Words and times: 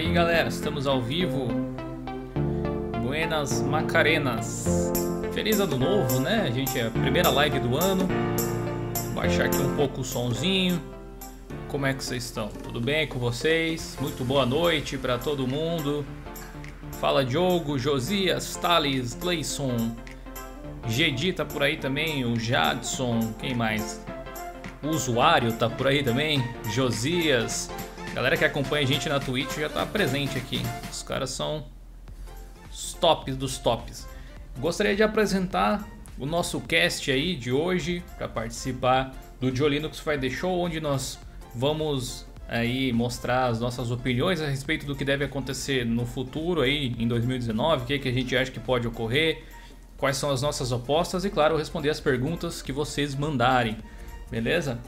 Aí 0.00 0.10
galera, 0.14 0.48
estamos 0.48 0.86
ao 0.86 0.98
vivo. 0.98 1.46
Buenas 3.02 3.60
Macarenas. 3.60 4.90
Feliz 5.34 5.60
ano 5.60 5.76
novo, 5.76 6.20
né? 6.20 6.46
A 6.48 6.50
gente 6.50 6.78
é 6.78 6.86
a 6.86 6.90
primeira 6.90 7.28
live 7.28 7.58
do 7.58 7.76
ano. 7.76 8.08
Vou 9.04 9.12
baixar 9.12 9.44
aqui 9.44 9.58
um 9.58 9.76
pouco 9.76 10.00
o 10.00 10.04
sonzinho. 10.04 10.80
Como 11.68 11.84
é 11.84 11.92
que 11.92 12.02
vocês 12.02 12.24
estão? 12.24 12.48
Tudo 12.48 12.80
bem 12.80 13.06
com 13.08 13.18
vocês? 13.18 13.98
Muito 14.00 14.24
boa 14.24 14.46
noite 14.46 14.96
para 14.96 15.18
todo 15.18 15.46
mundo. 15.46 16.02
Fala 16.92 17.22
Diogo, 17.22 17.78
Josias, 17.78 18.56
Thales, 18.56 19.12
Gleison, 19.12 19.94
Gedi 20.88 21.34
tá 21.34 21.44
por 21.44 21.62
aí 21.62 21.76
também, 21.76 22.24
o 22.24 22.40
Jadson, 22.40 23.34
quem 23.38 23.54
mais? 23.54 24.02
O 24.82 24.88
usuário 24.88 25.52
tá 25.52 25.68
por 25.68 25.88
aí 25.88 26.02
também, 26.02 26.42
Josias. 26.70 27.68
Galera 28.14 28.36
que 28.36 28.44
acompanha 28.44 28.82
a 28.82 28.86
gente 28.86 29.08
na 29.08 29.20
Twitch 29.20 29.56
já 29.56 29.68
tá 29.68 29.86
presente 29.86 30.36
aqui. 30.36 30.60
Os 30.90 31.02
caras 31.02 31.30
são 31.30 31.66
os 32.70 32.92
tops 32.94 33.36
dos 33.36 33.56
tops. 33.58 34.06
Gostaria 34.58 34.96
de 34.96 35.02
apresentar 35.02 35.86
o 36.18 36.26
nosso 36.26 36.60
cast 36.60 37.10
aí 37.10 37.36
de 37.36 37.52
hoje 37.52 38.02
para 38.18 38.28
participar 38.28 39.14
do 39.40 39.50
Dio 39.50 39.66
Linux 39.68 40.00
Friday 40.00 40.30
Show, 40.30 40.58
onde 40.58 40.80
nós 40.80 41.18
vamos 41.54 42.26
aí 42.48 42.92
mostrar 42.92 43.46
as 43.46 43.60
nossas 43.60 43.92
opiniões 43.92 44.40
a 44.40 44.48
respeito 44.48 44.84
do 44.84 44.96
que 44.96 45.04
deve 45.04 45.24
acontecer 45.24 45.86
no 45.86 46.04
futuro 46.04 46.62
aí 46.62 46.94
em 46.98 47.06
2019, 47.06 47.84
o 47.84 47.86
que, 47.86 47.94
é 47.94 47.98
que 47.98 48.08
a 48.08 48.12
gente 48.12 48.36
acha 48.36 48.50
que 48.50 48.58
pode 48.58 48.88
ocorrer, 48.88 49.44
quais 49.96 50.16
são 50.16 50.30
as 50.30 50.42
nossas 50.42 50.72
apostas 50.72 51.24
e 51.24 51.30
claro, 51.30 51.56
responder 51.56 51.90
as 51.90 52.00
perguntas 52.00 52.60
que 52.60 52.72
vocês 52.72 53.14
mandarem. 53.14 53.76
Beleza? 54.28 54.80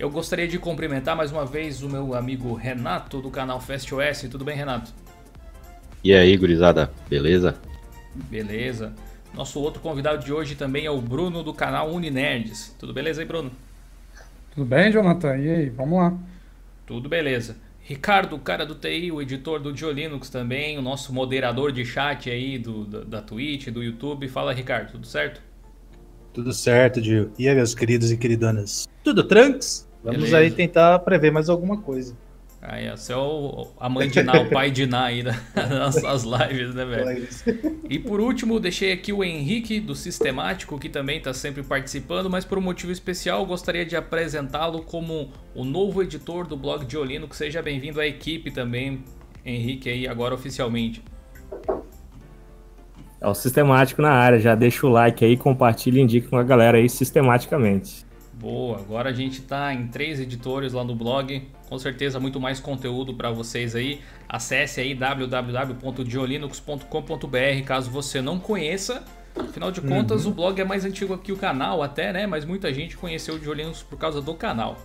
Eu 0.00 0.08
gostaria 0.08 0.48
de 0.48 0.58
cumprimentar 0.58 1.14
mais 1.14 1.30
uma 1.30 1.44
vez 1.44 1.82
o 1.82 1.88
meu 1.90 2.14
amigo 2.14 2.54
Renato 2.54 3.20
do 3.20 3.30
canal 3.30 3.60
FastOS. 3.60 4.22
Tudo 4.30 4.46
bem, 4.46 4.56
Renato? 4.56 4.94
E 6.02 6.14
aí, 6.14 6.34
gurizada, 6.38 6.90
beleza? 7.06 7.54
Beleza. 8.30 8.94
Nosso 9.34 9.60
outro 9.60 9.82
convidado 9.82 10.24
de 10.24 10.32
hoje 10.32 10.54
também 10.54 10.86
é 10.86 10.90
o 10.90 11.02
Bruno 11.02 11.42
do 11.42 11.52
canal 11.52 11.92
Uninerds. 11.92 12.74
Tudo 12.78 12.94
beleza 12.94 13.20
aí, 13.20 13.26
Bruno? 13.26 13.50
Tudo 14.54 14.64
bem, 14.64 14.90
Jonathan? 14.90 15.36
E 15.36 15.50
aí, 15.50 15.68
vamos 15.68 15.98
lá. 15.98 16.16
Tudo 16.86 17.06
beleza. 17.06 17.58
Ricardo, 17.82 18.38
cara 18.38 18.64
do 18.64 18.76
TI, 18.76 19.12
o 19.12 19.20
editor 19.20 19.60
do 19.60 19.70
Diolinux 19.70 20.30
também, 20.30 20.78
o 20.78 20.82
nosso 20.82 21.12
moderador 21.12 21.72
de 21.72 21.84
chat 21.84 22.30
aí 22.30 22.58
do, 22.58 22.86
da, 22.86 23.00
da 23.04 23.20
Twitch, 23.20 23.68
do 23.68 23.82
YouTube. 23.82 24.28
Fala, 24.28 24.54
Ricardo, 24.54 24.92
tudo 24.92 25.06
certo? 25.06 25.42
Tudo 26.32 26.54
certo, 26.54 27.02
Dio. 27.02 27.30
E 27.38 27.46
aí, 27.46 27.54
meus 27.54 27.74
queridos 27.74 28.10
e 28.10 28.16
queridonas? 28.16 28.88
Tudo 29.04 29.24
tranks? 29.24 29.89
Vamos 30.02 30.18
Beleza. 30.18 30.38
aí 30.38 30.50
tentar 30.50 30.98
prever 31.00 31.30
mais 31.30 31.48
alguma 31.48 31.76
coisa. 31.78 32.16
Aí, 32.62 32.90
você 32.90 33.14
é 33.14 33.16
o, 33.16 33.68
a 33.80 33.88
mãe 33.88 34.06
de 34.06 34.22
Ná, 34.22 34.34
o 34.42 34.48
pai 34.50 34.70
de 34.70 34.86
Ná 34.86 35.04
aí 35.04 35.22
das 35.54 35.70
nossas 35.70 36.24
lives, 36.24 36.74
né, 36.74 36.84
velho? 36.84 37.28
E 37.88 37.98
por 37.98 38.20
último, 38.20 38.60
deixei 38.60 38.92
aqui 38.92 39.14
o 39.14 39.24
Henrique 39.24 39.80
do 39.80 39.94
Sistemático, 39.94 40.78
que 40.78 40.88
também 40.88 41.18
está 41.18 41.32
sempre 41.32 41.62
participando, 41.62 42.28
mas 42.28 42.44
por 42.44 42.58
um 42.58 42.60
motivo 42.60 42.92
especial, 42.92 43.46
gostaria 43.46 43.86
de 43.86 43.96
apresentá-lo 43.96 44.82
como 44.82 45.30
o 45.54 45.64
novo 45.64 46.02
editor 46.02 46.46
do 46.46 46.56
blog 46.56 46.84
de 46.84 46.98
Linux. 47.02 47.38
Seja 47.38 47.62
bem-vindo 47.62 47.98
à 47.98 48.06
equipe 48.06 48.50
também, 48.50 49.02
Henrique, 49.44 49.88
aí 49.88 50.06
agora 50.06 50.34
oficialmente. 50.34 51.02
É 53.22 53.26
o 53.26 53.34
sistemático 53.34 54.02
na 54.02 54.12
área, 54.12 54.38
já 54.38 54.54
deixa 54.54 54.86
o 54.86 54.90
like 54.90 55.24
aí, 55.24 55.36
compartilha 55.36 55.98
e 55.98 56.02
indica 56.02 56.28
com 56.28 56.36
a 56.36 56.42
galera 56.42 56.76
aí 56.76 56.88
sistematicamente. 56.90 58.09
Boa, 58.40 58.78
agora 58.78 59.10
a 59.10 59.12
gente 59.12 59.40
está 59.40 59.74
em 59.74 59.88
três 59.88 60.18
editores 60.18 60.72
lá 60.72 60.82
no 60.82 60.94
blog, 60.94 61.46
com 61.68 61.78
certeza 61.78 62.18
muito 62.18 62.40
mais 62.40 62.58
conteúdo 62.58 63.12
para 63.12 63.30
vocês 63.30 63.76
aí. 63.76 64.00
Acesse 64.26 64.80
aí 64.80 64.94
www.diolinux.com.br 64.94 67.64
caso 67.66 67.90
você 67.90 68.22
não 68.22 68.38
conheça. 68.38 69.04
Afinal 69.38 69.70
de 69.70 69.82
contas, 69.82 70.24
uhum. 70.24 70.30
o 70.30 70.34
blog 70.34 70.58
é 70.58 70.64
mais 70.64 70.86
antigo 70.86 71.18
que 71.18 71.32
o 71.32 71.36
canal 71.36 71.82
até, 71.82 72.14
né? 72.14 72.26
Mas 72.26 72.46
muita 72.46 72.72
gente 72.72 72.96
conheceu 72.96 73.34
o 73.34 73.38
Diolinux 73.38 73.82
por 73.82 73.98
causa 73.98 74.22
do 74.22 74.32
canal. 74.32 74.78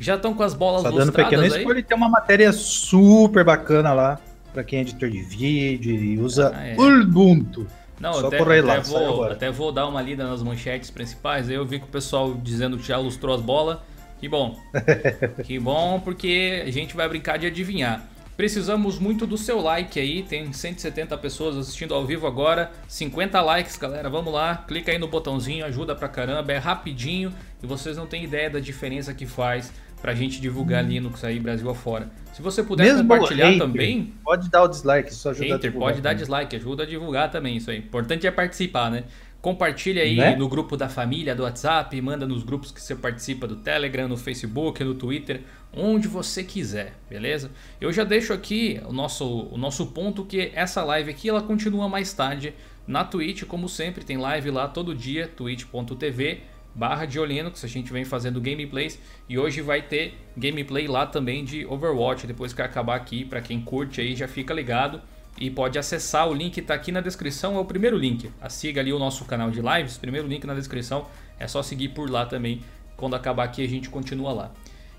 Já 0.00 0.16
estão 0.16 0.34
com 0.34 0.42
as 0.42 0.52
bolas 0.52 0.82
Só 0.82 0.90
dando 0.90 1.12
pequeno 1.12 1.46
spoiler, 1.46 1.84
tem 1.84 1.96
uma 1.96 2.08
matéria 2.08 2.52
super 2.52 3.44
bacana 3.44 3.92
lá 3.92 4.18
para 4.52 4.64
quem 4.64 4.80
é 4.80 4.82
editor 4.82 5.08
de 5.08 5.22
vídeo 5.22 5.94
e 5.94 6.18
usa 6.18 6.52
ah, 6.52 6.66
é. 6.66 6.74
Ubuntu. 6.76 7.68
Não, 8.04 8.12
Só 8.12 8.26
até, 8.26 8.38
até, 8.38 8.60
lá, 8.60 8.80
vou, 8.80 9.24
até 9.24 9.50
vou 9.50 9.72
dar 9.72 9.86
uma 9.86 10.02
lida 10.02 10.28
nas 10.28 10.42
manchetes 10.42 10.90
principais. 10.90 11.48
Aí 11.48 11.54
eu 11.54 11.64
vi 11.64 11.78
que 11.78 11.86
o 11.86 11.88
pessoal 11.88 12.34
dizendo 12.34 12.76
que 12.76 12.86
já 12.86 12.98
lustrou 12.98 13.34
as 13.34 13.40
bolas. 13.40 13.78
Que 14.20 14.28
bom. 14.28 14.60
que 15.42 15.58
bom, 15.58 15.98
porque 15.98 16.62
a 16.66 16.70
gente 16.70 16.94
vai 16.94 17.08
brincar 17.08 17.38
de 17.38 17.46
adivinhar. 17.46 18.06
Precisamos 18.36 18.98
muito 18.98 19.26
do 19.26 19.38
seu 19.38 19.58
like 19.58 19.98
aí. 19.98 20.22
Tem 20.22 20.52
170 20.52 21.16
pessoas 21.16 21.56
assistindo 21.56 21.94
ao 21.94 22.04
vivo 22.04 22.26
agora. 22.26 22.70
50 22.88 23.40
likes, 23.40 23.78
galera. 23.78 24.10
Vamos 24.10 24.34
lá. 24.34 24.62
Clica 24.68 24.92
aí 24.92 24.98
no 24.98 25.08
botãozinho, 25.08 25.64
ajuda 25.64 25.94
pra 25.94 26.06
caramba. 26.06 26.52
É 26.52 26.58
rapidinho 26.58 27.32
e 27.62 27.66
vocês 27.66 27.96
não 27.96 28.06
têm 28.06 28.24
ideia 28.24 28.50
da 28.50 28.60
diferença 28.60 29.14
que 29.14 29.24
faz 29.24 29.72
pra 30.04 30.14
gente 30.14 30.38
divulgar 30.38 30.84
Linux 30.84 31.24
aí 31.24 31.40
Brasil 31.40 31.70
afora. 31.70 32.10
Se 32.34 32.42
você 32.42 32.62
puder 32.62 32.84
Mesmo 32.84 33.08
compartilhar 33.08 33.46
hater, 33.46 33.58
também. 33.58 34.12
Pode 34.22 34.50
dar 34.50 34.64
o 34.64 34.68
dislike, 34.68 35.10
isso 35.10 35.26
ajuda 35.30 35.44
hater, 35.44 35.56
a 35.56 35.62
divulgar. 35.62 35.88
Pode 35.88 36.02
dar 36.02 36.12
dislike, 36.12 36.56
ajuda 36.56 36.82
a 36.82 36.86
divulgar 36.86 37.30
também. 37.30 37.56
Isso 37.56 37.70
aí. 37.70 37.78
Importante 37.78 38.26
é 38.26 38.30
participar, 38.30 38.90
né? 38.90 39.04
Compartilha 39.40 40.02
aí 40.02 40.14
Né? 40.14 40.36
no 40.36 40.46
grupo 40.46 40.76
da 40.76 40.90
família, 40.90 41.34
do 41.34 41.44
WhatsApp, 41.44 41.98
manda 42.02 42.26
nos 42.26 42.42
grupos 42.42 42.70
que 42.70 42.82
você 42.82 42.94
participa 42.94 43.46
do 43.46 43.56
Telegram, 43.56 44.06
no 44.06 44.18
Facebook, 44.18 44.84
no 44.84 44.94
Twitter, 44.94 45.40
onde 45.74 46.06
você 46.06 46.44
quiser, 46.44 46.92
beleza? 47.08 47.50
Eu 47.80 47.90
já 47.90 48.04
deixo 48.04 48.34
aqui 48.34 48.82
o 48.86 48.92
nosso, 48.92 49.48
o 49.50 49.56
nosso 49.56 49.86
ponto 49.86 50.22
que 50.22 50.52
essa 50.54 50.84
live 50.84 51.10
aqui 51.10 51.30
ela 51.30 51.40
continua 51.40 51.88
mais 51.88 52.12
tarde 52.12 52.52
na 52.86 53.04
Twitch, 53.04 53.44
como 53.44 53.70
sempre, 53.70 54.04
tem 54.04 54.18
live 54.18 54.50
lá 54.50 54.68
todo 54.68 54.94
dia, 54.94 55.26
twitch.tv 55.28 56.42
barra 56.74 57.06
de 57.06 57.24
Linux, 57.24 57.64
a 57.64 57.68
gente 57.68 57.92
vem 57.92 58.04
fazendo 58.04 58.40
gameplays 58.40 58.98
e 59.28 59.38
hoje 59.38 59.60
vai 59.60 59.80
ter 59.80 60.18
gameplay 60.36 60.88
lá 60.88 61.06
também 61.06 61.44
de 61.44 61.64
Overwatch, 61.66 62.26
depois 62.26 62.52
que 62.52 62.60
acabar 62.60 62.96
aqui, 62.96 63.24
para 63.24 63.40
quem 63.40 63.60
curte 63.60 64.00
aí 64.00 64.16
já 64.16 64.26
fica 64.26 64.52
ligado 64.52 65.00
e 65.38 65.50
pode 65.50 65.78
acessar, 65.78 66.28
o 66.28 66.34
link 66.34 66.58
está 66.58 66.74
aqui 66.74 66.92
na 66.92 67.00
descrição, 67.00 67.56
é 67.56 67.60
o 67.60 67.64
primeiro 67.64 67.96
link, 67.96 68.30
a 68.40 68.48
siga 68.48 68.80
ali 68.80 68.92
o 68.92 68.98
nosso 68.98 69.24
canal 69.24 69.50
de 69.50 69.60
lives, 69.60 69.96
primeiro 69.96 70.26
link 70.26 70.44
na 70.46 70.54
descrição, 70.54 71.06
é 71.38 71.46
só 71.46 71.62
seguir 71.62 71.90
por 71.90 72.10
lá 72.10 72.26
também, 72.26 72.60
quando 72.96 73.14
acabar 73.14 73.44
aqui 73.44 73.64
a 73.64 73.68
gente 73.68 73.88
continua 73.88 74.32
lá. 74.32 74.52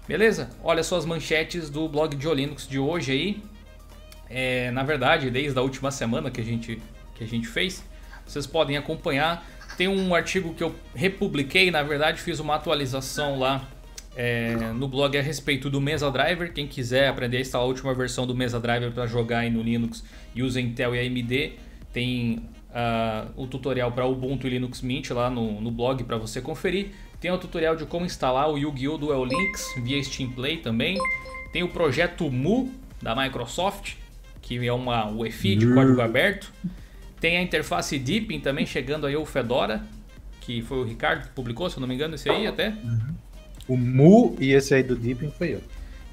Beleza? 0.07 0.49
Olha 0.63 0.83
só 0.83 0.97
as 0.97 1.05
manchetes 1.05 1.69
do 1.69 1.87
blog 1.87 2.15
de 2.15 2.33
Linux 2.33 2.67
de 2.67 2.77
hoje 2.77 3.11
aí, 3.11 3.43
é, 4.29 4.71
na 4.71 4.83
verdade 4.83 5.29
desde 5.29 5.57
a 5.57 5.61
última 5.61 5.89
semana 5.89 6.29
que 6.29 6.41
a 6.41 6.43
gente, 6.43 6.81
que 7.15 7.23
a 7.23 7.27
gente 7.27 7.47
fez, 7.47 7.83
vocês 8.25 8.45
podem 8.45 8.75
acompanhar 8.75 9.45
tem 9.77 9.87
um 9.87 10.13
artigo 10.15 10.53
que 10.53 10.63
eu 10.63 10.75
republiquei, 10.93 11.69
na 11.71 11.83
verdade 11.83 12.21
fiz 12.21 12.39
uma 12.39 12.55
atualização 12.55 13.39
lá 13.39 13.67
é, 14.15 14.55
no 14.73 14.87
blog 14.87 15.17
a 15.17 15.21
respeito 15.21 15.69
do 15.69 15.81
Mesa 15.81 16.09
Driver. 16.09 16.53
Quem 16.53 16.67
quiser 16.67 17.09
aprender 17.09 17.37
a 17.37 17.41
instalar 17.41 17.65
a 17.65 17.67
última 17.67 17.93
versão 17.93 18.25
do 18.25 18.33
Mesa 18.33 18.59
Driver 18.59 18.91
para 18.91 19.05
jogar 19.05 19.39
aí 19.39 19.49
no 19.49 19.61
Linux 19.61 20.03
e 20.33 20.41
usa 20.41 20.61
Intel 20.61 20.95
e 20.95 20.99
AMD, 20.99 21.53
tem 21.91 22.41
uh, 22.69 23.29
o 23.35 23.47
tutorial 23.47 23.91
para 23.91 24.05
Ubuntu 24.05 24.47
e 24.47 24.49
Linux 24.51 24.81
Mint 24.81 25.09
lá 25.11 25.29
no, 25.29 25.59
no 25.61 25.71
blog 25.71 26.03
para 26.03 26.17
você 26.17 26.41
conferir. 26.41 26.91
Tem 27.19 27.31
o 27.31 27.37
tutorial 27.37 27.75
de 27.75 27.85
como 27.85 28.05
instalar 28.05 28.49
o 28.49 28.57
Yu-Gi-Oh! 28.57 28.97
Duel 28.97 29.25
Links 29.25 29.73
via 29.83 30.01
Steam 30.03 30.31
Play 30.31 30.57
também. 30.57 30.97
Tem 31.51 31.63
o 31.63 31.69
projeto 31.69 32.29
Mu 32.29 32.71
da 33.01 33.15
Microsoft, 33.15 33.93
que 34.41 34.65
é 34.65 34.73
uma 34.73 35.09
UEFI 35.09 35.55
de 35.55 35.73
código 35.73 36.01
aberto. 36.01 36.51
Tem 37.25 37.37
a 37.37 37.41
interface 37.41 37.97
Deepin 37.97 38.39
também 38.39 38.67
chegando 38.67 39.07
aí 39.07 39.15
o 39.15 39.25
Fedora, 39.25 39.81
que 40.41 40.61
foi 40.61 40.77
o 40.77 40.83
Ricardo 40.83 41.23
que 41.23 41.29
publicou, 41.29 41.67
se 41.67 41.75
eu 41.75 41.81
não 41.81 41.87
me 41.87 41.95
engano, 41.95 42.13
esse 42.13 42.29
aí 42.29 42.45
até. 42.45 42.69
Uhum. 42.69 43.15
O 43.67 43.75
Mu 43.75 44.37
e 44.39 44.51
esse 44.51 44.75
aí 44.75 44.83
do 44.83 44.95
Deepin 44.95 45.31
foi 45.31 45.55
eu. 45.55 45.61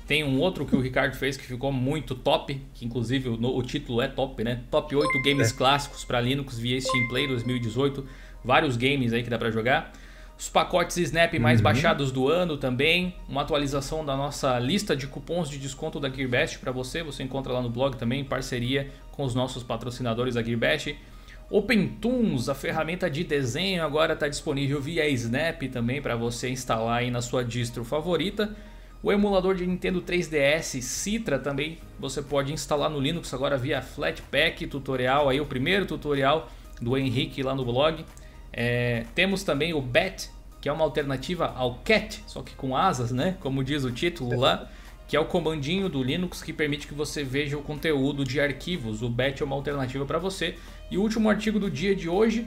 Tem 0.06 0.24
um 0.24 0.40
outro 0.40 0.64
que 0.64 0.74
o 0.74 0.80
Ricardo 0.80 1.14
fez 1.14 1.36
que 1.36 1.44
ficou 1.44 1.70
muito 1.70 2.14
top, 2.14 2.58
que 2.72 2.86
inclusive 2.86 3.28
o, 3.28 3.34
o 3.34 3.62
título 3.62 4.00
é 4.00 4.08
top, 4.08 4.42
né? 4.42 4.62
Top 4.70 4.96
8 4.96 5.22
games 5.22 5.52
é. 5.52 5.54
clássicos 5.54 6.02
para 6.02 6.18
Linux 6.18 6.58
via 6.58 6.80
Steam 6.80 7.08
Play 7.08 7.28
2018. 7.28 8.06
Vários 8.42 8.78
games 8.78 9.12
aí 9.12 9.22
que 9.22 9.28
dá 9.28 9.36
para 9.36 9.50
jogar. 9.50 9.92
Os 10.38 10.48
pacotes 10.48 10.96
Snap 10.96 11.34
mais 11.38 11.60
uhum. 11.60 11.64
baixados 11.64 12.10
do 12.10 12.26
ano 12.26 12.56
também. 12.56 13.14
Uma 13.28 13.42
atualização 13.42 14.02
da 14.02 14.16
nossa 14.16 14.58
lista 14.58 14.96
de 14.96 15.06
cupons 15.06 15.50
de 15.50 15.58
desconto 15.58 16.00
da 16.00 16.08
GearBest 16.08 16.58
para 16.58 16.72
você. 16.72 17.02
Você 17.02 17.22
encontra 17.22 17.52
lá 17.52 17.60
no 17.60 17.68
blog 17.68 17.98
também, 17.98 18.22
em 18.22 18.24
parceria 18.24 18.90
com 19.12 19.22
os 19.24 19.34
nossos 19.34 19.62
patrocinadores 19.62 20.34
da 20.34 20.42
GearBest. 20.42 20.96
OpenToons, 21.48 22.48
a 22.48 22.54
ferramenta 22.54 23.10
de 23.10 23.22
desenho, 23.22 23.84
agora 23.84 24.14
está 24.14 24.26
disponível 24.26 24.80
via 24.80 25.08
Snap 25.08 25.62
também 25.70 26.00
para 26.00 26.16
você 26.16 26.48
instalar 26.48 27.00
aí 27.00 27.10
na 27.10 27.20
sua 27.20 27.44
distro 27.44 27.84
favorita. 27.84 28.56
O 29.02 29.12
emulador 29.12 29.54
de 29.54 29.66
Nintendo 29.66 30.00
3DS 30.00 30.80
Citra 30.80 31.38
também 31.38 31.78
você 31.98 32.22
pode 32.22 32.52
instalar 32.52 32.88
no 32.88 32.98
Linux 32.98 33.34
agora 33.34 33.58
via 33.58 33.82
Flatpak 33.82 34.66
tutorial, 34.66 35.28
aí 35.28 35.40
o 35.40 35.46
primeiro 35.46 35.84
tutorial 35.84 36.50
do 36.80 36.96
Henrique 36.96 37.42
lá 37.42 37.54
no 37.54 37.64
blog. 37.64 38.04
É, 38.52 39.04
temos 39.14 39.42
também 39.42 39.74
o 39.74 39.80
Bat, 39.80 40.30
que 40.60 40.68
é 40.68 40.72
uma 40.72 40.84
alternativa 40.84 41.52
ao 41.56 41.80
Cat, 41.84 42.22
só 42.26 42.42
que 42.42 42.54
com 42.54 42.76
asas, 42.76 43.10
né? 43.10 43.36
Como 43.40 43.62
diz 43.64 43.84
o 43.84 43.90
título 43.90 44.38
lá 44.38 44.70
que 45.12 45.16
é 45.16 45.20
o 45.20 45.26
comandinho 45.26 45.90
do 45.90 46.02
Linux 46.02 46.42
que 46.42 46.54
permite 46.54 46.86
que 46.86 46.94
você 46.94 47.22
veja 47.22 47.58
o 47.58 47.60
conteúdo 47.60 48.24
de 48.24 48.40
arquivos. 48.40 49.02
O 49.02 49.10
Bat 49.10 49.42
é 49.42 49.44
uma 49.44 49.54
alternativa 49.54 50.06
para 50.06 50.18
você. 50.18 50.54
E 50.90 50.96
o 50.96 51.02
último 51.02 51.28
artigo 51.28 51.60
do 51.60 51.70
dia 51.70 51.94
de 51.94 52.08
hoje, 52.08 52.46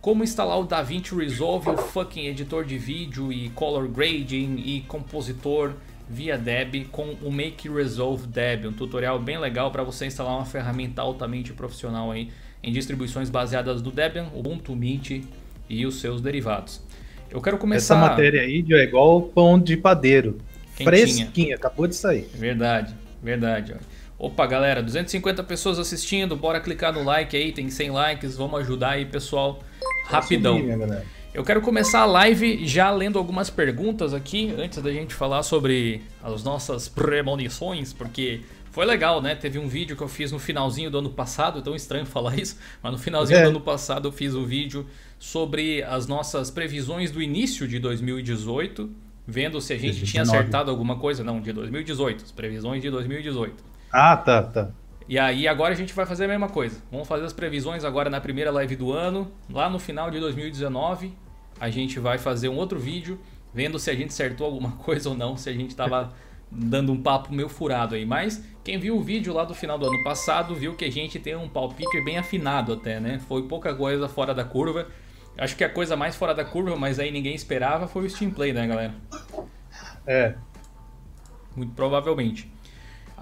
como 0.00 0.24
instalar 0.24 0.58
o 0.58 0.64
DaVinci 0.64 1.14
Resolve, 1.14 1.70
o 1.70 1.76
fucking 1.76 2.26
editor 2.26 2.64
de 2.64 2.76
vídeo 2.76 3.32
e 3.32 3.48
color 3.50 3.86
grading 3.86 4.56
e 4.56 4.80
compositor 4.88 5.74
via 6.08 6.36
Deb 6.36 6.88
com 6.90 7.16
o 7.22 7.30
Make 7.30 7.68
Resolve 7.68 8.26
Deb, 8.26 8.66
um 8.66 8.72
tutorial 8.72 9.20
bem 9.20 9.38
legal 9.38 9.70
para 9.70 9.84
você 9.84 10.06
instalar 10.06 10.34
uma 10.34 10.44
ferramenta 10.44 11.02
altamente 11.02 11.52
profissional 11.52 12.10
aí 12.10 12.28
em 12.60 12.72
distribuições 12.72 13.30
baseadas 13.30 13.80
do 13.80 13.92
Debian, 13.92 14.26
Ubuntu 14.34 14.74
Mint 14.74 15.22
e 15.68 15.86
os 15.86 16.00
seus 16.00 16.20
derivados. 16.20 16.82
Eu 17.30 17.40
quero 17.40 17.56
começar. 17.56 17.94
Essa 17.94 18.08
matéria 18.08 18.40
aí 18.40 18.64
é 18.68 18.82
igual 18.82 19.22
pão 19.22 19.60
de 19.60 19.76
padeiro. 19.76 20.38
Quentinha. 20.84 21.06
Fresquinha, 21.16 21.56
acabou 21.56 21.86
de 21.86 21.94
sair. 21.94 22.28
Verdade, 22.34 22.94
verdade. 23.22 23.74
Opa, 24.18 24.46
galera, 24.46 24.82
250 24.82 25.42
pessoas 25.44 25.78
assistindo, 25.78 26.36
bora 26.36 26.60
clicar 26.60 26.92
no 26.92 27.02
like 27.02 27.34
aí, 27.36 27.52
tem 27.52 27.70
100 27.70 27.90
likes, 27.90 28.36
vamos 28.36 28.60
ajudar 28.60 28.90
aí, 28.90 29.06
pessoal, 29.06 29.62
rapidão. 30.04 30.54
Subir, 30.56 30.64
minha 30.66 30.76
galera. 30.78 31.06
Eu 31.32 31.44
quero 31.44 31.60
começar 31.60 32.00
a 32.00 32.06
live 32.06 32.66
já 32.66 32.90
lendo 32.90 33.18
algumas 33.18 33.48
perguntas 33.48 34.12
aqui, 34.12 34.52
antes 34.58 34.82
da 34.82 34.92
gente 34.92 35.14
falar 35.14 35.42
sobre 35.44 36.02
as 36.22 36.42
nossas 36.42 36.88
premonições, 36.88 37.92
porque 37.92 38.40
foi 38.72 38.84
legal, 38.84 39.22
né? 39.22 39.34
Teve 39.34 39.58
um 39.58 39.68
vídeo 39.68 39.96
que 39.96 40.02
eu 40.02 40.08
fiz 40.08 40.32
no 40.32 40.38
finalzinho 40.38 40.90
do 40.90 40.98
ano 40.98 41.10
passado, 41.10 41.60
é 41.60 41.62
tão 41.62 41.74
estranho 41.74 42.04
falar 42.04 42.36
isso, 42.38 42.56
mas 42.82 42.92
no 42.92 42.98
finalzinho 42.98 43.38
É. 43.38 43.42
do 43.44 43.48
ano 43.50 43.60
passado 43.60 44.08
eu 44.08 44.12
fiz 44.12 44.34
um 44.34 44.44
vídeo 44.44 44.86
sobre 45.18 45.82
as 45.84 46.06
nossas 46.06 46.50
previsões 46.50 47.10
do 47.10 47.22
início 47.22 47.66
de 47.68 47.78
2018, 47.78 48.90
vendo 49.26 49.60
se 49.60 49.72
a 49.72 49.76
gente 49.76 50.04
tinha 50.04 50.22
2019. 50.22 50.38
acertado 50.38 50.70
alguma 50.70 50.96
coisa. 50.96 51.22
Não, 51.22 51.40
de 51.40 51.52
2018, 51.52 52.24
as 52.24 52.32
previsões 52.32 52.82
de 52.82 52.90
2018. 52.90 53.62
Ah, 53.92 54.16
tá, 54.16 54.42
tá. 54.42 54.70
E 55.08 55.18
aí 55.18 55.48
agora 55.48 55.74
a 55.74 55.76
gente 55.76 55.92
vai 55.92 56.06
fazer 56.06 56.26
a 56.26 56.28
mesma 56.28 56.48
coisa. 56.48 56.80
Vamos 56.90 57.08
fazer 57.08 57.24
as 57.24 57.32
previsões 57.32 57.84
agora 57.84 58.08
na 58.08 58.20
primeira 58.20 58.50
live 58.50 58.76
do 58.76 58.92
ano. 58.92 59.30
Lá 59.50 59.68
no 59.68 59.78
final 59.78 60.10
de 60.10 60.20
2019, 60.20 61.12
a 61.58 61.68
gente 61.68 61.98
vai 61.98 62.16
fazer 62.16 62.48
um 62.48 62.56
outro 62.56 62.78
vídeo 62.78 63.18
vendo 63.52 63.78
se 63.78 63.90
a 63.90 63.94
gente 63.94 64.10
acertou 64.10 64.46
alguma 64.46 64.72
coisa 64.84 65.08
ou 65.08 65.16
não, 65.16 65.36
se 65.36 65.50
a 65.50 65.52
gente 65.52 65.74
tava 65.74 66.12
dando 66.50 66.92
um 66.92 67.02
papo 67.02 67.32
meio 67.34 67.48
furado 67.48 67.96
aí. 67.96 68.06
Mas 68.06 68.44
quem 68.62 68.78
viu 68.78 68.96
o 68.96 69.02
vídeo 69.02 69.34
lá 69.34 69.44
do 69.44 69.54
final 69.54 69.78
do 69.78 69.86
ano 69.86 70.02
passado 70.04 70.54
viu 70.54 70.74
que 70.74 70.84
a 70.84 70.92
gente 70.92 71.18
tem 71.18 71.34
um 71.34 71.48
palpite 71.48 72.00
bem 72.04 72.16
afinado 72.16 72.72
até, 72.72 73.00
né? 73.00 73.20
Foi 73.26 73.42
pouca 73.42 73.74
coisa 73.74 74.08
fora 74.08 74.32
da 74.32 74.44
curva. 74.44 74.86
Acho 75.36 75.56
que 75.56 75.64
a 75.64 75.68
coisa 75.68 75.96
mais 75.96 76.16
fora 76.16 76.34
da 76.34 76.44
curva, 76.44 76.76
mas 76.76 76.98
aí 76.98 77.10
ninguém 77.10 77.34
esperava, 77.34 77.88
foi 77.88 78.04
o 78.04 78.10
Steam 78.10 78.30
Play, 78.30 78.52
né, 78.52 78.66
galera? 78.66 78.94
É. 80.06 80.34
Muito 81.56 81.72
provavelmente. 81.74 82.50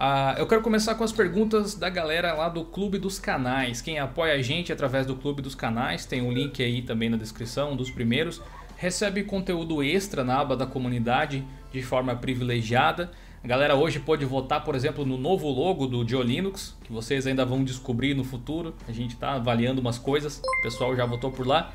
Ah, 0.00 0.36
eu 0.38 0.46
quero 0.46 0.62
começar 0.62 0.94
com 0.94 1.02
as 1.02 1.10
perguntas 1.10 1.74
da 1.74 1.90
galera 1.90 2.32
lá 2.32 2.48
do 2.48 2.64
Clube 2.64 2.98
dos 2.98 3.18
Canais. 3.18 3.80
Quem 3.80 3.98
apoia 3.98 4.34
a 4.34 4.42
gente 4.42 4.72
através 4.72 5.04
do 5.04 5.16
Clube 5.16 5.42
dos 5.42 5.56
Canais, 5.56 6.06
tem 6.06 6.22
um 6.22 6.30
link 6.30 6.62
aí 6.62 6.82
também 6.82 7.08
na 7.08 7.16
descrição, 7.16 7.72
um 7.72 7.76
dos 7.76 7.90
primeiros. 7.90 8.40
Recebe 8.76 9.24
conteúdo 9.24 9.82
extra 9.82 10.22
na 10.22 10.38
aba 10.38 10.56
da 10.56 10.64
comunidade 10.64 11.44
de 11.72 11.82
forma 11.82 12.14
privilegiada. 12.14 13.10
A 13.42 13.46
galera 13.48 13.74
hoje 13.74 13.98
pode 13.98 14.24
votar, 14.24 14.62
por 14.62 14.76
exemplo, 14.76 15.04
no 15.04 15.16
novo 15.16 15.48
logo 15.48 15.86
do 15.86 16.04
Dio 16.04 16.22
Linux, 16.22 16.76
que 16.84 16.92
vocês 16.92 17.26
ainda 17.26 17.44
vão 17.44 17.64
descobrir 17.64 18.14
no 18.14 18.22
futuro. 18.22 18.76
A 18.86 18.92
gente 18.92 19.14
está 19.14 19.32
avaliando 19.32 19.80
umas 19.80 19.98
coisas, 19.98 20.40
o 20.60 20.62
pessoal 20.62 20.94
já 20.94 21.04
votou 21.06 21.32
por 21.32 21.44
lá. 21.44 21.72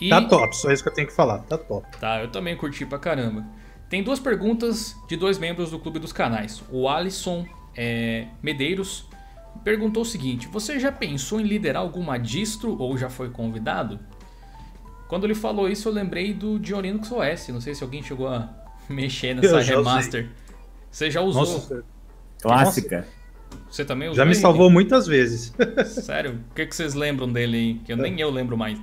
E... 0.00 0.08
Tá 0.08 0.22
top, 0.22 0.56
só 0.56 0.72
isso 0.72 0.82
que 0.82 0.88
eu 0.88 0.94
tenho 0.94 1.06
que 1.06 1.14
falar. 1.14 1.38
Tá 1.40 1.56
top. 1.56 1.86
Tá, 1.98 2.20
eu 2.20 2.32
também 2.32 2.56
curti 2.56 2.84
pra 2.84 2.98
caramba. 2.98 3.44
Tem 3.90 4.04
duas 4.04 4.20
perguntas 4.20 4.96
de 5.08 5.16
dois 5.16 5.36
membros 5.36 5.72
do 5.72 5.78
Clube 5.80 5.98
dos 5.98 6.12
Canais. 6.12 6.62
O 6.70 6.88
Alisson 6.88 7.44
é, 7.76 8.28
Medeiros 8.40 9.04
perguntou 9.64 10.04
o 10.04 10.06
seguinte: 10.06 10.46
Você 10.46 10.78
já 10.78 10.92
pensou 10.92 11.40
em 11.40 11.42
liderar 11.42 11.82
alguma 11.82 12.16
distro 12.16 12.80
ou 12.80 12.96
já 12.96 13.10
foi 13.10 13.30
convidado? 13.30 13.98
Quando 15.08 15.24
ele 15.24 15.34
falou 15.34 15.68
isso, 15.68 15.88
eu 15.88 15.92
lembrei 15.92 16.32
do 16.32 16.56
Diolinux 16.56 17.10
OS. 17.10 17.48
Não 17.48 17.60
sei 17.60 17.74
se 17.74 17.82
alguém 17.82 18.00
chegou 18.00 18.28
a 18.28 18.48
mexer 18.88 19.34
nessa 19.34 19.48
Eu 19.48 19.60
já 19.60 19.74
remaster. 19.74 20.30
Você 20.88 21.10
já 21.10 21.20
usou? 21.20 21.42
Nossa, 21.42 21.84
Clássica. 22.40 23.08
Você 23.68 23.84
também 23.84 24.08
usou? 24.08 24.16
já 24.16 24.24
me 24.24 24.36
salvou 24.36 24.70
muitas 24.70 25.08
vezes. 25.08 25.52
Sério? 25.86 26.40
O 26.48 26.54
que, 26.54 26.64
que 26.64 26.76
vocês 26.76 26.94
lembram 26.94 27.28
dele 27.28 27.56
aí? 27.56 27.74
Que 27.84 27.92
eu, 27.92 27.96
nem 27.96 28.20
eu 28.20 28.30
lembro 28.30 28.56
mais. 28.56 28.80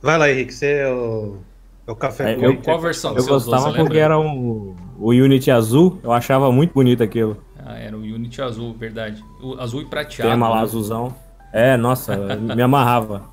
Vai 0.00 0.16
lá, 0.16 0.30
Henrique, 0.30 0.54
você 0.54 0.72
é 0.72 0.90
o, 0.90 1.38
é 1.86 1.92
o 1.92 1.96
café 1.96 2.32
É, 2.32 2.44
eu-. 2.44 2.56
Qual 2.62 2.80
versão 2.80 3.14
que 3.14 3.20
Eu 3.20 3.26
gostava 3.26 3.66
porque 3.66 3.82
lembra? 3.82 3.98
era 3.98 4.18
um, 4.18 4.74
o 4.98 5.10
Unity 5.10 5.50
azul, 5.50 5.98
eu 6.02 6.12
achava 6.12 6.50
muito 6.50 6.72
bonito 6.72 7.02
aquilo. 7.02 7.36
Ah, 7.58 7.78
era 7.78 7.96
o 7.96 8.00
Unity 8.00 8.42
azul, 8.42 8.74
verdade. 8.74 9.24
O 9.42 9.58
azul 9.58 9.82
e 9.82 9.86
prateado. 9.86 10.30
Tema 10.30 10.48
lá 10.48 10.56
né? 10.56 10.62
azulzão. 10.62 11.14
É, 11.52 11.76
nossa, 11.76 12.16
me 12.36 12.60
amarrava. 12.62 13.24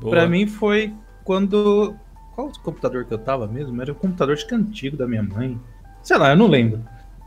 Boa. 0.00 0.10
Pra 0.10 0.26
mim 0.26 0.46
foi 0.46 0.92
quando. 1.24 1.94
Qual 2.34 2.48
o 2.48 2.60
computador 2.60 3.04
que 3.04 3.12
eu 3.12 3.18
tava 3.18 3.46
mesmo? 3.46 3.80
Era 3.80 3.92
o 3.92 3.94
computador 3.94 4.36
que 4.36 4.54
antigo 4.54 4.96
da 4.96 5.06
minha 5.06 5.22
mãe. 5.22 5.58
Sei 6.02 6.16
lá, 6.16 6.30
eu 6.30 6.36
não 6.36 6.46
lembro. 6.46 6.82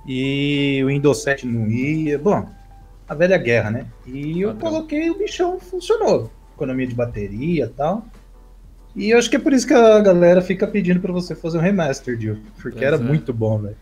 E 0.07 0.81
o 0.84 0.88
Windows 0.88 1.22
7 1.24 1.46
não 1.46 1.68
ia. 1.68 2.18
Bom, 2.18 2.48
a 3.07 3.16
velha 3.16 3.38
guerra, 3.38 3.72
né? 3.72 3.86
E 4.06 4.42
eu 4.42 4.54
Padrão. 4.54 4.72
coloquei 4.72 5.10
o 5.10 5.18
bichão, 5.18 5.60
funcionou. 5.60 6.30
Economia 6.56 6.88
de 6.88 6.96
bateria 6.96 7.66
e 7.66 7.69
tal. 7.69 8.04
E 8.95 9.10
eu 9.10 9.18
acho 9.18 9.30
que 9.30 9.36
é 9.36 9.40
por 9.40 9.54
isso 9.54 9.66
que 9.68 9.74
a 9.74 10.00
galera 10.00 10.42
fica 10.42 10.68
pedindo 10.68 11.00
pra 11.00 11.12
você 11.12 11.36
fazer 11.36 11.57
um 11.57 11.62
remaster, 11.62 12.18
Dio. 12.18 12.40
Porque 12.62 12.80
Pois 12.80 12.81
era 12.81 12.95
é. 12.95 13.00
muito 13.00 13.34
bom, 13.34 13.60
velho. 13.60 13.78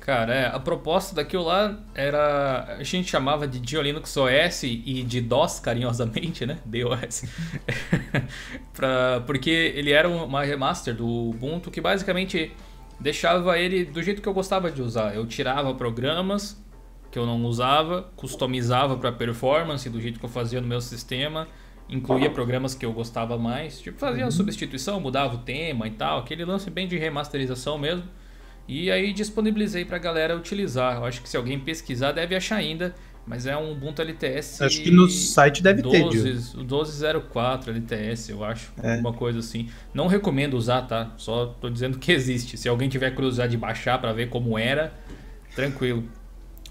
Cara, 0.00 0.34
é, 0.34 0.46
a 0.48 0.60
proposta 0.60 1.14
daquilo 1.14 1.44
lá 1.44 1.78
era. 1.94 2.76
A 2.78 2.82
gente 2.82 3.10
chamava 3.10 3.48
de 3.48 3.58
Dio 3.58 3.80
Linux 3.80 4.14
OS 4.18 4.62
e 4.64 5.02
de 5.02 5.22
DOS, 5.22 5.60
carinhosamente, 5.60 6.44
né? 6.44 6.58
DOS. 6.66 7.24
pra, 8.74 9.22
porque 9.26 9.72
ele 9.74 9.92
era 9.92 10.06
uma 10.06 10.44
remaster 10.44 10.94
do 10.94 11.06
Ubuntu 11.30 11.70
que 11.70 11.80
basicamente 11.80 12.52
deixava 13.00 13.58
ele 13.58 13.86
do 13.86 14.02
jeito 14.02 14.20
que 14.20 14.28
eu 14.28 14.34
gostava 14.34 14.70
de 14.70 14.82
usar. 14.82 15.14
Eu 15.14 15.26
tirava 15.26 15.74
programas 15.74 16.62
que 17.10 17.18
eu 17.18 17.24
não 17.24 17.42
usava, 17.44 18.10
customizava 18.14 18.98
para 18.98 19.10
performance 19.10 19.88
do 19.88 20.00
jeito 20.00 20.18
que 20.18 20.26
eu 20.26 20.30
fazia 20.30 20.60
no 20.60 20.66
meu 20.66 20.80
sistema, 20.82 21.48
incluía 21.88 22.30
programas 22.30 22.74
que 22.74 22.84
eu 22.84 22.92
gostava 22.92 23.36
mais, 23.36 23.80
tipo 23.80 23.98
fazia 23.98 24.24
uma 24.24 24.30
substituição, 24.30 25.00
mudava 25.00 25.36
o 25.36 25.38
tema 25.38 25.86
e 25.86 25.90
tal, 25.90 26.18
aquele 26.18 26.44
lance 26.44 26.70
bem 26.70 26.88
de 26.88 26.96
remasterização 26.96 27.78
mesmo. 27.78 28.04
E 28.66 28.90
aí 28.90 29.12
disponibilizei 29.12 29.84
pra 29.84 29.98
galera 29.98 30.34
utilizar. 30.34 30.96
Eu 30.96 31.04
acho 31.04 31.20
que 31.20 31.28
se 31.28 31.36
alguém 31.36 31.60
pesquisar 31.60 32.12
deve 32.12 32.34
achar 32.34 32.56
ainda, 32.56 32.94
mas 33.26 33.46
é 33.46 33.56
um 33.56 33.72
Ubuntu 33.72 34.02
LTS. 34.02 34.62
Acho 34.62 34.82
que 34.82 34.90
no 34.90 35.08
site 35.08 35.62
deve 35.62 35.82
ter, 35.82 36.08
Dio. 36.08 36.24
12, 36.24 36.56
o 36.56 36.60
1204 36.60 37.70
LTS, 37.72 38.30
eu 38.30 38.44
acho. 38.44 38.72
É. 38.82 38.92
Alguma 38.92 39.12
coisa 39.12 39.38
assim. 39.38 39.68
Não 39.92 40.06
recomendo 40.06 40.54
usar, 40.54 40.82
tá? 40.82 41.12
Só 41.16 41.46
tô 41.46 41.68
dizendo 41.68 41.98
que 41.98 42.10
existe. 42.12 42.56
Se 42.56 42.68
alguém 42.68 42.88
tiver 42.88 43.10
curiosidade 43.10 43.52
de 43.52 43.58
baixar 43.58 43.98
pra 43.98 44.12
ver 44.12 44.28
como 44.28 44.58
era, 44.58 44.94
tranquilo. 45.54 46.04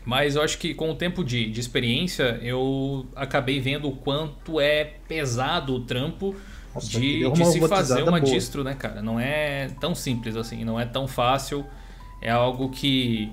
Mas 0.05 0.35
eu 0.35 0.41
acho 0.41 0.57
que 0.57 0.73
com 0.73 0.91
o 0.91 0.95
tempo 0.95 1.23
de, 1.23 1.49
de 1.49 1.59
experiência, 1.59 2.39
eu 2.41 3.05
acabei 3.15 3.59
vendo 3.59 3.87
o 3.87 3.95
quanto 3.95 4.59
é 4.59 4.83
pesado 5.07 5.75
o 5.75 5.79
trampo 5.81 6.35
Nossa, 6.75 6.87
de, 6.87 7.29
de 7.31 7.45
se 7.45 7.59
fazer 7.67 8.03
uma 8.03 8.19
boa. 8.19 8.21
distro, 8.21 8.63
né, 8.63 8.75
cara? 8.75 9.01
Não 9.01 9.19
é 9.19 9.69
tão 9.79 9.95
simples 9.95 10.35
assim, 10.35 10.65
não 10.65 10.79
é 10.79 10.85
tão 10.85 11.07
fácil. 11.07 11.65
É 12.21 12.31
algo 12.31 12.69
que 12.69 13.31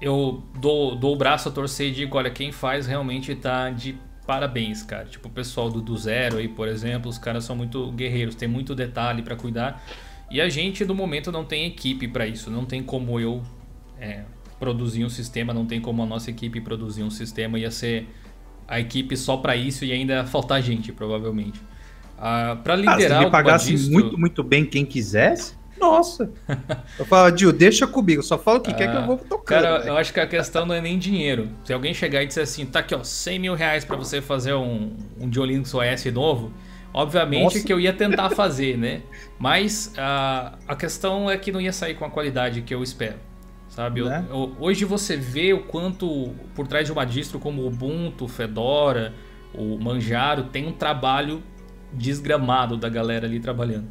eu 0.00 0.42
dou, 0.58 0.96
dou 0.96 1.14
o 1.14 1.16
braço 1.16 1.48
a 1.48 1.52
torcer 1.52 1.88
e 1.88 1.92
digo, 1.92 2.16
olha, 2.16 2.30
quem 2.30 2.50
faz 2.50 2.86
realmente 2.86 3.34
tá 3.34 3.70
de 3.70 3.98
parabéns, 4.26 4.82
cara. 4.82 5.04
Tipo, 5.04 5.28
o 5.28 5.30
pessoal 5.30 5.70
do, 5.70 5.80
do 5.80 5.96
Zero 5.96 6.38
aí, 6.38 6.48
por 6.48 6.68
exemplo, 6.68 7.10
os 7.10 7.18
caras 7.18 7.44
são 7.44 7.54
muito 7.54 7.90
guerreiros, 7.92 8.34
tem 8.34 8.48
muito 8.48 8.74
detalhe 8.74 9.22
pra 9.22 9.36
cuidar. 9.36 9.82
E 10.30 10.40
a 10.40 10.48
gente, 10.48 10.84
no 10.84 10.94
momento, 10.94 11.30
não 11.30 11.44
tem 11.44 11.66
equipe 11.66 12.08
pra 12.08 12.26
isso. 12.26 12.50
Não 12.50 12.64
tem 12.64 12.82
como 12.82 13.20
eu 13.20 13.42
é, 14.00 14.24
produzir 14.58 15.04
um 15.04 15.08
sistema, 15.08 15.52
não 15.52 15.66
tem 15.66 15.80
como 15.80 16.02
a 16.02 16.06
nossa 16.06 16.30
equipe 16.30 16.60
produzir 16.60 17.02
um 17.02 17.10
sistema. 17.10 17.58
Ia 17.58 17.70
ser 17.70 18.08
a 18.66 18.80
equipe 18.80 19.16
só 19.16 19.36
pra 19.36 19.54
isso 19.56 19.84
e 19.84 19.92
ainda 19.92 20.24
faltar 20.24 20.62
gente, 20.62 20.92
provavelmente. 20.92 21.60
Ah, 22.18 22.56
pra 22.62 22.74
Ah, 22.74 22.76
se 22.78 22.82
liderar 22.82 23.18
me 23.18 23.24
alguma 23.26 23.30
pagasse 23.30 23.70
distro- 23.72 23.92
muito, 23.92 24.18
muito 24.18 24.42
bem 24.42 24.64
quem 24.64 24.86
quisesse, 24.86 25.54
nossa. 25.78 26.30
eu 26.98 27.04
falo, 27.04 27.30
Dio, 27.32 27.52
deixa 27.52 27.86
comigo, 27.86 28.22
só 28.22 28.38
fala 28.38 28.58
o 28.58 28.60
que 28.62 28.72
quer 28.72 28.90
que 28.90 28.96
eu 28.96 29.04
vou 29.06 29.18
tocando. 29.18 29.44
Cara, 29.62 29.78
velho. 29.78 29.90
eu 29.90 29.96
acho 29.98 30.12
que 30.14 30.20
a 30.20 30.26
questão 30.26 30.64
não 30.64 30.74
é 30.74 30.80
nem 30.80 30.98
dinheiro. 30.98 31.48
Se 31.64 31.72
alguém 31.72 31.92
chegar 31.92 32.22
e 32.22 32.26
disser 32.26 32.44
assim, 32.44 32.64
tá 32.64 32.78
aqui 32.78 32.94
ó, 32.94 33.02
100 33.02 33.38
mil 33.40 33.54
reais 33.54 33.84
pra 33.84 33.96
você 33.96 34.22
fazer 34.22 34.54
um, 34.54 34.96
um 35.20 35.28
Diolinux 35.28 35.74
OS 35.74 36.04
novo, 36.14 36.52
obviamente 36.94 37.42
Nossa. 37.42 37.62
que 37.64 37.72
eu 37.72 37.80
ia 37.80 37.92
tentar 37.92 38.30
fazer, 38.36 38.78
né? 38.78 39.02
Mas 39.38 39.92
ah, 39.98 40.56
a 40.68 40.76
questão 40.76 41.28
é 41.28 41.36
que 41.36 41.50
não 41.52 41.60
ia 41.60 41.72
sair 41.72 41.94
com 41.96 42.04
a 42.04 42.10
qualidade 42.10 42.62
que 42.62 42.72
eu 42.72 42.82
espero. 42.82 43.16
Sabe? 43.74 44.00
Eu- 44.00 44.06
Né? 44.08 44.24
eu- 44.30 44.56
hoje 44.60 44.84
você 44.84 45.16
vê 45.16 45.52
o 45.52 45.64
quanto 45.64 46.32
por 46.54 46.68
trás 46.68 46.86
de 46.86 46.92
uma 46.92 47.04
distro 47.04 47.40
como 47.40 47.62
o 47.62 47.66
Ubuntu, 47.66 48.28
Fedora, 48.28 49.12
o 49.52 49.76
Manjaro, 49.78 50.44
tem 50.44 50.64
um 50.68 50.72
trabalho 50.72 51.42
desgramado 51.92 52.76
da 52.76 52.88
galera 52.88 53.26
ali 53.26 53.40
trabalhando. 53.40 53.88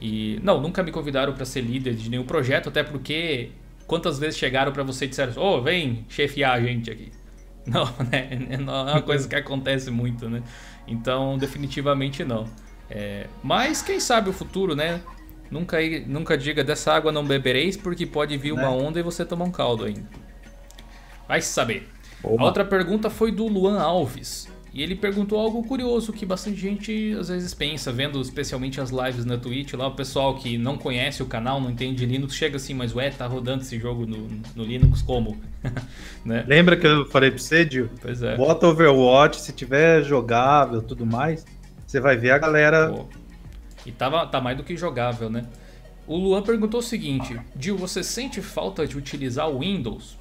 E 0.00 0.40
não, 0.42 0.60
nunca 0.60 0.82
me 0.82 0.90
convidaram 0.90 1.32
para 1.32 1.44
ser 1.44 1.60
líder 1.60 1.94
de 1.94 2.10
nenhum 2.10 2.24
projeto, 2.24 2.68
até 2.68 2.82
porque 2.82 3.50
quantas 3.86 4.18
vezes 4.18 4.36
chegaram 4.36 4.72
para 4.72 4.82
você 4.82 5.04
e 5.04 5.08
disseram: 5.08 5.32
"Ô, 5.40 5.58
oh, 5.58 5.62
vem 5.62 6.04
chefiar 6.08 6.54
a 6.54 6.60
gente 6.60 6.90
aqui". 6.90 7.12
Não, 7.66 7.84
né? 8.10 8.58
Não 8.60 8.88
é 8.88 8.92
uma 8.94 9.02
coisa 9.02 9.26
que 9.28 9.34
acontece 9.36 9.90
muito, 9.92 10.28
né? 10.28 10.42
Então, 10.86 11.38
definitivamente 11.38 12.22
não. 12.24 12.46
É, 12.90 13.26
mas 13.42 13.80
quem 13.80 13.98
sabe 13.98 14.28
o 14.28 14.34
futuro, 14.34 14.74
né? 14.76 15.00
Nunca, 15.54 15.78
nunca 16.08 16.36
diga 16.36 16.64
dessa 16.64 16.92
água 16.92 17.12
não 17.12 17.24
bebereis, 17.24 17.76
porque 17.76 18.04
pode 18.04 18.36
vir 18.36 18.50
uma 18.50 18.62
né? 18.62 18.68
onda 18.68 18.98
e 18.98 19.04
você 19.04 19.24
tomar 19.24 19.44
um 19.44 19.52
caldo 19.52 19.84
ainda. 19.84 20.02
Vai 21.28 21.40
saber. 21.40 21.88
Opa. 22.24 22.42
A 22.42 22.46
outra 22.46 22.64
pergunta 22.64 23.08
foi 23.08 23.30
do 23.30 23.46
Luan 23.46 23.80
Alves. 23.80 24.48
E 24.72 24.82
ele 24.82 24.96
perguntou 24.96 25.38
algo 25.38 25.62
curioso 25.62 26.12
que 26.12 26.26
bastante 26.26 26.56
gente 26.56 27.16
às 27.16 27.28
vezes 27.28 27.54
pensa, 27.54 27.92
vendo 27.92 28.20
especialmente 28.20 28.80
as 28.80 28.90
lives 28.90 29.24
na 29.24 29.38
Twitch, 29.38 29.74
lá 29.74 29.86
o 29.86 29.94
pessoal 29.94 30.34
que 30.34 30.58
não 30.58 30.76
conhece 30.76 31.22
o 31.22 31.26
canal, 31.26 31.60
não 31.60 31.70
entende 31.70 32.04
Linux, 32.04 32.34
chega 32.34 32.56
assim, 32.56 32.74
mas 32.74 32.92
ué, 32.92 33.10
tá 33.10 33.24
rodando 33.24 33.62
esse 33.62 33.78
jogo 33.78 34.04
no, 34.04 34.26
no 34.56 34.64
Linux 34.64 35.02
como? 35.02 35.40
né? 36.26 36.44
Lembra 36.48 36.76
que 36.76 36.84
eu 36.84 37.06
falei 37.06 37.30
pra 37.30 37.38
você, 37.38 37.64
Dio? 37.64 37.88
Pois 38.02 38.24
é. 38.24 38.36
Bota 38.36 38.66
Overwatch, 38.66 39.40
se 39.40 39.52
tiver 39.52 40.02
jogável 40.02 40.82
tudo 40.82 41.06
mais, 41.06 41.46
você 41.86 42.00
vai 42.00 42.16
ver 42.16 42.32
a 42.32 42.38
galera. 42.38 42.88
Pô. 42.88 43.06
E 43.86 43.92
tava, 43.92 44.26
tá 44.26 44.40
mais 44.40 44.56
do 44.56 44.64
que 44.64 44.76
jogável, 44.76 45.28
né? 45.28 45.46
O 46.06 46.16
Luan 46.16 46.42
perguntou 46.42 46.80
o 46.80 46.82
seguinte: 46.82 47.38
Dio, 47.54 47.76
você 47.76 48.02
sente 48.02 48.42
falta 48.42 48.86
de 48.86 48.96
utilizar 48.96 49.48
o 49.48 49.60
Windows? 49.60 50.18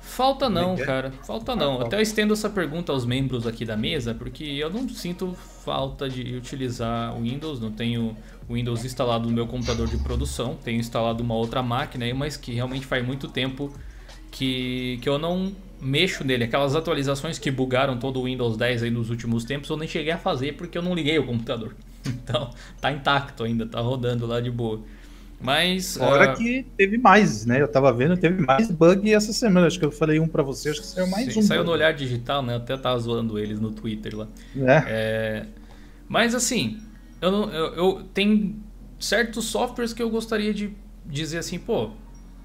Falta 0.00 0.50
não, 0.50 0.76
cara. 0.76 1.12
Falta 1.22 1.56
não. 1.56 1.80
Até 1.80 2.02
estendo 2.02 2.34
essa 2.34 2.50
pergunta 2.50 2.92
aos 2.92 3.06
membros 3.06 3.46
aqui 3.46 3.64
da 3.64 3.76
mesa, 3.76 4.12
porque 4.12 4.44
eu 4.44 4.68
não 4.68 4.86
sinto 4.88 5.32
falta 5.64 6.08
de 6.08 6.34
utilizar 6.34 7.16
o 7.16 7.22
Windows, 7.22 7.60
não 7.60 7.70
tenho 7.70 8.16
o 8.48 8.54
Windows 8.54 8.84
instalado 8.84 9.28
no 9.28 9.34
meu 9.34 9.46
computador 9.46 9.86
de 9.86 9.96
produção, 9.98 10.56
tenho 10.62 10.78
instalado 10.78 11.22
uma 11.22 11.34
outra 11.34 11.62
máquina 11.62 12.04
aí, 12.04 12.12
mas 12.12 12.36
que 12.36 12.52
realmente 12.52 12.84
faz 12.84 13.06
muito 13.06 13.28
tempo 13.28 13.72
que, 14.30 14.98
que 15.00 15.08
eu 15.08 15.18
não 15.18 15.54
mexo 15.80 16.24
nele. 16.24 16.44
Aquelas 16.44 16.74
atualizações 16.74 17.38
que 17.38 17.50
bugaram 17.50 17.96
todo 17.96 18.20
o 18.20 18.24
Windows 18.24 18.56
10 18.56 18.82
aí 18.82 18.90
nos 18.90 19.08
últimos 19.08 19.44
tempos, 19.44 19.70
eu 19.70 19.76
nem 19.76 19.88
cheguei 19.88 20.12
a 20.12 20.18
fazer 20.18 20.56
porque 20.56 20.76
eu 20.76 20.82
não 20.82 20.94
liguei 20.94 21.18
o 21.18 21.24
computador. 21.24 21.74
Então, 22.24 22.50
tá 22.80 22.90
intacto 22.90 23.44
ainda, 23.44 23.66
tá 23.66 23.80
rodando 23.80 24.26
lá 24.26 24.40
de 24.40 24.50
boa. 24.50 24.82
Mas. 25.40 25.96
Fora 25.96 26.32
uh... 26.32 26.36
que 26.36 26.64
teve 26.76 26.96
mais, 26.98 27.44
né? 27.44 27.60
Eu 27.60 27.68
tava 27.68 27.92
vendo, 27.92 28.16
teve 28.16 28.40
mais 28.40 28.70
bug 28.70 29.12
essa 29.12 29.32
semana. 29.32 29.66
Acho 29.66 29.78
que 29.78 29.84
eu 29.84 29.90
falei 29.90 30.20
um 30.20 30.28
para 30.28 30.42
você, 30.42 30.70
acho 30.70 30.80
que 30.80 30.86
saiu 30.86 31.06
mais 31.08 31.32
Sim, 31.32 31.40
um. 31.40 31.42
Saiu 31.42 31.60
bug. 31.60 31.66
no 31.66 31.72
Olhar 31.72 31.92
Digital, 31.92 32.42
né? 32.42 32.54
Eu 32.54 32.58
até 32.58 32.76
tava 32.76 32.98
zoando 32.98 33.38
eles 33.38 33.60
no 33.60 33.72
Twitter 33.72 34.16
lá. 34.16 34.28
É. 34.56 34.84
é... 34.86 35.46
Mas 36.08 36.34
assim, 36.34 36.80
eu, 37.20 37.30
não, 37.30 37.50
eu, 37.50 37.74
eu 37.74 38.02
tenho 38.14 38.56
certos 38.98 39.46
softwares 39.46 39.92
que 39.92 40.02
eu 40.02 40.10
gostaria 40.10 40.54
de 40.54 40.72
dizer 41.04 41.38
assim, 41.38 41.58
pô, 41.58 41.90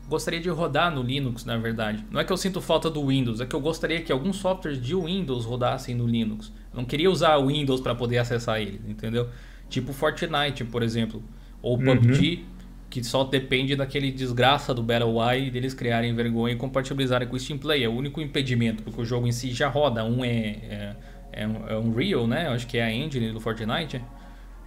gostaria 0.07 0.39
de 0.39 0.49
rodar 0.49 0.93
no 0.93 1.03
Linux, 1.03 1.45
na 1.45 1.57
verdade. 1.57 2.03
Não 2.09 2.19
é 2.19 2.23
que 2.23 2.31
eu 2.31 2.37
sinto 2.37 2.61
falta 2.61 2.89
do 2.89 3.05
Windows, 3.05 3.41
é 3.41 3.45
que 3.45 3.55
eu 3.55 3.59
gostaria 3.59 4.01
que 4.01 4.11
alguns 4.11 4.37
softwares 4.37 4.81
de 4.81 4.95
Windows 4.95 5.45
rodassem 5.45 5.93
no 5.93 6.07
Linux. 6.07 6.51
Eu 6.71 6.77
não 6.77 6.85
queria 6.85 7.11
usar 7.11 7.37
o 7.37 7.47
Windows 7.47 7.81
para 7.81 7.93
poder 7.93 8.17
acessar 8.17 8.61
ele, 8.61 8.81
entendeu? 8.87 9.29
Tipo 9.69 9.93
Fortnite, 9.93 10.63
por 10.63 10.81
exemplo, 10.83 11.23
ou 11.61 11.77
PUBG. 11.77 12.43
Uhum 12.43 12.57
que 12.89 13.03
só 13.03 13.23
depende 13.23 13.75
daquele 13.75 14.11
desgraça 14.11 14.73
do 14.73 14.81
Battle 14.81 15.17
Y 15.35 15.51
deles 15.51 15.73
criarem 15.73 16.15
vergonha 16.15 16.53
e 16.53 16.57
compatibilizarem 16.57 17.27
com 17.27 17.35
o 17.35 17.39
Steam 17.39 17.57
Play. 17.57 17.83
É 17.83 17.89
o 17.89 17.91
único 17.91 18.21
impedimento, 18.21 18.83
porque 18.83 19.01
o 19.01 19.05
jogo 19.05 19.27
em 19.27 19.31
si 19.31 19.51
já 19.51 19.67
roda. 19.67 20.03
Um 20.03 20.23
é, 20.23 20.29
é, 20.31 20.95
é, 21.33 21.47
um, 21.47 21.67
é 21.67 21.77
um 21.77 21.93
Real, 21.93 22.25
né? 22.27 22.47
Acho 22.47 22.65
que 22.65 22.77
é 22.77 22.83
a 22.83 22.91
engine 22.91 23.31
do 23.31 23.39
Fortnite. 23.39 24.01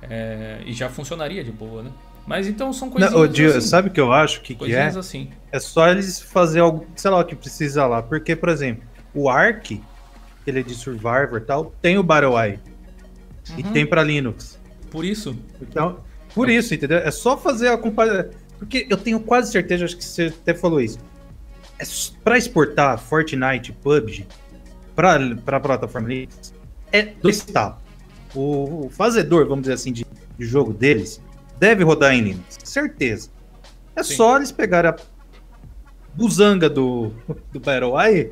É, 0.02 0.60
e 0.66 0.72
já 0.72 0.88
funcionaria 0.88 1.42
de 1.42 1.50
boa, 1.50 1.82
né? 1.82 1.90
Mas 2.26 2.46
então 2.46 2.72
são 2.72 2.90
coisas 2.90 3.12
assim. 3.12 3.60
Sabe 3.60 3.88
o 3.88 3.90
que 3.90 4.00
eu 4.00 4.12
acho 4.12 4.42
que, 4.42 4.54
que 4.54 4.74
é? 4.74 4.86
Assim. 4.86 5.30
É 5.50 5.58
só 5.58 5.88
eles 5.88 6.20
fazer 6.20 6.60
algo, 6.60 6.86
sei 6.94 7.10
lá, 7.10 7.20
o 7.20 7.24
que 7.24 7.34
precisa 7.34 7.86
lá. 7.86 8.02
Porque, 8.02 8.36
por 8.36 8.50
exemplo, 8.50 8.84
o 9.14 9.30
Ark, 9.30 9.82
ele 10.46 10.60
é 10.60 10.62
de 10.62 10.74
Survivor 10.74 11.38
e 11.38 11.40
tal, 11.40 11.74
tem 11.80 11.96
o 11.96 12.02
Battle 12.02 12.34
Y. 12.34 12.58
Uhum. 13.50 13.58
E 13.58 13.62
tem 13.62 13.86
para 13.86 14.02
Linux. 14.02 14.59
Por 14.90 15.04
isso. 15.04 15.36
Então, 15.60 16.00
por 16.34 16.48
isso, 16.48 16.74
entendeu? 16.74 16.98
É 16.98 17.10
só 17.10 17.36
fazer 17.36 17.68
a 17.68 17.78
comparação. 17.78 18.30
Porque 18.58 18.86
eu 18.90 18.96
tenho 18.96 19.20
quase 19.20 19.50
certeza, 19.50 19.84
acho 19.84 19.96
que 19.96 20.04
você 20.04 20.26
até 20.26 20.52
falou 20.52 20.80
isso. 20.80 20.98
É 21.78 21.84
para 22.22 22.36
exportar 22.36 22.98
Fortnite, 22.98 23.72
PUBG 23.72 24.26
para 24.94 25.56
a 25.56 25.60
plataforma 25.60 26.08
Linux, 26.08 26.52
é 26.92 27.02
dois 27.02 27.38
estados. 27.38 27.78
O, 28.34 28.86
o, 28.86 28.90
fazedor, 28.90 29.46
vamos 29.46 29.62
dizer 29.62 29.74
assim, 29.74 29.92
de, 29.92 30.06
de, 30.38 30.44
jogo 30.44 30.72
deles 30.72 31.20
deve 31.58 31.82
rodar 31.82 32.14
em 32.14 32.20
Linux, 32.20 32.58
certeza. 32.62 33.30
É 33.96 34.02
Sim. 34.02 34.14
só 34.16 34.36
eles 34.36 34.52
pegarem 34.52 34.90
a 34.90 34.96
buzanga 36.14 36.68
do, 36.68 37.12
do 37.50 37.58
Battle 37.58 37.98
Eye 38.00 38.30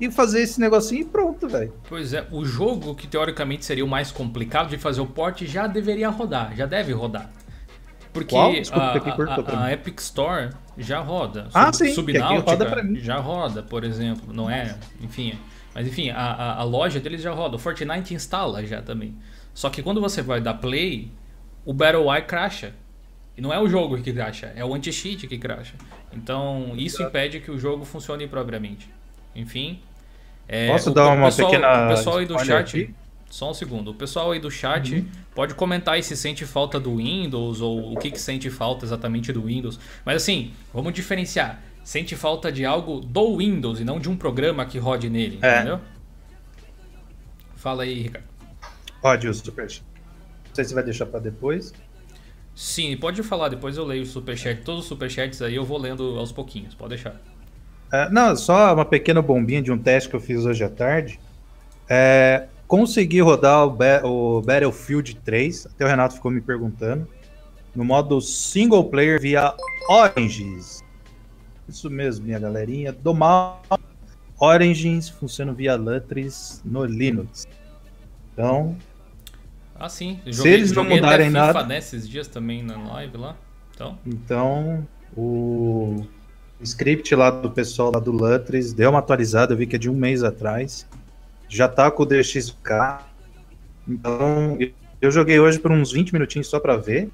e 0.00 0.10
fazer 0.10 0.42
esse 0.42 0.60
negocinho 0.60 1.02
e 1.02 1.04
pronto, 1.04 1.48
velho. 1.48 1.72
Pois 1.88 2.12
é, 2.12 2.26
o 2.30 2.44
jogo 2.44 2.94
que 2.94 3.06
teoricamente 3.06 3.64
seria 3.64 3.84
o 3.84 3.88
mais 3.88 4.10
complicado 4.12 4.68
de 4.68 4.78
fazer 4.78 5.00
o 5.00 5.06
port 5.06 5.42
já 5.42 5.66
deveria 5.66 6.08
rodar, 6.08 6.54
já 6.54 6.66
deve 6.66 6.92
rodar. 6.92 7.30
Porque 8.12 8.34
Desculpa, 8.52 8.84
a, 8.84 9.60
a, 9.60 9.64
a, 9.66 9.72
Epic 9.72 9.98
Store 10.00 10.50
já 10.76 11.00
roda. 11.00 11.48
Ah, 11.52 11.72
Sub, 11.72 11.88
sim. 11.88 11.94
Subnáutica 11.94 12.50
roda 12.50 12.94
já 13.00 13.16
roda, 13.16 13.62
por 13.62 13.84
exemplo. 13.84 14.32
Não 14.32 14.50
é? 14.50 14.76
Enfim. 15.00 15.38
Mas 15.74 15.86
enfim, 15.86 16.10
a, 16.10 16.54
a, 16.54 16.62
loja 16.64 16.98
deles 16.98 17.22
já 17.22 17.32
roda. 17.32 17.56
O 17.56 17.58
Fortnite 17.58 18.14
instala 18.14 18.64
já 18.64 18.82
também. 18.82 19.14
Só 19.54 19.70
que 19.70 19.82
quando 19.82 20.00
você 20.00 20.22
vai 20.22 20.40
dar 20.40 20.54
play, 20.54 21.12
o 21.64 21.72
Battle 21.72 22.12
Eye 22.12 22.22
cracha. 22.22 22.72
E 23.36 23.40
não 23.40 23.52
é 23.52 23.60
o 23.60 23.68
jogo 23.68 23.96
que 24.02 24.12
cracha, 24.12 24.52
é 24.56 24.64
o 24.64 24.74
anti-cheat 24.74 25.28
que 25.28 25.38
cracha. 25.38 25.74
Então, 26.12 26.72
isso 26.76 27.00
impede 27.04 27.38
que 27.38 27.52
o 27.52 27.58
jogo 27.58 27.84
funcione 27.84 28.26
propriamente. 28.26 28.90
Enfim, 29.32 29.80
é, 30.48 30.68
Posso 30.68 30.90
o, 30.90 30.94
dar 30.94 31.08
uma 31.08 31.26
pessoal, 31.26 31.50
pequena. 31.50 31.84
O 31.84 31.88
pessoal 31.90 32.16
aí 32.16 32.26
do 32.26 32.38
chat. 32.38 32.80
Aqui? 32.80 32.94
Só 33.28 33.50
um 33.50 33.54
segundo. 33.54 33.90
O 33.90 33.94
pessoal 33.94 34.32
aí 34.32 34.40
do 34.40 34.50
chat 34.50 34.94
uhum. 34.94 35.06
pode 35.34 35.54
comentar 35.54 35.94
aí 35.94 36.02
se 36.02 36.16
sente 36.16 36.46
falta 36.46 36.80
do 36.80 36.96
Windows 36.96 37.60
ou 37.60 37.92
o 37.92 37.96
que, 37.98 38.10
que 38.10 38.18
sente 38.18 38.48
falta 38.48 38.86
exatamente 38.86 39.30
do 39.30 39.42
Windows. 39.42 39.78
Mas 40.04 40.22
assim, 40.22 40.52
vamos 40.72 40.94
diferenciar. 40.94 41.60
Sente 41.84 42.16
falta 42.16 42.50
de 42.50 42.64
algo 42.64 43.00
do 43.00 43.36
Windows 43.36 43.80
e 43.80 43.84
não 43.84 44.00
de 44.00 44.08
um 44.08 44.16
programa 44.16 44.64
que 44.64 44.78
rode 44.78 45.10
nele, 45.10 45.38
é. 45.42 45.56
entendeu? 45.56 45.80
Fala 47.56 47.82
aí, 47.82 48.02
Ricardo. 48.02 48.26
Pode 49.02 49.28
o 49.28 49.34
superchat. 49.34 49.84
Não 50.48 50.54
sei 50.54 50.64
se 50.64 50.74
vai 50.74 50.82
deixar 50.82 51.06
para 51.06 51.20
depois. 51.20 51.72
Sim, 52.54 52.96
pode 52.96 53.22
falar, 53.22 53.48
depois 53.48 53.76
eu 53.76 53.84
leio 53.84 54.02
o 54.02 54.06
superchat. 54.06 54.62
Todos 54.62 54.82
os 54.82 54.88
superchats 54.88 55.40
aí 55.42 55.54
eu 55.54 55.64
vou 55.64 55.78
lendo 55.78 56.18
aos 56.18 56.32
pouquinhos, 56.32 56.74
pode 56.74 56.90
deixar. 56.90 57.20
É, 57.90 58.08
não, 58.10 58.36
só 58.36 58.74
uma 58.74 58.84
pequena 58.84 59.22
bombinha 59.22 59.62
de 59.62 59.72
um 59.72 59.78
teste 59.78 60.08
que 60.08 60.16
eu 60.16 60.20
fiz 60.20 60.44
hoje 60.44 60.62
à 60.62 60.68
tarde. 60.68 61.18
É, 61.88 62.46
consegui 62.66 63.20
rodar 63.20 63.66
o, 63.66 63.70
ba 63.70 64.02
o, 64.04 64.42
Battlefield 64.42 65.16
3, 65.16 65.66
até 65.66 65.84
o 65.84 65.88
Renato 65.88 66.14
ficou 66.14 66.30
me 66.30 66.40
perguntando, 66.40 67.08
no 67.74 67.84
modo 67.84 68.20
single 68.20 68.84
player 68.84 69.20
via 69.20 69.54
Origins. 69.88 70.82
Isso 71.66 71.88
mesmo, 71.88 72.26
minha 72.26 72.38
galerinha. 72.38 72.92
Do 72.92 73.14
mal, 73.14 73.62
Origins 74.38 75.08
funciona 75.08 75.52
via 75.52 75.74
Lutris 75.76 76.62
no 76.64 76.84
Linux. 76.84 77.46
Então. 78.32 78.76
Ah, 79.74 79.88
sim. 79.88 80.20
Joguei, 80.26 80.32
se 80.32 80.48
eles 80.48 80.72
não 80.72 80.84
mudarem 80.84 81.30
nada. 81.30 81.64
nesses 81.64 82.08
dias 82.08 82.28
também 82.28 82.62
na 82.62 82.76
live 82.94 83.16
lá. 83.16 83.36
Então, 83.74 83.98
então 84.04 84.88
o 85.16 86.04
o 86.60 86.64
script 86.64 87.14
lá 87.14 87.30
do 87.30 87.50
pessoal 87.50 87.92
lá 87.92 88.00
do 88.00 88.10
Lutris 88.10 88.72
deu 88.72 88.90
uma 88.90 88.98
atualizada, 88.98 89.52
eu 89.52 89.56
vi 89.56 89.66
que 89.66 89.76
é 89.76 89.78
de 89.78 89.88
um 89.88 89.94
mês 89.94 90.22
atrás. 90.22 90.86
Já 91.48 91.68
tá 91.68 91.90
com 91.90 92.02
o 92.02 92.06
DXK. 92.06 93.04
Então, 93.86 94.58
eu 95.00 95.10
joguei 95.10 95.38
hoje 95.38 95.58
por 95.58 95.70
uns 95.70 95.92
20 95.92 96.12
minutinhos 96.12 96.48
só 96.48 96.60
para 96.60 96.76
ver. 96.76 97.08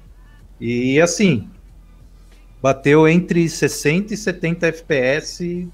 E 0.59 0.99
assim, 0.99 1.47
bateu 2.61 3.07
entre 3.07 3.47
60 3.47 4.13
e 4.13 4.17
70 4.17 4.67
FPS 4.67 5.67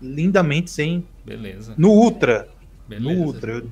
lindamente 0.00 0.70
sem. 0.70 1.04
Beleza. 1.24 1.74
No 1.76 1.90
Ultra. 1.90 2.48
Beleza. 2.88 3.14
No 3.14 3.24
Ultra. 3.24 3.52
Eu, 3.52 3.70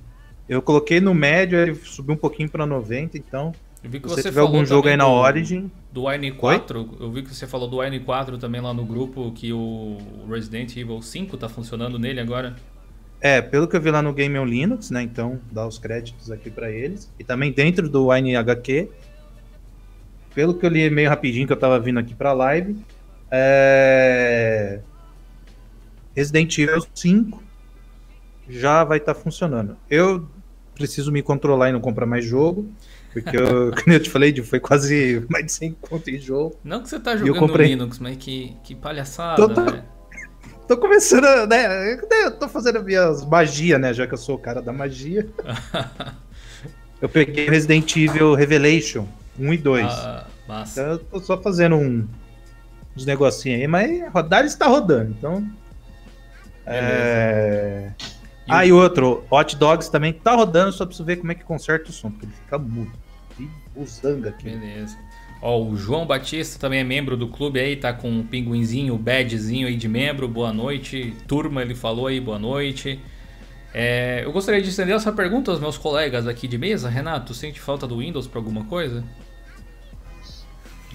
eu 0.48 0.62
coloquei 0.62 1.00
no 1.00 1.14
médio, 1.14 1.58
ele 1.58 1.74
subiu 1.74 2.14
um 2.14 2.18
pouquinho 2.18 2.50
para 2.50 2.66
90, 2.66 3.16
então 3.16 3.52
que 3.90 4.08
você, 4.08 4.22
você 4.22 4.28
tiver 4.28 4.40
algum 4.40 4.64
jogo 4.64 4.88
aí 4.88 4.96
na 4.96 5.08
Origin. 5.08 5.70
Do 5.96 6.02
N4, 6.02 6.76
Oi? 6.76 6.88
eu 7.00 7.10
vi 7.10 7.22
que 7.22 7.34
você 7.34 7.46
falou 7.46 7.66
do 7.66 7.78
N4 7.78 8.36
também 8.38 8.60
lá 8.60 8.74
no 8.74 8.84
grupo, 8.84 9.32
que 9.32 9.50
o 9.50 9.96
Resident 10.28 10.76
Evil 10.76 11.00
5 11.00 11.38
tá 11.38 11.48
funcionando 11.48 11.98
nele 11.98 12.20
agora. 12.20 12.54
É, 13.18 13.40
pelo 13.40 13.66
que 13.66 13.76
eu 13.76 13.80
vi 13.80 13.90
lá 13.90 14.02
no 14.02 14.12
Game 14.12 14.38
on 14.38 14.44
Linux, 14.44 14.90
né? 14.90 15.02
Então, 15.02 15.40
dá 15.50 15.66
os 15.66 15.78
créditos 15.78 16.30
aqui 16.30 16.50
para 16.50 16.70
eles. 16.70 17.10
E 17.18 17.24
também 17.24 17.50
dentro 17.50 17.88
do 17.88 18.12
NHQ. 18.12 18.90
Pelo 20.34 20.52
que 20.52 20.66
eu 20.66 20.68
li 20.68 20.90
meio 20.90 21.08
rapidinho 21.08 21.46
que 21.46 21.52
eu 21.54 21.58
tava 21.58 21.80
vindo 21.80 21.98
aqui 21.98 22.14
pra 22.14 22.34
live. 22.34 22.76
É... 23.30 24.80
Resident 26.14 26.58
Evil 26.58 26.86
5 26.94 27.42
já 28.50 28.84
vai 28.84 28.98
estar 28.98 29.14
tá 29.14 29.18
funcionando. 29.18 29.78
Eu 29.88 30.28
preciso 30.74 31.10
me 31.10 31.22
controlar 31.22 31.70
e 31.70 31.72
não 31.72 31.80
comprar 31.80 32.04
mais 32.04 32.22
jogo. 32.22 32.70
Porque 33.22 33.34
eu, 33.34 33.72
como 33.82 33.96
eu 33.96 34.00
te 34.00 34.10
falei, 34.10 34.34
foi 34.42 34.60
quase 34.60 35.24
mais 35.30 35.46
de 35.46 35.52
100 35.52 35.72
conto 35.80 36.10
em 36.10 36.18
jogo. 36.18 36.58
Não 36.62 36.82
que 36.82 36.88
você 36.90 37.00
tá 37.00 37.16
jogando 37.16 37.38
comprei... 37.38 37.68
Linux, 37.68 37.98
mas 37.98 38.18
que, 38.18 38.54
que 38.62 38.74
palhaçada, 38.74 39.36
tô, 39.36 39.54
tô, 39.54 39.62
né? 39.62 39.82
Tô 40.68 40.76
começando, 40.76 41.48
né? 41.48 41.94
Eu 42.24 42.32
tô 42.32 42.46
fazendo 42.46 42.82
minhas 42.82 43.24
magias, 43.24 43.80
né? 43.80 43.94
Já 43.94 44.06
que 44.06 44.12
eu 44.12 44.18
sou 44.18 44.34
o 44.34 44.38
cara 44.38 44.60
da 44.60 44.70
magia. 44.70 45.26
eu 47.00 47.08
peguei 47.08 47.48
Resident 47.48 47.96
Evil 47.96 48.34
Revelation 48.34 49.06
1 49.38 49.52
e 49.54 49.56
2. 49.56 49.86
Ah, 49.86 50.26
massa. 50.46 50.80
Então 50.82 50.92
eu 50.92 50.98
tô 50.98 51.20
só 51.20 51.40
fazendo 51.40 51.76
um, 51.76 52.06
uns 52.94 53.06
negocinhos 53.06 53.62
aí, 53.62 53.66
mas 53.66 54.12
rodar 54.12 54.44
está 54.44 54.66
rodando, 54.66 55.14
então. 55.18 55.48
É... 56.66 57.92
E 58.46 58.52
ah, 58.52 58.58
o... 58.58 58.64
e 58.64 58.72
outro, 58.72 59.24
Hot 59.30 59.56
Dogs 59.56 59.90
também 59.90 60.12
tá 60.12 60.34
rodando, 60.34 60.70
só 60.70 60.84
preciso 60.84 61.06
ver 61.06 61.16
como 61.16 61.32
é 61.32 61.34
que 61.34 61.44
conserta 61.44 61.88
o 61.88 61.92
som, 61.94 62.10
porque 62.10 62.26
ele 62.26 62.34
fica 62.34 62.58
mudo. 62.58 63.05
Que 63.76 63.82
usanga 63.82 64.30
aqui. 64.30 64.48
Beleza. 64.48 64.96
Ó, 65.42 65.62
o 65.62 65.76
João 65.76 66.06
Batista 66.06 66.58
também 66.58 66.80
é 66.80 66.84
membro 66.84 67.14
do 67.14 67.28
clube 67.28 67.60
aí, 67.60 67.76
tá 67.76 67.92
com 67.92 68.08
um 68.08 68.26
pinguinzinho, 68.26 68.94
o 68.94 68.98
badgezinho 68.98 69.68
aí 69.68 69.76
de 69.76 69.86
membro. 69.86 70.26
Boa 70.26 70.50
noite. 70.50 71.14
Turma, 71.28 71.60
ele 71.60 71.74
falou 71.74 72.06
aí, 72.06 72.18
boa 72.18 72.38
noite. 72.38 72.98
É, 73.74 74.22
eu 74.24 74.32
gostaria 74.32 74.62
de 74.62 74.70
estender 74.70 74.96
essa 74.96 75.12
pergunta 75.12 75.50
aos 75.50 75.60
meus 75.60 75.76
colegas 75.76 76.26
aqui 76.26 76.48
de 76.48 76.56
mesa. 76.56 76.88
Renato, 76.88 77.34
sente 77.34 77.60
falta 77.60 77.86
do 77.86 77.98
Windows 77.98 78.26
para 78.26 78.40
alguma 78.40 78.64
coisa? 78.64 79.04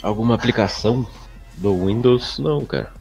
Alguma 0.01 0.33
aplicação 0.33 1.07
do 1.57 1.85
Windows? 1.85 2.39
Não, 2.39 2.65
cara. 2.65 2.91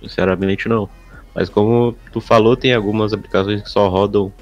Sinceramente, 0.00 0.68
não. 0.68 0.90
Mas 1.32 1.48
como 1.48 1.94
tu 2.12 2.20
falou, 2.20 2.56
tem 2.56 2.74
algumas 2.74 3.12
aplicações 3.12 3.62
que 3.62 3.70
só 3.70 3.88
rodam 3.88 4.32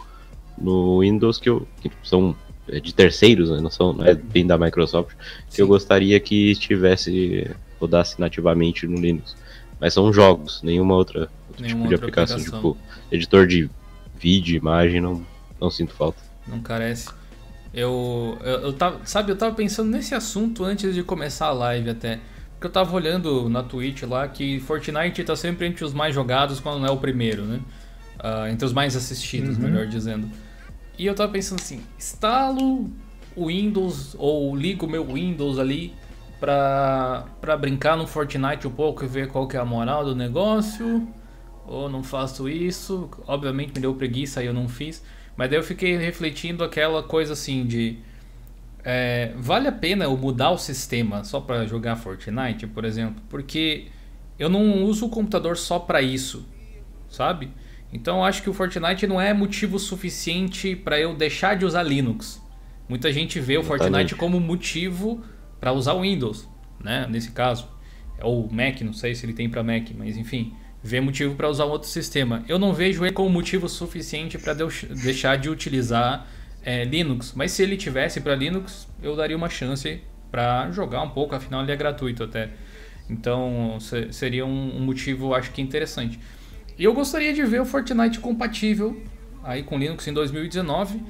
no 0.56 1.00
Windows 1.00 1.38
que, 1.38 1.50
eu, 1.50 1.68
que 1.82 1.92
são 2.02 2.34
de 2.78 2.94
terceiros, 2.94 3.50
né? 3.50 3.60
não, 3.60 3.70
são, 3.70 3.92
não 3.92 4.04
é 4.04 4.14
bem 4.14 4.46
da 4.46 4.58
Microsoft, 4.58 5.16
Sim. 5.48 5.56
que 5.56 5.62
eu 5.62 5.66
gostaria 5.66 6.20
que 6.20 6.50
estivesse, 6.50 7.50
rodasse 7.80 8.20
nativamente 8.20 8.86
no 8.86 9.00
Linux. 9.00 9.34
Mas 9.80 9.94
são 9.94 10.12
jogos, 10.12 10.62
nenhuma 10.62 10.94
outra 10.94 11.30
outro 11.48 11.62
nenhuma 11.62 11.84
tipo 11.84 11.88
de 11.88 11.94
aplicação, 11.94 12.36
aplicação, 12.36 12.60
tipo 12.60 12.76
editor 13.10 13.46
de 13.46 13.70
vídeo, 14.18 14.56
imagem, 14.56 15.00
não, 15.00 15.24
não 15.60 15.70
sinto 15.70 15.94
falta. 15.94 16.18
Não 16.46 16.60
carece. 16.60 17.08
Eu, 17.72 18.38
eu, 18.42 18.60
eu 18.60 18.72
tava, 18.72 19.00
sabe, 19.04 19.32
eu 19.32 19.36
tava 19.36 19.54
pensando 19.54 19.90
nesse 19.90 20.14
assunto 20.14 20.64
antes 20.64 20.94
de 20.94 21.02
começar 21.02 21.46
a 21.46 21.52
live 21.52 21.90
até. 21.90 22.20
Porque 22.54 22.66
eu 22.66 22.70
tava 22.70 22.94
olhando 22.94 23.48
na 23.48 23.62
Twitch 23.62 24.02
lá 24.02 24.28
que 24.28 24.60
Fortnite 24.60 25.24
tá 25.24 25.34
sempre 25.34 25.66
entre 25.66 25.84
os 25.84 25.94
mais 25.94 26.14
jogados 26.14 26.60
quando 26.60 26.80
não 26.80 26.86
é 26.86 26.90
o 26.90 26.98
primeiro, 26.98 27.44
né? 27.44 27.60
Uh, 28.18 28.48
entre 28.48 28.66
os 28.66 28.72
mais 28.72 28.94
assistidos, 28.94 29.56
uhum. 29.56 29.62
melhor 29.62 29.86
dizendo. 29.86 30.28
E 31.00 31.06
eu 31.06 31.14
tava 31.14 31.32
pensando 31.32 31.60
assim, 31.60 31.80
instalo 31.96 32.90
o 33.34 33.46
Windows 33.46 34.14
ou 34.18 34.54
ligo 34.54 34.86
meu 34.86 35.02
Windows 35.02 35.58
ali 35.58 35.94
pra, 36.38 37.24
pra 37.40 37.56
brincar 37.56 37.96
no 37.96 38.06
Fortnite 38.06 38.68
um 38.68 38.70
pouco 38.70 39.02
e 39.02 39.08
ver 39.08 39.28
qual 39.28 39.48
que 39.48 39.56
é 39.56 39.60
a 39.60 39.64
moral 39.64 40.04
do 40.04 40.14
negócio. 40.14 41.08
Ou 41.66 41.88
não 41.88 42.02
faço 42.02 42.50
isso. 42.50 43.08
Obviamente 43.26 43.72
me 43.74 43.80
deu 43.80 43.94
preguiça 43.94 44.42
e 44.42 44.46
eu 44.46 44.52
não 44.52 44.68
fiz. 44.68 45.02
Mas 45.38 45.48
daí 45.48 45.58
eu 45.58 45.62
fiquei 45.62 45.96
refletindo 45.96 46.62
aquela 46.62 47.02
coisa 47.02 47.32
assim 47.32 47.64
de 47.64 47.96
é, 48.84 49.32
vale 49.38 49.68
a 49.68 49.72
pena 49.72 50.04
eu 50.04 50.14
mudar 50.18 50.50
o 50.50 50.58
sistema 50.58 51.24
só 51.24 51.40
para 51.40 51.64
jogar 51.64 51.96
Fortnite, 51.96 52.66
por 52.66 52.84
exemplo? 52.84 53.22
Porque 53.30 53.86
eu 54.38 54.50
não 54.50 54.84
uso 54.84 55.06
o 55.06 55.08
computador 55.08 55.56
só 55.56 55.78
para 55.78 56.02
isso, 56.02 56.46
sabe? 57.08 57.50
Então 57.92 58.18
eu 58.18 58.24
acho 58.24 58.42
que 58.42 58.50
o 58.50 58.54
Fortnite 58.54 59.06
não 59.06 59.20
é 59.20 59.32
motivo 59.34 59.78
suficiente 59.78 60.76
para 60.76 60.98
eu 61.00 61.14
deixar 61.14 61.56
de 61.56 61.64
usar 61.64 61.82
Linux. 61.82 62.40
Muita 62.88 63.12
gente 63.12 63.38
vê 63.40 63.58
o 63.58 63.62
Fortnite 63.62 64.14
como 64.14 64.40
motivo 64.40 65.22
para 65.60 65.72
usar 65.72 65.94
o 65.94 66.02
Windows, 66.02 66.48
né? 66.82 67.06
Nesse 67.08 67.32
caso, 67.32 67.68
ou 68.20 68.48
Mac, 68.50 68.80
não 68.82 68.92
sei 68.92 69.14
se 69.14 69.26
ele 69.26 69.32
tem 69.32 69.48
para 69.48 69.62
Mac, 69.62 69.90
mas 69.96 70.16
enfim, 70.16 70.54
vê 70.82 71.00
motivo 71.00 71.34
para 71.34 71.48
usar 71.48 71.66
um 71.66 71.70
outro 71.70 71.88
sistema. 71.88 72.44
Eu 72.48 72.58
não 72.58 72.72
vejo 72.72 73.04
ele 73.04 73.12
como 73.12 73.28
motivo 73.28 73.68
suficiente 73.68 74.38
para 74.38 74.54
deixar 74.54 75.36
de 75.36 75.48
utilizar 75.48 76.26
é, 76.64 76.84
Linux, 76.84 77.32
mas 77.34 77.52
se 77.52 77.62
ele 77.62 77.76
tivesse 77.76 78.20
para 78.20 78.34
Linux, 78.34 78.88
eu 79.02 79.16
daria 79.16 79.36
uma 79.36 79.48
chance 79.48 80.00
para 80.30 80.70
jogar 80.70 81.02
um 81.02 81.10
pouco, 81.10 81.34
afinal 81.34 81.62
ele 81.62 81.72
é 81.72 81.76
gratuito 81.76 82.22
até. 82.22 82.50
Então 83.08 83.78
seria 84.12 84.46
um 84.46 84.80
motivo, 84.80 85.34
acho 85.34 85.50
que 85.50 85.60
interessante. 85.60 86.18
E 86.80 86.84
eu 86.84 86.94
gostaria 86.94 87.34
de 87.34 87.44
ver 87.44 87.60
o 87.60 87.66
Fortnite 87.66 88.20
compatível 88.20 89.02
aí 89.44 89.62
com 89.62 89.76
Linux 89.76 90.08
em 90.08 90.14
2019. 90.14 91.02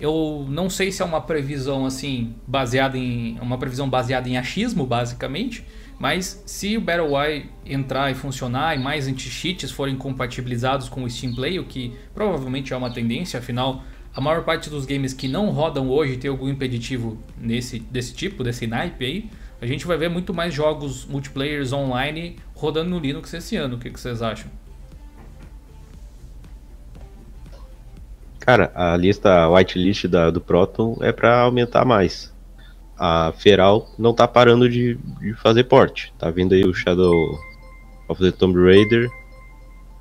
Eu 0.00 0.46
não 0.48 0.70
sei 0.70 0.90
se 0.90 1.02
é 1.02 1.04
uma 1.04 1.20
previsão 1.20 1.84
assim 1.84 2.34
baseada 2.46 2.96
em 2.96 3.38
uma 3.38 3.58
previsão 3.58 3.86
baseada 3.86 4.26
em 4.30 4.38
achismo 4.38 4.86
basicamente, 4.86 5.62
mas 5.98 6.42
se 6.46 6.74
o 6.78 6.80
BattleY 6.80 7.50
entrar 7.66 8.10
e 8.10 8.14
funcionar 8.14 8.74
e 8.74 8.82
mais 8.82 9.06
anti-cheats 9.08 9.70
forem 9.70 9.94
compatibilizados 9.94 10.88
com 10.88 11.04
o 11.04 11.10
Steam 11.10 11.34
Play, 11.34 11.58
o 11.58 11.64
que 11.64 11.92
provavelmente 12.14 12.72
é 12.72 12.76
uma 12.78 12.90
tendência, 12.90 13.40
afinal 13.40 13.84
a 14.16 14.22
maior 14.22 14.42
parte 14.42 14.70
dos 14.70 14.86
games 14.86 15.12
que 15.12 15.28
não 15.28 15.50
rodam 15.50 15.90
hoje 15.90 16.16
tem 16.16 16.30
algum 16.30 16.48
impeditivo 16.48 17.18
nesse, 17.36 17.78
desse 17.78 18.14
tipo, 18.14 18.42
desse 18.42 18.66
naipe 18.66 19.04
aí. 19.04 19.30
A 19.60 19.66
gente 19.66 19.86
vai 19.86 19.98
ver 19.98 20.08
muito 20.08 20.32
mais 20.32 20.54
jogos 20.54 21.04
multiplayers 21.04 21.74
online 21.74 22.36
rodando 22.54 22.88
no 22.88 22.98
Linux 22.98 23.34
esse 23.34 23.54
ano. 23.56 23.76
O 23.76 23.78
que, 23.78 23.90
que 23.90 24.00
vocês 24.00 24.22
acham? 24.22 24.50
Cara, 28.50 28.72
a 28.74 28.96
lista 28.96 29.48
whitelist 29.48 30.08
da, 30.08 30.28
do 30.28 30.40
Proton 30.40 30.98
é 31.02 31.12
para 31.12 31.42
aumentar 31.42 31.84
mais. 31.84 32.34
A 32.98 33.32
Feral 33.38 33.88
não 33.96 34.12
tá 34.12 34.26
parando 34.26 34.68
de, 34.68 34.96
de, 35.20 35.34
fazer 35.34 35.62
porte. 35.62 36.12
Tá 36.18 36.32
vindo 36.32 36.52
aí 36.52 36.64
o 36.64 36.74
Shadow 36.74 37.14
of 38.08 38.20
the 38.20 38.32
Tomb 38.32 38.60
Raider. 38.60 39.08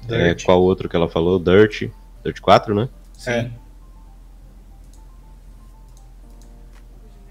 É, 0.10 0.34
qual 0.34 0.64
outro 0.64 0.90
que 0.90 0.96
ela 0.96 1.08
falou? 1.08 1.38
Dirt. 1.38 1.92
Dirt 2.26 2.40
4, 2.42 2.74
né? 2.74 2.90
Sim. 3.14 3.30
É. 3.30 3.52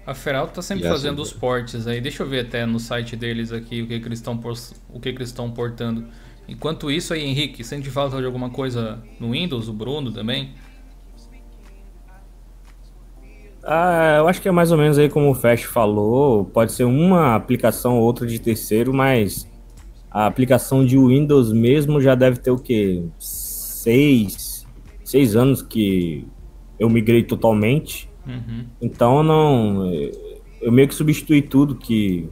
A 0.07 0.13
Feral 0.13 0.47
tá 0.47 0.61
sempre 0.61 0.85
e 0.85 0.89
fazendo 0.89 1.21
assim, 1.21 1.33
os 1.33 1.37
portes 1.37 1.85
aí. 1.85 1.99
Deixa 1.99 2.23
eu 2.23 2.29
ver 2.29 2.45
até 2.45 2.65
no 2.65 2.79
site 2.79 3.17
deles 3.17 3.51
aqui 3.51 3.81
o 3.81 3.87
que, 3.87 3.99
que 3.99 4.07
eles 4.07 4.19
estão 4.19 4.39
o 4.87 5.01
que, 5.01 5.11
que 5.11 5.17
eles 5.17 5.27
estão 5.27 5.51
portando. 5.51 6.07
Enquanto 6.47 6.89
isso 6.89 7.13
aí, 7.13 7.25
Henrique, 7.25 7.61
sente 7.61 7.89
falta 7.89 8.19
de 8.19 8.25
alguma 8.25 8.49
coisa 8.49 9.03
no 9.19 9.31
Windows, 9.31 9.67
o 9.67 9.73
Bruno 9.73 10.13
também? 10.13 10.55
Ah, 13.63 14.15
eu 14.19 14.27
acho 14.27 14.41
que 14.41 14.47
é 14.47 14.51
mais 14.51 14.71
ou 14.71 14.77
menos 14.77 14.97
aí 14.97 15.09
como 15.09 15.29
o 15.29 15.35
Fast 15.35 15.67
falou, 15.67 16.45
pode 16.45 16.71
ser 16.71 16.85
uma 16.85 17.35
aplicação 17.35 17.97
ou 17.97 18.03
outra 18.03 18.25
de 18.25 18.39
terceiro, 18.39 18.93
mas 18.93 19.47
a 20.09 20.25
aplicação 20.25 20.85
de 20.85 20.97
Windows 20.97 21.51
mesmo 21.51 22.01
já 22.01 22.15
deve 22.15 22.37
ter 22.39 22.51
o 22.51 22.57
quê? 22.57 23.03
Seis, 23.19 24.65
seis 25.03 25.35
anos 25.35 25.61
que 25.61 26.25
eu 26.79 26.89
migrei 26.89 27.23
totalmente. 27.23 28.09
Uhum. 28.25 28.65
Então 28.81 29.21
não. 29.21 29.91
Eu 30.61 30.71
meio 30.71 30.87
que 30.87 30.95
substituí 30.95 31.41
tudo 31.41 31.75
que. 31.75 32.29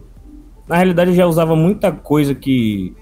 Na 0.67 0.75
realidade 0.77 1.11
eu 1.11 1.15
já 1.15 1.25
usava 1.27 1.55
muita 1.55 1.91
coisa 1.91 2.33
que, 2.33 2.93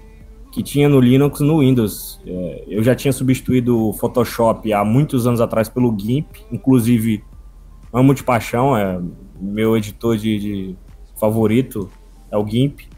que 0.52 0.62
tinha 0.62 0.88
no 0.88 1.00
Linux 1.00 1.40
no 1.40 1.60
Windows. 1.60 2.20
É, 2.26 2.64
eu 2.68 2.82
já 2.82 2.94
tinha 2.94 3.12
substituído 3.12 3.88
o 3.88 3.92
Photoshop 3.92 4.72
há 4.72 4.84
muitos 4.84 5.26
anos 5.26 5.40
atrás 5.40 5.68
pelo 5.68 5.96
GIMP, 5.98 6.26
inclusive 6.52 7.24
amo 7.92 8.14
de 8.14 8.22
paixão, 8.22 8.76
é 8.76 9.00
meu 9.40 9.76
editor 9.76 10.16
de, 10.16 10.38
de 10.38 10.76
favorito 11.18 11.90
é 12.30 12.36
o 12.36 12.46
GIMP. 12.46 12.88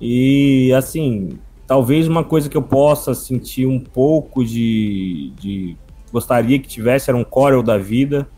E 0.00 0.72
assim, 0.74 1.38
talvez 1.66 2.08
uma 2.08 2.24
coisa 2.24 2.48
que 2.48 2.56
eu 2.56 2.62
possa 2.62 3.14
sentir 3.14 3.66
um 3.66 3.78
pouco 3.80 4.44
de, 4.44 5.32
de 5.38 5.76
gostaria 6.12 6.58
que 6.58 6.68
tivesse 6.68 7.10
era 7.10 7.16
um 7.16 7.24
Corel 7.24 7.62
da 7.62 7.78
vida 7.78 8.28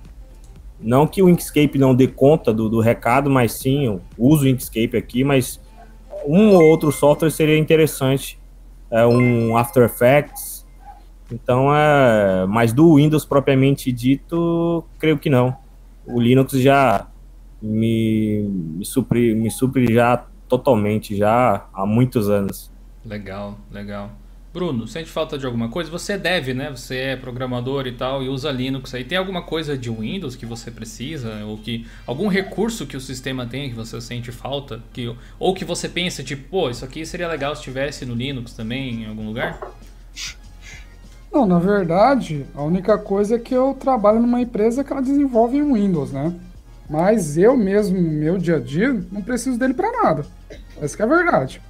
não 0.84 1.06
que 1.06 1.22
o 1.22 1.30
Inkscape 1.30 1.78
não 1.78 1.94
dê 1.94 2.06
conta 2.06 2.52
do, 2.52 2.68
do 2.68 2.78
recado, 2.78 3.30
mas 3.30 3.52
sim, 3.52 3.86
eu 3.86 4.02
uso 4.18 4.44
o 4.44 4.48
Inkscape 4.48 4.96
aqui, 4.96 5.24
mas 5.24 5.58
um 6.26 6.54
ou 6.54 6.62
outro 6.62 6.92
software 6.92 7.30
seria 7.30 7.56
interessante. 7.56 8.38
É 8.90 9.06
um 9.06 9.56
After 9.56 9.82
Effects. 9.82 10.66
Então, 11.32 11.74
é, 11.74 12.46
mas 12.46 12.72
do 12.72 12.96
Windows 12.96 13.24
propriamente 13.24 13.90
dito, 13.90 14.84
creio 14.98 15.18
que 15.18 15.30
não. 15.30 15.56
O 16.06 16.20
Linux 16.20 16.52
já 16.52 17.08
me, 17.60 18.42
me, 18.48 18.84
supre, 18.84 19.34
me 19.34 19.50
supre 19.50 19.92
já 19.92 20.26
totalmente, 20.48 21.16
já 21.16 21.66
há 21.72 21.86
muitos 21.86 22.28
anos. 22.28 22.70
Legal, 23.04 23.58
legal. 23.70 24.10
Bruno, 24.54 24.86
sente 24.86 25.10
falta 25.10 25.36
de 25.36 25.44
alguma 25.44 25.68
coisa? 25.68 25.90
Você 25.90 26.16
deve, 26.16 26.54
né? 26.54 26.70
Você 26.70 26.96
é 26.96 27.16
programador 27.16 27.88
e 27.88 27.92
tal 27.92 28.22
e 28.22 28.28
usa 28.28 28.52
Linux 28.52 28.94
aí. 28.94 29.02
Tem 29.02 29.18
alguma 29.18 29.42
coisa 29.42 29.76
de 29.76 29.90
Windows 29.90 30.36
que 30.36 30.46
você 30.46 30.70
precisa? 30.70 31.44
Ou 31.44 31.58
que 31.58 31.84
algum 32.06 32.28
recurso 32.28 32.86
que 32.86 32.96
o 32.96 33.00
sistema 33.00 33.46
tem 33.46 33.68
que 33.68 33.74
você 33.74 34.00
sente 34.00 34.30
falta? 34.30 34.80
Que, 34.92 35.12
ou 35.40 35.54
que 35.54 35.64
você 35.64 35.88
pensa, 35.88 36.22
tipo, 36.22 36.48
pô, 36.48 36.70
isso 36.70 36.84
aqui 36.84 37.04
seria 37.04 37.26
legal 37.26 37.56
se 37.56 37.62
tivesse 37.62 38.06
no 38.06 38.14
Linux 38.14 38.52
também, 38.52 39.02
em 39.02 39.06
algum 39.06 39.26
lugar? 39.26 39.58
Não, 41.34 41.44
na 41.44 41.58
verdade, 41.58 42.46
a 42.54 42.62
única 42.62 42.96
coisa 42.96 43.34
é 43.34 43.38
que 43.40 43.52
eu 43.52 43.74
trabalho 43.74 44.20
numa 44.20 44.40
empresa 44.40 44.84
que 44.84 44.92
ela 44.92 45.02
desenvolve 45.02 45.56
em 45.56 45.72
Windows, 45.72 46.12
né? 46.12 46.32
Mas 46.88 47.36
eu 47.36 47.56
mesmo, 47.56 48.00
meu 48.00 48.38
dia 48.38 48.56
a 48.56 48.60
dia, 48.60 49.04
não 49.10 49.20
preciso 49.20 49.58
dele 49.58 49.74
pra 49.74 49.90
nada. 49.90 50.24
Essa 50.80 50.96
que 50.96 51.02
é 51.02 51.04
a 51.04 51.08
verdade. 51.08 51.60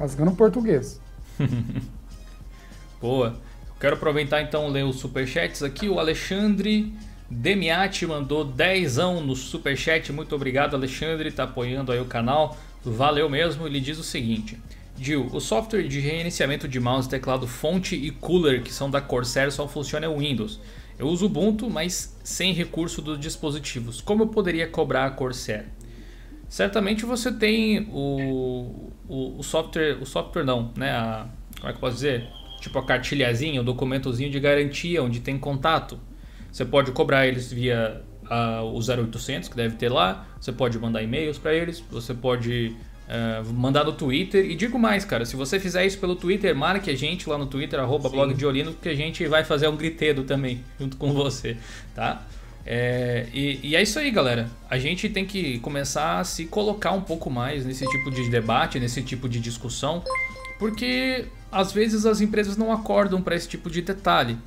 Rasgando 0.00 0.32
português. 0.32 0.98
Boa. 2.98 3.36
Quero 3.78 3.96
aproveitar 3.96 4.40
então 4.40 4.66
ler 4.68 4.86
os 4.86 4.96
superchats 4.96 5.62
aqui. 5.62 5.90
O 5.90 5.98
Alexandre 5.98 6.90
Demiati 7.28 8.06
mandou 8.06 8.46
10 8.46 8.96
no 9.26 9.36
superchat. 9.36 10.10
Muito 10.10 10.34
obrigado, 10.34 10.74
Alexandre. 10.74 11.30
Tá 11.30 11.44
apoiando 11.44 11.92
aí 11.92 12.00
o 12.00 12.06
canal. 12.06 12.56
Valeu 12.82 13.28
mesmo. 13.28 13.66
Ele 13.66 13.78
diz 13.78 13.98
o 13.98 14.04
seguinte. 14.04 14.58
Gil, 15.02 15.28
o 15.32 15.40
software 15.40 15.88
de 15.88 16.00
reiniciamento 16.00 16.68
de 16.68 16.78
mouse, 16.78 17.08
teclado 17.08 17.46
fonte 17.46 17.96
e 17.96 18.10
cooler 18.10 18.62
que 18.62 18.72
são 18.72 18.90
da 18.90 19.00
Corsair 19.00 19.50
só 19.50 19.66
funciona 19.66 20.06
no 20.06 20.18
Windows. 20.18 20.60
Eu 20.98 21.08
uso 21.08 21.26
Ubuntu, 21.26 21.68
mas 21.68 22.16
sem 22.22 22.52
recurso 22.52 23.02
dos 23.02 23.18
dispositivos. 23.18 24.00
Como 24.00 24.22
eu 24.22 24.28
poderia 24.28 24.68
cobrar 24.68 25.06
a 25.06 25.10
Corsair? 25.10 25.66
Certamente 26.48 27.04
você 27.04 27.32
tem 27.32 27.88
o, 27.90 28.90
o, 29.08 29.38
o 29.38 29.42
software, 29.42 29.98
o 30.00 30.06
software 30.06 30.44
não, 30.44 30.70
né? 30.76 30.90
A, 30.90 31.26
como 31.56 31.68
é 31.68 31.72
que 31.72 31.76
eu 31.76 31.80
posso 31.80 31.94
dizer? 31.94 32.28
Tipo 32.60 32.78
a 32.78 32.84
cartilhazinha, 32.84 33.60
o 33.60 33.64
documentozinho 33.64 34.30
de 34.30 34.38
garantia, 34.38 35.02
onde 35.02 35.20
tem 35.20 35.38
contato. 35.38 35.98
Você 36.52 36.64
pode 36.64 36.92
cobrar 36.92 37.26
eles 37.26 37.50
via 37.50 38.02
a, 38.28 38.62
o 38.62 38.78
0800, 38.78 39.48
que 39.48 39.56
deve 39.56 39.76
ter 39.76 39.88
lá. 39.88 40.26
Você 40.38 40.52
pode 40.52 40.78
mandar 40.78 41.02
e-mails 41.02 41.38
para 41.38 41.54
eles. 41.54 41.82
Você 41.90 42.12
pode 42.12 42.76
uh, 43.08 43.52
mandar 43.52 43.84
no 43.84 43.92
Twitter. 43.92 44.44
E 44.44 44.54
digo 44.54 44.78
mais, 44.78 45.04
cara, 45.04 45.24
se 45.24 45.36
você 45.36 45.58
fizer 45.58 45.84
isso 45.86 45.98
pelo 45.98 46.16
Twitter, 46.16 46.54
marque 46.54 46.90
a 46.90 46.96
gente 46.96 47.28
lá 47.28 47.38
no 47.38 47.46
Twitter, 47.46 47.78
arroba 47.78 48.08
blog 48.08 48.34
de 48.34 48.44
Olino, 48.46 48.74
que 48.74 48.88
a 48.88 48.94
gente 48.94 49.26
vai 49.26 49.44
fazer 49.44 49.68
um 49.68 49.76
gritedo 49.76 50.24
também, 50.24 50.62
junto 50.78 50.96
com 50.96 51.12
você, 51.12 51.56
tá? 51.94 52.26
É, 52.64 53.26
e, 53.32 53.58
e, 53.62 53.76
é 53.76 53.82
isso 53.82 53.98
aí, 53.98 54.10
galera. 54.10 54.48
A 54.70 54.78
gente 54.78 55.08
tem 55.08 55.26
que 55.26 55.58
começar 55.60 56.20
a 56.20 56.24
se 56.24 56.44
colocar 56.46 56.92
um 56.92 57.00
pouco 57.00 57.28
mais 57.28 57.64
nesse 57.64 57.84
tipo 57.88 58.10
de 58.10 58.28
debate, 58.30 58.78
nesse 58.78 59.02
tipo 59.02 59.28
de 59.28 59.40
discussão, 59.40 60.02
porque 60.58 61.26
às 61.50 61.72
vezes 61.72 62.06
as 62.06 62.20
empresas 62.20 62.56
não 62.56 62.72
acordam 62.72 63.20
para 63.20 63.34
esse 63.34 63.48
tipo 63.48 63.68
de 63.68 63.82
detalhe. 63.82 64.38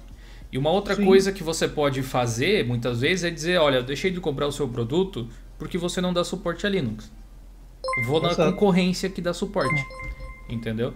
E 0.52 0.58
uma 0.58 0.70
outra 0.72 0.96
Sim. 0.96 1.04
coisa 1.04 1.32
que 1.34 1.44
você 1.44 1.68
pode 1.68 2.02
fazer, 2.02 2.66
muitas 2.66 3.02
vezes, 3.02 3.26
é 3.26 3.30
dizer: 3.30 3.58
olha, 3.58 3.78
eu 3.78 3.84
deixei 3.84 4.10
de 4.10 4.22
comprar 4.22 4.48
o 4.48 4.52
seu 4.52 4.68
produto 4.70 5.28
porque 5.58 5.78
você 5.78 6.00
não 6.00 6.14
dá 6.14 6.24
suporte 6.24 6.66
a 6.66 6.70
Linux. 6.70 7.12
Vou 8.06 8.22
na 8.22 8.34
concorrência 8.36 9.10
que 9.10 9.22
dá 9.22 9.34
suporte. 9.34 9.84
Entendeu? 10.50 10.94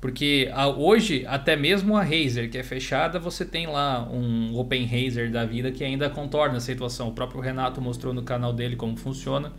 Porque 0.00 0.50
a, 0.54 0.66
hoje, 0.66 1.26
até 1.26 1.56
mesmo 1.56 1.96
a 1.96 2.02
Razer, 2.02 2.50
que 2.50 2.56
é 2.56 2.62
fechada, 2.62 3.18
você 3.18 3.44
tem 3.44 3.66
lá 3.66 4.08
um 4.10 4.56
Open 4.58 4.86
Razer 4.86 5.30
da 5.30 5.44
vida 5.44 5.70
que 5.70 5.84
ainda 5.84 6.08
contorna 6.08 6.56
a 6.56 6.60
situação. 6.60 7.08
O 7.08 7.12
próprio 7.12 7.40
Renato 7.40 7.80
mostrou 7.82 8.14
no 8.14 8.22
canal 8.22 8.52
dele 8.52 8.76
como 8.76 8.96
funciona. 8.96 9.52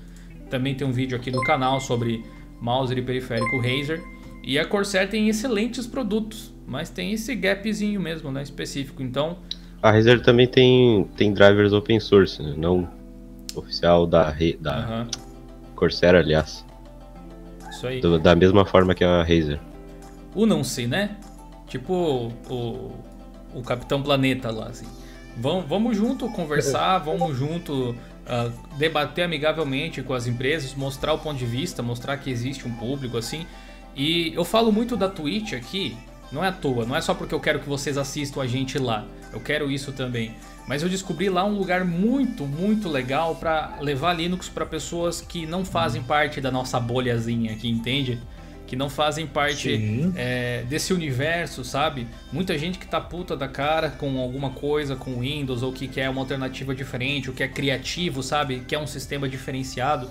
Também 0.50 0.74
tem 0.74 0.88
um 0.88 0.92
vídeo 0.92 1.16
aqui 1.16 1.30
no 1.30 1.44
canal 1.44 1.80
sobre 1.80 2.26
mouse 2.60 2.94
e 2.94 3.02
periférico 3.02 3.58
Razer. 3.58 4.02
E 4.44 4.58
a 4.58 4.66
Corsair 4.66 5.08
tem 5.08 5.30
excelentes 5.30 5.86
produtos, 5.86 6.52
mas 6.66 6.90
tem 6.90 7.14
esse 7.14 7.36
gapzinho 7.36 8.02
mesmo, 8.02 8.32
né, 8.32 8.42
específico. 8.42 9.04
Então, 9.04 9.38
a 9.82 9.92
Razer 9.92 10.22
também 10.22 10.48
tem, 10.48 11.08
tem 11.16 11.32
drivers 11.32 11.72
open 11.72 12.00
source, 12.00 12.42
né? 12.42 12.56
não 12.58 12.90
oficial 13.56 14.08
da, 14.08 14.34
da 14.60 15.08
Corsair, 15.82 16.14
aliás. 16.14 16.64
Isso 17.72 17.88
aí. 17.88 18.02
Do, 18.02 18.20
da 18.20 18.36
mesma 18.36 18.64
forma 18.64 18.94
que 18.94 19.04
a 19.04 19.24
Razer. 19.24 19.60
Unam-se, 20.36 20.86
né? 20.86 21.18
Tipo 21.68 22.32
o, 22.48 22.92
o 23.56 23.62
Capitão 23.64 24.04
Planeta 24.04 24.52
lá, 24.52 24.68
assim. 24.68 24.86
Vamos, 25.36 25.66
vamos 25.68 25.98
junto 25.98 26.30
conversar, 26.30 27.00
vamos 27.04 27.36
junto 27.36 27.90
uh, 27.92 28.78
debater 28.78 29.26
amigavelmente 29.26 30.04
com 30.04 30.14
as 30.14 30.28
empresas, 30.28 30.76
mostrar 30.76 31.14
o 31.14 31.18
ponto 31.18 31.40
de 31.40 31.48
vista, 31.48 31.82
mostrar 31.82 32.16
que 32.18 32.30
existe 32.30 32.68
um 32.68 32.76
público, 32.76 33.18
assim. 33.18 33.48
E 33.96 34.32
eu 34.36 34.46
falo 34.46 34.72
muito 34.72 34.96
da 34.96 35.10
Twitch 35.10 35.54
aqui, 35.54 35.98
não 36.32 36.46
é 36.46 36.50
à 36.50 36.52
toa, 36.52 36.86
não 36.86 36.96
é 36.96 37.02
só 37.02 37.16
porque 37.16 37.34
eu 37.34 37.40
quero 37.40 37.60
que 37.60 37.68
vocês 37.68 37.98
assistam 37.98 38.44
a 38.44 38.46
gente 38.46 38.78
lá. 38.78 39.04
Eu 39.34 39.40
quero 39.40 39.72
isso 39.72 39.92
também. 39.92 40.36
Mas 40.68 40.84
eu 40.84 40.90
descobri 40.90 41.30
lá 41.30 41.44
um 41.44 41.58
lugar 41.58 41.84
muito, 41.84 42.46
muito 42.46 42.88
legal 42.88 43.36
para 43.36 43.78
levar 43.82 44.14
Linux 44.14 44.48
para 44.48 44.66
pessoas 44.66 45.22
que 45.22 45.46
não 45.46 45.66
fazem 45.66 46.02
parte 46.02 46.40
da 46.40 46.52
nossa 46.52 46.80
bolhazinha 46.80 47.54
aqui, 47.54 47.70
entende? 47.70 48.20
Que 48.68 48.76
não 48.76 48.90
fazem 48.90 49.28
parte 49.28 50.14
é, 50.16 50.64
desse 50.70 50.94
universo, 50.94 51.64
sabe? 51.66 52.08
Muita 52.32 52.58
gente 52.58 52.80
que 52.80 52.88
tá 52.88 53.02
puta 53.02 53.36
da 53.36 53.48
cara 53.48 53.90
com 53.90 54.20
alguma 54.20 54.52
coisa, 54.52 54.96
com 54.96 55.20
Windows, 55.20 55.62
ou 55.62 55.74
que 55.74 55.88
quer 55.88 56.10
uma 56.10 56.22
alternativa 56.22 56.74
diferente, 56.74 57.30
ou 57.30 57.36
que 57.36 57.44
é 57.44 57.48
criativo, 57.48 58.24
sabe? 58.24 58.62
Que 58.66 58.74
é 58.74 58.80
um 58.80 58.88
sistema 58.88 59.28
diferenciado. 59.28 60.10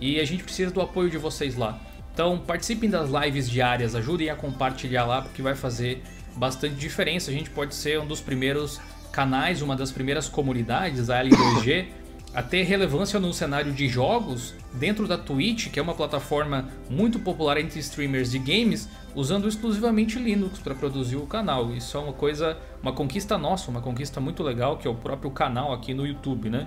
E 0.00 0.18
a 0.20 0.24
gente 0.24 0.42
precisa 0.42 0.70
do 0.70 0.80
apoio 0.80 1.10
de 1.10 1.18
vocês 1.18 1.54
lá. 1.56 1.78
Então 2.14 2.38
participem 2.38 2.88
das 2.88 3.10
lives 3.10 3.48
diárias, 3.48 3.94
ajudem 3.94 4.30
a 4.30 4.34
compartilhar 4.34 5.04
lá, 5.04 5.22
porque 5.22 5.42
vai 5.42 5.54
fazer 5.54 6.02
bastante 6.34 6.76
diferença. 6.76 7.30
A 7.30 7.34
gente 7.34 7.50
pode 7.50 7.74
ser 7.74 8.00
um 8.00 8.06
dos 8.06 8.20
primeiros 8.20 8.80
canais, 9.12 9.62
uma 9.62 9.76
das 9.76 9.90
primeiras 9.90 10.28
comunidades, 10.28 11.10
a 11.10 11.22
L2G, 11.22 11.86
a 12.34 12.42
ter 12.42 12.62
relevância 12.62 13.18
no 13.18 13.32
cenário 13.32 13.72
de 13.72 13.88
jogos 13.88 14.54
dentro 14.74 15.08
da 15.08 15.16
Twitch, 15.16 15.70
que 15.70 15.78
é 15.78 15.82
uma 15.82 15.94
plataforma 15.94 16.68
muito 16.90 17.18
popular 17.18 17.58
entre 17.58 17.80
streamers 17.80 18.30
de 18.30 18.38
games, 18.38 18.88
usando 19.14 19.48
exclusivamente 19.48 20.18
Linux 20.18 20.58
para 20.58 20.74
produzir 20.74 21.16
o 21.16 21.26
canal. 21.26 21.74
Isso 21.74 21.96
é 21.96 22.00
uma 22.00 22.12
coisa, 22.12 22.56
uma 22.82 22.92
conquista 22.92 23.38
nossa, 23.38 23.70
uma 23.70 23.80
conquista 23.80 24.20
muito 24.20 24.42
legal, 24.42 24.76
que 24.76 24.86
é 24.86 24.90
o 24.90 24.94
próprio 24.94 25.30
canal 25.30 25.72
aqui 25.72 25.94
no 25.94 26.06
YouTube, 26.06 26.50
né? 26.50 26.66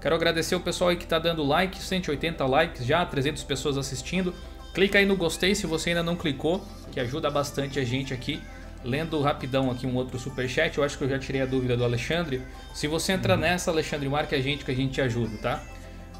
Quero 0.00 0.14
agradecer 0.14 0.54
o 0.56 0.60
pessoal 0.60 0.90
aí 0.90 0.96
que 0.96 1.04
está 1.04 1.18
dando 1.18 1.44
like, 1.44 1.80
180 1.80 2.44
likes 2.44 2.84
já, 2.84 3.04
300 3.04 3.44
pessoas 3.44 3.76
assistindo. 3.76 4.34
Clica 4.74 4.98
aí 4.98 5.06
no 5.06 5.16
gostei 5.16 5.54
se 5.54 5.66
você 5.66 5.90
ainda 5.90 6.02
não 6.02 6.16
clicou, 6.16 6.64
que 6.90 6.98
ajuda 6.98 7.30
bastante 7.30 7.78
a 7.78 7.84
gente 7.84 8.14
aqui. 8.14 8.40
Lendo 8.84 9.20
rapidão 9.20 9.70
aqui 9.70 9.86
um 9.86 9.94
outro 9.94 10.18
super 10.18 10.48
chat, 10.48 10.76
eu 10.76 10.84
acho 10.84 10.98
que 10.98 11.04
eu 11.04 11.08
já 11.08 11.18
tirei 11.18 11.40
a 11.40 11.46
dúvida 11.46 11.76
do 11.76 11.84
Alexandre. 11.84 12.42
Se 12.74 12.86
você 12.86 13.12
entrar 13.12 13.34
uhum. 13.34 13.40
nessa, 13.40 13.70
Alexandre, 13.70 14.08
marque 14.08 14.34
a 14.34 14.40
gente 14.40 14.64
que 14.64 14.70
a 14.70 14.74
gente 14.74 14.92
te 14.92 15.00
ajuda, 15.00 15.36
tá? 15.38 15.62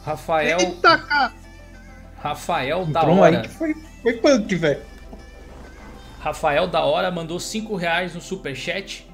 Rafael. 0.05 0.59
Eita, 0.61 0.99
cara. 0.99 1.33
Rafael 2.17 2.87
da 2.87 3.03
hora. 3.05 3.39
Aí 3.39 3.43
que 3.43 3.49
foi, 3.49 3.75
foi 4.03 4.13
punk, 4.15 4.55
velho. 4.55 4.81
Rafael 6.21 6.69
da 6.69 6.85
hora 6.85 7.11
mandou 7.11 7.41
5 7.41 7.75
reais 7.75 8.15
no 8.15 8.21
super 8.21 8.55
chat 8.55 9.11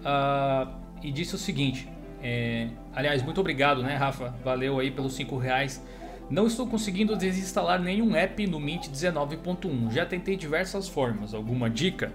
uh, 0.00 0.70
e 1.02 1.10
disse 1.10 1.34
o 1.34 1.38
seguinte. 1.38 1.88
É, 2.22 2.68
aliás, 2.94 3.22
muito 3.22 3.40
obrigado, 3.40 3.82
né, 3.82 3.96
Rafa? 3.96 4.34
Valeu 4.44 4.78
aí 4.78 4.90
pelos 4.90 5.14
5 5.14 5.38
reais. 5.38 5.82
Não 6.28 6.46
estou 6.46 6.66
conseguindo 6.66 7.16
desinstalar 7.16 7.80
nenhum 7.80 8.14
app 8.14 8.46
no 8.46 8.60
Mint 8.60 8.88
19.1. 8.88 9.90
Já 9.90 10.04
tentei 10.04 10.36
diversas 10.36 10.86
formas. 10.86 11.32
Alguma 11.32 11.70
dica? 11.70 12.12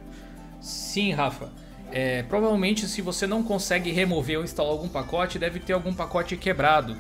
Sim, 0.65 1.11
Rafa. 1.11 1.51
É, 1.91 2.23
provavelmente, 2.23 2.87
se 2.87 2.99
você 2.99 3.27
não 3.27 3.43
consegue 3.43 3.91
remover 3.91 4.39
ou 4.39 4.43
instalar 4.43 4.71
algum 4.71 4.89
pacote, 4.89 5.37
deve 5.37 5.59
ter 5.59 5.73
algum 5.73 5.93
pacote 5.93 6.35
quebrado. 6.35 6.97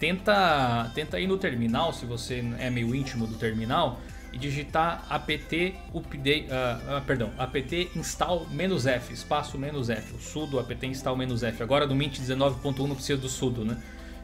Tenta, 0.00 0.90
tenta 0.92 1.20
ir 1.20 1.28
no 1.28 1.38
terminal, 1.38 1.92
se 1.92 2.04
você 2.04 2.44
é 2.58 2.68
meio 2.68 2.92
íntimo 2.92 3.24
do 3.24 3.34
terminal, 3.34 4.00
e 4.32 4.38
digitar 4.38 5.06
apt 5.08 5.76
update, 5.94 6.46
uh, 6.48 6.98
uh, 6.98 7.02
perdão, 7.02 7.30
apt 7.38 7.90
install 7.94 8.48
"-f", 8.50 9.12
espaço 9.12 9.56
"-f", 9.56 10.14
o 10.14 10.18
sudo 10.18 10.58
apt 10.58 10.84
install 10.84 11.16
"-f". 11.22 11.62
Agora 11.62 11.86
no 11.86 11.94
Mint 11.94 12.18
19.1 12.18 12.88
não 12.88 12.96
precisa 12.96 13.20
do 13.20 13.28
sudo, 13.28 13.64
né? 13.64 13.80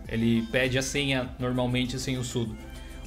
Ele 0.09 0.43
pede 0.51 0.77
a 0.79 0.83
senha 0.83 1.31
normalmente 1.39 1.97
sem 2.01 2.19
o 2.19 2.25
sudo. 2.25 2.57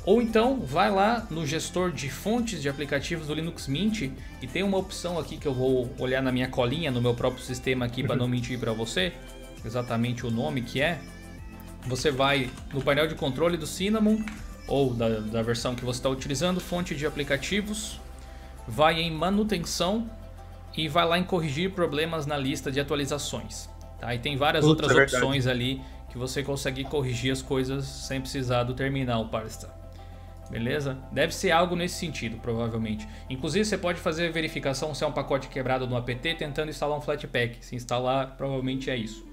Ou 0.04 0.22
então 0.22 0.60
vai 0.60 0.90
lá 0.90 1.28
no 1.30 1.46
gestor 1.46 1.92
de 1.92 2.10
fontes 2.10 2.62
de 2.62 2.68
aplicativos 2.68 3.28
do 3.28 3.36
Linux 3.36 3.68
Mint 3.68 4.10
e 4.42 4.48
tem 4.48 4.64
uma 4.64 4.78
opção 4.78 5.20
aqui 5.20 5.38
que 5.38 5.48
eu 5.48 5.54
vou 5.54 5.94
olhar 6.00 6.24
na 6.24 6.32
minha 6.32 6.48
colinha 6.48 6.90
no 6.90 7.02
meu 7.02 7.14
próprio 7.14 7.44
sistema 7.44 7.86
aqui 7.86 8.04
para 8.04 8.16
não 8.16 8.28
mentir 8.28 8.60
para 8.60 8.74
você, 8.74 9.14
exatamente 9.64 10.26
o 10.26 10.32
nome 10.32 10.64
que 10.64 10.82
é. 10.82 11.00
Você 11.86 12.10
vai 12.10 12.50
no 12.74 12.82
painel 12.82 13.08
de 13.08 13.16
controle 13.16 13.58
do 13.58 13.68
Cinnamon 13.68 14.18
ou 14.68 14.94
da, 14.94 15.08
da 15.20 15.42
versão 15.44 15.76
que 15.76 15.86
você 15.86 16.00
está 16.00 16.10
utilizando, 16.10 16.60
fonte 16.60 16.96
de 16.96 17.06
aplicativos, 17.06 18.00
vai 18.68 19.02
em 19.02 19.12
manutenção 19.12 20.10
e 20.76 20.88
vai 20.88 21.06
lá 21.06 21.20
em 21.20 21.24
corrigir 21.24 21.72
problemas 21.72 22.26
na 22.26 22.38
lista 22.38 22.72
de 22.72 22.80
atualizações. 22.80 23.70
Tá? 24.00 24.16
E 24.16 24.20
tem 24.20 24.36
várias 24.36 24.66
Puta, 24.66 24.84
outras 24.84 24.98
é 24.98 25.04
opções 25.04 25.46
ali 25.46 25.82
que 26.10 26.18
você 26.18 26.42
consegue 26.42 26.84
corrigir 26.84 27.32
as 27.32 27.42
coisas 27.42 27.86
sem 27.86 28.20
precisar 28.20 28.64
do 28.64 28.74
terminal, 28.74 29.28
parça. 29.28 29.81
Beleza? 30.50 30.98
Deve 31.12 31.34
ser 31.34 31.52
algo 31.52 31.76
nesse 31.76 31.96
sentido, 31.96 32.38
provavelmente. 32.38 33.08
Inclusive, 33.30 33.64
você 33.64 33.78
pode 33.78 34.00
fazer 34.00 34.32
verificação 34.32 34.94
se 34.94 35.04
é 35.04 35.08
um 35.08 35.12
pacote 35.12 35.48
quebrado 35.48 35.88
no 35.88 35.96
apt 35.96 36.36
tentando 36.36 36.70
instalar 36.70 36.98
um 36.98 37.02
Flatpak. 37.02 37.58
Se 37.62 37.76
instalar, 37.76 38.36
provavelmente 38.36 38.90
é 38.90 38.98
isso. 38.98 39.32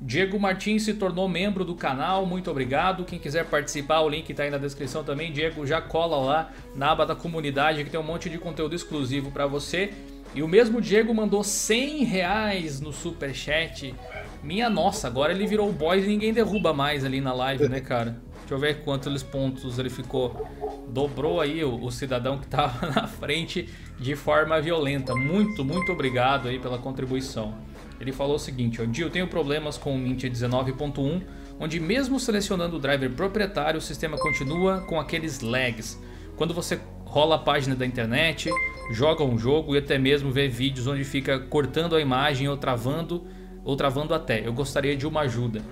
Diego 0.00 0.38
Martins 0.38 0.82
se 0.82 0.94
tornou 0.94 1.28
membro 1.28 1.64
do 1.64 1.74
canal, 1.74 2.26
muito 2.26 2.50
obrigado. 2.50 3.04
Quem 3.04 3.18
quiser 3.18 3.46
participar, 3.46 4.00
o 4.00 4.08
link 4.08 4.28
está 4.28 4.42
aí 4.42 4.50
na 4.50 4.58
descrição 4.58 5.04
também. 5.04 5.32
Diego, 5.32 5.66
já 5.66 5.80
cola 5.80 6.16
lá 6.16 6.52
na 6.74 6.90
aba 6.90 7.06
da 7.06 7.14
comunidade 7.14 7.84
que 7.84 7.90
tem 7.90 7.98
um 7.98 8.04
monte 8.04 8.28
de 8.28 8.38
conteúdo 8.38 8.74
exclusivo 8.74 9.30
para 9.30 9.46
você. 9.46 9.92
E 10.34 10.42
o 10.42 10.48
mesmo 10.48 10.80
Diego 10.80 11.14
mandou 11.14 11.44
100 11.44 12.04
reais 12.04 12.80
no 12.80 12.92
super 12.92 13.32
chat 13.32 13.94
Minha 14.42 14.68
nossa, 14.68 15.06
agora 15.06 15.32
ele 15.32 15.46
virou 15.46 15.68
o 15.68 15.72
boss 15.72 16.02
e 16.02 16.08
ninguém 16.08 16.32
derruba 16.32 16.72
mais 16.72 17.04
ali 17.04 17.20
na 17.20 17.32
live, 17.32 17.68
né, 17.68 17.80
cara? 17.80 18.20
Deixa 18.44 18.54
eu 18.54 18.58
ver 18.58 18.82
quantos 18.82 19.22
pontos 19.22 19.78
ele 19.78 19.88
ficou. 19.88 20.46
Dobrou 20.88 21.40
aí 21.40 21.64
o, 21.64 21.82
o 21.82 21.90
cidadão 21.90 22.36
que 22.36 22.46
tava 22.46 22.88
na 22.94 23.06
frente 23.06 23.70
de 23.98 24.14
forma 24.14 24.60
violenta. 24.60 25.14
Muito, 25.14 25.64
muito 25.64 25.92
obrigado 25.92 26.46
aí 26.46 26.58
pela 26.58 26.76
contribuição. 26.76 27.54
Ele 27.98 28.12
falou 28.12 28.36
o 28.36 28.38
seguinte, 28.38 28.82
ó, 28.82 28.84
eu 28.84 29.08
tenho 29.08 29.26
problemas 29.26 29.78
com 29.78 29.94
o 29.94 29.98
Mint 29.98 30.24
19.1, 30.24 31.22
onde 31.58 31.80
mesmo 31.80 32.20
selecionando 32.20 32.76
o 32.76 32.78
driver 32.78 33.10
proprietário, 33.12 33.78
o 33.78 33.82
sistema 33.82 34.18
continua 34.18 34.82
com 34.82 35.00
aqueles 35.00 35.40
lags. 35.40 35.98
Quando 36.36 36.52
você 36.52 36.78
rola 37.06 37.36
a 37.36 37.38
página 37.38 37.74
da 37.74 37.86
internet, 37.86 38.50
joga 38.90 39.24
um 39.24 39.38
jogo 39.38 39.74
e 39.74 39.78
até 39.78 39.96
mesmo 39.98 40.30
vê 40.30 40.48
vídeos 40.48 40.86
onde 40.86 41.02
fica 41.02 41.38
cortando 41.38 41.96
a 41.96 42.00
imagem 42.00 42.46
ou 42.46 42.58
travando, 42.58 43.26
ou 43.64 43.74
travando 43.74 44.12
até. 44.12 44.46
Eu 44.46 44.52
gostaria 44.52 44.94
de 44.94 45.06
uma 45.06 45.20
ajuda. 45.20 45.62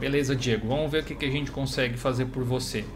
Beleza, 0.00 0.34
Diego, 0.34 0.66
vamos 0.66 0.90
ver 0.90 1.02
o 1.02 1.04
que, 1.04 1.14
que 1.14 1.26
a 1.26 1.30
gente 1.30 1.50
consegue 1.50 1.98
fazer 1.98 2.24
por 2.24 2.42
você. 2.42 2.86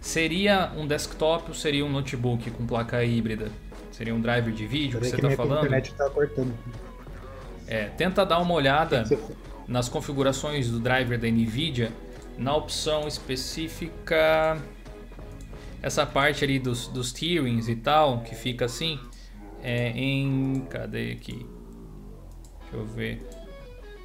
Seria 0.00 0.72
um 0.76 0.86
desktop 0.86 1.48
ou 1.48 1.54
seria 1.54 1.84
um 1.84 1.90
notebook 1.90 2.48
com 2.52 2.64
placa 2.64 3.04
híbrida? 3.04 3.50
Seria 3.90 4.14
um 4.14 4.20
driver 4.20 4.54
de 4.54 4.64
vídeo 4.64 5.00
que 5.00 5.08
você 5.08 5.16
está 5.16 5.30
falando? 5.32 5.58
A 5.58 5.66
internet 5.66 5.92
tá 5.94 6.08
cortando. 6.08 6.54
É, 7.66 7.86
tenta 7.86 8.24
dar 8.24 8.38
uma 8.38 8.54
olhada 8.54 9.04
nas 9.66 9.88
configurações 9.88 10.70
do 10.70 10.78
driver 10.78 11.18
da 11.18 11.28
NVIDIA, 11.28 11.92
na 12.38 12.54
opção 12.54 13.08
específica, 13.08 14.56
essa 15.82 16.06
parte 16.06 16.44
ali 16.44 16.60
dos, 16.60 16.86
dos 16.86 17.12
tierings 17.12 17.68
e 17.68 17.74
tal, 17.74 18.20
que 18.20 18.36
fica 18.36 18.66
assim, 18.66 19.00
é 19.62 19.90
em... 19.90 20.64
cadê 20.70 21.10
aqui? 21.12 21.44
Deixa 22.60 22.76
eu 22.76 22.86
ver. 22.86 23.20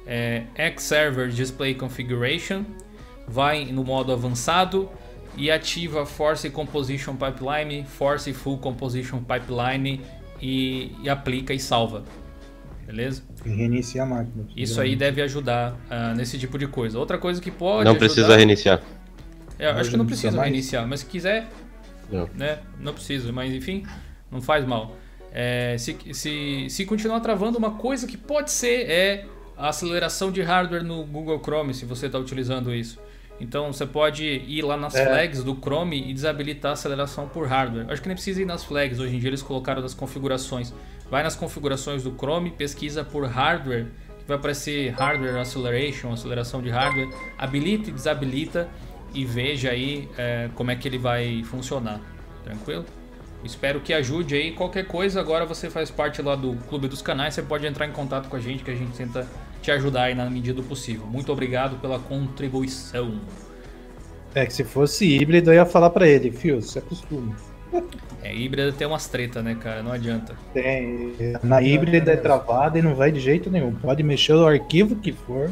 É, 0.08 0.44
X-Server 0.54 1.28
Display 1.28 1.74
Configuration, 1.74 2.64
vai 3.26 3.66
no 3.66 3.84
modo 3.84 4.10
avançado 4.10 4.88
e 5.36 5.50
ativa 5.50 6.06
Force 6.06 6.48
Composition 6.48 7.14
Pipeline, 7.14 7.84
Force 7.84 8.32
Full 8.32 8.58
Composition 8.58 9.22
Pipeline 9.22 10.00
e, 10.40 10.92
e 11.02 11.08
aplica 11.10 11.52
e 11.52 11.60
salva 11.60 12.02
beleza? 12.88 13.22
E 13.44 13.50
reiniciar 13.50 14.06
a 14.06 14.08
máquina. 14.08 14.46
Isso 14.56 14.80
aí 14.80 14.96
deve 14.96 15.20
ajudar 15.20 15.72
uh, 15.72 16.16
nesse 16.16 16.38
tipo 16.38 16.58
de 16.58 16.66
coisa. 16.66 16.98
Outra 16.98 17.18
coisa 17.18 17.38
que 17.38 17.50
pode 17.50 17.84
Não 17.84 17.92
ajudar... 17.92 17.98
precisa 17.98 18.34
reiniciar. 18.34 18.82
É, 19.58 19.68
acho 19.68 19.90
que 19.90 19.96
não 19.96 20.06
precisa 20.06 20.40
reiniciar, 20.40 20.86
mas 20.86 21.00
se 21.00 21.06
quiser, 21.06 21.48
não. 22.10 22.28
né? 22.34 22.60
Não 22.80 22.94
precisa, 22.94 23.30
mas 23.30 23.52
enfim, 23.52 23.84
não 24.30 24.40
faz 24.40 24.64
mal. 24.64 24.96
É, 25.32 25.76
se, 25.78 25.96
se, 26.12 26.66
se 26.70 26.86
continuar 26.86 27.20
travando, 27.20 27.58
uma 27.58 27.72
coisa 27.72 28.06
que 28.06 28.16
pode 28.16 28.50
ser 28.50 28.88
é 28.88 29.26
a 29.58 29.68
aceleração 29.70 30.30
de 30.30 30.40
hardware 30.40 30.84
no 30.84 31.04
Google 31.04 31.40
Chrome, 31.42 31.74
se 31.74 31.84
você 31.84 32.06
está 32.06 32.18
utilizando 32.18 32.72
isso. 32.72 32.98
Então 33.40 33.72
você 33.72 33.84
pode 33.84 34.24
ir 34.24 34.62
lá 34.62 34.76
nas 34.76 34.94
é. 34.94 35.04
flags 35.04 35.42
do 35.42 35.54
Chrome 35.54 36.10
e 36.10 36.14
desabilitar 36.14 36.70
a 36.70 36.72
aceleração 36.74 37.28
por 37.28 37.46
hardware. 37.46 37.86
Acho 37.90 38.00
que 38.00 38.08
nem 38.08 38.14
precisa 38.14 38.40
ir 38.40 38.44
nas 38.44 38.64
flags, 38.64 38.98
hoje 39.00 39.16
em 39.16 39.18
dia 39.18 39.30
eles 39.30 39.42
colocaram 39.42 39.82
nas 39.82 39.94
configurações. 39.94 40.72
Vai 41.10 41.22
nas 41.22 41.34
configurações 41.34 42.02
do 42.02 42.14
Chrome, 42.16 42.50
pesquisa 42.50 43.04
por 43.04 43.26
hardware, 43.26 43.86
que 44.18 44.28
vai 44.28 44.36
aparecer 44.36 44.90
Hardware 44.90 45.36
Acceleration, 45.36 46.12
aceleração 46.12 46.62
de 46.62 46.70
hardware, 46.70 47.08
habilita 47.36 47.90
e 47.90 47.92
desabilita 47.92 48.68
e 49.14 49.24
veja 49.24 49.70
aí 49.70 50.08
é, 50.16 50.50
como 50.54 50.70
é 50.70 50.76
que 50.76 50.86
ele 50.86 50.98
vai 50.98 51.42
funcionar. 51.44 52.00
Tranquilo? 52.44 52.84
Espero 53.42 53.80
que 53.80 53.92
ajude 53.92 54.34
aí. 54.34 54.52
Qualquer 54.52 54.86
coisa, 54.86 55.20
agora 55.20 55.46
você 55.46 55.70
faz 55.70 55.90
parte 55.90 56.20
lá 56.20 56.34
do 56.34 56.56
Clube 56.68 56.88
dos 56.88 57.00
Canais, 57.00 57.34
você 57.34 57.42
pode 57.42 57.66
entrar 57.66 57.86
em 57.86 57.92
contato 57.92 58.28
com 58.28 58.36
a 58.36 58.40
gente 58.40 58.64
que 58.64 58.70
a 58.70 58.74
gente 58.74 58.96
tenta 58.96 59.26
te 59.62 59.70
ajudar 59.70 60.04
aí 60.04 60.14
na 60.14 60.28
medida 60.28 60.60
do 60.60 60.62
possível. 60.62 61.06
Muito 61.06 61.32
obrigado 61.32 61.78
pela 61.80 61.98
contribuição. 61.98 63.20
É 64.34 64.46
que 64.46 64.52
se 64.52 64.64
fosse 64.64 65.06
híbrido, 65.16 65.50
eu 65.50 65.54
ia 65.54 65.66
falar 65.66 65.90
para 65.90 66.06
ele, 66.06 66.30
Fio, 66.30 66.60
se 66.62 66.78
acostuma. 66.78 67.34
É, 68.22 68.34
híbrida 68.34 68.72
tem 68.72 68.86
umas 68.86 69.08
treta, 69.08 69.42
né, 69.42 69.54
cara? 69.54 69.82
Não 69.82 69.92
adianta. 69.92 70.36
Tem. 70.52 71.14
Na 71.42 71.62
híbrida 71.62 72.12
é 72.12 72.16
travada 72.16 72.78
e 72.78 72.82
não 72.82 72.94
vai 72.94 73.10
de 73.10 73.20
jeito 73.20 73.50
nenhum. 73.50 73.74
Pode 73.74 74.02
mexer 74.02 74.34
o 74.34 74.46
arquivo 74.46 74.96
que 74.96 75.12
for, 75.12 75.50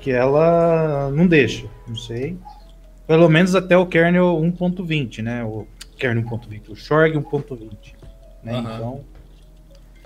que 0.00 0.10
ela 0.10 1.10
não 1.10 1.26
deixa. 1.26 1.66
Não 1.86 1.96
sei. 1.96 2.38
Pelo 3.06 3.28
menos 3.28 3.54
até 3.54 3.76
o 3.76 3.86
kernel 3.86 4.40
1.20, 4.40 5.22
né? 5.22 5.44
O 5.44 5.66
kernel 5.98 6.24
1.20, 6.24 6.70
o 6.70 6.76
Shorg 6.76 7.16
1.20. 7.16 7.70
Né? 8.42 8.54
Uhum. 8.54 8.60
Então, 8.60 9.04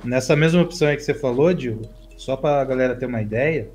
nessa 0.04 0.34
mesma 0.34 0.62
opção 0.62 0.88
aí 0.88 0.96
que 0.96 1.02
você 1.02 1.14
falou, 1.14 1.52
Dil, 1.52 1.82
só 2.20 2.36
pra 2.36 2.62
galera 2.66 2.94
ter 2.94 3.06
uma 3.06 3.22
ideia, 3.22 3.70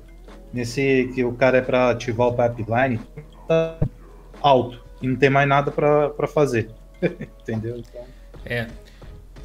nesse 0.52 1.10
que 1.12 1.24
o 1.24 1.32
cara 1.32 1.58
é 1.58 1.60
para 1.60 1.90
ativar 1.90 2.28
o 2.28 2.32
pipeline, 2.32 3.00
tá 3.48 3.76
alto 4.40 4.80
e 5.02 5.08
não 5.08 5.16
tem 5.16 5.28
mais 5.28 5.48
nada 5.48 5.72
para 5.72 6.28
fazer. 6.28 6.70
Entendeu? 7.42 7.78
Então... 7.78 8.04
É. 8.44 8.68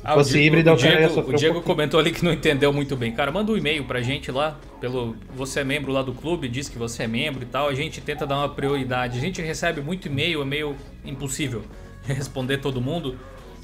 Ah, 0.03 0.15
o, 0.15 0.23
Diego, 0.23 0.37
híbrido, 0.37 0.71
o, 0.71 0.75
Diego, 0.75 1.19
o 1.19 1.33
Diego 1.33 1.59
um 1.59 1.61
comentou 1.63 1.99
ali 1.99 2.11
que 2.11 2.23
não 2.23 2.31
entendeu 2.31 2.71
muito 2.71 2.95
bem. 2.95 3.11
Cara, 3.11 3.31
manda 3.31 3.51
um 3.51 3.57
e-mail 3.57 3.83
pra 3.85 4.01
gente 4.01 4.31
lá, 4.31 4.59
pelo 4.79 5.15
você 5.33 5.61
é 5.61 5.63
membro 5.63 5.91
lá 5.91 6.03
do 6.03 6.13
clube, 6.13 6.47
diz 6.47 6.69
que 6.69 6.77
você 6.77 7.03
é 7.03 7.07
membro 7.07 7.41
e 7.41 7.47
tal. 7.47 7.69
A 7.69 7.73
gente 7.73 8.01
tenta 8.01 8.25
dar 8.25 8.37
uma 8.37 8.49
prioridade. 8.49 9.17
A 9.17 9.21
gente 9.21 9.41
recebe 9.41 9.81
muito 9.81 10.07
e-mail, 10.07 10.43
é 10.43 10.45
meio 10.45 10.75
impossível 11.03 11.63
responder 12.05 12.57
todo 12.59 12.79
mundo, 12.79 13.17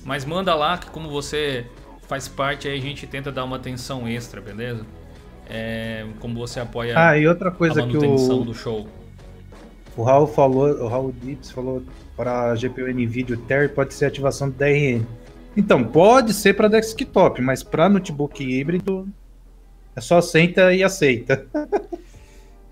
mas 0.03 0.25
manda 0.25 0.55
lá 0.55 0.79
que 0.79 0.89
como 0.89 1.09
você 1.09 1.67
faz 2.07 2.27
parte, 2.27 2.67
aí 2.67 2.77
a 2.77 2.81
gente 2.81 3.05
tenta 3.05 3.31
dar 3.31 3.43
uma 3.43 3.57
atenção 3.57 4.07
extra, 4.07 4.41
beleza? 4.41 4.83
É, 5.49 6.05
como 6.19 6.35
você 6.35 6.59
apoia 6.59 6.93
ah, 6.97 7.17
e 7.17 7.25
outra 7.25 7.49
coisa 7.49 7.81
a 7.81 7.85
manutenção 7.85 8.37
que 8.37 8.41
o, 8.41 8.45
do 8.45 8.53
show. 8.53 8.87
O 9.95 10.03
Raul 10.03 10.27
falou, 10.27 10.67
o 10.67 10.87
Raul 10.87 11.13
Dips 11.23 11.51
falou 11.51 11.81
para 12.15 12.53
GPU 12.55 12.87
NVIDIA 12.87 13.37
Terry 13.47 13.69
pode 13.69 13.93
ser 13.93 14.05
ativação 14.05 14.49
do 14.49 14.55
DRM. 14.57 15.05
Então, 15.55 15.83
pode 15.83 16.33
ser 16.33 16.53
para 16.53 16.67
desktop, 16.67 17.41
mas 17.41 17.63
para 17.63 17.89
notebook 17.89 18.43
híbrido 18.43 19.07
é 19.95 20.01
só 20.01 20.21
senta 20.21 20.73
e 20.73 20.83
aceita. 20.83 21.45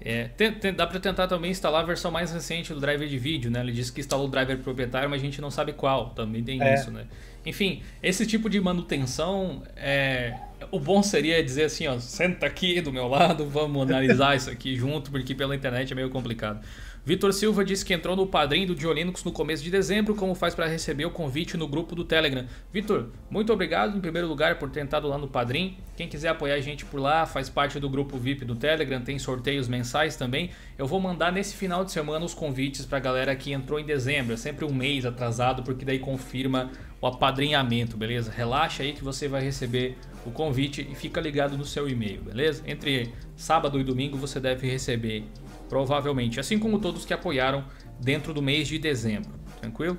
É, 0.07 0.25
tem, 0.37 0.51
tem, 0.51 0.71
dá 0.71 0.85
para 0.85 0.99
tentar 0.99 1.27
também 1.27 1.49
instalar 1.49 1.81
a 1.81 1.85
versão 1.85 2.11
mais 2.11 2.31
recente 2.31 2.71
do 2.71 2.79
driver 2.79 3.07
de 3.07 3.17
vídeo, 3.17 3.49
né? 3.49 3.59
Ele 3.61 3.71
disse 3.71 3.91
que 3.91 3.99
instalou 3.99 4.27
o 4.27 4.29
driver 4.29 4.55
proprietário, 4.59 5.09
mas 5.09 5.19
a 5.19 5.25
gente 5.25 5.41
não 5.41 5.49
sabe 5.49 5.73
qual. 5.73 6.11
Também 6.11 6.43
tem 6.43 6.61
é. 6.61 6.75
isso, 6.75 6.91
né? 6.91 7.07
Enfim, 7.43 7.81
esse 8.03 8.23
tipo 8.27 8.47
de 8.47 8.61
manutenção, 8.61 9.63
é, 9.75 10.37
o 10.71 10.79
bom 10.79 11.01
seria 11.01 11.43
dizer 11.43 11.65
assim, 11.65 11.87
ó, 11.87 11.99
senta 11.99 12.45
aqui 12.45 12.81
do 12.81 12.91
meu 12.91 13.07
lado, 13.07 13.45
vamos 13.45 13.81
analisar 13.83 14.35
isso 14.35 14.49
aqui 14.49 14.75
junto, 14.77 15.11
porque 15.11 15.33
pela 15.33 15.55
internet 15.55 15.91
é 15.91 15.95
meio 15.95 16.09
complicado. 16.09 16.65
Vitor 17.05 17.31
Silva 17.33 17.63
disse 17.63 17.85
que 17.85 17.93
entrou 17.93 18.15
no 18.15 18.25
padrinho 18.25 18.65
do 18.65 18.73
Diolinux 18.73 19.23
no 19.23 19.31
começo 19.31 19.63
de 19.63 19.69
dezembro, 19.69 20.15
como 20.15 20.33
faz 20.33 20.55
para 20.55 20.65
receber 20.65 21.05
o 21.05 21.11
convite 21.11 21.55
no 21.55 21.67
grupo 21.67 21.93
do 21.93 22.03
Telegram. 22.03 22.47
Vitor, 22.73 23.09
muito 23.29 23.53
obrigado 23.53 23.95
em 23.95 24.01
primeiro 24.01 24.27
lugar 24.27 24.57
por 24.57 24.71
ter 24.71 24.79
entrado 24.79 25.07
lá 25.07 25.15
no 25.15 25.27
padrinho. 25.27 25.77
Quem 25.95 26.09
quiser 26.09 26.29
apoiar 26.29 26.55
a 26.55 26.59
gente 26.59 26.83
por 26.83 26.99
lá, 26.99 27.27
faz 27.27 27.47
parte 27.47 27.79
do 27.79 27.87
grupo 27.87 28.17
VIP 28.17 28.43
do 28.43 28.55
Telegram, 28.55 28.99
tem 29.01 29.19
sorteios 29.19 29.67
mensais 29.67 30.15
também. 30.15 30.49
Eu 30.79 30.87
vou 30.87 30.99
mandar 30.99 31.31
nesse 31.31 31.55
final 31.55 31.85
de 31.85 31.91
semana 31.91 32.25
os 32.25 32.33
convites 32.33 32.87
para 32.87 32.97
a 32.97 33.01
galera 33.01 33.35
que 33.35 33.53
entrou 33.53 33.79
em 33.79 33.85
dezembro, 33.85 34.33
é 34.33 34.37
sempre 34.37 34.65
um 34.65 34.73
mês 34.73 35.05
atrasado, 35.05 35.61
porque 35.61 35.85
daí 35.85 35.99
confirma 35.99 36.71
o 37.01 37.07
apadrinhamento, 37.07 37.97
beleza? 37.97 38.31
Relaxa 38.31 38.83
aí 38.83 38.93
que 38.93 39.03
você 39.03 39.27
vai 39.27 39.41
receber 39.41 39.97
o 40.25 40.31
convite 40.31 40.87
e 40.89 40.95
fica 40.95 41.21
ligado 41.21 41.57
no 41.57 41.65
seu 41.65 41.87
e-mail, 41.87 42.21
beleza? 42.23 42.63
Entre 42.65 43.13
sábado 43.35 43.79
e 43.79 43.83
domingo 43.83 44.17
você 44.17 44.39
deve 44.39 44.69
receber 44.69 45.23
provavelmente, 45.69 46.39
assim 46.39 46.57
como 46.57 46.79
todos 46.79 47.05
que 47.05 47.13
apoiaram 47.13 47.63
dentro 47.99 48.33
do 48.33 48.41
mês 48.41 48.67
de 48.67 48.79
dezembro, 48.79 49.31
tranquilo? 49.59 49.97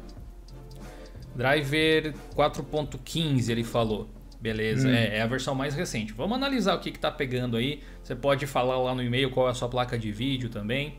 Driver 1.35 2.15
4.15 2.35 3.51
ele 3.51 3.63
falou. 3.65 4.09
Beleza, 4.41 4.89
hum. 4.89 4.93
é, 4.93 5.19
é, 5.19 5.23
a 5.23 5.27
versão 5.27 5.55
mais 5.55 5.75
recente. 5.75 6.13
Vamos 6.13 6.37
analisar 6.37 6.75
o 6.75 6.81
que 6.81 6.91
está 6.91 7.11
pegando 7.11 7.57
aí. 7.57 7.83
Você 8.03 8.15
pode 8.15 8.47
falar 8.47 8.79
lá 8.79 8.95
no 8.95 9.03
e-mail 9.03 9.31
qual 9.31 9.49
é 9.49 9.51
a 9.51 9.55
sua 9.55 9.69
placa 9.69 9.99
de 9.99 10.13
vídeo 10.13 10.49
também. 10.49 10.99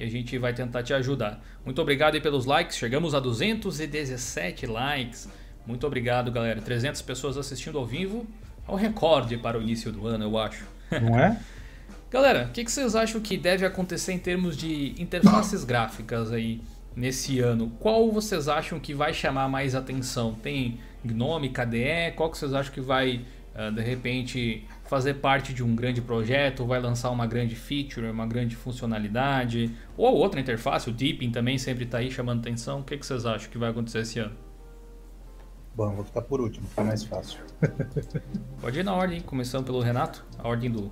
E 0.00 0.02
a 0.02 0.08
gente 0.08 0.38
vai 0.38 0.54
tentar 0.54 0.82
te 0.82 0.94
ajudar. 0.94 1.44
Muito 1.62 1.80
obrigado 1.82 2.14
aí 2.14 2.22
pelos 2.22 2.46
likes. 2.46 2.78
Chegamos 2.78 3.14
a 3.14 3.20
217 3.20 4.64
likes. 4.64 5.28
Muito 5.66 5.86
obrigado, 5.86 6.32
galera. 6.32 6.58
300 6.62 7.02
pessoas 7.02 7.36
assistindo 7.36 7.76
ao 7.76 7.84
vivo. 7.84 8.26
É 8.66 8.72
um 8.72 8.76
recorde 8.76 9.36
para 9.36 9.58
o 9.58 9.62
início 9.62 9.92
do 9.92 10.06
ano, 10.06 10.24
eu 10.24 10.38
acho. 10.38 10.64
Não 10.90 11.18
é? 11.18 11.38
Galera, 12.10 12.46
o 12.46 12.50
que, 12.50 12.64
que, 12.64 12.72
vocês 12.72 12.96
acham 12.96 13.20
que 13.20 13.36
deve 13.36 13.64
acontecer 13.64 14.12
em 14.12 14.18
termos 14.18 14.56
de 14.56 14.94
interfaces 15.00 15.62
gráficas 15.62 16.32
aí 16.32 16.60
nesse 16.96 17.38
ano? 17.38 17.70
Qual 17.78 18.10
vocês 18.10 18.48
acham 18.48 18.80
que 18.80 18.94
vai 18.94 19.12
chamar 19.12 19.48
mais 19.48 19.74
atenção? 19.74 20.32
Tem 20.34 20.80
Gnome, 21.04 21.50
KDE? 21.50 22.14
Qual 22.16 22.30
que 22.30 22.38
vocês 22.38 22.52
acham 22.52 22.72
que 22.72 22.80
vai, 22.80 23.20
uh, 23.54 23.70
de 23.70 23.82
repente, 23.82 24.66
fazer 24.90 25.14
parte 25.14 25.54
de 25.54 25.62
um 25.62 25.74
grande 25.74 26.02
projeto? 26.02 26.66
Vai 26.66 26.80
lançar 26.80 27.10
uma 27.10 27.24
grande 27.24 27.54
feature, 27.54 28.08
uma 28.10 28.26
grande 28.26 28.56
funcionalidade? 28.56 29.70
Ou 29.96 30.12
outra 30.16 30.40
interface, 30.40 30.90
o 30.90 30.92
Deepin 30.92 31.30
também 31.30 31.56
sempre 31.58 31.84
está 31.84 31.98
aí 31.98 32.10
chamando 32.10 32.40
atenção. 32.40 32.80
O 32.80 32.82
que, 32.82 32.98
que 32.98 33.06
vocês 33.06 33.24
acham 33.24 33.48
que 33.48 33.56
vai 33.56 33.70
acontecer 33.70 34.00
esse 34.00 34.18
ano? 34.18 34.32
Bom, 35.76 35.94
vou 35.94 36.04
ficar 36.04 36.22
por 36.22 36.40
último, 36.40 36.66
fica 36.66 36.82
mais 36.82 37.04
fácil. 37.04 37.38
Pode 38.60 38.80
ir 38.80 38.82
na 38.82 38.92
ordem, 38.92 39.20
começando 39.20 39.64
pelo 39.64 39.80
Renato, 39.80 40.24
a 40.36 40.48
ordem 40.48 40.68
do 40.70 40.90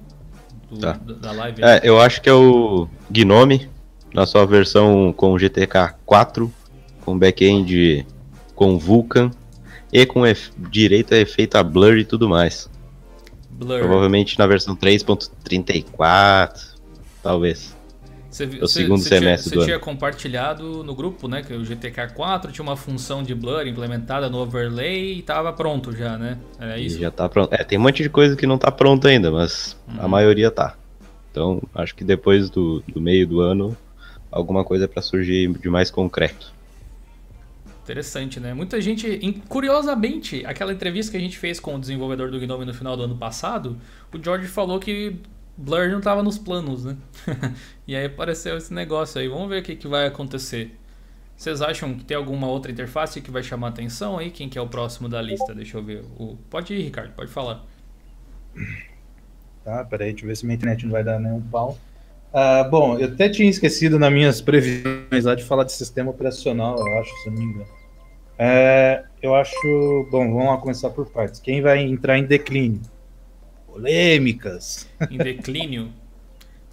do- 0.70 0.78
Tá. 0.78 0.92
da- 0.92 1.32
live. 1.32 1.62
É, 1.64 1.80
eu 1.82 1.98
acho 2.00 2.20
que 2.22 2.28
é 2.28 2.32
o 2.32 2.86
Gnome, 3.10 3.68
na 4.14 4.26
sua 4.26 4.46
versão 4.46 5.12
com 5.12 5.36
GTK 5.38 5.94
4, 6.06 6.52
com 7.04 7.18
back-end 7.18 8.06
com 8.54 8.78
Vulkan 8.78 9.30
e 9.92 10.04
com 10.06 10.22
direito 10.70 11.14
a 11.14 11.16
efeito 11.16 11.56
a 11.56 11.62
blur 11.64 11.96
e 11.96 12.04
tudo 12.04 12.28
mais. 12.28 12.70
Blur. 13.58 13.80
Provavelmente 13.80 14.38
na 14.38 14.46
versão 14.46 14.76
3.34, 14.76 16.76
talvez. 17.22 17.76
Vi- 18.30 18.44
É 18.44 18.46
o 18.58 18.60
você- 18.68 18.82
segundo 18.82 19.02
tinha- 19.02 19.18
semestre 19.18 19.56
Você 19.58 19.64
tinha 19.64 19.78
compartilhado 19.80 20.84
no 20.84 20.94
grupo, 20.94 21.26
né? 21.26 21.42
Que 21.42 21.52
o 21.54 21.64
GTK 21.64 22.08
4 22.14 22.52
tinha 22.52 22.62
uma 22.62 22.76
função 22.76 23.20
de 23.22 23.34
blur 23.34 23.66
implementada 23.66 24.30
no 24.30 24.38
overlay 24.38 25.18
e 25.18 25.22
tava 25.22 25.52
pronto 25.52 25.90
já, 25.96 26.16
né? 26.16 26.38
Era 26.60 26.78
E 26.78 26.86
isso? 26.86 27.00
já 27.00 27.10
tá 27.10 27.28
pronto. 27.28 27.52
É, 27.52 27.64
tem 27.64 27.76
um 27.78 27.82
monte 27.82 28.00
de 28.02 28.08
coisa 28.08 28.36
que 28.36 28.46
não 28.46 28.56
tá 28.56 28.70
pronto 28.70 29.08
ainda, 29.08 29.32
mas 29.32 29.76
a 29.98 30.02
Uhum. 30.04 30.08
maioria 30.08 30.52
tá. 30.52 30.76
Então, 31.32 31.60
acho 31.74 31.94
que 31.96 32.04
depois 32.04 32.48
do, 32.48 32.80
do 32.86 33.00
meio 33.00 33.26
do 33.26 33.40
ano, 33.40 33.76
alguma 34.30 34.62
coisa 34.62 34.86
pra 34.86 35.02
surgir 35.02 35.48
de 35.58 35.68
mais 35.68 35.90
concreto. 35.90 36.52
Interessante, 37.88 38.38
né? 38.38 38.52
Muita 38.52 38.78
gente, 38.82 39.18
curiosamente, 39.48 40.44
aquela 40.44 40.74
entrevista 40.74 41.10
que 41.10 41.16
a 41.16 41.20
gente 41.20 41.38
fez 41.38 41.58
com 41.58 41.74
o 41.74 41.80
desenvolvedor 41.80 42.30
do 42.30 42.38
Gnome 42.38 42.66
no 42.66 42.74
final 42.74 42.94
do 42.94 43.04
ano 43.04 43.16
passado, 43.16 43.78
o 44.12 44.22
George 44.22 44.46
falou 44.46 44.78
que 44.78 45.16
Blur 45.56 45.88
não 45.88 45.96
estava 45.96 46.22
nos 46.22 46.36
planos, 46.36 46.84
né? 46.84 46.98
e 47.88 47.96
aí 47.96 48.04
apareceu 48.04 48.58
esse 48.58 48.74
negócio 48.74 49.18
aí. 49.18 49.26
Vamos 49.26 49.48
ver 49.48 49.62
o 49.62 49.62
que, 49.62 49.74
que 49.74 49.88
vai 49.88 50.06
acontecer. 50.06 50.78
Vocês 51.34 51.62
acham 51.62 51.94
que 51.94 52.04
tem 52.04 52.14
alguma 52.14 52.46
outra 52.46 52.70
interface 52.70 53.22
que 53.22 53.30
vai 53.30 53.42
chamar 53.42 53.68
atenção 53.68 54.18
aí? 54.18 54.30
Quem 54.30 54.50
que 54.50 54.58
é 54.58 54.60
o 54.60 54.68
próximo 54.68 55.08
da 55.08 55.22
lista? 55.22 55.54
Deixa 55.54 55.78
eu 55.78 55.82
ver. 55.82 56.04
O... 56.18 56.36
Pode 56.50 56.74
ir, 56.74 56.82
Ricardo, 56.82 57.14
pode 57.14 57.30
falar. 57.30 57.64
Tá, 59.64 59.82
peraí, 59.86 60.10
deixa 60.10 60.26
eu 60.26 60.28
ver 60.28 60.36
se 60.36 60.44
minha 60.44 60.56
internet 60.56 60.84
não 60.84 60.92
vai 60.92 61.02
dar 61.02 61.18
nenhum 61.18 61.40
pau. 61.40 61.78
Ah, 62.34 62.64
bom, 62.64 62.98
eu 62.98 63.08
até 63.08 63.30
tinha 63.30 63.48
esquecido 63.48 63.98
nas 63.98 64.12
minhas 64.12 64.42
previsões 64.42 65.24
lá 65.24 65.34
de 65.34 65.42
falar 65.42 65.64
de 65.64 65.72
sistema 65.72 66.10
operacional, 66.10 66.76
eu 66.78 66.98
acho, 66.98 67.10
se 67.22 67.30
não 67.30 67.38
me 67.38 67.44
engano. 67.44 67.77
É, 68.38 69.04
eu 69.20 69.34
acho. 69.34 69.52
Bom, 70.10 70.32
vamos 70.32 70.46
lá 70.46 70.56
começar 70.58 70.90
por 70.90 71.06
partes. 71.10 71.40
Quem 71.40 71.60
vai 71.60 71.80
entrar 71.80 72.18
em 72.18 72.24
declínio? 72.24 72.80
Polêmicas. 73.66 74.88
Em 75.10 75.18
declínio. 75.18 75.92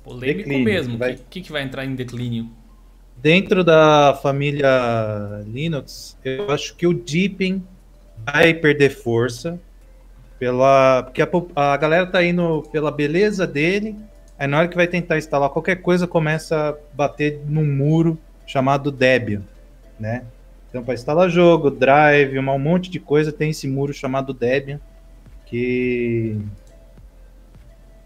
Polêmico 0.03 0.49
Declínio, 0.49 0.63
mesmo. 0.63 0.95
O 0.95 0.99
vai- 0.99 1.15
que, 1.15 1.41
que, 1.41 1.51
vai 1.51 1.63
entrar 1.63 1.83
em 1.83 1.95
declínio? 1.95 2.47
Dentro 3.17 3.63
da 3.63 4.13
família 4.21 5.43
Linux, 5.47 6.15
eu 6.23 6.51
acho 6.51 6.75
que 6.75 6.85
o 6.85 6.93
Deepin 6.93 7.63
vai 8.23 8.53
perder 8.53 8.91
força 8.91 9.59
pela 10.37 11.01
porque 11.03 11.23
a, 11.23 11.27
a 11.55 11.77
galera 11.77 12.05
tá 12.05 12.23
indo 12.23 12.61
pela 12.71 12.91
beleza 12.91 13.47
dele, 13.47 13.95
aí 14.37 14.47
na 14.47 14.59
hora 14.59 14.67
que 14.67 14.75
vai 14.75 14.87
tentar 14.87 15.17
instalar 15.17 15.49
qualquer 15.49 15.77
coisa 15.81 16.05
começa 16.05 16.69
a 16.69 16.75
bater 16.95 17.41
num 17.47 17.65
muro 17.65 18.15
chamado 18.45 18.91
Debian, 18.91 19.41
né? 19.99 20.23
Então 20.75 20.83
para 20.83 20.93
instalar 20.93 21.29
jogo, 21.29 21.71
drive, 21.71 22.37
um 22.37 22.59
monte 22.59 22.89
de 22.89 22.99
coisa 22.99 23.31
tem 23.31 23.51
esse 23.51 23.65
muro 23.65 23.93
chamado 23.93 24.33
Debian 24.33 24.77
que 25.45 26.37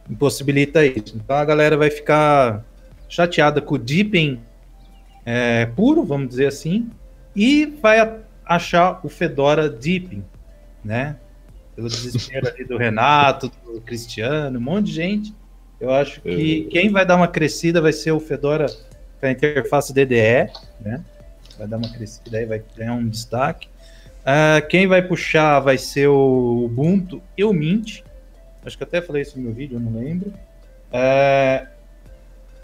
impossibilita 0.08 0.86
isso. 0.86 1.18
Então 1.18 1.36
a 1.36 1.44
galera 1.44 1.76
vai 1.76 1.90
ficar 1.90 2.64
chateada 3.10 3.60
com 3.60 3.74
o 3.74 3.78
Deepin 3.80 4.40
é, 5.26 5.66
puro, 5.66 6.04
vamos 6.04 6.30
dizer 6.30 6.46
assim, 6.46 6.92
e 7.36 7.66
vai 7.66 8.20
achar 8.46 9.00
o 9.04 9.10
Fedora 9.10 9.68
Deepin, 9.68 10.24
né? 10.86 11.16
Pelo 11.76 11.88
desespero 11.88 12.50
ali 12.50 12.66
do 12.66 12.78
Renato, 12.78 13.52
do 13.66 13.82
Cristiano, 13.82 14.60
um 14.60 14.62
monte 14.62 14.86
de 14.86 14.92
gente. 14.92 15.36
Eu 15.82 15.92
acho 15.92 16.22
que 16.22 16.66
quem 16.66 16.92
vai 16.92 17.04
dar 17.04 17.16
uma 17.16 17.28
crescida 17.28 17.82
vai 17.82 17.94
ser 17.94 18.12
o 18.12 18.20
Fedora 18.20 18.68
com 19.20 19.26
a 19.26 19.32
interface 19.32 19.92
DDE, 19.92 20.52
né? 20.80 21.04
Vai 21.60 21.68
dar 21.68 21.78
uma 21.78 21.90
crescida 21.90 22.38
aí, 22.38 22.46
vai 22.46 22.64
ganhar 22.76 22.94
um 22.94 23.08
destaque. 23.08 23.68
Ah, 24.26 24.62
quem 24.68 24.88
vai 24.88 25.02
puxar 25.02 25.60
vai 25.60 25.78
ser 25.78 26.08
o 26.08 26.64
Ubuntu 26.66 27.22
e 27.38 27.44
o 27.44 27.54
Mint. 27.54 28.02
Acho 28.66 28.78
que 28.78 28.84
até 28.84 29.02
falei 29.02 29.22
isso 29.22 29.38
no 29.38 29.44
meu 29.44 29.54
vídeo, 29.54 29.76
eu 29.76 29.80
não 29.80 29.94
lembro. 30.00 30.34
É, 30.92 31.68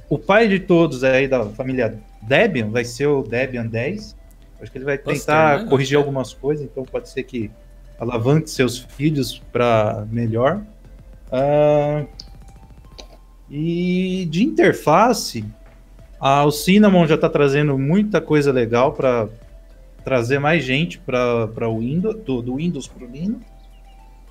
o 0.09 0.17
pai 0.17 0.47
de 0.47 0.59
todos 0.59 1.03
aí 1.03 1.27
da 1.27 1.45
família 1.45 1.97
Debian 2.21 2.69
vai 2.69 2.83
ser 2.83 3.07
o 3.07 3.21
Debian 3.21 3.67
10. 3.67 4.15
Acho 4.61 4.71
que 4.71 4.77
ele 4.77 4.85
vai 4.85 4.97
tentar 4.97 5.65
corrigir 5.65 5.95
É. 5.95 5.97
algumas 5.97 6.33
coisas, 6.33 6.65
então 6.65 6.83
pode 6.83 7.09
ser 7.09 7.23
que 7.23 7.51
alavanque 7.99 8.49
seus 8.49 8.77
filhos 8.79 9.41
para 9.51 10.05
melhor. 10.11 10.61
Ah, 11.31 12.05
e 13.49 14.27
de 14.29 14.43
interface, 14.43 15.45
a, 16.25 16.43
o 16.43 16.49
Cinnamon 16.49 17.05
já 17.05 17.13
está 17.13 17.29
trazendo 17.29 17.77
muita 17.77 18.19
coisa 18.19 18.51
legal 18.51 18.93
para 18.93 19.29
trazer 20.03 20.39
mais 20.39 20.63
gente 20.63 20.97
para 20.97 21.69
o 21.69 21.77
Windows, 21.77 22.15
do, 22.15 22.41
do 22.41 22.55
Windows 22.55 22.87
para 22.87 23.05
o 23.05 23.07
Linux. 23.07 23.45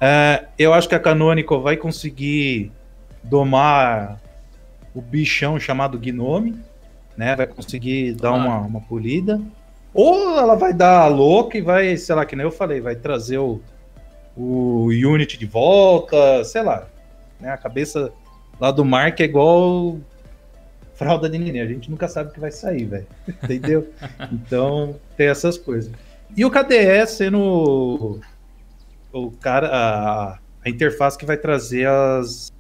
É, 0.00 0.46
eu 0.58 0.74
acho 0.74 0.88
que 0.88 0.96
a 0.96 0.98
Canonical 0.98 1.62
vai 1.62 1.76
conseguir 1.76 2.72
domar 3.22 4.20
o 4.92 5.00
bichão 5.00 5.60
chamado 5.60 5.96
Gnome, 5.96 6.58
né? 7.16 7.36
Vai 7.36 7.46
conseguir 7.46 8.14
dar 8.14 8.30
Claro. 8.30 8.42
uma, 8.42 8.58
uma 8.58 8.80
polida. 8.80 9.40
Ou 9.94 10.36
ela 10.36 10.56
vai 10.56 10.72
dar 10.72 11.02
a 11.02 11.06
louca 11.06 11.56
e 11.56 11.60
vai, 11.60 11.96
sei 11.96 12.16
lá, 12.16 12.26
que 12.26 12.34
nem 12.34 12.44
eu 12.44 12.50
falei, 12.50 12.80
vai 12.80 12.96
trazer 12.96 13.38
o, 13.38 13.60
o 14.36 14.86
Unity 14.88 15.38
de 15.38 15.46
volta, 15.46 16.42
sei 16.42 16.64
lá. 16.64 16.88
Né? 17.38 17.50
A 17.50 17.56
cabeça 17.56 18.12
lá 18.60 18.72
do 18.72 18.84
Mark 18.84 19.20
é 19.20 19.24
igual 19.24 19.96
fralda 20.94 21.28
de 21.28 21.38
neném. 21.38 21.60
A 21.60 21.66
gente 21.66 21.90
nunca 21.90 22.08
sabe 22.08 22.30
o 22.30 22.32
que 22.32 22.40
vai 22.40 22.50
sair, 22.50 22.84
velho. 22.84 23.06
Entendeu? 23.42 23.88
então, 24.32 24.98
tem 25.16 25.26
essas 25.28 25.56
coisas. 25.58 25.92
E 26.36 26.44
o 26.44 26.50
KDE 26.50 27.06
sendo 27.06 28.20
o, 29.12 29.30
cara, 29.32 29.68
a, 29.72 30.38
a 30.64 30.68
interface 30.68 31.16
que 31.18 31.24
vai 31.26 31.36
trazer 31.36 31.86
as. 31.88 32.52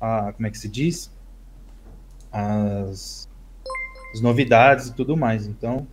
A, 0.00 0.32
como 0.32 0.46
é 0.46 0.50
que 0.50 0.58
se 0.58 0.68
diz? 0.68 1.10
As, 2.30 3.28
as 4.14 4.20
novidades 4.20 4.88
e 4.88 4.94
tudo 4.94 5.16
mais. 5.16 5.46
Então, 5.46 5.86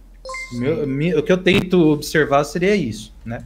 meu- 0.54 0.86
mi- 0.86 1.16
o 1.16 1.24
que 1.24 1.32
eu 1.32 1.38
tento 1.42 1.80
observar 1.90 2.44
seria 2.44 2.76
isso, 2.76 3.14
né? 3.26 3.46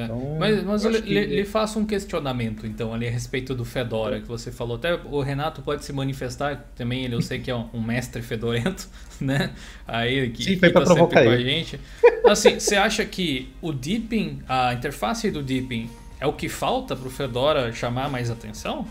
É. 0.00 0.04
Então, 0.04 0.36
mas 0.38 0.62
mas 0.62 0.84
eu 0.84 0.90
eu 0.92 1.00
lhe, 1.00 1.02
que- 1.02 1.26
lhe 1.26 1.44
faço 1.44 1.78
um 1.78 1.86
questionamento, 1.86 2.66
então, 2.66 2.94
ali 2.94 3.06
a 3.08 3.10
respeito 3.10 3.54
do 3.54 3.64
Fedora, 3.64 4.20
que 4.20 4.28
você 4.28 4.52
falou. 4.52 4.76
Até 4.76 4.94
o 4.94 5.20
Renato 5.20 5.62
pode 5.62 5.84
se 5.84 5.92
manifestar 5.92 6.70
também, 6.76 7.04
ele 7.04 7.14
eu 7.14 7.22
sei 7.22 7.40
que 7.40 7.50
é 7.50 7.54
um, 7.56 7.68
um 7.74 7.80
mestre 7.82 8.22
fedorento, 8.22 8.88
né? 9.20 9.52
Aí, 9.86 10.30
que, 10.30 10.44
Sim, 10.44 10.56
foi 10.58 10.68
que 10.68 10.70
pra 10.70 10.80
tá 10.80 10.86
sempre 10.86 10.94
provocar 10.94 11.22
com 11.22 11.30
a 11.30 11.38
gente. 11.38 11.80
Assim, 12.24 12.60
você 12.60 12.76
acha 12.76 13.04
que 13.04 13.52
o 13.60 13.72
Deepin, 13.72 14.42
a 14.48 14.74
interface 14.74 15.30
do 15.30 15.42
Deepin, 15.42 15.90
é 16.20 16.26
o 16.26 16.32
que 16.32 16.48
falta 16.48 16.94
pro 16.94 17.10
Fedora 17.10 17.72
chamar 17.72 18.08
mais 18.10 18.30
atenção? 18.30 18.86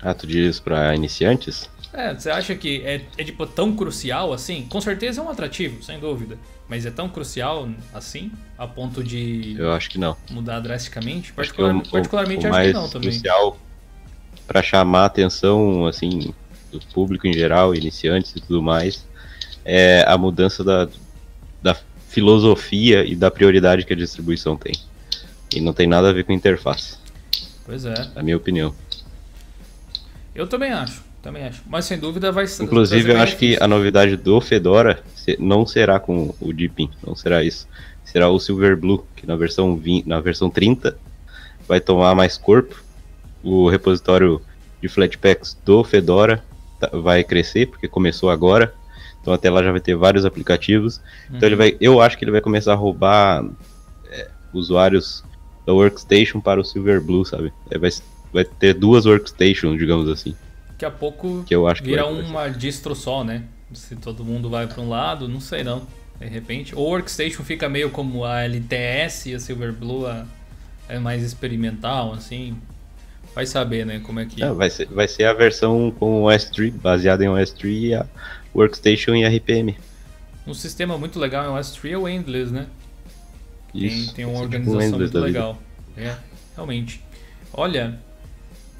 Ah, 0.00 0.14
tu 0.14 0.26
diz 0.26 0.60
pra 0.60 0.94
iniciantes? 0.94 1.68
É, 1.96 2.12
você 2.12 2.28
acha 2.28 2.54
que 2.56 2.82
é, 2.84 3.02
é 3.16 3.22
tipo 3.24 3.46
tão 3.46 3.74
crucial 3.76 4.32
assim? 4.32 4.66
Com 4.68 4.80
certeza 4.80 5.20
é 5.20 5.24
um 5.24 5.30
atrativo, 5.30 5.80
sem 5.82 5.98
dúvida. 6.00 6.36
Mas 6.68 6.84
é 6.84 6.90
tão 6.90 7.08
crucial 7.08 7.68
assim, 7.92 8.32
a 8.58 8.66
ponto 8.66 9.02
de 9.04 9.54
Eu 9.58 9.70
acho 9.72 9.88
que 9.90 9.96
não. 9.98 10.16
mudar 10.30 10.58
drasticamente? 10.60 11.32
Acho 11.36 11.52
que 11.52 11.62
Particular- 11.62 11.82
particularmente 11.90 12.46
o, 12.46 12.50
o 12.50 12.54
acho 12.54 12.68
que 12.68 12.72
não 12.74 12.88
também. 12.88 13.10
crucial 13.10 13.58
para 14.46 14.62
chamar 14.62 15.02
a 15.02 15.06
atenção 15.06 15.86
assim 15.86 16.34
do 16.72 16.80
público 16.92 17.26
em 17.28 17.32
geral, 17.32 17.74
iniciantes 17.74 18.34
e 18.34 18.40
tudo 18.40 18.60
mais, 18.60 19.06
é 19.64 20.04
a 20.08 20.18
mudança 20.18 20.64
da, 20.64 20.88
da 21.62 21.76
filosofia 22.08 23.04
e 23.04 23.14
da 23.14 23.30
prioridade 23.30 23.84
que 23.84 23.92
a 23.92 23.96
distribuição 23.96 24.56
tem. 24.56 24.72
E 25.54 25.60
não 25.60 25.72
tem 25.72 25.86
nada 25.86 26.10
a 26.10 26.12
ver 26.12 26.24
com 26.24 26.32
interface, 26.32 26.96
Pois 27.64 27.84
é. 27.84 27.94
na 28.16 28.22
minha 28.24 28.36
opinião. 28.36 28.74
Eu 30.34 30.46
também 30.48 30.72
acho, 30.72 31.02
também 31.24 31.44
acho. 31.44 31.62
Mas 31.66 31.86
sem 31.86 31.98
dúvida 31.98 32.30
vai 32.30 32.46
ser. 32.46 32.62
Inclusive, 32.62 33.10
eu 33.12 33.18
acho 33.18 33.36
que 33.36 33.56
a 33.60 33.66
novidade 33.66 34.14
do 34.16 34.40
Fedora 34.40 35.02
não 35.38 35.66
será 35.66 35.98
com 35.98 36.34
o 36.38 36.52
Deepin, 36.52 36.90
não 37.04 37.16
será 37.16 37.42
isso. 37.42 37.66
Será 38.04 38.28
o 38.28 38.38
Silverblue, 38.38 39.02
que 39.16 39.26
na 39.26 39.34
versão, 39.34 39.74
20, 39.76 40.06
na 40.06 40.20
versão 40.20 40.50
30 40.50 40.96
vai 41.66 41.80
tomar 41.80 42.14
mais 42.14 42.36
corpo. 42.36 42.80
O 43.42 43.68
repositório 43.68 44.40
de 44.82 44.88
Flatpaks 44.88 45.56
do 45.64 45.82
Fedora 45.82 46.44
tá- 46.78 46.90
vai 46.92 47.24
crescer, 47.24 47.66
porque 47.66 47.88
começou 47.88 48.28
agora. 48.30 48.74
Então 49.22 49.32
até 49.32 49.48
lá 49.50 49.62
já 49.62 49.72
vai 49.72 49.80
ter 49.80 49.96
vários 49.96 50.26
aplicativos. 50.26 51.00
Então 51.30 51.48
ele 51.48 51.56
vai, 51.56 51.74
eu 51.80 52.02
acho 52.02 52.18
que 52.18 52.24
ele 52.24 52.30
vai 52.32 52.42
começar 52.42 52.72
a 52.74 52.76
roubar 52.76 53.42
é, 54.10 54.28
usuários 54.52 55.24
da 55.66 55.72
Workstation 55.72 56.40
para 56.40 56.60
o 56.60 56.64
Silverblue, 56.64 57.24
sabe? 57.24 57.50
É, 57.70 57.78
vai, 57.78 57.90
vai 58.30 58.44
ter 58.44 58.74
duas 58.74 59.06
Workstations, 59.06 59.78
digamos 59.78 60.10
assim. 60.10 60.36
Daqui 60.84 60.96
a 60.96 60.98
pouco 60.98 61.44
Que 61.46 61.54
eu 61.54 61.66
acho 61.66 61.82
que 61.82 61.88
vira 61.88 62.06
uma 62.06 62.48
distro 62.48 62.94
só, 62.94 63.24
né? 63.24 63.42
Se 63.72 63.96
todo 63.96 64.24
mundo 64.24 64.50
vai 64.50 64.66
para 64.66 64.80
um 64.82 64.88
lado, 64.88 65.26
não 65.28 65.40
sei 65.40 65.64
não. 65.64 65.86
De 66.20 66.26
repente. 66.26 66.74
Ou 66.76 66.86
o 66.86 66.90
Workstation 66.90 67.42
fica 67.42 67.68
meio 67.68 67.90
como 67.90 68.24
a 68.24 68.42
LTS 68.44 69.30
e 69.30 69.34
a 69.34 69.40
Silverblue 69.40 70.06
a- 70.06 70.26
é 70.88 70.98
mais 70.98 71.22
experimental, 71.22 72.12
assim. 72.12 72.56
vai 73.34 73.46
saber, 73.46 73.84
né, 73.84 74.00
como 74.04 74.20
é 74.20 74.26
que... 74.26 74.38
Não, 74.40 74.54
vai, 74.54 74.70
ser, 74.70 74.86
vai 74.86 75.08
ser 75.08 75.24
a 75.24 75.32
versão 75.32 75.90
com 75.98 76.22
o 76.22 76.26
S3, 76.26 76.70
baseada 76.70 77.24
em 77.24 77.26
OS3 77.26 77.64
e 77.64 77.94
a 77.94 78.06
Workstation 78.54 79.12
e 79.16 79.24
RPM. 79.26 79.76
Um 80.46 80.54
sistema 80.54 80.96
muito 80.96 81.18
legal 81.18 81.44
em 81.44 81.60
OS3 81.60 81.90
é 81.90 81.98
o 81.98 82.08
Endless, 82.08 82.52
né? 82.52 82.66
Isso. 83.74 84.14
Tem, 84.14 84.14
tem 84.14 84.24
uma 84.24 84.34
ser 84.34 84.42
tipo 84.50 84.70
organização 84.70 84.82
Endless 84.82 85.12
muito 85.12 85.18
legal. 85.18 85.58
É, 85.96 86.14
realmente. 86.54 87.02
Olha... 87.52 87.98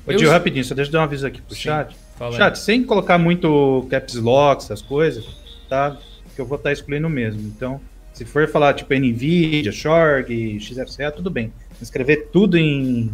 Ô, 0.07 0.12
eu- 0.12 0.18
tio, 0.18 0.30
rapidinho, 0.30 0.64
só 0.64 0.74
deixa 0.74 0.88
eu 0.88 0.92
dar 0.92 1.00
um 1.00 1.05
aviso 1.05 1.26
aqui 1.26 1.40
pro 1.40 1.55
Sim, 1.55 1.62
chat. 1.62 1.96
Fala 2.16 2.32
aí. 2.32 2.36
Chat, 2.38 2.59
sem 2.59 2.84
colocar 2.84 3.18
muito 3.18 3.86
caps 3.90 4.14
lock, 4.14 4.62
essas 4.62 4.82
coisas, 4.82 5.24
tá? 5.68 5.96
Que 6.34 6.40
eu 6.40 6.46
vou 6.46 6.57
estar 6.57 6.72
excluindo 6.72 7.09
mesmo. 7.09 7.40
Então, 7.40 7.80
se 8.12 8.24
for 8.24 8.46
falar 8.48 8.74
tipo 8.74 8.92
NVIDIA, 8.94 9.72
Shorg, 9.72 10.59
XFCE, 10.61 11.11
tudo 11.14 11.30
bem. 11.30 11.52
Escrever 11.80 12.28
tudo 12.32 12.57
em 12.57 13.11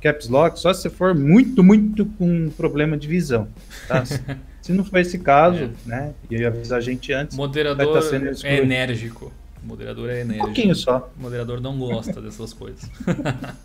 caps 0.00 0.28
lock, 0.28 0.58
só 0.60 0.72
se 0.72 0.82
você 0.82 0.90
for 0.90 1.14
muito, 1.14 1.64
muito 1.64 2.04
com 2.06 2.50
problema 2.50 2.96
de 2.96 3.08
visão, 3.08 3.48
tá? 3.88 4.04
se 4.60 4.72
não 4.72 4.84
for 4.84 4.98
esse 4.98 5.18
caso, 5.18 5.64
É. 5.64 5.70
né? 5.88 6.14
E 6.30 6.44
avisar 6.44 6.78
a 6.78 6.80
gente 6.80 7.12
antes, 7.12 7.36
Moderador 7.36 7.86
vai 7.92 7.94
tá 8.02 8.02
sendo 8.08 8.30
é 8.46 8.56
enérgico. 8.58 9.32
O 9.62 9.66
moderador 9.66 10.10
é 10.10 10.16
um 10.16 10.20
enérgico. 10.20 10.44
pouquinho 10.46 10.74
só. 10.74 11.10
O 11.18 11.22
moderador 11.22 11.58
não 11.60 11.78
gosta 11.78 12.20
dessas 12.20 12.52
coisas. 12.52 12.88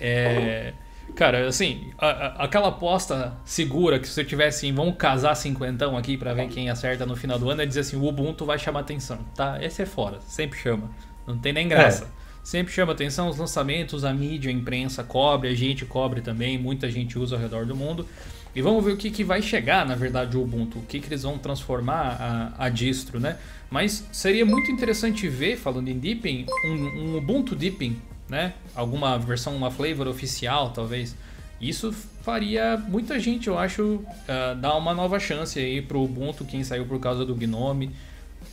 É, 0.00 0.72
cara, 1.14 1.46
assim, 1.46 1.90
a- 1.98 2.06
a- 2.06 2.44
aquela 2.44 2.68
aposta 2.68 3.34
segura 3.44 3.98
que 3.98 4.06
se 4.08 4.14
você 4.14 4.24
tivesse 4.24 4.66
em 4.66 4.72
vamos 4.72 4.96
casar 4.96 5.34
cinquentão 5.34 5.96
aqui 5.96 6.16
pra 6.16 6.32
ver 6.34 6.48
quem 6.48 6.70
acerta 6.70 7.04
no 7.06 7.14
final 7.16 7.38
do 7.38 7.50
ano 7.50 7.62
é 7.62 7.66
dizer 7.66 7.80
assim, 7.80 7.96
o 7.96 8.04
Ubuntu 8.06 8.44
vai 8.44 8.58
chamar 8.58 8.80
atenção, 8.80 9.18
tá? 9.34 9.58
Esse 9.62 9.82
é 9.82 9.86
fora, 9.86 10.18
sempre 10.26 10.58
chama. 10.58 10.90
Não 11.26 11.36
tem 11.38 11.52
nem 11.52 11.68
graça. 11.68 12.08
Sempre 12.42 12.72
chama 12.72 12.92
atenção 12.92 13.28
os 13.28 13.36
lançamentos, 13.36 14.04
a 14.04 14.12
mídia, 14.12 14.50
a 14.50 14.52
imprensa 14.52 15.04
cobre, 15.04 15.48
a 15.48 15.54
gente 15.54 15.84
cobre 15.86 16.20
também, 16.20 16.58
muita 16.58 16.90
gente 16.90 17.16
usa 17.16 17.36
ao 17.36 17.40
redor 17.40 17.64
do 17.66 17.76
mundo. 17.76 18.04
E 18.54 18.60
vamos 18.60 18.84
ver 18.84 18.92
o 18.92 18.96
que, 18.96 19.10
que 19.10 19.22
vai 19.22 19.40
chegar, 19.40 19.86
na 19.86 19.94
verdade, 19.94 20.36
o 20.36 20.42
Ubuntu, 20.42 20.78
o 20.80 20.82
que, 20.82 20.98
que 20.98 21.06
eles 21.08 21.22
vão 21.22 21.38
transformar 21.38 22.52
a, 22.58 22.66
a 22.66 22.68
distro, 22.68 23.20
né? 23.20 23.38
Mas 23.70 24.04
seria 24.12 24.44
muito 24.44 24.70
interessante 24.72 25.28
ver, 25.28 25.56
falando 25.56 25.88
em 25.88 25.98
Deepin, 25.98 26.44
um, 26.66 26.72
um 27.12 27.16
Ubuntu 27.16 27.54
Deepin, 27.54 27.96
né? 28.32 28.54
Alguma 28.74 29.18
versão, 29.18 29.54
uma 29.54 29.70
flavor 29.70 30.08
oficial, 30.08 30.70
talvez. 30.70 31.14
Isso 31.60 31.92
faria 32.22 32.78
muita 32.78 33.20
gente, 33.20 33.46
eu 33.46 33.58
acho, 33.58 34.02
ah, 34.26 34.54
dar 34.54 34.74
uma 34.74 34.94
nova 34.94 35.20
chance 35.20 35.58
aí 35.58 35.82
pro 35.82 36.02
Ubuntu, 36.02 36.42
quem 36.46 36.64
saiu 36.64 36.86
por 36.86 36.98
causa 36.98 37.26
do 37.26 37.34
Gnome. 37.34 37.90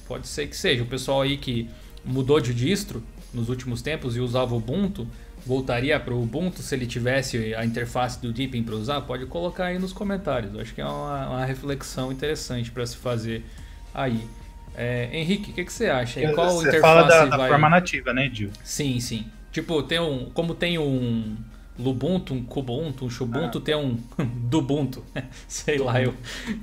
Pode 0.05 0.27
ser 0.27 0.47
que 0.47 0.57
seja. 0.57 0.83
O 0.83 0.85
pessoal 0.85 1.21
aí 1.21 1.37
que 1.37 1.69
mudou 2.03 2.41
de 2.41 2.53
distro 2.53 3.01
nos 3.33 3.47
últimos 3.47 3.81
tempos 3.81 4.17
e 4.17 4.19
usava 4.19 4.53
o 4.53 4.57
Ubuntu, 4.57 5.07
voltaria 5.45 5.97
para 5.97 6.13
o 6.13 6.21
Ubuntu 6.21 6.61
se 6.61 6.75
ele 6.75 6.85
tivesse 6.85 7.55
a 7.55 7.63
interface 7.63 8.21
do 8.21 8.33
Deepin 8.33 8.61
para 8.63 8.75
usar? 8.75 8.99
Pode 9.01 9.27
colocar 9.27 9.67
aí 9.67 9.79
nos 9.79 9.93
comentários. 9.93 10.53
Eu 10.53 10.59
acho 10.59 10.75
que 10.75 10.81
é 10.81 10.85
uma, 10.85 11.29
uma 11.29 11.45
reflexão 11.45 12.11
interessante 12.11 12.69
para 12.69 12.85
se 12.85 12.97
fazer 12.97 13.45
aí. 13.93 14.27
É, 14.75 15.09
Henrique, 15.13 15.51
o 15.51 15.53
que, 15.53 15.63
que 15.63 15.71
você 15.71 15.87
acha? 15.87 16.19
E 16.19 16.33
qual 16.33 16.51
você 16.51 16.67
interface 16.67 16.81
fala 16.81 17.07
da, 17.07 17.25
da 17.25 17.37
vai... 17.37 17.49
forma 17.49 17.69
nativa, 17.69 18.13
né, 18.13 18.29
Gil? 18.31 18.49
Sim, 18.61 18.99
sim. 18.99 19.25
Tipo, 19.51 19.83
tem 19.83 19.99
um. 19.99 20.29
Como 20.33 20.53
tem 20.53 20.77
um 20.77 21.35
Lubuntu, 21.79 22.33
um 22.33 22.43
Kubuntu, 22.43 23.05
um 23.05 23.09
Xubuntu, 23.09 23.61
tem 23.61 23.75
um 23.75 23.97
Dubuntu. 24.49 25.03
Sei 25.47 25.77
lá, 25.77 26.01
eu. 26.01 26.13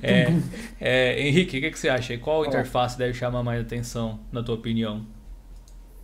É, 0.01 0.27
é, 0.79 1.27
Henrique, 1.27 1.57
o 1.57 1.61
que, 1.61 1.71
que 1.71 1.79
você 1.79 1.89
acha? 1.89 2.17
Qual 2.17 2.45
interface 2.45 2.97
deve 2.97 3.13
chamar 3.13 3.43
mais 3.43 3.61
atenção, 3.61 4.19
na 4.31 4.43
tua 4.43 4.55
opinião? 4.55 5.01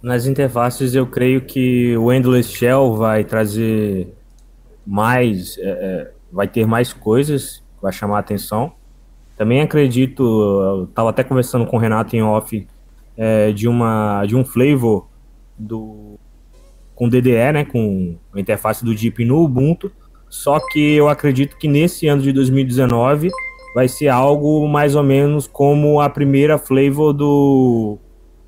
Nas 0.02 0.26
interfaces, 0.26 0.96
eu 0.96 1.08
creio 1.08 1.42
que 1.42 1.96
o 1.96 2.12
Endless 2.12 2.52
Shell 2.52 2.96
vai 2.96 3.24
trazer 3.24 4.14
mais, 4.86 5.58
é, 5.60 5.70
é, 5.70 6.12
vai 6.32 6.48
ter 6.48 6.66
mais 6.66 6.92
coisas, 6.92 7.64
que 7.78 7.82
vai 7.82 7.94
chamar 7.94 8.18
a 8.18 8.20
atenção. 8.20 8.74
Também 9.38 9.62
acredito, 9.62 10.24
eu 10.24 10.84
estava 10.86 11.10
até 11.10 11.24
conversando 11.24 11.66
com 11.66 11.78
o 11.78 11.80
Renato 11.80 12.16
em 12.16 12.22
off, 12.22 12.68
é, 13.16 13.52
de, 13.52 13.68
uma, 13.68 14.26
de 14.26 14.36
um 14.36 14.44
flavor 14.44 15.08
do, 15.58 16.20
com 17.04 17.10
DDE, 17.10 17.52
né, 17.52 17.66
com 17.66 18.16
a 18.34 18.40
interface 18.40 18.84
do 18.86 18.96
Deep 18.96 19.26
no 19.26 19.44
Ubuntu, 19.44 19.92
só 20.30 20.58
que 20.72 20.96
eu 20.96 21.10
acredito 21.10 21.58
que 21.58 21.68
nesse 21.68 22.08
ano 22.08 22.22
de 22.22 22.32
2019 22.32 23.30
vai 23.76 23.90
ser 23.90 24.08
algo 24.08 24.66
mais 24.70 24.96
ou 24.96 25.04
menos 25.04 25.46
como 25.46 26.00
a 26.00 26.10
primeira 26.10 26.58
flavor 26.58 27.12
do 27.12 27.98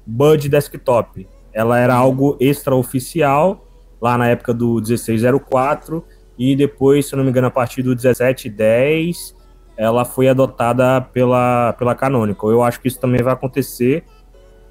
Bud 0.06 0.47
Desktop. 0.47 1.28
Ela 1.51 1.80
era 1.80 1.95
algo 1.95 2.38
extraoficial 2.39 3.68
lá 4.01 4.18
na 4.18 4.30
época 4.30 4.53
do 4.53 4.76
1604 4.76 6.01
e 6.39 6.56
depois, 6.56 7.08
se 7.08 7.14
eu 7.14 7.18
não 7.18 7.26
me 7.26 7.32
engano, 7.32 7.47
a 7.47 7.51
partir 7.51 7.82
do 7.82 7.89
1710 7.89 9.36
ela 9.76 10.06
foi 10.06 10.30
adotada 10.30 11.01
pela, 11.01 11.74
pela 11.74 11.93
Canonical. 11.93 12.49
Eu 12.49 12.64
acho 12.64 12.80
que 12.80 12.88
isso 12.88 13.01
também 13.01 13.22
vai 13.22 13.34
acontecer 13.34 14.06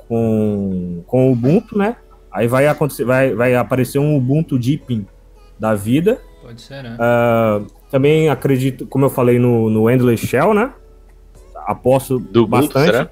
com, 0.09 1.03
com 1.07 1.29
o 1.29 1.33
Ubuntu, 1.33 1.77
né? 1.77 1.97
Aí 2.35 2.49
vai, 2.49 2.67
acontecer, 2.67 3.05
vai, 3.05 3.33
vai 3.33 3.55
aparecer 3.55 3.99
um 4.01 4.17
Ubuntu 4.17 4.59
Deepin 4.59 5.07
da 5.59 5.75
vida. 5.75 6.21
Pode 6.43 6.61
ser, 6.61 6.83
né? 6.83 6.97
Ah, 6.99 7.63
também 7.91 8.29
acredito, 8.29 8.87
como 8.87 9.05
eu 9.05 9.11
falei 9.11 9.39
no, 9.39 9.71
no 9.71 9.89
Endless 9.89 10.27
Shell, 10.27 10.53
né? 10.53 10.73
Aposto 11.67 12.19
Do 12.19 12.43
Ubuntu, 12.45 12.49
bastante. 12.75 12.87
será? 12.87 13.11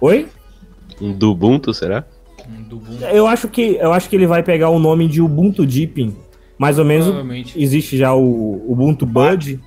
Oi? 0.00 0.26
Um 1.00 1.12
do 1.12 1.30
Ubuntu, 1.30 1.72
será? 1.72 2.04
Um 2.48 2.62
Dubuntu. 2.64 3.04
Eu 3.04 3.26
acho 3.26 3.48
que 3.48 3.76
eu 3.80 3.92
acho 3.92 4.08
que 4.10 4.16
ele 4.16 4.26
vai 4.26 4.42
pegar 4.42 4.68
o 4.68 4.78
nome 4.78 5.06
de 5.08 5.22
Ubuntu 5.22 5.64
Deepin. 5.64 6.14
Mais 6.58 6.78
ou 6.78 6.84
menos 6.84 7.06
existe 7.56 7.96
já 7.96 8.12
o 8.14 8.64
Ubuntu 8.70 9.06
Bud. 9.06 9.60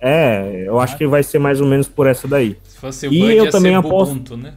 É, 0.00 0.64
eu 0.66 0.80
acho 0.80 0.96
que 0.96 1.06
vai 1.06 1.22
ser 1.22 1.38
mais 1.38 1.60
ou 1.60 1.66
menos 1.66 1.86
por 1.88 2.06
essa 2.06 2.26
daí. 2.26 2.56
Se 2.64 2.78
fosse 2.78 3.06
o 3.08 3.12
E 3.12 3.18
Bud, 3.20 3.32
eu 3.36 3.44
ia 3.44 3.50
também 3.50 3.72
ser 3.72 3.78
aposto- 3.78 4.14
Bubuntu, 4.14 4.36
né? 4.36 4.54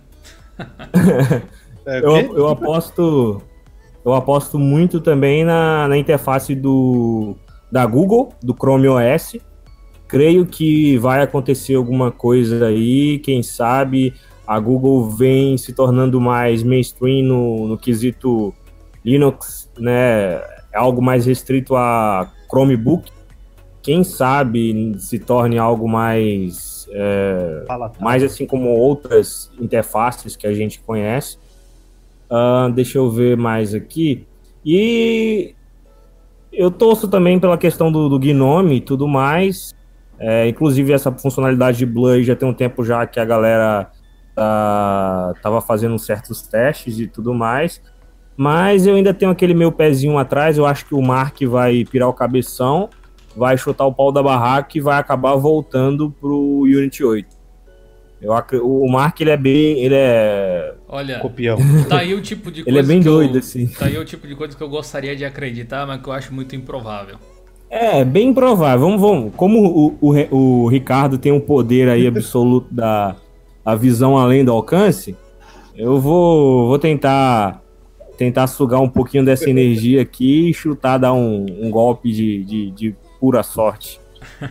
É, 1.86 2.00
Eu, 2.00 2.38
eu 2.38 2.48
aposto 2.48 3.42
eu 4.04 4.14
aposto 4.14 4.58
muito 4.58 5.00
também 5.00 5.44
na, 5.44 5.88
na 5.88 5.98
interface 5.98 6.56
do 6.56 7.36
da 7.72 7.86
Google, 7.86 8.34
do 8.44 8.54
Chrome 8.54 8.88
OS. 8.88 9.38
Creio 10.08 10.46
que 10.46 10.98
vai 10.98 11.22
acontecer 11.22 11.76
alguma 11.76 12.12
coisa 12.12 12.66
aí, 12.66 13.20
quem 13.20 13.42
sabe 13.42 14.14
a 14.46 14.60
Google 14.60 15.10
vem 15.10 15.58
se 15.58 15.72
tornando 15.72 16.20
mais 16.20 16.64
mainstream 16.64 17.24
no, 17.24 17.68
no 17.70 17.78
quesito 17.78 18.54
Linux, 19.06 19.72
né? 19.80 20.42
É 20.74 20.78
algo 20.78 21.02
mais 21.02 21.26
restrito 21.26 21.76
a 21.76 22.30
Chromebook. 22.50 23.10
Quem 23.82 24.04
sabe 24.04 24.94
se 25.00 25.18
torne 25.20 25.58
algo 25.58 25.88
mais 25.88 26.86
é, 26.92 27.66
mais 28.00 28.22
assim 28.24 28.46
como 28.46 28.70
outras 28.70 29.50
interfaces 29.60 30.36
que 30.36 30.46
a 30.46 30.54
gente 30.54 30.82
conhece. 30.82 31.38
Ah, 32.32 32.70
deixa 32.74 32.98
eu 32.98 33.10
ver 33.10 33.36
mais 33.36 33.76
aqui. 33.76 34.26
E 34.66 35.54
eu 36.54 36.72
torço 36.72 37.10
também 37.10 37.38
pela 37.38 37.58
questão 37.58 37.92
do, 37.92 38.08
do 38.08 38.18
Gnome 38.18 38.78
e 38.78 38.82
tudo 38.82 39.06
mais. 39.06 39.76
É, 40.18 40.48
inclusive 40.48 40.94
essa 40.94 41.12
funcionalidade 41.12 41.80
de 41.80 41.86
Blur 41.86 42.22
já 42.22 42.36
tem 42.36 42.48
um 42.48 42.54
tempo 42.54 42.86
já 42.86 43.06
que 43.06 43.20
a 43.20 43.26
galera 43.26 43.92
tá, 44.34 45.34
tava 45.42 45.60
fazendo 45.60 46.00
certos 46.00 46.42
testes 46.44 47.00
e 47.00 47.08
tudo 47.08 47.34
mais. 47.34 47.82
Mas 48.38 48.88
eu 48.88 48.96
ainda 48.96 49.14
tenho 49.14 49.30
aquele 49.30 49.54
meu 49.54 49.72
pezinho 49.72 50.18
atrás. 50.18 50.58
Eu 50.58 50.66
acho 50.66 50.86
que 50.86 50.96
o 50.96 51.02
Mark 51.02 51.42
vai 51.44 51.84
pirar 51.84 52.08
o 52.08 52.14
cabeção, 52.14 52.90
vai 53.36 53.58
chutar 53.58 53.86
o 53.86 53.94
pau 53.94 54.10
da 54.10 54.24
barraca 54.24 54.78
e 54.78 54.82
vai 54.82 54.98
acabar 54.98 55.36
voltando 55.36 56.12
pro 56.12 56.62
Unity 56.62 57.04
8. 57.04 57.41
Eu, 58.22 58.34
o 58.64 58.92
Mark 58.92 59.20
ele 59.20 59.32
é 59.32 59.38
bem, 59.38 59.84
ele 59.84 59.96
é, 59.96 60.76
Olha, 60.88 61.20
Copião. 61.20 61.58
tá 61.90 62.00
aí 62.00 62.14
o 62.14 62.22
tipo 62.22 62.52
de 62.52 62.64
coisa 62.64 62.70
ele 62.80 62.80
é 62.80 62.88
bem 62.88 63.02
que 63.02 63.08
eu- 63.08 63.14
doido 63.14 63.40
assim. 63.40 63.68
Tá 63.68 63.86
aí 63.88 63.98
o 63.98 64.06
tipo 64.06 64.28
de 64.28 64.36
coisa 64.36 64.56
que 64.56 64.62
eu 64.62 64.70
gostaria 64.70 65.16
de 65.16 65.26
acreditar, 65.26 65.88
mas 65.88 66.02
que 66.02 66.08
eu 66.08 66.14
acho 66.14 66.34
muito 66.34 66.56
improvável. 66.56 67.16
É, 67.70 68.04
bem 68.04 68.34
provável. 68.34 68.82
Vamos, 68.82 69.02
vamos. 69.02 69.34
Como 69.36 69.98
o, 70.02 70.10
o, 70.12 70.36
o 70.64 70.68
Ricardo 70.68 71.18
tem 71.18 71.32
um 71.32 71.40
poder 71.40 71.88
aí 71.88 72.06
absoluto 72.06 72.68
da 72.72 73.16
a 73.64 73.76
visão 73.76 74.18
além 74.18 74.44
do 74.44 74.52
alcance, 74.52 75.16
eu 75.76 76.00
vou, 76.00 76.68
vou 76.68 76.80
tentar 76.80 77.62
tentar 78.18 78.46
sugar 78.48 78.80
um 78.82 78.90
pouquinho 78.90 79.24
dessa 79.24 79.50
energia 79.50 80.02
aqui 80.02 80.50
e 80.50 80.54
chutar, 80.54 80.98
dar 80.98 81.14
um, 81.14 81.46
um 81.60 81.72
golpe 81.72 82.12
de, 82.12 82.44
de, 82.44 82.72
de 82.72 82.96
pura 83.20 83.42
sorte. 83.42 84.01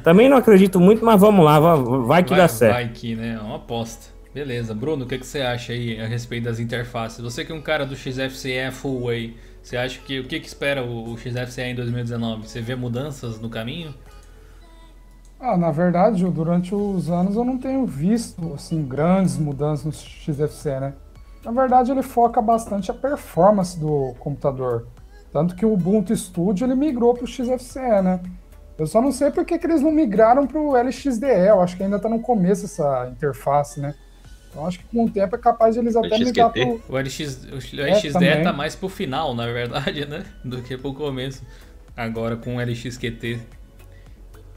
Também 0.02 0.28
não 0.28 0.36
acredito 0.36 0.80
muito, 0.80 1.04
mas 1.04 1.20
vamos 1.20 1.44
lá, 1.44 1.58
vai, 1.58 1.76
vai 1.76 2.22
que 2.22 2.30
vai, 2.30 2.38
dá 2.38 2.48
certo. 2.48 2.72
Vai 2.74 2.88
que, 2.88 3.14
né? 3.14 3.34
É 3.34 3.40
uma 3.40 3.56
aposta. 3.56 4.06
Beleza. 4.32 4.74
Bruno, 4.74 5.04
o 5.04 5.08
que, 5.08 5.18
que 5.18 5.26
você 5.26 5.40
acha 5.40 5.72
aí 5.72 6.00
a 6.00 6.06
respeito 6.06 6.44
das 6.44 6.60
interfaces? 6.60 7.20
Você 7.20 7.44
que 7.44 7.50
é 7.50 7.54
um 7.54 7.60
cara 7.60 7.84
do 7.84 7.96
XFCE 7.96 8.70
Full 8.72 9.04
Way, 9.06 9.36
você 9.62 9.76
acha 9.76 10.00
que 10.00 10.20
o 10.20 10.24
que, 10.24 10.38
que 10.38 10.46
espera 10.46 10.84
o, 10.84 11.12
o 11.12 11.18
XFCE 11.18 11.62
em 11.62 11.74
2019? 11.74 12.48
Você 12.48 12.60
vê 12.60 12.76
mudanças 12.76 13.40
no 13.40 13.50
caminho? 13.50 13.92
Ah, 15.38 15.56
na 15.56 15.70
verdade, 15.70 16.24
durante 16.26 16.74
os 16.74 17.10
anos 17.10 17.34
eu 17.34 17.44
não 17.44 17.58
tenho 17.58 17.86
visto 17.86 18.52
assim 18.54 18.86
grandes 18.86 19.38
mudanças 19.38 19.84
no 19.84 19.92
XFCE, 19.92 20.80
né? 20.80 20.94
Na 21.44 21.50
verdade, 21.50 21.90
ele 21.90 22.02
foca 22.02 22.42
bastante 22.42 22.90
a 22.90 22.94
performance 22.94 23.78
do 23.78 24.14
computador. 24.18 24.86
Tanto 25.32 25.54
que 25.54 25.64
o 25.64 25.72
Ubuntu 25.72 26.14
Studio 26.14 26.66
ele 26.66 26.74
migrou 26.74 27.14
para 27.14 27.24
o 27.24 27.26
XFCE, 27.26 28.02
né? 28.02 28.20
Eu 28.80 28.86
só 28.86 29.02
não 29.02 29.12
sei 29.12 29.30
porque 29.30 29.58
que 29.58 29.66
eles 29.66 29.82
não 29.82 29.92
migraram 29.92 30.46
para 30.46 30.58
o 30.58 30.72
LXDE. 30.74 31.26
Eu 31.48 31.60
acho 31.60 31.76
que 31.76 31.82
ainda 31.82 31.96
está 31.96 32.08
no 32.08 32.18
começo 32.20 32.64
essa 32.64 33.08
interface, 33.12 33.78
né? 33.78 33.94
Então 34.50 34.66
acho 34.66 34.78
que 34.78 34.86
com 34.86 35.04
o 35.04 35.10
tempo 35.10 35.36
é 35.36 35.38
capaz 35.38 35.74
de 35.74 35.80
eles 35.82 35.94
até 35.94 36.16
LXQT? 36.16 36.24
migrar 36.24 36.50
pro. 36.50 36.82
O, 36.88 36.96
LX, 36.98 37.44
o 37.78 37.82
É, 37.86 38.00
LXDE 38.00 38.12
também. 38.12 38.42
tá 38.42 38.54
mais 38.54 38.74
pro 38.74 38.88
final, 38.88 39.34
na 39.34 39.46
verdade, 39.46 40.06
né? 40.08 40.24
Do 40.42 40.62
que 40.62 40.78
pro 40.78 40.94
começo. 40.94 41.42
Agora 41.94 42.36
com 42.38 42.56
o 42.56 42.60
LXQT. 42.60 43.38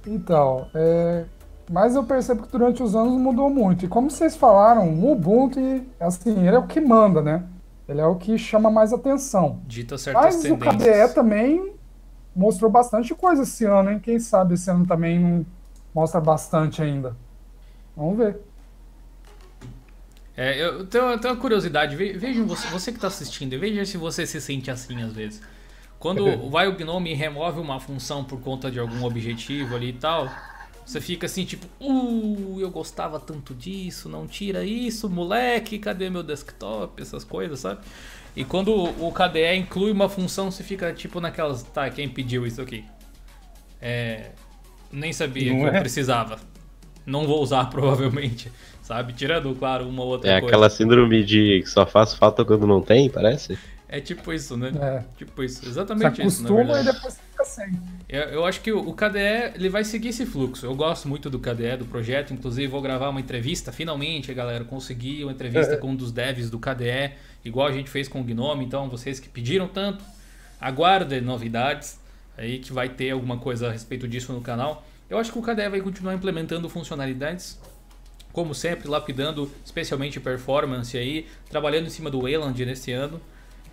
Então, 0.07 0.67
é, 0.73 1.25
mas 1.69 1.95
eu 1.95 2.03
percebo 2.05 2.43
que 2.43 2.51
durante 2.51 2.81
os 2.81 2.95
anos 2.95 3.13
mudou 3.19 3.49
muito. 3.49 3.85
E 3.85 3.87
como 3.89 4.09
vocês 4.09 4.35
falaram, 4.37 4.89
o 4.89 5.11
Ubuntu, 5.11 5.59
assim, 5.99 6.47
ele 6.47 6.55
é 6.55 6.59
o 6.59 6.67
que 6.67 6.79
manda, 6.79 7.21
né? 7.21 7.43
Ele 7.87 7.99
é 7.99 8.05
o 8.05 8.15
que 8.15 8.37
chama 8.37 8.71
mais 8.71 8.93
atenção. 8.93 9.59
Dita 9.67 9.97
certas 9.97 10.23
Mas 10.23 10.45
o 10.45 10.57
tendências. 10.57 11.11
KDE 11.11 11.13
também 11.13 11.72
mostrou 12.35 12.71
bastante 12.71 13.13
coisa 13.15 13.43
esse 13.43 13.65
ano, 13.65 13.91
hein? 13.91 13.99
Quem 13.99 14.19
sabe 14.19 14.55
esse 14.55 14.69
ano 14.69 14.85
também 14.87 15.19
não 15.19 15.45
mostra 15.93 16.21
bastante 16.21 16.81
ainda. 16.81 17.17
Vamos 17.95 18.17
ver. 18.17 18.41
É, 20.35 20.59
eu 20.63 20.85
tenho, 20.87 21.05
eu 21.05 21.19
tenho 21.19 21.33
uma 21.33 21.39
curiosidade. 21.39 21.95
Ve- 21.95 22.13
Vejam, 22.13 22.45
você, 22.47 22.67
você 22.67 22.91
que 22.91 22.97
está 22.97 23.07
assistindo, 23.07 23.57
veja 23.59 23.85
se 23.85 23.97
você 23.97 24.25
se 24.25 24.39
sente 24.41 24.71
assim 24.71 25.01
às 25.01 25.13
vezes. 25.13 25.41
Quando 25.99 26.49
vai 26.49 26.67
o 26.67 26.75
Gnome 26.75 27.11
e 27.11 27.13
remove 27.15 27.59
uma 27.59 27.79
função 27.79 28.23
por 28.25 28.39
conta 28.41 28.69
de 28.71 28.79
algum 28.79 29.03
objetivo 29.05 29.75
ali 29.75 29.89
e 29.89 29.93
tal, 29.93 30.35
você 30.85 30.99
fica 30.99 31.27
assim, 31.27 31.45
tipo, 31.45 31.65
uh, 31.79 32.59
eu 32.59 32.69
gostava 32.71 33.19
tanto 33.19 33.53
disso, 33.55 34.09
não 34.09 34.27
tira 34.27 34.65
isso, 34.65 35.09
moleque, 35.09 35.79
cadê 35.79 36.09
meu 36.09 36.21
desktop? 36.23 37.01
Essas 37.01 37.23
coisas, 37.23 37.59
sabe? 37.61 37.81
E 38.35 38.43
quando 38.43 38.73
o 38.73 39.11
KDE 39.11 39.55
inclui 39.55 39.91
uma 39.91 40.09
função, 40.09 40.49
você 40.51 40.63
fica 40.63 40.91
tipo 40.93 41.19
naquelas, 41.21 41.63
tá, 41.63 41.89
quem 41.89 42.09
pediu 42.09 42.45
isso 42.47 42.61
aqui? 42.61 42.83
É, 43.81 44.31
nem 44.91 45.13
sabia 45.13 45.53
Não 45.53 45.59
que 45.59 45.65
eu 45.67 45.73
é? 45.73 45.79
precisava. 45.79 46.39
Não 47.05 47.27
vou 47.27 47.41
usar 47.41 47.65
provavelmente, 47.71 48.51
sabe? 48.81 49.13
Tirando, 49.13 49.53
claro, 49.55 49.87
uma 49.87 50.03
outra 50.03 50.31
É 50.31 50.39
coisa. 50.39 50.47
aquela 50.47 50.69
síndrome 50.69 51.23
de 51.23 51.61
que 51.63 51.69
só 51.69 51.85
faz 51.85 52.13
falta 52.13 52.43
quando 52.45 52.65
não 52.67 52.81
tem, 52.81 53.09
parece? 53.09 53.59
É 53.93 54.01
tipo 54.01 54.33
isso, 54.33 54.57
né? 54.57 54.71
É. 54.81 55.03
Tipo 55.15 55.43
isso, 55.43 55.63
exatamente 55.69 56.25
isso, 56.25 56.41
na 56.41 56.49
acostuma 56.49 56.81
e 56.81 56.83
depois 56.83 57.15
fica 57.15 57.45
sem. 57.45 57.79
Eu, 58.09 58.21
eu 58.23 58.43
acho 58.43 58.59
que 58.61 58.71
o, 58.71 58.79
o 58.89 58.91
KDE 58.91 59.53
ele 59.53 59.69
vai 59.69 59.83
seguir 59.83 60.07
esse 60.07 60.25
fluxo. 60.25 60.65
Eu 60.65 60.73
gosto 60.73 61.07
muito 61.07 61.29
do 61.29 61.37
KDE, 61.37 61.77
do 61.77 61.85
projeto. 61.85 62.33
Inclusive, 62.33 62.65
vou 62.65 62.81
gravar 62.81 63.09
uma 63.09 63.19
entrevista. 63.19 63.71
Finalmente, 63.71 64.33
galera, 64.33 64.63
consegui 64.63 65.23
uma 65.23 65.31
entrevista 65.31 65.77
com 65.77 65.91
um 65.91 65.95
dos 65.95 66.11
devs 66.11 66.49
do 66.49 66.57
KDE, 66.57 67.13
igual 67.45 67.67
a 67.67 67.71
gente 67.71 67.87
fez 67.87 68.07
com 68.07 68.19
o 68.19 68.23
Gnome. 68.23 68.65
Então, 68.65 68.89
vocês 68.89 69.19
que 69.19 69.29
pediram 69.29 69.67
tanto, 69.67 70.03
aguardem 70.59 71.21
novidades 71.21 71.99
aí 72.35 72.57
que 72.57 72.73
vai 72.73 72.89
ter 72.89 73.11
alguma 73.11 73.37
coisa 73.37 73.67
a 73.67 73.71
respeito 73.71 74.07
disso 74.07 74.33
no 74.33 74.41
canal. 74.41 74.83
Eu 75.07 75.19
acho 75.19 75.31
que 75.31 75.37
o 75.37 75.41
KDE 75.43 75.69
vai 75.69 75.81
continuar 75.81 76.15
implementando 76.15 76.67
funcionalidades 76.67 77.59
como 78.31 78.55
sempre, 78.55 78.87
lapidando 78.87 79.51
especialmente 79.63 80.19
performance 80.19 80.97
aí, 80.97 81.27
trabalhando 81.51 81.85
em 81.85 81.91
cima 81.91 82.09
do 82.09 82.21
Wayland 82.21 82.65
nesse 82.65 82.91
ano. 82.91 83.21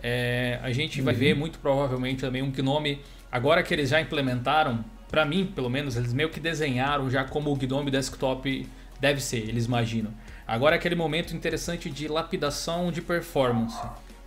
É, 0.03 0.59
a 0.63 0.73
gente 0.73 1.01
vai 1.03 1.15
ver 1.15 1.35
muito 1.35 1.59
provavelmente 1.59 2.21
também 2.21 2.43
um 2.43 2.51
Gnome, 2.51 3.01
agora 3.31 3.63
que 3.63 3.75
eles 3.75 3.91
já 3.91 4.01
implementaram, 4.01 4.85
para 5.09 5.25
mim 5.25 5.47
pelo 5.47 5.69
menos, 5.69 5.97
eles 5.97 6.13
meio 6.13 6.31
que 6.31 6.41
desenharam 6.41 7.11
já 7.11 7.25
como 7.25 7.53
o 7.53 7.57
Gnome 7.57 7.91
Desktop 7.91 8.67
deve 9.01 9.21
ser, 9.21 9.49
eles 9.49 9.67
imaginam. 9.67 10.13
Agora 10.47 10.77
é 10.77 10.79
aquele 10.79 10.95
momento 10.95 11.35
interessante 11.35 11.91
de 11.91 12.09
lapidação 12.09 12.91
de 12.91 13.01
performance. 13.01 13.79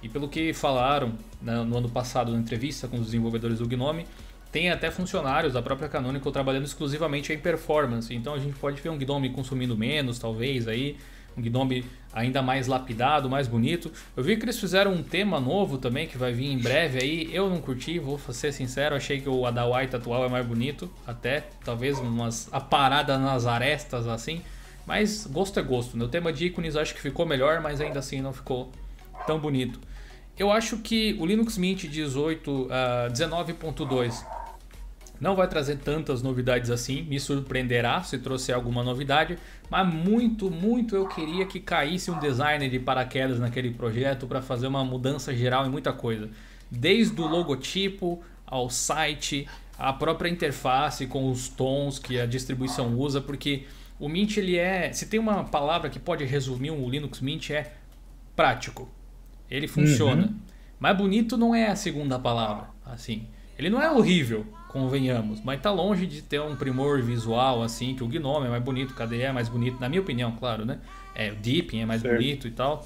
E 0.01 0.09
pelo 0.09 0.27
que 0.27 0.53
falaram 0.53 1.13
né, 1.41 1.63
no 1.63 1.77
ano 1.77 1.89
passado 1.89 2.31
na 2.31 2.37
entrevista 2.37 2.87
com 2.87 2.97
os 2.97 3.05
desenvolvedores 3.05 3.59
do 3.59 3.67
Gnome, 3.67 4.05
tem 4.51 4.69
até 4.69 4.91
funcionários 4.91 5.53
da 5.53 5.61
própria 5.61 5.89
Canonical 5.89 6.31
trabalhando 6.31 6.65
exclusivamente 6.65 7.33
em 7.33 7.39
performance. 7.39 8.13
Então 8.13 8.33
a 8.33 8.39
gente 8.39 8.55
pode 8.59 8.79
ver 8.81 8.89
um 8.89 8.97
Gnome 8.97 9.29
consumindo 9.29 9.77
menos, 9.77 10.19
talvez 10.19 10.67
aí, 10.67 10.97
um 11.37 11.41
Gnome 11.41 11.85
ainda 12.13 12.41
mais 12.41 12.67
lapidado, 12.67 13.29
mais 13.29 13.47
bonito. 13.47 13.91
Eu 14.15 14.23
vi 14.23 14.37
que 14.37 14.45
eles 14.45 14.59
fizeram 14.59 14.93
um 14.93 15.01
tema 15.01 15.39
novo 15.39 15.77
também 15.77 16.07
que 16.07 16.17
vai 16.17 16.31
vir 16.31 16.51
em 16.51 16.57
breve 16.57 16.99
aí. 16.99 17.29
Eu 17.33 17.49
não 17.49 17.59
curti, 17.59 17.97
vou 17.99 18.19
ser 18.19 18.51
sincero, 18.51 18.95
achei 18.95 19.19
que 19.19 19.27
o 19.27 19.45
Adawite 19.45 19.95
atual 19.95 20.25
é 20.25 20.29
mais 20.29 20.45
bonito, 20.45 20.89
até 21.05 21.43
talvez 21.63 21.97
umas 21.99 22.47
a 22.51 22.59
parada 22.59 23.17
nas 23.17 23.45
arestas 23.45 24.07
assim. 24.07 24.41
Mas 24.85 25.25
gosto 25.25 25.59
é 25.59 25.63
gosto, 25.63 25.97
né? 25.97 26.05
O 26.05 26.09
tema 26.09 26.31
de 26.31 26.45
ícones 26.45 26.75
acho 26.75 26.93
que 26.93 27.01
ficou 27.01 27.25
melhor, 27.25 27.61
mas 27.61 27.79
ainda 27.79 27.99
assim 27.99 28.21
não 28.21 28.33
ficou 28.33 28.71
tão 29.25 29.39
bonito. 29.39 29.79
Eu 30.37 30.51
acho 30.51 30.77
que 30.77 31.15
o 31.19 31.25
Linux 31.25 31.57
Mint 31.57 31.85
18, 31.85 32.67
ah, 32.69 33.07
19.2 33.11 34.25
não 35.19 35.35
vai 35.35 35.47
trazer 35.47 35.77
tantas 35.77 36.21
novidades 36.21 36.69
assim, 36.69 37.03
me 37.03 37.19
surpreenderá 37.19 38.01
se 38.03 38.17
trouxer 38.17 38.53
alguma 38.53 38.83
novidade, 38.83 39.37
mas 39.69 39.87
muito, 39.93 40.51
muito 40.51 40.95
eu 40.95 41.07
queria 41.07 41.45
que 41.45 41.59
caísse 41.59 42.11
um 42.11 42.19
designer 42.19 42.69
de 42.69 42.79
paraquedas 42.79 43.39
naquele 43.39 43.71
projeto 43.71 44.27
para 44.27 44.41
fazer 44.41 44.67
uma 44.67 44.83
mudança 44.83 45.33
geral 45.33 45.65
em 45.65 45.69
muita 45.69 45.93
coisa. 45.93 46.29
Desde 46.69 47.19
o 47.21 47.27
logotipo 47.27 48.21
ao 48.45 48.69
site, 48.69 49.47
a 49.77 49.93
própria 49.93 50.29
interface 50.29 51.07
com 51.07 51.31
os 51.31 51.47
tons 51.47 51.99
que 51.99 52.19
a 52.19 52.25
distribuição 52.25 52.95
usa, 52.97 53.21
porque 53.21 53.65
o 53.99 54.09
Mint 54.09 54.37
ele 54.37 54.57
é, 54.57 54.91
se 54.91 55.05
tem 55.05 55.19
uma 55.19 55.43
palavra 55.43 55.89
que 55.89 55.99
pode 55.99 56.25
resumir 56.25 56.71
o 56.71 56.89
Linux 56.89 57.21
Mint 57.21 57.51
é 57.51 57.73
prático. 58.35 58.89
Ele 59.49 59.67
funciona. 59.67 60.33
Mas 60.79 60.97
bonito 60.97 61.37
não 61.37 61.55
é 61.55 61.67
a 61.67 61.75
segunda 61.75 62.19
palavra, 62.19 62.67
assim. 62.85 63.27
Ele 63.57 63.69
não 63.69 63.81
é 63.81 63.89
horrível, 63.89 64.45
convenhamos, 64.73 65.39
mas 65.41 65.61
tá 65.61 65.71
longe 65.71 66.07
de 66.07 66.21
ter 66.23 66.41
um 66.41 66.55
primor 66.55 67.01
visual 67.01 67.61
assim, 67.61 67.93
que 67.93 68.03
o 68.03 68.07
Gnome 68.07 68.47
é 68.47 68.49
mais 68.49 68.63
bonito, 68.63 68.91
o 68.91 68.95
KDE 68.95 69.21
é 69.21 69.31
mais 69.31 69.47
bonito, 69.47 69.79
na 69.79 69.87
minha 69.87 70.01
opinião, 70.01 70.31
claro, 70.31 70.65
né? 70.65 70.79
É, 71.15 71.31
o 71.31 71.35
Deepin 71.35 71.79
é 71.81 71.85
mais 71.85 72.01
Certo. 72.01 72.15
bonito 72.15 72.47
e 72.47 72.51
tal. 72.51 72.85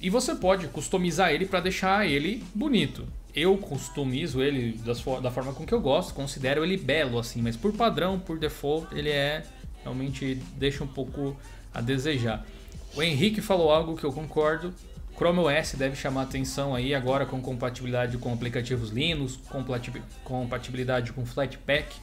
E 0.00 0.08
você 0.08 0.34
pode 0.36 0.68
customizar 0.68 1.32
ele 1.32 1.44
para 1.44 1.60
deixar 1.60 2.06
ele 2.06 2.44
bonito. 2.54 3.04
Eu 3.34 3.58
customizo 3.58 4.40
ele 4.40 4.80
da 5.20 5.30
forma 5.30 5.52
com 5.52 5.66
que 5.66 5.74
eu 5.74 5.80
gosto, 5.80 6.14
considero 6.14 6.62
ele 6.64 6.76
belo 6.76 7.18
assim, 7.18 7.42
mas 7.42 7.56
por 7.56 7.72
padrão, 7.72 8.18
por 8.18 8.38
default, 8.38 8.86
ele 8.96 9.10
é 9.10 9.42
realmente 9.82 10.36
deixa 10.56 10.84
um 10.84 10.86
pouco 10.86 11.36
a 11.72 11.80
desejar. 11.80 12.46
O 12.94 13.02
Henrique 13.02 13.40
falou 13.40 13.72
algo 13.72 13.96
que 13.96 14.04
eu 14.04 14.12
concordo. 14.12 14.72
Chrome 15.16 15.38
OS 15.38 15.74
deve 15.74 15.94
chamar 15.94 16.22
atenção 16.22 16.74
aí 16.74 16.94
agora 16.94 17.24
com 17.24 17.40
compatibilidade 17.40 18.18
com 18.18 18.32
aplicativos 18.32 18.90
Linux, 18.90 19.36
compati- 19.48 20.02
compatibilidade 20.24 21.12
com 21.12 21.24
Flatpak. 21.24 21.94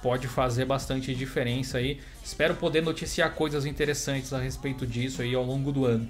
Pode 0.00 0.28
fazer 0.28 0.64
bastante 0.64 1.14
diferença 1.14 1.78
aí. 1.78 2.00
Espero 2.22 2.54
poder 2.54 2.82
noticiar 2.82 3.32
coisas 3.34 3.64
interessantes 3.66 4.32
a 4.32 4.38
respeito 4.38 4.86
disso 4.86 5.22
aí 5.22 5.34
ao 5.34 5.42
longo 5.44 5.72
do 5.72 5.84
ano. 5.84 6.08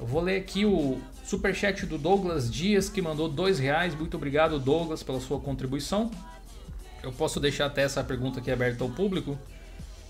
Eu 0.00 0.06
vou 0.06 0.22
ler 0.22 0.36
aqui 0.36 0.64
o 0.64 1.00
superchat 1.24 1.84
do 1.84 1.98
Douglas 1.98 2.50
Dias, 2.50 2.88
que 2.88 3.02
mandou 3.02 3.28
dois 3.28 3.58
reais. 3.58 3.94
Muito 3.94 4.16
obrigado, 4.16 4.58
Douglas, 4.58 5.02
pela 5.02 5.20
sua 5.20 5.38
contribuição. 5.38 6.10
Eu 7.02 7.12
posso 7.12 7.38
deixar 7.38 7.66
até 7.66 7.82
essa 7.82 8.02
pergunta 8.02 8.38
aqui 8.40 8.50
aberta 8.50 8.84
ao 8.84 8.90
público, 8.90 9.38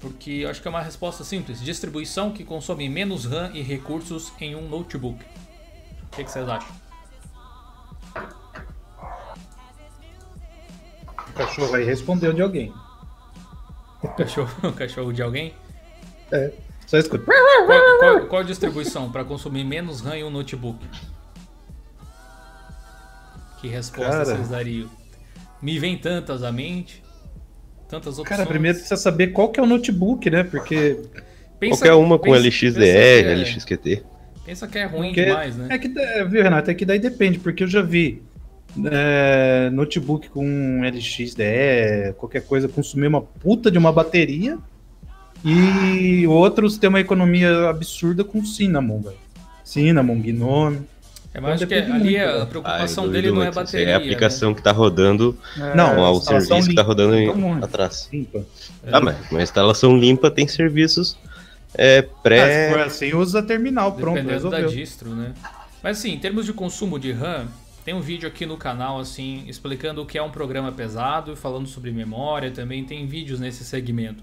porque 0.02 0.30
eu 0.30 0.50
acho 0.50 0.60
que 0.60 0.66
é 0.68 0.70
uma 0.70 0.82
resposta 0.82 1.22
simples. 1.24 1.60
Distribuição 1.62 2.32
que 2.32 2.44
consome 2.44 2.88
menos 2.88 3.24
RAM 3.24 3.50
e 3.54 3.62
recursos 3.62 4.32
em 4.40 4.54
um 4.56 4.68
notebook. 4.68 5.24
O 5.24 6.16
que, 6.16 6.24
que 6.24 6.30
vocês 6.30 6.46
acham? 6.48 6.68
O 11.28 11.32
cachorro 11.34 11.74
aí 11.74 11.84
respondeu 11.84 12.32
de 12.32 12.42
alguém. 12.42 12.74
O 14.02 14.08
cachorro, 14.08 14.52
o 14.68 14.72
cachorro 14.72 15.12
de 15.12 15.22
alguém? 15.22 15.54
Só 16.86 16.98
escuta. 16.98 17.24
Qual, 17.24 17.98
qual- 17.98 18.26
qual 18.26 18.42
a 18.42 18.44
distribuição 18.44 19.10
para 19.10 19.24
consumir 19.24 19.64
menos 19.64 20.00
RAM 20.00 20.16
em 20.16 20.24
um 20.24 20.30
notebook? 20.30 20.84
Que 23.60 23.68
resposta 23.68 24.10
Cara. 24.10 24.24
vocês 24.24 24.48
dariam? 24.48 24.90
Me 25.60 25.78
vem 25.78 25.96
tantas 25.96 26.42
à 26.42 26.50
mente, 26.50 27.01
tantas 27.92 28.18
opções. 28.18 28.28
Cara, 28.38 28.46
primeiro 28.48 28.76
precisa 28.78 28.96
saber 29.00 29.28
qual 29.28 29.50
que 29.50 29.60
é 29.60 29.62
o 29.62 29.66
notebook, 29.66 30.28
né? 30.30 30.42
Porque. 30.42 30.98
Pensa- 31.60 31.76
Qualquer 31.84 31.92
uma 31.94 32.18
com 32.18 32.24
pensa- 32.24 32.38
que 32.40 32.88
é- 32.88 33.32
LXQT. 33.34 34.02
Pensa 34.44 34.66
que 34.66 34.78
é 34.78 34.84
ruim 34.84 35.08
porque 35.08 35.24
demais, 35.26 35.56
né? 35.56 35.68
É 35.70 35.78
que, 35.78 35.96
é, 35.96 36.24
viu, 36.24 36.42
Renato? 36.42 36.70
É 36.70 36.74
que 36.74 36.84
daí 36.84 36.98
depende, 36.98 37.38
porque 37.38 37.62
eu 37.62 37.68
já 37.68 37.80
vi 37.82 38.20
é, 38.90 39.70
notebook 39.70 40.28
com 40.30 40.80
LXDE, 40.82 42.14
qualquer 42.16 42.42
coisa, 42.42 42.66
consumir 42.68 43.06
uma 43.06 43.20
puta 43.20 43.70
de 43.70 43.78
uma 43.78 43.92
bateria. 43.92 44.58
E 45.44 46.26
outros 46.26 46.78
tem 46.78 46.88
uma 46.88 47.00
economia 47.00 47.68
absurda 47.68 48.24
com 48.24 48.44
Cinnamon, 48.44 49.00
velho. 49.02 49.16
Cinnamon, 49.64 50.20
Gnome. 50.20 50.80
É 51.34 51.40
mais 51.40 51.58
que 51.58 51.66
depende 51.66 51.90
ali 51.92 52.02
muito, 52.16 52.20
a 52.28 52.32
velho. 52.34 52.46
preocupação 52.46 53.08
dele 53.08 53.28
não 53.30 53.42
é 53.42 53.44
muito. 53.46 53.50
Isso 53.50 53.60
bateria. 53.60 53.88
É 53.88 53.94
a 53.94 53.96
aplicação 53.96 54.54
que 54.54 54.62
tá 54.62 54.70
rodando 54.72 55.38
É, 55.58 55.74
Não, 55.74 55.94
com 55.94 56.10
o 56.10 56.20
serviço 56.20 56.48
que 56.68 56.74
tá 56.74 56.82
limpa. 56.82 56.82
rodando 56.82 57.14
em- 57.14 57.22
Então, 57.24 57.36
muito. 57.36 57.64
atrás. 57.64 58.08
Limpa. 58.12 58.44
Ah, 58.92 59.00
mas 59.00 59.16
uma 59.30 59.42
instalação 59.42 59.96
limpa 59.96 60.30
tem 60.30 60.46
serviços 60.46 61.16
é, 61.74 62.00
Ah, 62.00 62.02
se 62.02 62.08
pré. 62.22 62.70
for 62.70 62.80
assim, 62.80 63.14
usa 63.14 63.42
terminal, 63.42 63.92
né? 63.92 63.96
pronto, 64.00 64.16
Dependendo 64.16 64.50
da 64.50 64.56
resolveu. 64.58 64.78
distro, 64.78 65.10
né? 65.10 65.32
Mas 65.82 65.98
assim, 65.98 66.12
em 66.12 66.18
termos 66.18 66.44
de 66.46 66.52
consumo 66.52 66.98
de 66.98 67.12
RAM, 67.12 67.46
Tem 67.84 67.94
um 67.94 68.00
vídeo 68.00 68.28
aqui 68.28 68.46
no 68.46 68.56
canal 68.56 69.00
assim 69.00 69.42
explicando 69.48 70.02
o 70.02 70.06
que 70.06 70.16
é 70.16 70.22
um 70.22 70.30
programa 70.30 70.70
pesado, 70.70 71.34
falando 71.34 71.66
sobre 71.66 71.90
memória, 71.90 72.48
também 72.52 72.84
tem 72.84 73.06
vídeos 73.08 73.40
nesse 73.40 73.64
segmento. 73.64 74.22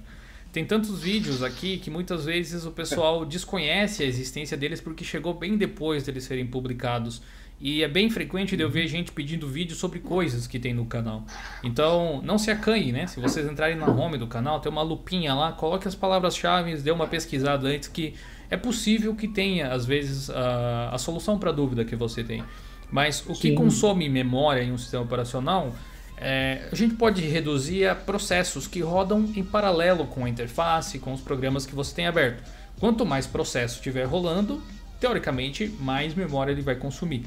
Tem 0.52 0.66
tantos 0.66 1.02
vídeos 1.02 1.43
aqui 1.43 1.78
que 1.78 1.91
muitas 1.91 2.26
vezes 2.26 2.66
o 2.66 2.72
pessoal 2.72 3.24
desconhece 3.26 4.04
a 4.04 4.06
existência 4.06 4.58
deles 4.58 4.82
porque 4.82 5.04
chegou 5.04 5.34
bem 5.34 5.58
depois 5.58 6.04
deles 6.04 6.24
serem 6.24 6.47
publicados. 6.47 7.22
E 7.62 7.84
é 7.84 7.89
bem 7.89 8.10
frequente 8.10 8.56
de 8.56 8.64
eu 8.64 8.70
ver 8.70 8.88
gente 8.88 9.12
pedindo 9.12 9.45
vídeo 9.45 9.76
sobre 9.76 10.00
coisas 10.00 10.47
que 10.47 10.58
tem 10.58 10.74
no 10.74 10.86
canal. 10.86 11.26
Então, 11.62 12.22
não 12.24 12.38
se 12.38 12.50
acanhe, 12.50 12.93
né? 12.93 13.06
Se 13.06 13.20
vocês 13.20 13.45
entrarem 13.45 13.76
na 13.76 13.86
home 13.86 14.18
do 14.18 14.28
canal, 14.28 14.62
tem 14.62 14.72
uma 14.72 14.82
lupinha 14.82 15.34
lá, 15.34 15.52
coloque 15.52 15.86
as 15.86 15.93
palavras-chave, 15.93 16.78
dê 16.78 16.89
uma 16.89 17.06
pesquisada 17.06 17.68
antes 17.68 17.89
que 17.89 18.14
é 18.50 18.56
possível 18.56 19.14
que 19.14 19.28
tenha, 19.28 19.74
às 19.74 19.86
vezes, 19.86 20.30
a, 20.30 20.91
a 20.93 20.97
solução 20.97 21.38
para 21.38 21.50
a 21.50 21.54
dúvida 21.54 21.84
que 21.84 21.97
você 21.97 22.24
tem. 22.24 22.41
Mas 22.89 23.24
o 23.28 23.34
que 23.34 23.54
consome 23.54 24.08
memória 24.08 24.64
em 24.64 24.72
um 24.72 24.78
sistema 24.78 25.04
operacional, 25.04 25.76
é, 26.22 26.67
a 26.70 26.76
gente 26.76 26.95
pode 26.95 27.22
reduzir 27.22 27.88
a 27.88 27.95
processos 27.95 28.67
que 28.67 28.82
rodam 28.82 29.32
em 29.36 29.43
paralelo 29.43 30.05
com 30.05 30.26
a 30.26 30.30
interface, 30.30 30.99
com 30.99 31.13
os 31.13 31.22
programas 31.22 31.65
que 31.65 31.74
você 31.74 31.95
tem 31.95 32.07
aberto. 32.07 32.43
Quanto 32.80 33.05
mais 33.05 33.26
processo 33.26 33.76
estiver 33.76 34.03
rolando, 34.03 34.61
teoricamente, 34.99 35.67
mais 35.80 36.13
memória 36.13 36.51
ele 36.51 36.61
vai 36.61 36.76
consumir. 36.76 37.26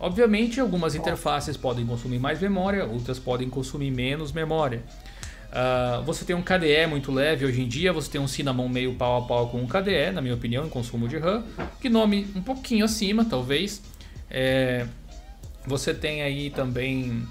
Obviamente, 0.00 0.58
algumas 0.58 0.96
interfaces 0.96 1.56
podem 1.56 1.86
consumir 1.86 2.18
mais 2.18 2.40
memória, 2.40 2.84
outras 2.84 3.20
podem 3.20 3.48
consumir 3.48 3.92
menos 3.92 4.32
memória. 4.32 4.82
Uh, 5.52 6.02
você 6.02 6.24
tem 6.24 6.34
um 6.34 6.42
KDE 6.42 6.86
muito 6.88 7.12
leve 7.12 7.44
hoje 7.44 7.60
em 7.60 7.68
dia, 7.68 7.92
você 7.92 8.10
tem 8.10 8.20
um 8.20 8.26
Cinnamon 8.26 8.68
meio 8.68 8.94
pau 8.94 9.22
a 9.22 9.26
pau 9.26 9.48
com 9.50 9.58
um 9.60 9.66
KDE, 9.66 10.10
na 10.12 10.20
minha 10.20 10.34
opinião, 10.34 10.66
em 10.66 10.68
consumo 10.68 11.06
de 11.06 11.18
RAM, 11.18 11.44
que 11.80 11.88
nome 11.88 12.26
um 12.34 12.42
pouquinho 12.42 12.84
acima, 12.84 13.24
talvez. 13.24 13.82
É, 14.28 14.86
você 15.64 15.94
tem 15.94 16.22
aí 16.22 16.50
também 16.50 17.22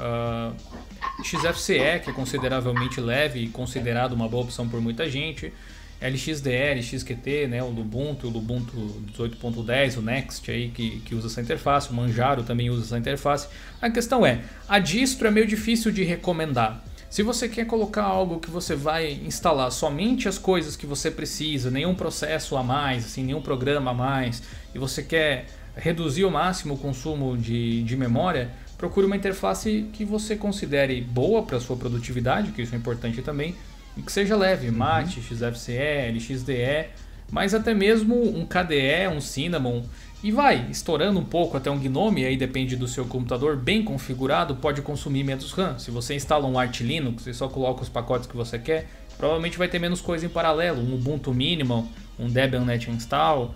uh, 0.00 0.54
ah, 1.00 1.22
XFCE, 1.22 2.00
que 2.02 2.10
é 2.10 2.12
consideravelmente 2.12 3.00
leve 3.00 3.40
e 3.40 3.48
considerado 3.48 4.12
uma 4.12 4.28
boa 4.28 4.44
opção 4.44 4.68
por 4.68 4.80
muita 4.80 5.08
gente. 5.08 5.52
LXDE, 6.00 6.74
LXQT, 6.76 7.46
né, 7.46 7.62
o 7.62 7.66
Ubuntu, 7.66 8.26
o 8.28 8.38
Ubuntu 8.38 9.02
18.10, 9.18 9.98
o 9.98 10.02
Next 10.02 10.50
aí 10.50 10.70
que, 10.70 11.00
que 11.00 11.14
usa 11.14 11.26
essa 11.26 11.42
interface, 11.42 11.90
o 11.90 11.94
Manjaro 11.94 12.42
também 12.42 12.70
usa 12.70 12.84
essa 12.84 12.98
interface. 12.98 13.48
A 13.82 13.90
questão 13.90 14.24
é, 14.24 14.40
a 14.66 14.78
distro 14.78 15.28
é 15.28 15.30
meio 15.30 15.46
difícil 15.46 15.92
de 15.92 16.02
recomendar. 16.02 16.82
Se 17.10 17.22
você 17.22 17.48
quer 17.48 17.66
colocar 17.66 18.04
algo 18.04 18.38
que 18.38 18.48
você 18.48 18.74
vai 18.74 19.12
instalar 19.26 19.70
somente 19.72 20.26
as 20.26 20.38
coisas 20.38 20.74
que 20.74 20.86
você 20.86 21.10
precisa, 21.10 21.70
nenhum 21.70 21.94
processo 21.94 22.56
a 22.56 22.62
mais, 22.62 23.04
assim, 23.04 23.24
nenhum 23.24 23.42
programa 23.42 23.90
a 23.90 23.94
mais, 23.94 24.42
e 24.74 24.78
você 24.78 25.02
quer 25.02 25.46
reduzir 25.76 26.22
ao 26.22 26.30
máximo 26.30 26.74
o 26.74 26.78
consumo 26.78 27.36
de, 27.36 27.82
de 27.82 27.96
memória, 27.96 28.50
procure 28.80 29.04
uma 29.04 29.14
interface 29.14 29.90
que 29.92 30.06
você 30.06 30.34
considere 30.34 31.02
boa 31.02 31.42
para 31.42 31.60
sua 31.60 31.76
produtividade, 31.76 32.50
que 32.50 32.62
isso 32.62 32.74
é 32.74 32.78
importante 32.78 33.20
também, 33.20 33.54
e 33.94 34.00
que 34.00 34.10
seja 34.10 34.34
leve, 34.34 34.70
uhum. 34.70 34.74
Mate, 34.74 35.20
XFCE, 35.20 36.10
LXDE, 36.10 36.88
mas 37.30 37.52
até 37.52 37.74
mesmo 37.74 38.16
um 38.16 38.46
KDE, 38.46 39.06
um 39.14 39.20
Cinnamon, 39.20 39.82
e 40.24 40.32
vai 40.32 40.66
estourando 40.70 41.20
um 41.20 41.24
pouco 41.24 41.58
até 41.58 41.70
um 41.70 41.78
Gnome, 41.78 42.24
aí 42.24 42.38
depende 42.38 42.74
do 42.74 42.88
seu 42.88 43.04
computador, 43.04 43.54
bem 43.54 43.84
configurado, 43.84 44.56
pode 44.56 44.80
consumir 44.80 45.24
menos 45.24 45.52
RAM. 45.52 45.78
Se 45.78 45.90
você 45.90 46.14
instala 46.14 46.46
um 46.46 46.58
Arch 46.58 46.80
Linux 46.80 47.26
e 47.26 47.34
só 47.34 47.48
coloca 47.48 47.82
os 47.82 47.88
pacotes 47.90 48.26
que 48.26 48.36
você 48.36 48.58
quer, 48.58 48.88
provavelmente 49.18 49.58
vai 49.58 49.68
ter 49.68 49.78
menos 49.78 50.00
coisa 50.00 50.24
em 50.24 50.28
paralelo, 50.30 50.80
um 50.80 50.94
Ubuntu 50.94 51.34
Minimal, 51.34 51.86
um 52.18 52.30
Debian 52.30 52.64
Net 52.64 52.90
Install, 52.90 53.54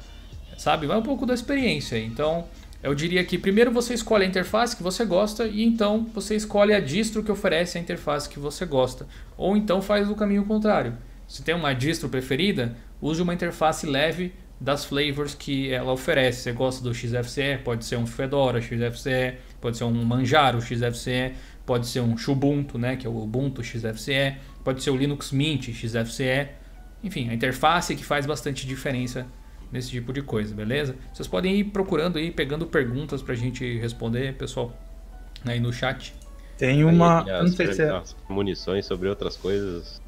sabe? 0.58 0.86
Vai 0.86 0.98
um 0.98 1.02
pouco 1.02 1.24
da 1.24 1.32
experiência. 1.32 1.98
Então, 1.98 2.44
eu 2.85 2.95
diria 2.95 3.24
que 3.24 3.39
primeiro 3.39 3.72
você 3.72 3.95
escolhe 3.95 4.24
a 4.24 4.28
interface 4.28 4.76
que 4.76 4.82
você 4.82 5.07
gosta 5.07 5.47
e 5.47 5.64
então 5.64 6.07
você 6.12 6.37
escolhe 6.37 6.74
a 6.74 6.80
distro 6.80 7.24
que 7.24 7.32
oferece 7.32 7.78
a 7.78 7.80
interface 7.80 8.28
que 8.28 8.39
você 8.39 8.66
gosta. 8.66 9.07
Ou 9.39 9.57
então 9.57 9.80
faz 9.80 10.11
o 10.11 10.14
caminho 10.14 10.45
contrário. 10.45 10.95
Se 11.26 11.43
tem 11.43 11.55
uma 11.55 11.72
distro 11.72 12.11
preferida, 12.11 12.76
use 13.01 13.22
uma 13.22 13.32
interface 13.32 13.87
leve 13.87 14.35
das 14.61 14.85
flavors 14.85 15.35
que 15.35 15.72
ela 15.72 15.93
oferece. 15.93 16.43
Você 16.43 16.53
gosta 16.53 16.85
do 16.85 16.93
XFCE, 16.95 17.59
pode 17.64 17.87
ser 17.87 17.97
um 17.97 18.07
Fedora 18.07 18.61
XFCE, 18.61 19.39
pode 19.62 19.78
ser 19.78 19.85
um 19.85 20.05
Manjaro 20.05 20.61
XFCE, 20.61 21.32
pode 21.64 21.87
ser 21.87 22.01
um 22.01 22.18
Xubuntu, 22.18 22.76
né, 22.76 22.97
que 22.97 23.07
é 23.07 23.11
o 23.11 23.16
Ubuntu 23.16 23.64
XFCE, 23.64 24.37
pode 24.62 24.82
ser 24.82 24.91
o 24.91 24.97
Linux 24.97 25.32
Mint 25.32 25.70
XFCE. 25.72 26.49
Enfim, 27.03 27.30
a 27.30 27.35
interface 27.35 27.97
que 27.97 28.05
faz 28.05 28.26
bastante 28.26 28.66
diferença 28.66 29.26
nesse 29.74 29.90
tipo 29.90 30.12
de 30.12 30.22
coisa, 30.22 30.54
beleza? 30.54 30.94
Vocês 31.12 31.26
podem 31.26 31.56
ir 31.56 31.64
procurando 31.64 32.16
aí, 32.16 32.30
pegando 32.30 32.64
perguntas 32.64 33.20
pra 33.20 33.34
gente 33.34 33.76
responder, 33.76 34.34
pessoal, 34.34 34.72
aí 35.44 35.58
no 35.58 35.72
chat. 35.72 36.14
Tem 36.56 36.84
uma. 36.84 37.24
Aí, 37.24 37.30
as, 37.30 37.50
não 37.50 37.56
sei 37.56 37.72
se 37.72 37.82
é... 37.82 38.02
munições 38.28 38.86
sobre 38.86 39.08
outras 39.08 39.36
coisas. 39.36 40.00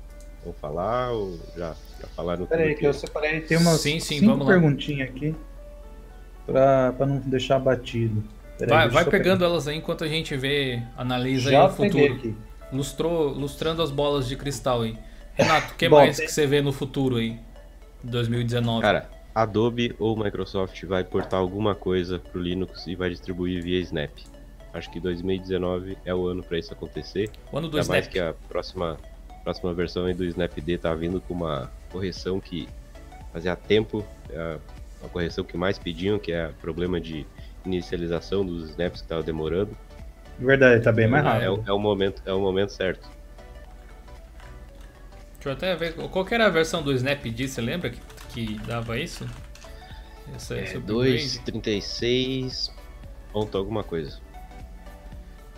Vão 0.44 0.54
falar 0.54 1.10
ou 1.10 1.36
já, 1.56 1.74
já 2.00 2.06
falaram? 2.14 2.46
Peraí, 2.46 2.76
que 2.76 2.86
eu 2.86 2.94
separei. 2.94 3.40
Tem 3.40 3.58
umas 3.58 3.80
sim, 3.80 3.98
sim, 3.98 4.20
cinco 4.20 4.46
perguntinhas 4.46 5.08
aqui. 5.08 5.34
Pra, 6.46 6.92
pra 6.92 7.04
não 7.04 7.18
deixar 7.18 7.58
batido. 7.58 8.22
Peraí, 8.56 8.68
vai 8.68 8.88
vai 8.88 9.04
pegando 9.04 9.38
pegar. 9.38 9.50
elas 9.50 9.66
aí 9.66 9.76
enquanto 9.76 10.04
a 10.04 10.08
gente 10.08 10.36
vê, 10.36 10.80
analisa 10.96 11.50
já 11.50 11.62
aí 11.62 11.66
o 11.66 11.72
futuro. 11.72 12.14
Aqui. 12.14 12.36
Lustrou, 12.72 13.28
lustrando 13.30 13.82
as 13.82 13.90
bolas 13.90 14.28
de 14.28 14.36
cristal 14.36 14.82
aí. 14.82 14.96
Renato, 15.34 15.72
o 15.72 15.76
que 15.76 15.88
Bom, 15.88 15.96
mais 15.96 16.16
tem... 16.16 16.26
que 16.26 16.32
você 16.32 16.46
vê 16.46 16.62
no 16.62 16.72
futuro 16.72 17.16
aí? 17.16 17.36
2019. 18.04 18.82
Cara, 18.82 19.15
Adobe 19.37 19.95
ou 19.99 20.16
Microsoft 20.16 20.82
vai 20.84 21.05
portar 21.05 21.39
alguma 21.39 21.74
coisa 21.74 22.18
para 22.18 22.39
o 22.39 22.43
Linux 22.43 22.87
e 22.87 22.95
vai 22.95 23.11
distribuir 23.11 23.62
via 23.62 23.78
Snap. 23.80 24.11
Acho 24.72 24.91
que 24.91 24.99
2019 24.99 25.99
é 26.07 26.14
o 26.14 26.26
ano 26.26 26.43
para 26.43 26.59
isso 26.59 26.72
acontecer. 26.72 27.28
O 27.53 27.59
ano 27.59 27.68
do 27.68 27.76
Ainda 27.76 27.82
Snap. 27.82 27.97
mais 27.97 28.09
que 28.09 28.18
a 28.18 28.32
próxima, 28.49 28.97
próxima 29.45 29.74
versão 29.74 30.11
do 30.11 30.24
Snapd 30.24 30.78
tá 30.78 30.95
vindo 30.95 31.20
com 31.20 31.34
uma 31.34 31.70
correção 31.93 32.41
que 32.41 32.66
fazia 33.30 33.55
tempo, 33.55 34.03
é 34.30 34.59
a 35.05 35.09
correção 35.09 35.45
que 35.45 35.55
mais 35.55 35.78
pediam, 35.78 36.18
que 36.18 36.32
é 36.32 36.49
o 36.49 36.55
problema 36.55 36.99
de 36.99 37.26
inicialização 37.66 38.43
dos 38.43 38.70
snaps 38.70 39.03
que 39.03 39.05
estava 39.05 39.22
demorando. 39.22 39.76
Verdade, 40.39 40.82
tá 40.82 40.91
bem 40.91 41.09
mais 41.09 41.22
é, 41.26 41.28
rápido. 41.28 41.62
É, 41.66 41.70
é, 41.70 41.72
o 41.74 41.78
momento, 41.78 42.22
é 42.24 42.32
o 42.32 42.41
momento 42.41 42.70
certo. 42.70 43.07
Deixa 45.34 45.51
eu 45.51 45.53
até 45.53 45.76
ver. 45.76 45.93
Qual 45.93 46.26
era 46.30 46.47
a 46.47 46.51
versão 46.51 46.82
do 46.82 46.91
Snapd, 46.91 47.49
você 47.49 47.61
lembra? 47.61 47.93
Que 48.37 48.61
dava 48.66 48.99
isso? 48.99 49.26
Essa, 50.34 50.57
é, 50.57 50.74
2,36 50.74 52.70
ponto 53.32 53.57
alguma 53.57 53.82
coisa. 53.82 54.20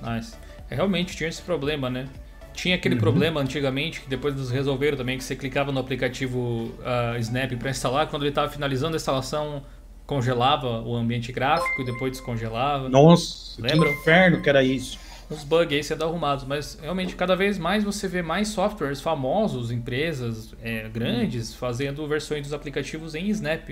Nice. 0.01 0.37
É, 0.71 0.77
realmente 0.77 1.17
tinha 1.17 1.29
esse 1.29 1.43
problema, 1.43 1.91
né? 1.91 2.07
Tinha 2.53 2.77
aquele 2.77 2.95
uhum. 2.95 3.01
problema 3.01 3.41
antigamente, 3.41 4.01
que 4.01 4.09
depois 4.09 4.33
eles 4.33 4.51
resolveram 4.51 4.97
também, 4.97 5.19
que 5.19 5.25
você 5.25 5.35
clicava 5.35 5.73
no 5.73 5.81
aplicativo 5.81 6.73
uh, 6.79 7.19
Snap 7.19 7.51
para 7.57 7.71
instalar, 7.71 8.07
quando 8.07 8.23
ele 8.23 8.29
estava 8.29 8.49
finalizando 8.49 8.95
a 8.95 8.97
instalação, 8.97 9.65
congelava 10.07 10.81
o 10.83 10.95
ambiente 10.95 11.33
gráfico 11.33 11.83
e 11.83 11.85
depois 11.85 12.13
descongelava. 12.13 12.89
Nossa, 12.89 13.61
Lembra? 13.61 13.89
que 13.89 13.95
inferno 13.97 14.41
que 14.41 14.49
era 14.49 14.63
isso 14.63 15.01
uns 15.31 15.45
bugs 15.45 15.75
aí 15.75 15.85
sendo 15.85 16.05
arrumados, 16.05 16.45
mas 16.45 16.79
realmente 16.81 17.15
cada 17.15 17.37
vez 17.37 17.59
mais 17.59 17.85
você 17.85 18.09
vê 18.09 18.23
mais 18.23 18.49
softwares 18.49 19.01
famosos, 19.01 19.71
empresas 19.71 20.55
é, 20.63 20.89
grandes, 20.89 21.55
fazendo 21.55 22.07
versões 22.07 22.43
dos 22.43 22.53
aplicativos 22.53 23.15
em 23.15 23.29
Snap. 23.29 23.71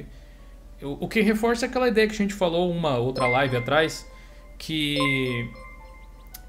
O, 0.83 1.05
o 1.05 1.09
que 1.09 1.21
reforça 1.23 1.67
aquela 1.67 1.89
ideia 1.89 2.07
que 2.07 2.13
a 2.13 2.19
gente 2.19 2.35
falou 2.35 2.71
uma 2.71 2.99
outra 2.99 3.27
live 3.27 3.57
atrás, 3.57 4.07
que 4.59 4.99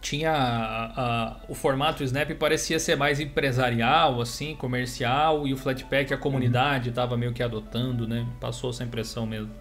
tinha 0.02 0.32
a, 0.32 1.02
a, 1.02 1.38
o 1.50 1.56
formato 1.56 2.04
Snap 2.04 2.32
parecia 2.36 2.80
ser 2.80 2.96
mais 2.96 3.20
empresarial, 3.20 4.22
assim, 4.22 4.56
comercial, 4.56 5.48
e 5.48 5.54
o 5.54 5.58
Flatpak 5.58 6.14
a 6.14 6.18
comunidade 6.18 6.90
estava 6.90 7.16
meio 7.18 7.34
que 7.34 7.42
adotando, 7.42 8.08
né? 8.08 8.26
Passou 8.40 8.70
essa 8.70 8.84
impressão 8.84 9.26
mesmo. 9.26 9.52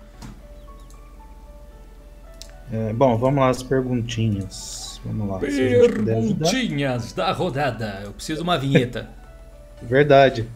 É, 2.72 2.92
bom, 2.92 3.16
vamos 3.16 3.40
lá 3.40 3.49
as 3.49 3.62
perguntinhas. 3.62 4.86
Vamos 5.07 5.28
lá. 5.28 5.38
Perguntinhas 5.38 7.12
da 7.12 7.32
rodada. 7.32 8.02
Eu 8.04 8.12
preciso 8.12 8.38
de 8.38 8.42
uma 8.42 8.59
vinheta. 8.59 9.09
Verdade. 9.82 10.48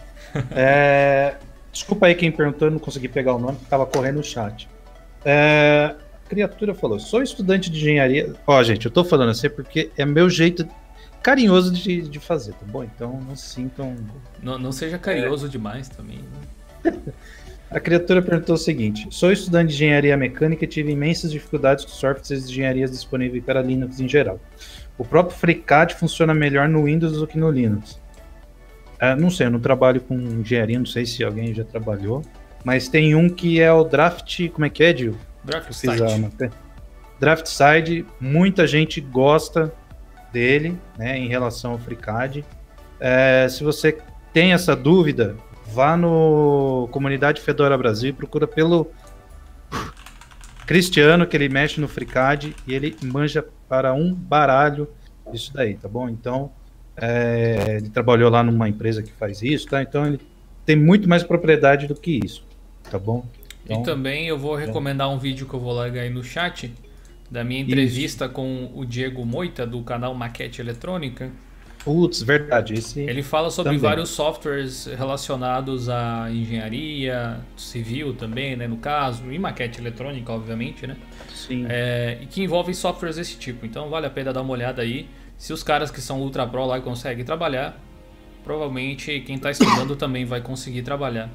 É... 0.50 1.36
Desculpa 1.72 2.06
aí 2.06 2.14
quem 2.14 2.32
perguntou, 2.32 2.68
eu 2.68 2.72
não 2.72 2.78
consegui 2.78 3.08
pegar 3.08 3.34
o 3.34 3.38
nome, 3.38 3.52
porque 3.52 3.66
estava 3.66 3.86
correndo 3.86 4.16
no 4.16 4.24
chat. 4.24 4.68
É... 5.24 5.94
A 6.24 6.28
criatura 6.28 6.74
falou: 6.74 6.98
sou 6.98 7.22
estudante 7.22 7.70
de 7.70 7.78
engenharia. 7.78 8.34
Ó, 8.46 8.62
gente, 8.62 8.86
eu 8.86 8.90
tô 8.90 9.04
falando 9.04 9.30
assim 9.30 9.48
porque 9.48 9.90
é 9.96 10.04
meu 10.04 10.28
jeito 10.28 10.68
carinhoso 11.22 11.72
de, 11.72 12.02
de 12.02 12.18
fazer, 12.18 12.52
tá 12.52 12.66
bom? 12.66 12.82
Então 12.84 13.20
não 13.26 13.36
se 13.36 13.46
sintam. 13.46 13.96
Não, 14.42 14.58
não 14.58 14.72
seja 14.72 14.98
carinhoso 14.98 15.46
é... 15.46 15.48
demais 15.48 15.88
também. 15.88 16.18
Né? 16.84 16.92
A 17.70 17.78
criatura 17.78 18.20
perguntou 18.20 18.56
o 18.56 18.58
seguinte: 18.58 19.06
Sou 19.10 19.30
estudante 19.30 19.68
de 19.68 19.74
engenharia 19.74 20.16
mecânica 20.16 20.64
e 20.64 20.68
tive 20.68 20.90
imensas 20.90 21.30
dificuldades 21.30 21.84
com 21.84 21.90
softwares 21.92 22.46
de 22.46 22.52
engenharias 22.52 22.90
disponíveis 22.90 23.44
para 23.44 23.62
Linux 23.62 24.00
em 24.00 24.08
geral. 24.08 24.40
O 24.98 25.04
próprio 25.04 25.36
FreeCAD 25.38 25.94
funciona 25.94 26.34
melhor 26.34 26.68
no 26.68 26.84
Windows 26.84 27.18
do 27.18 27.26
que 27.26 27.38
no 27.38 27.50
Linux. 27.50 27.92
Uh, 29.00 29.18
não 29.18 29.30
sei, 29.30 29.46
eu 29.46 29.50
não 29.50 29.60
trabalho 29.60 30.00
com 30.00 30.14
engenharia, 30.14 30.78
não 30.78 30.86
sei 30.86 31.06
se 31.06 31.22
alguém 31.24 31.54
já 31.54 31.64
trabalhou. 31.64 32.22
Mas 32.64 32.88
tem 32.88 33.14
um 33.14 33.28
que 33.28 33.60
é 33.60 33.72
o 33.72 33.84
Draft. 33.84 34.48
Como 34.50 34.66
é 34.66 34.68
que 34.68 34.82
é, 34.82 34.92
Dil? 34.92 35.16
Draft 35.44 35.72
Site. 35.72 36.50
Draft 37.18 37.46
Side, 37.46 38.06
muita 38.20 38.66
gente 38.66 39.00
gosta 39.00 39.72
dele, 40.32 40.76
né, 40.98 41.18
em 41.18 41.28
relação 41.28 41.72
ao 41.72 41.78
FreeCAD. 41.78 42.44
É, 42.98 43.46
se 43.48 43.64
você 43.64 43.96
tem 44.32 44.52
essa 44.52 44.76
dúvida, 44.76 45.36
vá 45.72 45.96
no 45.96 46.88
Comunidade 46.90 47.40
Fedora 47.40 47.76
Brasil 47.76 48.10
e 48.10 48.12
procura 48.12 48.46
pelo 48.46 48.90
Cristiano, 50.66 51.26
que 51.26 51.36
ele 51.36 51.48
mexe 51.48 51.80
no 51.80 51.88
FreeCAD 51.88 52.54
e 52.66 52.74
ele 52.74 52.96
manja 53.02 53.44
para 53.68 53.92
um 53.92 54.14
baralho 54.14 54.88
isso 55.32 55.52
daí, 55.52 55.74
tá 55.74 55.88
bom? 55.88 56.08
Então, 56.08 56.50
é, 56.96 57.76
ele 57.78 57.88
trabalhou 57.88 58.30
lá 58.30 58.42
numa 58.42 58.68
empresa 58.68 59.02
que 59.02 59.12
faz 59.12 59.42
isso, 59.42 59.66
tá? 59.68 59.82
Então, 59.82 60.06
ele 60.06 60.20
tem 60.64 60.76
muito 60.76 61.08
mais 61.08 61.22
propriedade 61.22 61.86
do 61.86 61.94
que 61.94 62.20
isso, 62.24 62.44
tá 62.90 62.98
bom? 62.98 63.24
Então, 63.64 63.82
e 63.82 63.84
também 63.84 64.26
eu 64.26 64.38
vou 64.38 64.54
recomendar 64.54 65.10
um 65.10 65.18
vídeo 65.18 65.46
que 65.46 65.54
eu 65.54 65.60
vou 65.60 65.72
largar 65.72 66.02
aí 66.02 66.10
no 66.10 66.24
chat 66.24 66.72
da 67.30 67.44
minha 67.44 67.60
entrevista 67.60 68.24
isso. 68.24 68.34
com 68.34 68.70
o 68.74 68.84
Diego 68.84 69.24
Moita 69.24 69.66
do 69.66 69.82
canal 69.82 70.14
Maquete 70.14 70.60
Eletrônica. 70.60 71.30
Putz, 71.84 72.22
verdade. 72.22 72.74
Esse 72.74 73.00
Ele 73.00 73.22
fala 73.22 73.50
sobre 73.50 73.70
também. 73.70 73.80
vários 73.80 74.10
softwares 74.10 74.84
relacionados 74.86 75.88
à 75.88 76.30
engenharia 76.30 77.40
civil 77.56 78.14
também, 78.14 78.54
né? 78.54 78.68
No 78.68 78.76
caso, 78.76 79.30
e 79.32 79.38
maquete 79.38 79.80
eletrônica, 79.80 80.30
obviamente, 80.30 80.86
né? 80.86 80.96
Sim. 81.34 81.64
É, 81.68 82.18
e 82.20 82.26
que 82.26 82.42
envolvem 82.42 82.74
softwares 82.74 83.16
desse 83.16 83.36
tipo. 83.38 83.64
Então 83.64 83.88
vale 83.88 84.06
a 84.06 84.10
pena 84.10 84.32
dar 84.32 84.42
uma 84.42 84.52
olhada 84.52 84.82
aí. 84.82 85.08
Se 85.38 85.54
os 85.54 85.62
caras 85.62 85.90
que 85.90 86.02
são 86.02 86.20
Ultra 86.20 86.46
Pro 86.46 86.66
lá 86.66 86.80
conseguem 86.80 87.24
trabalhar, 87.24 87.80
provavelmente 88.44 89.20
quem 89.20 89.36
está 89.36 89.50
estudando 89.50 89.96
também 89.96 90.26
vai 90.26 90.42
conseguir 90.42 90.82
trabalhar. 90.82 91.30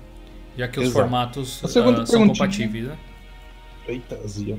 Já 0.55 0.67
que 0.67 0.79
os 0.79 0.85
Exato. 0.85 1.01
formatos 1.01 1.63
uh, 1.63 2.05
são 2.05 2.27
compatíveis, 2.27 2.85
né? 2.85 2.97
Eita, 3.87 4.15
Zia. 4.27 4.57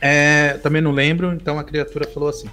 É, 0.00 0.54
também 0.62 0.82
não 0.82 0.92
lembro, 0.92 1.32
então 1.32 1.58
a 1.58 1.64
criatura 1.64 2.06
falou 2.06 2.28
assim. 2.28 2.48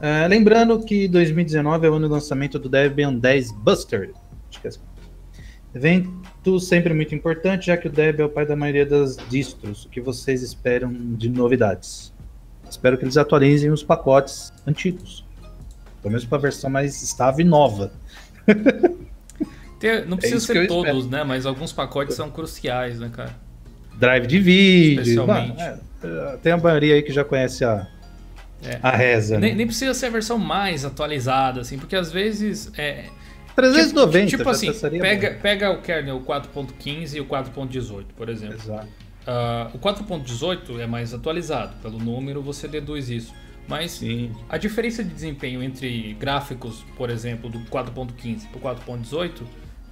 É, 0.00 0.26
lembrando 0.26 0.82
que 0.82 1.06
2019 1.08 1.86
é 1.86 1.90
o 1.90 1.94
ano 1.94 2.08
do 2.08 2.14
lançamento 2.14 2.58
do 2.58 2.68
Debian 2.68 3.14
10 3.14 3.52
Buster. 3.52 4.12
Acho 4.48 4.60
que 4.60 4.66
é 4.66 4.70
assim. 4.70 4.80
Evento 5.74 6.58
sempre 6.58 6.92
muito 6.94 7.14
importante, 7.14 7.66
já 7.66 7.76
que 7.76 7.86
o 7.86 7.90
Debian 7.90 8.24
é 8.24 8.26
o 8.26 8.30
pai 8.30 8.46
da 8.46 8.56
maioria 8.56 8.86
das 8.86 9.16
distros. 9.28 9.84
O 9.84 9.88
que 9.90 10.00
vocês 10.00 10.42
esperam 10.42 10.92
de 10.92 11.28
novidades? 11.28 12.12
Espero 12.68 12.96
que 12.96 13.04
eles 13.04 13.16
atualizem 13.16 13.70
os 13.70 13.82
pacotes 13.82 14.52
antigos. 14.66 15.24
Pelo 16.00 16.12
menos 16.12 16.24
para 16.24 16.38
a 16.38 16.40
versão 16.40 16.70
mais 16.70 17.02
estável 17.02 17.44
e 17.44 17.48
nova. 17.48 17.92
Tem, 19.78 20.04
não 20.06 20.16
é 20.16 20.20
precisa 20.20 20.36
é 20.36 20.40
ser 20.40 20.66
todos, 20.66 21.04
espero. 21.04 21.10
né? 21.10 21.24
Mas 21.24 21.46
alguns 21.46 21.72
pacotes 21.72 22.16
são 22.16 22.30
cruciais, 22.30 22.98
né, 22.98 23.10
cara? 23.12 23.34
Drive 23.98 24.26
de 24.26 24.38
vídeo. 24.38 25.02
Especialmente. 25.02 25.58
Mano, 25.58 25.80
é, 26.02 26.36
tem 26.38 26.52
a 26.52 26.56
maioria 26.56 26.94
aí 26.94 27.02
que 27.02 27.12
já 27.12 27.24
conhece 27.24 27.64
a, 27.64 27.86
é. 28.64 28.78
a 28.82 28.90
reza. 28.90 29.38
Nem, 29.38 29.50
né? 29.50 29.56
nem, 29.58 29.66
precisa 29.66 29.94
ser 29.94 30.06
a 30.06 30.10
versão 30.10 30.38
mais 30.38 30.84
atualizada, 30.84 31.60
assim, 31.60 31.78
porque 31.78 31.96
às 31.96 32.12
vezes. 32.12 32.70
É, 32.76 33.06
390. 33.54 34.26
Tipo, 34.26 34.38
tipo 34.38 34.50
assim, 34.50 34.72
pega, 35.00 35.38
pega 35.42 35.70
o 35.70 35.82
kernel 35.82 36.20
4.15 36.20 37.14
e 37.14 37.20
o 37.20 37.26
4.18, 37.26 38.04
por 38.16 38.28
exemplo. 38.28 38.54
Exato. 38.54 38.88
Uh, 39.20 39.76
o 39.76 39.78
4.18 39.78 40.80
é 40.80 40.86
mais 40.86 41.12
atualizado, 41.12 41.76
pelo 41.82 41.98
número 41.98 42.42
você 42.42 42.66
deduz 42.66 43.10
isso. 43.10 43.34
Mas 43.68 43.92
Sim. 43.92 44.32
a 44.48 44.56
diferença 44.56 45.04
de 45.04 45.10
desempenho 45.10 45.62
entre 45.62 46.14
gráficos, 46.14 46.84
por 46.96 47.10
exemplo, 47.10 47.48
do 47.48 47.60
4.15 47.60 48.48
para 48.48 48.72
o 48.72 48.76
4.18 48.76 49.42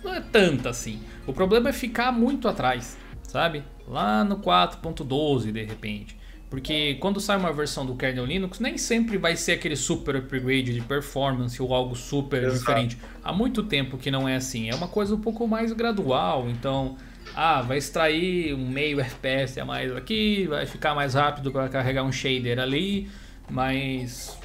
não 0.03 0.15
é 0.15 0.21
tanta 0.21 0.71
assim. 0.71 1.01
O 1.27 1.33
problema 1.33 1.69
é 1.69 1.73
ficar 1.73 2.11
muito 2.11 2.49
atrás, 2.49 2.97
sabe? 3.23 3.63
Lá 3.87 4.25
no 4.25 4.39
4.12 4.39 5.53
de 5.53 5.65
repente. 5.65 6.18
Porque 6.51 6.95
quando 6.95 7.21
sai 7.21 7.37
uma 7.37 7.53
versão 7.53 7.85
do 7.85 7.95
kernel 7.95 8.25
Linux, 8.25 8.59
nem 8.59 8.79
sempre 8.79 9.19
vai 9.19 9.37
ser 9.37 9.53
aquele 9.53 9.77
super 9.77 10.17
upgrade 10.17 10.73
de 10.73 10.81
performance 10.81 11.61
ou 11.61 11.75
algo 11.75 11.95
super 11.95 12.43
Exato. 12.43 12.59
diferente. 12.59 12.99
Há 13.23 13.33
muito 13.33 13.63
tempo 13.63 13.99
que 13.99 14.11
não 14.11 14.27
é 14.27 14.37
assim. 14.37 14.71
É 14.71 14.75
uma 14.75 14.89
coisa 14.89 15.15
um 15.15 15.21
pouco 15.21 15.47
mais 15.47 15.73
gradual. 15.75 16.49
Então, 16.49 16.97
ah, 17.37 17.61
vai 17.61 17.77
extrair 17.77 18.55
um 18.55 18.67
meio 18.67 18.99
FPS 19.01 19.61
a 19.61 19.65
mais 19.65 19.95
aqui, 19.95 20.47
vai 20.47 20.65
ficar 20.65 20.95
mais 20.95 21.13
rápido 21.13 21.53
para 21.53 21.69
carregar 21.69 22.03
um 22.03 22.13
shader 22.13 22.59
ali, 22.59 23.11
mas. 23.51 24.39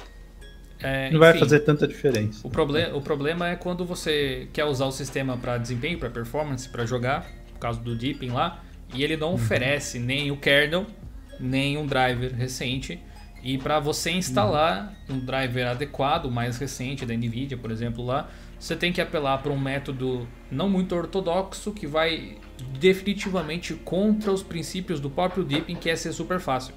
É, 0.80 1.04
não 1.04 1.08
enfim, 1.08 1.18
vai 1.18 1.38
fazer 1.38 1.60
tanta 1.60 1.88
diferença. 1.88 2.46
O, 2.46 2.50
proble 2.50 2.84
o 2.92 3.00
problema 3.00 3.48
é 3.48 3.56
quando 3.56 3.86
você 3.86 4.46
quer 4.52 4.66
usar 4.66 4.84
o 4.84 4.92
sistema 4.92 5.38
para 5.38 5.56
desempenho, 5.56 5.98
para 5.98 6.10
performance, 6.10 6.68
para 6.68 6.84
jogar, 6.84 7.26
no 7.54 7.58
caso 7.58 7.80
do 7.80 7.96
Deepin 7.96 8.28
lá, 8.28 8.62
e 8.92 9.02
ele 9.02 9.16
não 9.16 9.28
uhum. 9.28 9.34
oferece 9.34 9.98
nem 9.98 10.30
o 10.30 10.36
kernel 10.36 10.86
nem 11.40 11.76
um 11.76 11.86
driver 11.86 12.34
recente. 12.34 13.00
E 13.42 13.58
para 13.58 13.78
você 13.78 14.10
instalar 14.10 14.94
um 15.08 15.18
driver 15.18 15.66
adequado, 15.66 16.30
mais 16.30 16.56
recente 16.56 17.04
da 17.04 17.14
NVIDIA, 17.14 17.58
por 17.58 17.70
exemplo, 17.70 18.04
lá, 18.04 18.28
você 18.58 18.74
tem 18.74 18.90
que 18.90 19.00
apelar 19.00 19.38
para 19.38 19.52
um 19.52 19.58
método 19.58 20.26
não 20.50 20.70
muito 20.70 20.94
ortodoxo 20.94 21.70
que 21.72 21.86
vai 21.86 22.38
definitivamente 22.78 23.74
contra 23.74 24.32
os 24.32 24.42
princípios 24.42 24.98
do 24.98 25.10
próprio 25.10 25.44
Deepin, 25.44 25.74
que 25.74 25.90
é 25.90 25.96
ser 25.96 26.12
super 26.12 26.40
fácil. 26.40 26.72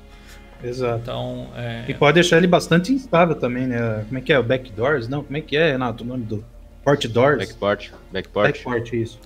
Exato. 0.61 0.99
Então, 1.03 1.49
é... 1.55 1.85
E 1.87 1.93
pode 1.93 2.15
deixar 2.15 2.37
ele 2.37 2.47
bastante 2.47 2.91
instável 2.91 3.35
também, 3.35 3.67
né? 3.67 4.03
Como 4.07 4.17
é 4.17 4.21
que 4.21 4.33
é? 4.33 4.39
O 4.39 4.43
backdoors? 4.43 5.07
Não, 5.07 5.23
como 5.23 5.37
é 5.37 5.41
que 5.41 5.55
é, 5.55 5.71
Renato? 5.71 6.03
O 6.03 6.07
nome 6.07 6.25
do 6.25 6.43
port 6.83 7.05
doors? 7.07 7.37
Backport. 7.37 7.91
Backport. 8.11 8.47
Backport, 8.47 8.93
isso. 8.93 9.19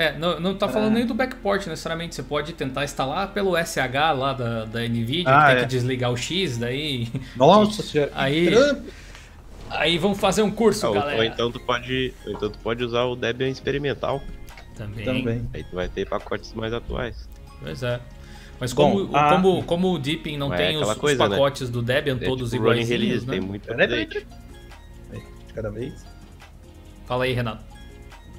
É, 0.00 0.16
não, 0.16 0.40
não 0.40 0.54
tá 0.54 0.66
falando 0.66 0.92
é. 0.92 0.94
nem 0.94 1.06
do 1.06 1.12
backport 1.12 1.66
necessariamente. 1.66 2.14
Você 2.14 2.22
pode 2.22 2.54
tentar 2.54 2.84
instalar 2.84 3.34
pelo 3.34 3.54
SH 3.54 4.16
lá 4.16 4.32
da, 4.32 4.64
da 4.64 4.80
NVIDIA, 4.80 5.24
ah, 5.28 5.40
que 5.42 5.46
tem 5.48 5.56
é. 5.56 5.60
que 5.60 5.66
desligar 5.66 6.10
o 6.10 6.16
X, 6.16 6.56
daí. 6.56 7.06
Nossa 7.36 7.82
senhora. 7.84 8.10
Aí. 8.14 8.48
Aí 9.68 9.98
vamos 9.98 10.18
fazer 10.18 10.40
um 10.40 10.50
curso, 10.50 10.86
ah, 10.86 10.94
galera. 10.94 11.18
Ou 11.18 11.24
então 11.24 11.52
tu 11.52 11.60
pode. 11.60 12.14
Ou 12.24 12.32
então 12.32 12.48
tu 12.48 12.58
pode 12.60 12.82
usar 12.82 13.04
o 13.04 13.14
Debian 13.14 13.50
experimental. 13.50 14.22
Também. 14.74 15.04
Também. 15.04 15.46
Aí 15.52 15.64
tu 15.64 15.76
vai 15.76 15.86
ter 15.86 16.08
pacotes 16.08 16.54
mais 16.54 16.72
atuais. 16.72 17.28
Pois 17.60 17.82
é. 17.82 18.00
Mas 18.58 18.72
como, 18.72 19.04
Bom, 19.04 19.14
a... 19.14 19.28
como, 19.28 19.62
como 19.64 19.92
o 19.92 19.98
Deepin 19.98 20.38
não 20.38 20.54
é 20.54 20.56
tem 20.56 20.76
os, 20.78 20.94
coisa, 20.94 21.24
os, 21.24 21.30
né? 21.30 21.36
pacotes 21.36 21.68
né? 21.68 21.72
do 21.74 21.82
Debian 21.82 22.16
é 22.18 22.24
todos 22.24 22.50
tipo 22.50 22.62
iguais, 22.62 22.88
release, 22.88 23.26
né? 23.26 23.32
tem 23.32 23.40
muito 23.42 23.70
update. 23.70 24.26
De 25.46 25.52
cada 25.52 25.70
vez. 25.70 26.06
Fala 27.04 27.24
aí, 27.24 27.34
Renato. 27.34 27.62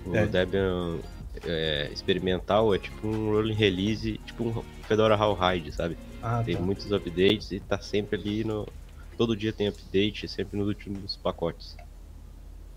O 0.07 0.15
é. 0.15 0.25
Debian 0.25 0.97
é, 1.45 1.89
experimental 1.91 2.73
é 2.73 2.79
tipo 2.79 3.07
um 3.07 3.31
rolling 3.31 3.53
release, 3.53 4.19
tipo 4.25 4.43
um 4.43 4.63
Fedora 4.87 5.15
Rawhide, 5.15 5.71
sabe? 5.71 5.97
Ah, 6.21 6.43
tem 6.43 6.55
tá. 6.55 6.61
muitos 6.61 6.91
updates 6.91 7.51
e 7.51 7.59
tá 7.59 7.79
sempre 7.79 8.19
ali 8.19 8.43
no. 8.43 8.67
Todo 9.17 9.35
dia 9.35 9.53
tem 9.53 9.67
update, 9.67 10.27
sempre 10.27 10.57
nos 10.57 10.67
últimos 10.67 11.15
pacotes. 11.17 11.77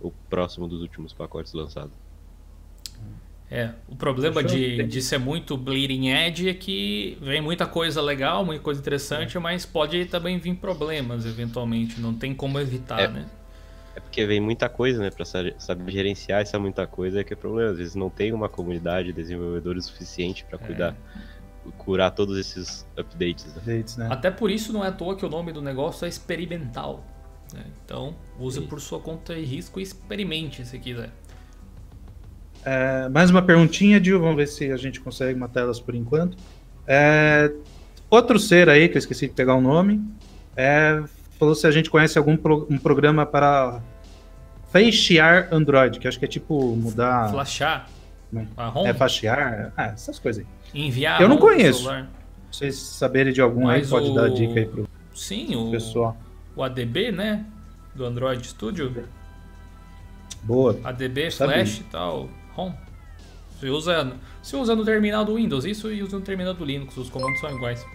O 0.01 0.11
próximo 0.29 0.69
dos 0.69 0.83
últimos 0.83 1.12
pacotes 1.12 1.53
lançados. 1.53 1.93
É, 3.51 3.71
o 3.89 3.95
problema 3.95 4.43
de, 4.43 4.83
de 4.85 5.03
ser 5.03 5.19
muito 5.19 5.57
bleeding 5.57 6.09
edge 6.09 6.49
é 6.49 6.55
que 6.55 7.17
vem 7.21 7.41
muita 7.41 7.67
coisa 7.67 8.01
legal, 8.01 8.45
muita 8.45 8.62
coisa 8.62 8.81
interessante, 8.81 9.37
é. 9.37 9.41
mas 9.41 9.65
pode 9.65 10.07
também 10.07 10.39
vir 10.39 10.57
problemas 10.57 11.25
eventualmente, 11.25 12.01
não 12.01 12.15
tem 12.15 12.35
como 12.35 12.59
evitar, 12.59 13.01
é. 13.01 13.09
né? 13.09 13.27
É 13.97 14.01
porque 14.01 14.27
vem 14.27 14.41
muita 14.41 14.69
coisa, 14.69 15.01
né? 15.01 15.11
Pra 15.11 15.25
saber 15.25 15.55
gerenciar 15.89 16.41
essa 16.41 16.59
muita 16.59 16.87
coisa 16.87 17.21
é 17.21 17.25
que 17.25 17.33
é 17.33 17.37
problema. 17.37 17.71
Às 17.71 17.79
vezes 17.79 17.95
não 17.95 18.11
tem 18.11 18.33
uma 18.33 18.49
comunidade 18.49 19.09
de 19.09 19.13
desenvolvedores 19.13 19.85
suficiente 19.87 20.45
para 20.45 20.59
cuidar, 20.59 20.97
é. 21.17 21.71
curar 21.79 22.11
todos 22.11 22.37
esses 22.37 22.87
updates. 22.97 23.47
Né? 23.47 23.53
updates 23.57 23.97
né? 23.97 24.09
Até 24.11 24.31
por 24.31 24.51
isso 24.51 24.73
não 24.73 24.85
é 24.85 24.89
à 24.89 24.93
toa 24.93 25.17
que 25.17 25.25
o 25.25 25.29
nome 25.29 25.53
do 25.53 25.63
negócio 25.63 26.05
é 26.05 26.09
experimental. 26.09 27.05
Né? 27.53 27.65
Então, 27.85 28.17
use 28.39 28.61
Sim. 28.61 28.67
por 28.67 28.81
sua 28.81 28.99
conta 28.99 29.35
e 29.35 29.45
risco 29.45 29.79
e 29.79 29.83
experimente 29.83 30.65
se 30.67 30.79
quiser. 30.79 31.11
É, 32.65 33.09
mais 33.11 33.31
uma 33.31 33.43
perguntinha, 33.43 34.01
Dil. 34.01 34.19
Vamos 34.19 34.37
ver 34.37 34.49
se 34.49 34.73
a 34.73 34.77
gente 34.77 35.01
consegue 35.01 35.39
matá-las 35.39 35.79
por 35.79 35.95
enquanto. 35.95 36.37
É, 36.87 37.53
outro 38.11 38.39
ser 38.39 38.69
aí, 38.69 38.89
que 38.89 38.97
eu 38.97 38.99
esqueci 38.99 39.29
de 39.29 39.35
pegar 39.35 39.55
o 39.55 39.61
nome, 39.61 40.03
é, 40.57 41.03
falou 41.39 41.55
se 41.55 41.66
a 41.66 41.70
gente 41.70 41.91
conhece 41.91 42.18
algum 42.18 42.37
pro, 42.37 42.66
um 42.70 42.78
programa 42.78 43.24
para 43.26 43.82
flashear 44.70 45.49
Android, 45.53 45.99
que 45.99 46.09
acho 46.09 46.18
que 46.18 46.24
é 46.24 46.28
tipo 46.28 46.74
mudar. 46.76 47.30
Flashar? 47.30 47.89
Né? 48.32 48.49
É 48.85 48.93
flashear, 48.93 49.72
ah, 49.76 49.87
essas 49.87 50.18
coisas 50.18 50.45
aí. 50.45 50.80
Enviar. 50.80 51.20
Eu 51.20 51.28
não 51.28 51.37
conheço. 51.37 51.89
Vocês 52.51 52.76
saberem 52.76 53.32
de 53.32 53.41
algum 53.41 53.64
Mas 53.64 53.85
aí, 53.85 53.91
pode 53.91 54.11
o... 54.11 54.14
dar 54.14 54.30
dica 54.30 54.59
aí 54.59 54.66
pro 54.66 54.89
Sim, 55.14 55.55
o 55.55 55.70
pessoal. 55.70 56.16
O 56.57 56.62
ADB, 56.62 57.12
né? 57.12 57.45
Do 57.95 58.05
Android 58.05 58.45
Studio. 58.47 58.93
Boa. 60.43 60.78
ADB, 60.82 61.30
Flash 61.30 61.78
e 61.78 61.85
tal, 61.85 62.28
Home. 62.57 62.74
Você 63.59 63.70
usa, 63.70 64.12
você 64.43 64.57
usa 64.57 64.74
no 64.74 64.85
terminal 64.85 65.24
do 65.24 65.37
Windows, 65.37 65.64
isso 65.64 65.91
e 65.91 66.03
usa 66.03 66.18
no 66.18 66.24
terminal 66.24 66.53
do 66.53 66.64
Linux, 66.64 66.97
os 66.97 67.09
comandos 67.09 67.41
são 67.41 67.51
iguais. 67.51 67.87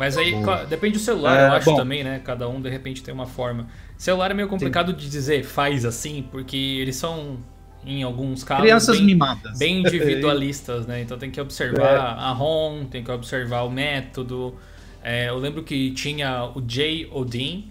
Mas 0.00 0.16
aí 0.16 0.34
depende 0.68 0.94
do 0.94 0.98
celular, 1.00 1.38
é, 1.38 1.44
eu 1.44 1.52
acho 1.52 1.66
bom. 1.66 1.76
também, 1.76 2.02
né? 2.02 2.20
Cada 2.24 2.48
um 2.48 2.60
de 2.60 2.70
repente 2.70 3.02
tem 3.02 3.12
uma 3.12 3.26
forma. 3.26 3.68
Celular 3.96 4.30
é 4.30 4.34
meio 4.34 4.48
complicado 4.48 4.92
Sim. 4.92 4.96
de 4.96 5.08
dizer 5.08 5.44
faz 5.44 5.84
assim, 5.84 6.22
porque 6.30 6.56
eles 6.56 6.96
são, 6.96 7.38
em 7.84 8.02
alguns 8.02 8.42
casos, 8.44 8.62
crianças 8.62 8.86
bem, 8.86 9.04
mimadas. 9.04 9.58
Bem 9.58 9.80
individualistas, 9.82 10.86
né? 10.86 11.02
Então 11.02 11.18
tem 11.18 11.30
que 11.30 11.40
observar 11.40 11.82
é. 11.96 11.96
a 12.18 12.32
ROM, 12.32 12.86
tem 12.86 13.04
que 13.04 13.10
observar 13.10 13.62
o 13.62 13.70
método. 13.70 14.58
É, 15.02 15.28
eu 15.28 15.38
lembro 15.38 15.62
que 15.64 15.92
tinha 15.92 16.44
o 16.54 16.60
J 16.62 17.08
Odin 17.12 17.70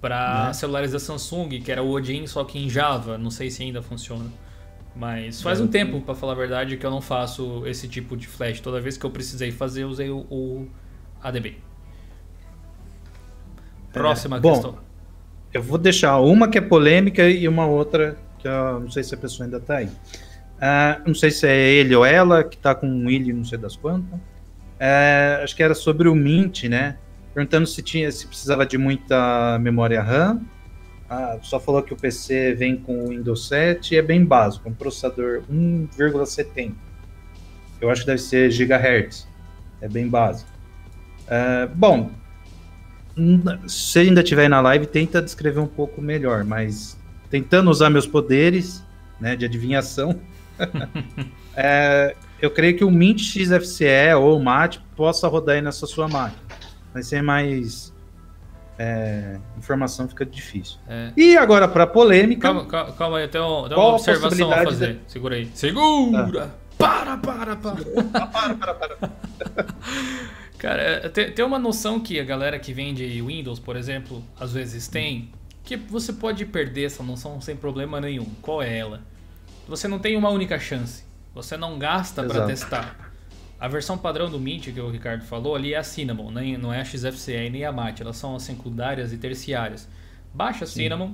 para 0.00 0.52
Né? 0.52 0.52
celulares 0.54 0.92
da 0.92 0.98
Samsung, 0.98 1.48
que 1.62 1.72
era 1.72 1.82
o 1.82 1.90
Odin 1.90 2.26
só 2.26 2.44
que 2.44 2.58
em 2.58 2.68
Java. 2.70 3.18
Não 3.18 3.30
sei 3.30 3.50
se 3.50 3.62
ainda 3.62 3.82
funciona. 3.82 4.32
Mas 4.94 5.42
faz 5.42 5.60
É, 5.60 5.62
um 5.62 5.68
tempo, 5.68 6.00
para 6.02 6.14
falar 6.14 6.32
a 6.32 6.36
verdade, 6.36 6.76
que 6.78 6.86
eu 6.86 6.90
não 6.90 7.02
faço 7.02 7.66
esse 7.66 7.88
tipo 7.88 8.16
de 8.16 8.26
flash. 8.26 8.60
Toda 8.60 8.80
vez 8.80 8.96
que 8.96 9.04
eu 9.06 9.10
precisei 9.10 9.52
fazer, 9.52 9.82
eu 9.84 9.88
usei 9.88 10.10
o, 10.10 10.20
o 10.30 10.70
ADB. 11.22 11.56
Próxima 13.96 14.36
É, 14.36 14.40
bom, 14.40 14.52
questão. 14.52 14.78
Eu 15.52 15.62
vou 15.62 15.78
deixar 15.78 16.18
uma 16.20 16.48
que 16.48 16.58
é 16.58 16.60
polêmica 16.60 17.28
e 17.28 17.48
uma 17.48 17.66
outra 17.66 18.16
que 18.38 18.46
eu 18.46 18.80
não 18.80 18.90
sei 18.90 19.02
se 19.02 19.14
a 19.14 19.18
pessoa 19.18 19.46
ainda 19.46 19.58
tá 19.58 19.78
aí. 19.78 19.88
Ah, 20.60 21.00
não 21.06 21.14
sei 21.14 21.30
se 21.30 21.46
é 21.46 21.56
ele 21.56 21.94
ou 21.96 22.04
ela 22.04 22.44
que 22.44 22.56
tá 22.58 22.74
com 22.74 22.86
um 22.86 23.08
ilho, 23.08 23.34
não 23.34 23.44
sei 23.44 23.58
das 23.58 23.74
quantas. 23.74 24.18
É, 24.78 25.40
acho 25.42 25.56
que 25.56 25.62
era 25.62 25.74
sobre 25.74 26.08
o 26.08 26.14
Mint, 26.14 26.64
né? 26.64 26.98
Perguntando 27.32 27.66
se 27.66 27.82
tinha, 27.82 28.10
se 28.12 28.26
precisava 28.26 28.66
de 28.66 28.76
muita 28.76 29.58
memória 29.58 30.02
RAM. 30.02 30.42
Ah, 31.08 31.38
só 31.42 31.58
falou 31.58 31.82
que 31.82 31.94
o 31.94 31.96
PC 31.96 32.54
vem 32.54 32.76
com 32.76 33.04
o 33.04 33.08
Windows 33.08 33.48
7 33.48 33.94
e 33.94 33.98
é 33.98 34.02
bem 34.02 34.24
básico, 34.24 34.68
um 34.68 34.74
processador 34.74 35.42
1,70. 35.50 36.74
Eu 37.80 37.90
acho 37.90 38.02
que 38.02 38.06
deve 38.08 38.20
ser 38.20 38.50
gigahertz. 38.50 39.26
É 39.80 39.88
bem 39.88 40.08
básico. 40.08 40.50
Bom, 41.74 42.10
se 43.66 43.98
ainda 44.00 44.20
estiver 44.22 44.42
aí 44.42 44.48
na 44.48 44.60
live, 44.60 44.86
tenta 44.86 45.22
descrever 45.22 45.60
um 45.60 45.66
pouco 45.66 46.00
melhor, 46.02 46.44
mas 46.44 46.98
tentando 47.30 47.70
usar 47.70 47.88
meus 47.90 48.06
poderes 48.06 48.84
né, 49.20 49.34
de 49.36 49.44
adivinhação, 49.44 50.20
é, 51.56 52.14
eu 52.40 52.50
creio 52.50 52.76
que 52.76 52.84
o 52.84 52.90
Mint 52.90 53.20
XFCE 53.20 54.14
ou 54.18 54.36
o 54.38 54.42
MAT 54.42 54.78
possa 54.94 55.26
rodar 55.28 55.56
aí 55.56 55.62
nessa 55.62 55.86
sua 55.86 56.08
máquina. 56.08 56.42
Vai 56.92 57.02
ser 57.02 57.22
mais. 57.22 57.92
é, 58.78 59.38
informação 59.58 60.06
fica 60.08 60.24
difícil. 60.24 60.78
É. 60.88 61.10
E 61.16 61.36
agora 61.36 61.66
para 61.68 61.86
polêmica. 61.86 62.42
Calma, 62.48 62.66
calma, 62.66 62.92
calma 62.92 63.18
aí, 63.18 63.28
tem, 63.28 63.40
um- 63.40 63.66
uma 63.66 63.94
observação 63.94 64.52
a 64.52 64.64
fazer. 64.64 64.94
de- 64.94 65.00
Segura 65.12 65.36
aí. 65.36 65.50
Segura! 65.54 66.54
Para, 66.78 67.16
para, 67.16 67.56
para! 67.56 67.76
para, 68.12 68.74
para, 68.74 68.74
para. 68.74 69.08
Cara, 70.58 70.82
é, 70.82 71.08
tem, 71.08 71.44
uma 71.44 71.58
noção 71.58 72.00
que 72.00 72.18
a 72.18 72.24
galera 72.24 72.58
que 72.58 72.72
vende 72.72 73.04
Windows, 73.20 73.58
por 73.58 73.76
exemplo, 73.76 74.24
às 74.38 74.52
vezes 74.52 74.88
tem, 74.88 75.30
que 75.62 75.76
você 75.76 76.12
pode 76.12 76.46
perder 76.46 76.84
essa 76.84 77.02
noção 77.02 77.40
sem 77.40 77.56
problema 77.56 78.00
nenhum. 78.00 78.26
Qual 78.40 78.62
é 78.62 78.78
ela? 78.78 79.02
Você 79.68 79.86
não 79.88 79.98
tem 79.98 80.16
uma 80.16 80.30
única 80.30 80.58
chance. 80.58 81.04
Você 81.34 81.56
não 81.56 81.78
gasta 81.78 82.22
para 82.22 82.46
testar. 82.46 83.12
A 83.58 83.68
versão 83.68 83.98
padrão 83.98 84.30
do 84.30 84.38
Mint 84.38 84.72
que 84.72 84.80
o 84.80 84.90
Ricardo 84.90 85.24
falou 85.24 85.54
ali 85.54 85.74
é 85.74 85.78
a 85.78 85.82
Cinnamon, 85.82 86.30
nem, 86.30 86.56
não 86.56 86.72
é 86.72 86.80
a 86.80 86.84
XFCE 86.84 87.50
nem 87.50 87.64
a 87.64 87.72
MAT. 87.72 88.00
Elas 88.00 88.16
são 88.16 88.36
as 88.36 88.42
secundárias 88.42 89.12
e 89.12 89.18
terciárias. 89.18 89.88
Baixa 90.32 90.64
a 90.64 90.66
Cinnamon, 90.66 91.12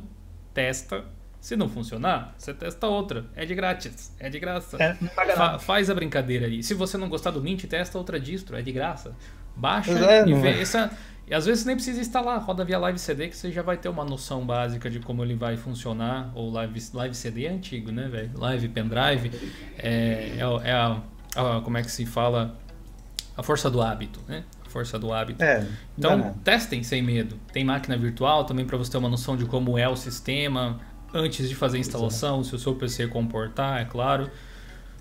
testa. 0.53 1.05
Se 1.43 1.57
não 1.57 1.68
funcionar, 1.68 2.34
você 2.38 2.55
testa 2.55 2.86
outra. 2.86 3.24
É 3.34 3.45
de 3.45 3.53
grátis, 3.53 4.14
é 4.20 4.30
de 4.30 4.38
graça. 4.38 4.76
É, 4.80 4.97
não 5.01 5.09
paga 5.09 5.34
Fa- 5.34 5.47
nada. 5.47 5.59
faz 5.59 5.90
a 5.90 5.95
brincadeira 5.95 6.47
aí. 6.47 6.62
Se 6.62 6.72
você 6.72 6.97
não 6.97 7.09
gostar 7.09 7.32
do 7.32 7.43
Mint, 7.43 7.64
testa 7.64 7.99
outra 7.99 8.20
distro, 8.20 8.57
é 8.57 8.62
de 8.62 8.70
graça. 8.70 9.12
Baixa 9.57 9.90
é, 9.93 10.24
e 10.28 10.34
vê. 10.34 10.51
é. 10.51 10.61
Essa, 10.62 10.90
e 11.26 11.34
às 11.34 11.45
vezes 11.45 11.64
nem 11.64 11.74
precisa 11.74 12.01
instalar, 12.01 12.40
roda 12.40 12.64
via 12.64 12.78
Live 12.78 12.97
CD 13.01 13.26
que 13.26 13.36
você 13.36 13.51
já 13.51 13.61
vai 13.61 13.76
ter 13.76 13.88
uma 13.88 14.05
noção 14.05 14.47
básica 14.47 14.88
de 14.88 15.01
como 15.01 15.24
ele 15.24 15.34
vai 15.34 15.57
funcionar. 15.57 16.30
Ou 16.36 16.49
Live, 16.53 16.80
live 16.95 17.14
CD 17.14 17.47
é 17.47 17.51
antigo, 17.51 17.90
né, 17.90 18.07
velho? 18.07 18.30
Live 18.38 18.68
pendrive 18.68 19.32
é, 19.78 20.36
é, 20.38 20.38
é 20.68 20.72
a, 20.72 21.01
a- 21.34 21.61
Como 21.61 21.76
é 21.76 21.82
que 21.82 21.90
se 21.90 22.07
fala? 22.07 22.57
A 23.36 23.43
força 23.43 23.68
do 23.68 23.82
hábito, 23.82 24.20
né? 24.28 24.45
A 24.64 24.68
força 24.70 24.97
do 24.99 25.12
hábito. 25.12 25.43
É, 25.43 25.66
Então, 25.99 26.34
testem 26.45 26.82
sem 26.84 27.03
medo. 27.03 27.36
Tem 27.53 27.64
máquina 27.64 27.97
virtual 27.97 28.45
também 28.45 28.64
para 28.64 28.76
você 28.78 28.93
ter 28.93 28.99
uma 28.99 29.09
noção 29.09 29.36
de 29.36 29.45
como 29.47 29.76
é 29.76 29.88
o 29.88 29.97
sistema 29.97 30.78
antes 31.14 31.48
de 31.48 31.54
fazer 31.54 31.76
a 31.76 31.80
instalação, 31.80 32.42
se 32.42 32.54
o 32.54 32.58
seu 32.58 32.74
PC 32.74 33.08
comportar, 33.08 33.80
é 33.80 33.84
claro. 33.84 34.30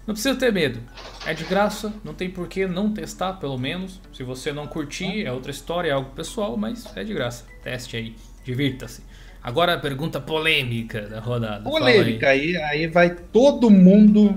Não 0.05 0.13
precisa 0.13 0.35
ter 0.35 0.51
medo. 0.51 0.79
É 1.25 1.33
de 1.33 1.43
graça, 1.43 1.93
não 2.03 2.13
tem 2.13 2.29
por 2.29 2.47
que 2.47 2.65
não 2.65 2.91
testar, 2.91 3.33
pelo 3.33 3.57
menos. 3.57 4.01
Se 4.13 4.23
você 4.23 4.51
não 4.51 4.67
curtir, 4.67 5.25
é 5.25 5.31
outra 5.31 5.51
história, 5.51 5.89
é 5.89 5.93
algo 5.93 6.09
pessoal, 6.11 6.57
mas 6.57 6.85
é 6.97 7.03
de 7.03 7.13
graça. 7.13 7.45
Teste 7.63 7.97
aí, 7.97 8.15
divirta-se. 8.43 9.03
Agora 9.43 9.73
a 9.73 9.77
pergunta 9.77 10.19
polêmica 10.19 11.01
da 11.01 11.19
rodada. 11.19 11.63
Fala 11.63 11.87
aí. 11.87 11.97
polêmica. 11.97 12.29
Aí, 12.29 12.57
aí 12.57 12.87
vai 12.87 13.15
todo 13.15 13.69
mundo 13.69 14.35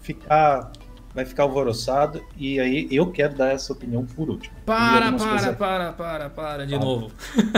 ficar. 0.00 0.72
Vai 1.14 1.24
ficar 1.24 1.44
alvoroçado. 1.44 2.24
E 2.36 2.58
aí 2.58 2.88
eu 2.90 3.06
quero 3.12 3.34
dar 3.36 3.52
essa 3.52 3.72
opinião 3.72 4.04
por 4.04 4.28
último. 4.28 4.54
Para, 4.66 5.12
para, 5.12 5.28
coisas- 5.28 5.56
para, 5.56 5.92
para, 5.92 6.28
para, 6.30 6.66
de 6.66 6.72
Fala. 6.74 6.84
novo. 6.84 7.12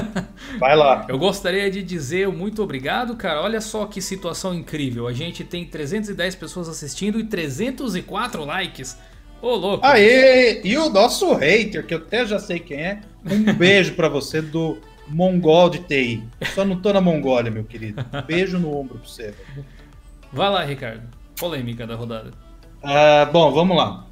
Vai 0.60 0.76
lá. 0.76 1.06
Eu 1.08 1.18
gostaria 1.18 1.70
de 1.70 1.82
dizer 1.82 2.28
muito 2.28 2.62
obrigado, 2.62 3.16
cara. 3.16 3.40
Olha 3.40 3.60
só 3.60 3.86
que 3.86 4.02
situação 4.02 4.52
incrível. 4.54 5.06
A 5.08 5.12
gente 5.12 5.42
tem 5.42 5.64
310 5.64 6.34
pessoas 6.34 6.68
assistindo 6.68 7.18
e 7.18 7.24
304 7.24 8.44
likes. 8.44 8.98
Ô, 9.40 9.54
louco. 9.54 9.86
Aê! 9.86 10.60
E 10.62 10.76
o 10.76 10.90
nosso 10.90 11.32
hater, 11.34 11.86
que 11.86 11.94
eu 11.94 11.98
até 11.98 12.26
já 12.26 12.38
sei 12.38 12.58
quem 12.58 12.78
é, 12.78 13.00
um 13.24 13.52
beijo 13.56 13.94
pra 13.94 14.08
você 14.08 14.42
do 14.42 14.78
Mongol 15.08 15.70
de 15.70 15.78
TI. 15.80 16.22
Só 16.54 16.64
não 16.64 16.76
tô 16.80 16.92
na 16.92 17.00
Mongólia, 17.00 17.50
meu 17.50 17.64
querido. 17.64 18.04
Beijo 18.26 18.58
no 18.58 18.76
ombro 18.76 18.98
pra 18.98 19.08
você. 19.08 19.34
Vai 20.32 20.50
lá, 20.50 20.62
Ricardo. 20.64 21.02
Polêmica 21.38 21.86
da 21.86 21.94
rodada. 21.94 22.32
Ah, 22.88 23.24
bom, 23.24 23.50
vamos 23.50 23.76
lá. 23.76 24.06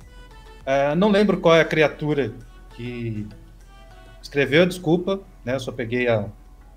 Ah, 0.66 0.96
não 0.96 1.08
lembro 1.08 1.38
qual 1.38 1.54
é 1.54 1.60
a 1.60 1.64
criatura 1.64 2.32
que 2.74 3.24
escreveu, 4.20 4.66
desculpa, 4.66 5.20
né? 5.44 5.54
Eu 5.54 5.60
só 5.60 5.70
peguei 5.70 6.08
a, 6.08 6.26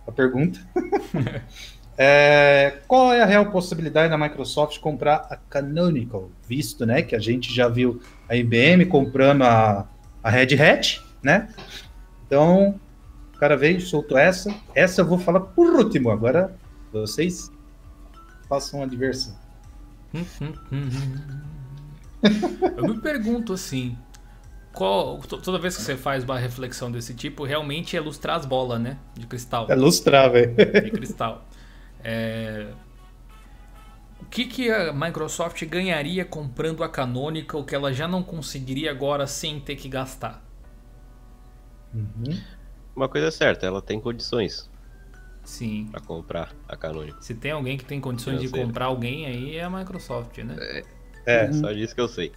a 0.05 0.11
pergunta. 0.11 0.59
É, 1.99 2.81
qual 2.87 3.11
é 3.11 3.23
a 3.23 3.25
real 3.25 3.47
possibilidade 3.47 4.11
da 4.11 4.17
Microsoft 4.19 4.77
comprar 4.77 5.25
a 5.31 5.35
Canonical, 5.35 6.29
visto, 6.47 6.85
né, 6.85 7.01
que 7.01 7.15
a 7.15 7.19
gente 7.19 7.51
já 7.51 7.67
viu 7.67 7.99
a 8.29 8.35
IBM 8.35 8.85
comprando 8.85 9.41
a, 9.41 9.87
a 10.21 10.29
Red 10.29 10.61
Hat, 10.61 11.03
né? 11.23 11.51
Então, 12.27 12.79
o 13.33 13.39
cara 13.39 13.57
veio, 13.57 13.81
soltou 13.81 14.15
essa. 14.15 14.53
Essa 14.75 15.01
eu 15.01 15.07
vou 15.07 15.17
falar 15.17 15.39
por 15.39 15.73
último. 15.73 16.11
Agora, 16.11 16.55
vocês 16.93 17.51
façam 18.47 18.83
a 18.83 18.85
diversão. 18.85 19.35
Eu 22.78 22.84
me 22.88 22.99
pergunto 22.99 23.53
assim. 23.53 23.97
Qual, 24.73 25.17
to- 25.19 25.38
toda 25.41 25.57
vez 25.57 25.75
que 25.75 25.82
você 25.82 25.97
faz 25.97 26.23
uma 26.23 26.38
reflexão 26.38 26.91
desse 26.91 27.13
tipo, 27.15 27.43
realmente 27.43 27.97
é 27.97 27.99
lustrar 27.99 28.36
as 28.38 28.45
bolas, 28.45 28.80
né? 28.80 28.97
De 29.15 29.25
cristal. 29.25 29.65
É 29.69 29.75
lustrar, 29.75 30.32
velho. 30.32 30.53
de 30.55 30.91
cristal. 30.91 31.45
É, 32.03 32.67
O 34.21 34.25
que, 34.25 34.45
que 34.45 34.69
a 34.71 34.93
Microsoft 34.93 35.63
ganharia 35.65 36.23
comprando 36.23 36.84
a 36.84 36.89
Canonical 36.89 37.63
que 37.63 37.73
ela 37.73 37.91
já 37.91 38.07
não 38.07 38.21
conseguiria 38.21 38.91
agora 38.91 39.25
sem 39.25 39.59
ter 39.59 39.75
que 39.78 39.89
gastar? 39.89 40.43
Uhum. 41.93 42.39
Uma 42.95 43.09
coisa 43.09 43.28
é 43.28 43.32
certa, 43.32 43.65
ela 43.65 43.82
tem 43.82 43.99
condições 43.99 44.69
Sim. 45.43 45.88
pra 45.91 46.01
comprar 46.01 46.51
a 46.67 46.75
Canonical. 46.75 47.19
Se 47.21 47.34
tem 47.34 47.51
alguém 47.51 47.78
que 47.78 47.86
tem 47.86 47.99
condições 47.99 48.39
de 48.41 48.49
comprar 48.49 48.86
alguém 48.86 49.25
aí 49.25 49.55
é 49.55 49.63
a 49.63 49.69
Microsoft, 49.69 50.38
né? 50.39 50.55
É. 50.59 50.84
Só 51.53 51.71
disso 51.71 51.93
que 51.93 52.01
eu 52.01 52.07
sei. 52.07 52.32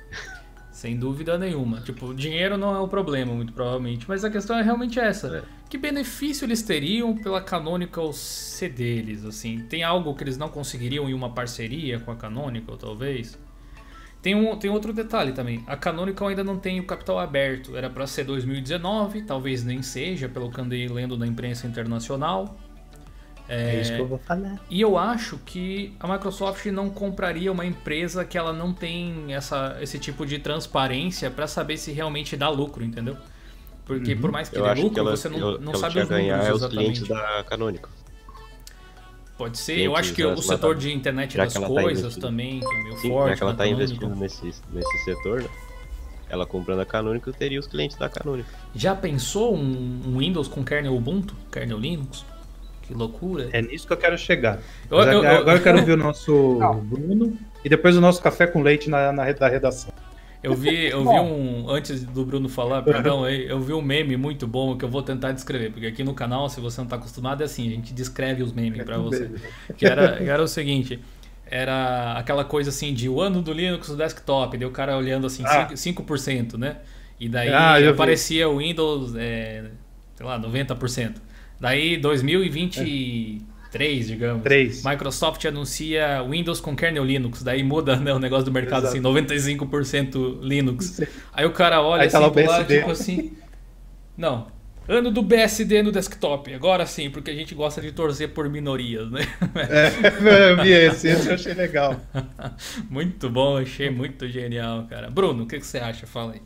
Sem 0.73 0.97
dúvida 0.97 1.37
nenhuma. 1.37 1.81
Tipo, 1.83 2.15
dinheiro 2.15 2.57
não 2.57 2.75
é 2.75 2.79
o 2.79 2.89
problema, 2.89 3.35
muito 3.35 3.53
provavelmente. 3.53 4.07
Mas 4.09 4.25
a 4.25 4.31
questão 4.31 4.59
é 4.59 4.63
realmente 4.63 4.99
essa. 4.99 5.29
É. 5.39 5.43
Que 5.69 5.77
benefício 5.77 6.45
eles 6.45 6.63
teriam 6.63 7.15
pela 7.15 7.41
Canonical 7.41 8.13
ser 8.13 8.71
deles, 8.71 9.25
assim? 9.25 9.61
Tem 9.69 9.83
algo 9.83 10.15
que 10.15 10.25
eles 10.25 10.37
não 10.39 10.49
conseguiriam 10.49 11.09
em 11.09 11.15
uma 11.15 11.31
parceria 11.31 12.01
com 12.01 12.11
a 12.11 12.17
Canonical, 12.17 12.77
talvez? 12.77 13.39
Tem, 14.23 14.35
um, 14.35 14.57
tem 14.57 14.71
outro 14.71 14.93
detalhe 14.93 15.33
também. 15.33 15.63
A 15.67 15.77
Canonical 15.77 16.29
ainda 16.29 16.45
não 16.45 16.59
tem 16.59 16.81
o 16.81 16.87
capital 16.87 17.19
aberto. 17.19 17.77
Era 17.77 17.89
para 17.89 18.07
ser 18.07 18.25
2019, 18.25 19.23
talvez 19.23 19.65
nem 19.65 19.83
seja, 19.83 20.29
pelo 20.29 20.51
que 20.51 20.61
andei 20.61 20.89
lendo 20.89 21.17
na 21.17 21.27
imprensa 21.27 21.67
internacional. 21.67 22.59
É 23.53 23.81
isso 23.81 23.93
que 23.95 23.99
eu 24.01 24.07
vou 24.07 24.19
falar. 24.19 24.61
E 24.71 24.81
eu 24.81 24.97
acho 24.97 25.37
que 25.45 25.93
a 25.99 26.07
Microsoft 26.07 26.65
não 26.67 26.89
compraria 26.89 27.51
uma 27.51 27.67
empresa 27.67 28.25
que 28.25 28.39
ela 28.39 28.53
não 28.53 28.73
tem 28.73 29.35
essa, 29.35 29.77
esse 29.81 29.99
tipo 29.99 30.25
de 30.25 30.39
transparência 30.39 31.31
para 31.31 31.49
saber 31.49 31.77
se 31.77 31.91
realmente 31.91 32.37
dá 32.37 32.49
lucro, 32.49 32.85
entendeu? 32.85 33.17
Porque 33.85 34.15
por 34.15 34.31
mais 34.31 34.49
que 34.49 34.57
Eu 34.57 34.63
dê 34.63 34.75
lucro, 34.75 34.91
que 34.95 35.01
ela, 35.01 35.17
você 35.17 35.29
não, 35.29 35.39
eu- 35.39 35.61
não 35.61 35.75
sabe 35.75 35.99
os 36.01 36.09
ganhar 36.09 36.37
números 36.37 36.49
é 36.49 36.53
os 36.53 36.59
exatamente. 36.63 37.01
clientes 37.03 37.09
da 37.09 37.45
Canonical. 37.45 37.91
Pode 39.37 39.59
ser. 39.59 39.73
clientes 39.73 39.87
Eu 39.93 39.97
acho 39.97 40.13
que 40.15 40.25
o 40.25 40.37
setor 40.43 40.75
da- 40.75 40.81
de 40.81 40.93
internet 40.93 41.37
das 41.37 41.53
tá 41.53 41.61
coisas 41.67 41.99
investindo. 41.99 42.23
também, 42.23 42.61
que 42.61 42.67
é 42.67 42.83
meio 42.85 42.99
Sim, 42.99 43.09
forte. 43.09 43.31
já 43.31 43.37
que 43.37 43.43
ela 43.43 43.53
tá 43.55 43.65
Canonical. 43.65 43.85
investindo 43.87 44.17
nesse, 44.17 44.63
nesse 44.73 45.05
setor, 45.05 45.43
né? 45.43 45.49
Ela 46.29 46.47
comprando 46.47 46.79
a 46.81 46.87
Canonical 46.87 47.33
teria 47.33 47.59
os 47.59 47.67
clientes 47.67 47.97
da 47.97 48.09
Canonical. 48.09 48.53
Já 48.75 48.95
pensou 48.95 49.57
um, 49.57 50.03
um 50.07 50.19
Windows 50.19 50.47
com 50.47 50.63
kernel 50.63 50.95
Ubuntu? 50.95 51.35
Kernel 51.51 51.79
Linux? 51.79 52.25
Que 52.91 52.99
loucura. 52.99 53.49
É 53.53 53.63
nisso 53.63 53.87
que 53.87 53.93
eu 53.93 53.97
quero 53.97 54.19
chegar. 54.19 54.59
Eu- 54.91 54.99
eu- 54.99 55.25
eu- 55.25 55.39
agora 55.39 55.59
eu 55.59 55.63
quero 55.63 55.85
ver 55.85 55.93
o 55.93 55.97
nosso 56.03 56.57
Não. 56.59 56.75
Bruno 56.81 57.37
e 57.65 57.69
depois 57.69 57.97
o 57.97 58.01
nosso 58.01 58.21
café 58.23 58.47
com 58.47 58.63
leite 58.63 58.91
na, 58.91 59.13
na 59.13 59.25
re- 59.25 59.35
da 59.35 59.49
redação. 59.49 59.93
Eu 60.43 60.55
vi, 60.55 60.87
eu 60.87 61.03
vi 61.03 61.19
um. 61.21 61.69
Antes 61.69 62.03
do 62.03 62.25
Bruno 62.25 62.49
falar, 62.49 62.81
perdão 62.83 63.25
aí, 63.25 63.47
eu 63.47 63.61
vi 63.61 63.75
um 63.75 63.83
meme 63.83 64.17
muito 64.17 64.47
bom 64.47 64.75
que 64.77 64.83
eu 64.85 64.89
vou 64.89 65.03
tentar 65.03 65.33
descrever. 65.33 65.71
Porque 65.71 65.87
aqui 65.87 66.03
no 66.03 66.15
canal, 66.15 66.49
se 66.49 66.61
você 66.61 66.81
não 66.81 66.89
tá 66.89 66.97
acostumado, 66.97 67.43
é 67.43 67.45
assim, 67.45 67.69
a 67.69 67.71
gente 67.73 67.93
descreve 67.93 68.43
os 68.43 68.51
memes 68.51 68.83
pra 68.83 68.97
você. 68.97 69.31
Que 69.77 69.85
era, 69.87 70.17
que 70.17 70.25
era 70.25 70.43
o 70.43 70.49
seguinte. 70.49 70.99
Era 71.47 72.15
aquela 72.17 72.43
coisa 72.45 72.71
assim 72.71 72.95
de 72.95 73.09
o 73.09 73.21
ano 73.21 73.43
do 73.43 73.53
Linux 73.53 73.89
no 73.91 73.97
desktop, 73.97 74.57
daí 74.57 74.67
o 74.67 74.71
cara 74.71 74.97
olhando 74.97 75.27
assim, 75.27 75.43
Ah. 75.45 75.69
5%, 75.75 75.77
5%, 75.77 76.57
né? 76.57 76.77
E 77.19 77.29
daí 77.29 77.53
Ah, 77.53 77.79
vi. 77.79 77.89
aparecia 77.89 78.49
o 78.49 78.59
Windows, 78.59 79.15
é, 79.17 79.65
sei 80.15 80.25
lá, 80.25 80.39
90%. 80.39 81.17
Daí 81.61 81.99
2023, 81.99 84.09
digamos. 84.09 84.43
Três. 84.43 84.83
Microsoft 84.83 85.45
anuncia 85.45 86.25
Windows 86.29 86.61
com 86.61 86.75
kernel 86.75 87.05
Linux, 87.05 87.43
daí 87.43 87.63
muda 87.63 87.97
né, 87.97 88.15
o 88.15 88.19
negócio 88.19 88.47
do 88.47 88.53
mercado 88.53 88.87
Exato. 88.87 88.97
assim, 88.97 89.07
95% 89.07 90.41
Linux. 90.41 91.03
Aí 91.33 91.45
o 91.45 91.53
cara 91.53 91.83
olha 91.83 92.03
Aí 92.03 92.09
assim 92.09 92.13
tá 92.13 92.19
lá 92.21 92.27
lado, 92.27 92.35
BSD. 92.35 92.79
tipo 92.79 92.91
assim, 92.91 93.33
não, 94.17 94.47
ano 94.89 95.11
do 95.11 95.23
BSD 95.23 95.83
no 95.83 95.93
desktop, 95.93 96.53
agora 96.55 96.87
sim, 96.87 97.11
porque 97.11 97.31
a 97.31 97.35
gente 97.35 97.55
gosta 97.55 97.81
de 97.81 97.93
torcer 97.93 98.31
por 98.31 98.49
minorias, 98.49 99.11
né? 99.11 99.21
É, 99.55 99.91
eu 100.51 100.63
vi 100.63 100.73
esse, 100.73 101.09
esse 101.09 101.29
eu 101.29 101.35
achei 101.35 101.53
legal. 101.55 102.01
muito 102.89 103.29
bom, 103.29 103.59
achei 103.59 103.91
muito 103.91 104.27
genial, 104.29 104.87
cara. 104.89 105.11
Bruno, 105.11 105.43
o 105.45 105.47
que, 105.47 105.59
que 105.61 105.67
você 105.67 105.79
acha? 105.79 106.07
Fala 106.07 106.33
aí. 106.33 106.41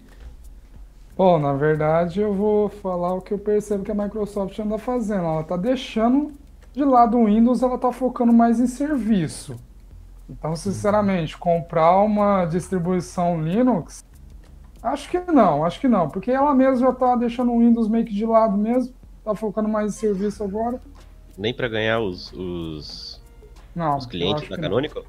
Bom, 1.16 1.38
na 1.38 1.52
verdade, 1.52 2.20
eu 2.20 2.32
vou 2.34 2.68
falar 2.68 3.14
o 3.14 3.20
que 3.20 3.32
eu 3.32 3.38
percebo 3.38 3.84
que 3.84 3.90
a 3.90 3.94
Microsoft 3.94 4.58
anda 4.58 4.78
fazendo. 4.78 5.24
Ela 5.24 5.44
tá 5.44 5.56
deixando 5.56 6.32
de 6.72 6.84
lado 6.84 7.16
o 7.18 7.26
Windows, 7.26 7.62
ela 7.62 7.78
tá 7.78 7.92
focando 7.92 8.32
mais 8.32 8.58
em 8.58 8.66
serviço. 8.66 9.54
Então, 10.28 10.56
sinceramente, 10.56 11.36
comprar 11.38 11.98
uma 12.00 12.46
distribuição 12.46 13.40
Linux, 13.40 14.04
acho 14.82 15.08
que 15.08 15.18
não, 15.30 15.64
acho 15.64 15.78
que 15.80 15.86
não, 15.86 16.08
porque 16.08 16.30
ela 16.32 16.52
mesma 16.54 16.86
já 16.88 16.92
tá 16.92 17.14
deixando 17.14 17.52
o 17.52 17.58
Windows 17.60 17.88
meio 17.88 18.04
que 18.04 18.14
de 18.14 18.24
lado 18.26 18.56
mesmo, 18.56 18.92
tá 19.22 19.34
focando 19.34 19.68
mais 19.68 19.94
em 19.94 19.96
serviço 19.96 20.42
agora. 20.42 20.80
Nem 21.38 21.52
pra 21.54 21.68
ganhar 21.68 22.00
os, 22.00 22.32
os, 22.32 23.20
Não, 23.76 23.98
os 23.98 24.06
clientes 24.06 24.48
da 24.48 24.56
que 24.56 24.62
não, 24.62 24.68
Canonical. 24.70 25.04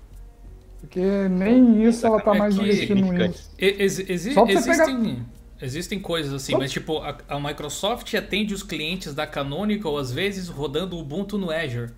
porque 0.81 1.27
nem 1.29 1.83
isso 1.83 2.05
ela 2.05 2.21
tá 2.21 2.35
É 2.35 2.37
mais 2.39 2.55
investindo 2.57 3.01
no 3.01 3.09
Windows. 3.11 3.49
Ex- 3.57 3.99
exi- 4.09 4.33
Só 4.33 4.43
pra 4.45 4.53
você 4.61 4.69
existem, 4.71 5.25
existem 5.61 5.99
coisas 5.99 6.33
assim, 6.33 6.53
mas 6.55 6.71
tipo, 6.71 6.97
a, 6.99 7.17
a 7.27 7.39
Microsoft 7.39 8.13
atende 8.13 8.53
os 8.53 8.63
clientes 8.63 9.13
da 9.13 9.25
Canonical, 9.27 9.97
às 9.97 10.11
vezes, 10.11 10.47
rodando 10.47 10.95
o 10.95 10.99
Ubuntu 10.99 11.37
no 11.37 11.51
Azure. 11.51 11.91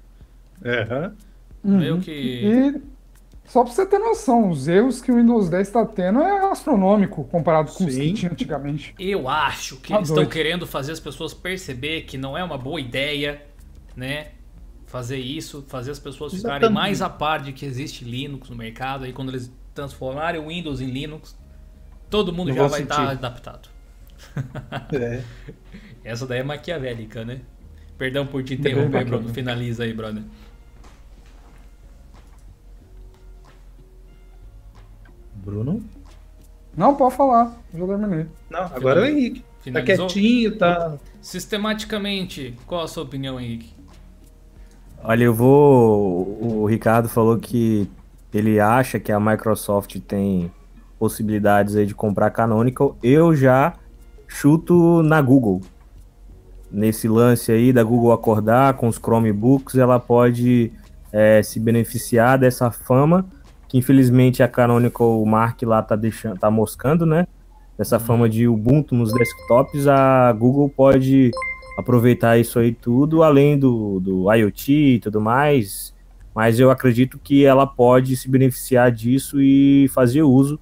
Meio 1.64 1.96
Uhum. 1.96 2.02
que. 2.02 2.12
E 2.12 2.82
só 3.46 3.64
pra 3.64 3.72
você 3.74 3.86
ter 3.86 4.00
noção, 4.00 4.50
os 4.50 4.68
erros 4.68 5.02
que 5.02 5.12
o 5.12 5.16
Windows 5.16 5.50
10 5.50 5.68
está 5.68 5.86
tendo 5.86 6.22
é 6.22 6.52
astronômico 6.52 7.24
comparado 7.26 7.72
com 7.72 7.86
os 7.86 7.94
Sim. 7.94 8.02
que 8.02 8.14
tinha 8.14 8.32
antigamente. 8.32 8.94
Eu 9.00 9.28
acho 9.30 9.78
que 9.78 9.90
Tá 9.90 9.98
eles 9.98 10.10
estão 10.10 10.26
querendo 10.26 10.68
fazer 10.68 10.92
as 10.92 11.00
pessoas 11.00 11.34
perceber 11.34 12.02
que 12.04 12.18
não 12.18 12.38
é 12.38 12.44
uma 12.44 12.58
boa 12.58 12.80
ideia, 12.80 13.42
né? 13.96 14.30
Fazer 14.86 15.18
isso, 15.18 15.66
fazer 15.68 15.92
as 15.92 16.00
pessoas 16.00 16.34
ficarem 16.34 16.58
Exatamente. 16.58 16.74
mais 16.74 17.02
a 17.02 17.10
par 17.10 17.42
de 17.42 17.52
que 17.54 17.66
existe 17.66 18.06
Linux 18.06 18.50
no 18.50 18.56
mercado. 18.56 19.04
Aí 19.06 19.12
quando 19.14 19.30
eles 19.30 19.52
transformarem 19.74 20.40
o 20.42 20.48
Windows 20.48 20.80
em 20.82 20.86
Linux, 20.90 21.36
todo 22.10 22.34
mundo 22.34 22.50
Não 22.50 22.56
já 22.56 22.68
vai 22.68 22.82
estar 22.84 22.96
sentir. 22.96 23.12
adaptado. 23.12 23.70
É. 24.94 25.22
Essa 26.04 26.26
daí 26.26 26.40
é 26.40 26.44
maquiavélica, 26.44 27.24
né? 27.26 27.42
Perdão 27.98 28.26
por 28.26 28.44
te 28.44 28.56
bem 28.56 28.72
interromper. 28.74 29.06
Bruno. 29.06 29.30
Finaliza 29.30 29.84
aí, 29.84 29.94
brother. 29.94 30.24
Bruno? 35.36 35.84
Não, 36.76 36.96
pode 36.96 37.16
falar, 37.16 37.58
já 37.74 37.86
terminei. 37.88 38.28
Não, 38.50 38.62
agora 38.62 39.00
é 39.02 39.04
o 39.04 39.06
Henrique. 39.08 39.40
Tá 39.42 39.46
Finalizou? 39.62 40.08
quietinho, 40.08 40.58
tá. 40.58 40.98
Sistematicamente, 41.22 42.56
qual 42.66 42.84
a 42.84 42.88
sua 42.88 43.04
opinião, 43.04 43.40
Henrique? 43.40 43.74
Olha, 45.04 45.24
eu 45.24 45.34
vou. 45.34 46.62
O 46.62 46.66
Ricardo 46.66 47.10
falou 47.10 47.38
que 47.38 47.90
ele 48.34 48.60
acha 48.60 49.00
que 49.00 49.12
a 49.12 49.20
Microsoft 49.20 50.00
tem 50.02 50.52
possibilidades 51.00 51.76
aí 51.76 51.86
de 51.86 51.96
comprar 51.96 52.30
Canonical. 52.32 52.98
Eu 53.02 53.36
já 53.36 53.74
chuto 54.28 55.02
na 55.04 55.22
Google. 55.22 55.62
Nesse 56.72 57.08
lance 57.08 57.52
aí 57.52 57.72
da 57.72 57.84
Google 57.84 58.12
acordar 58.12 58.74
com 58.74 58.88
os 58.88 58.98
Chromebooks, 58.98 59.76
ela 59.76 60.00
pode 60.00 60.72
é, 61.12 61.42
se 61.42 61.60
beneficiar 61.60 62.38
dessa 62.38 62.70
fama 62.70 63.26
que 63.68 63.78
infelizmente 63.78 64.42
a 64.42 64.48
Canonical 64.48 65.24
Mark 65.26 65.62
lá 65.64 65.82
tá 65.82 65.96
deixando, 65.96 66.40
tá 66.40 66.50
moscando, 66.50 67.06
né? 67.06 67.28
Dessa 67.78 68.00
fama 68.00 68.28
de 68.28 68.48
Ubuntu 68.48 68.96
nos 68.96 69.14
desktops, 69.14 69.88
a 69.88 70.32
Google 70.32 70.70
pode 70.70 71.32
aproveitar 71.78 72.38
isso 72.38 72.58
aí 72.58 72.74
tudo, 72.74 73.22
além 73.22 73.58
do, 73.60 74.00
do 74.00 74.34
IoT 74.34 74.74
e 74.74 75.00
tudo 75.00 75.22
mais. 75.22 75.94
Mas 76.34 76.60
eu 76.60 76.72
acredito 76.72 77.20
que 77.20 77.46
ela 77.46 77.68
pode 77.68 78.16
se 78.16 78.30
beneficiar 78.30 78.92
disso 78.92 79.42
e 79.42 79.88
fazer 79.90 80.24
uso. 80.24 80.60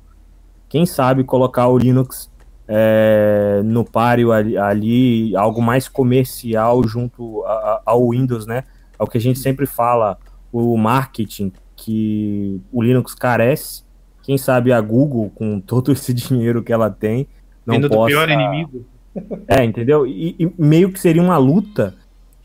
Quem 0.76 0.86
sabe 0.86 1.24
colocar 1.24 1.70
o 1.70 1.78
Linux 1.78 2.30
é, 2.68 3.62
no 3.64 3.86
páreo 3.86 4.34
ali, 4.34 4.58
ali, 4.58 5.34
algo 5.38 5.62
mais 5.62 5.88
comercial 5.88 6.86
junto 6.86 7.46
a- 7.46 7.50
a- 7.54 7.82
ao 7.86 8.10
Windows, 8.10 8.46
né? 8.46 8.66
É 9.00 9.02
o 9.02 9.08
que 9.08 9.18
a 9.18 9.22
gente 9.22 9.40
sempre 9.40 9.66
fala, 9.66 10.18
o 10.52 10.76
marketing 10.76 11.54
que 11.78 12.60
o 12.74 12.82
Linux 12.84 13.16
carece. 13.16 13.84
Quem 14.22 14.38
sabe 14.38 14.74
a 14.74 14.82
Google, 14.82 15.32
com 15.34 15.62
todo 15.66 15.94
esse 15.94 16.14
dinheiro 16.14 16.62
que 16.62 16.74
ela 16.74 16.90
tem, 16.90 17.26
não 17.66 17.76
Vindo 17.76 17.88
do 17.88 17.96
possa... 17.96 18.08
pior 18.08 18.30
inimigo. 18.30 18.86
É, 19.48 19.64
entendeu? 19.64 20.06
E, 20.06 20.36
e 20.38 20.52
meio 20.58 20.92
que 20.92 21.00
seria 21.00 21.22
uma 21.22 21.38
luta. 21.38 21.94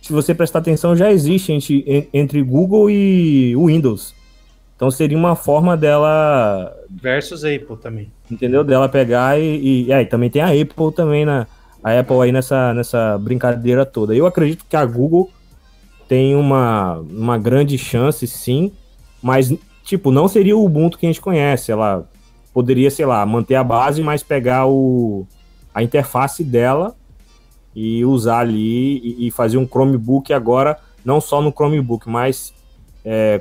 Se 0.01 0.12
você 0.12 0.33
prestar 0.33 0.61
atenção, 0.61 0.95
já 0.95 1.11
existe 1.11 1.53
entre, 1.53 1.83
en- 1.85 2.09
entre 2.14 2.41
Google 2.45 2.89
e 2.89 3.57
o 3.57 3.66
Windows. 3.66 4.14
Então 4.76 4.89
seria 4.89 5.18
uma 5.18 5.35
forma 5.35 5.76
dela, 5.76 6.72
Versus 6.91 7.45
Apple 7.45 7.76
também. 7.76 8.11
entendeu? 8.30 8.64
Dela 8.64 8.88
pegar 8.88 9.38
e, 9.38 9.86
e, 9.86 9.93
e 9.93 10.07
também 10.07 10.28
tem 10.28 10.43
a 10.43 10.49
Apple 10.49 10.93
também 10.95 11.24
na 11.24 11.47
a 11.82 11.99
Apple 11.99 12.20
aí 12.20 12.32
nessa, 12.32 12.74
nessa 12.74 13.16
brincadeira 13.18 13.86
toda. 13.86 14.14
Eu 14.14 14.26
acredito 14.26 14.66
que 14.68 14.76
a 14.76 14.84
Google 14.84 15.30
tem 16.07 16.34
uma, 16.34 16.99
uma 16.99 17.38
grande 17.38 17.78
chance, 17.78 18.26
sim, 18.26 18.72
mas 19.22 19.53
tipo 19.82 20.11
não 20.11 20.28
seria 20.28 20.57
o 20.57 20.64
Ubuntu 20.64 20.99
que 20.99 21.07
a 21.07 21.09
gente 21.09 21.20
conhece. 21.20 21.72
Ela 21.72 22.07
poderia, 22.53 22.91
sei 22.91 23.07
lá, 23.07 23.24
manter 23.24 23.55
a 23.55 23.64
base, 23.64 24.03
mas 24.03 24.22
pegar 24.22 24.66
o 24.66 25.26
a 25.72 25.82
interface 25.82 26.43
dela 26.43 26.97
e 27.74 28.05
usar 28.05 28.41
ali 28.41 28.99
e, 28.99 29.28
e 29.28 29.30
fazer 29.30 29.57
um 29.57 29.66
Chromebook 29.66 30.32
agora, 30.32 30.76
não 31.05 31.20
só 31.20 31.41
no 31.41 31.53
Chromebook, 31.53 32.09
mas 32.09 32.53
é, 33.05 33.41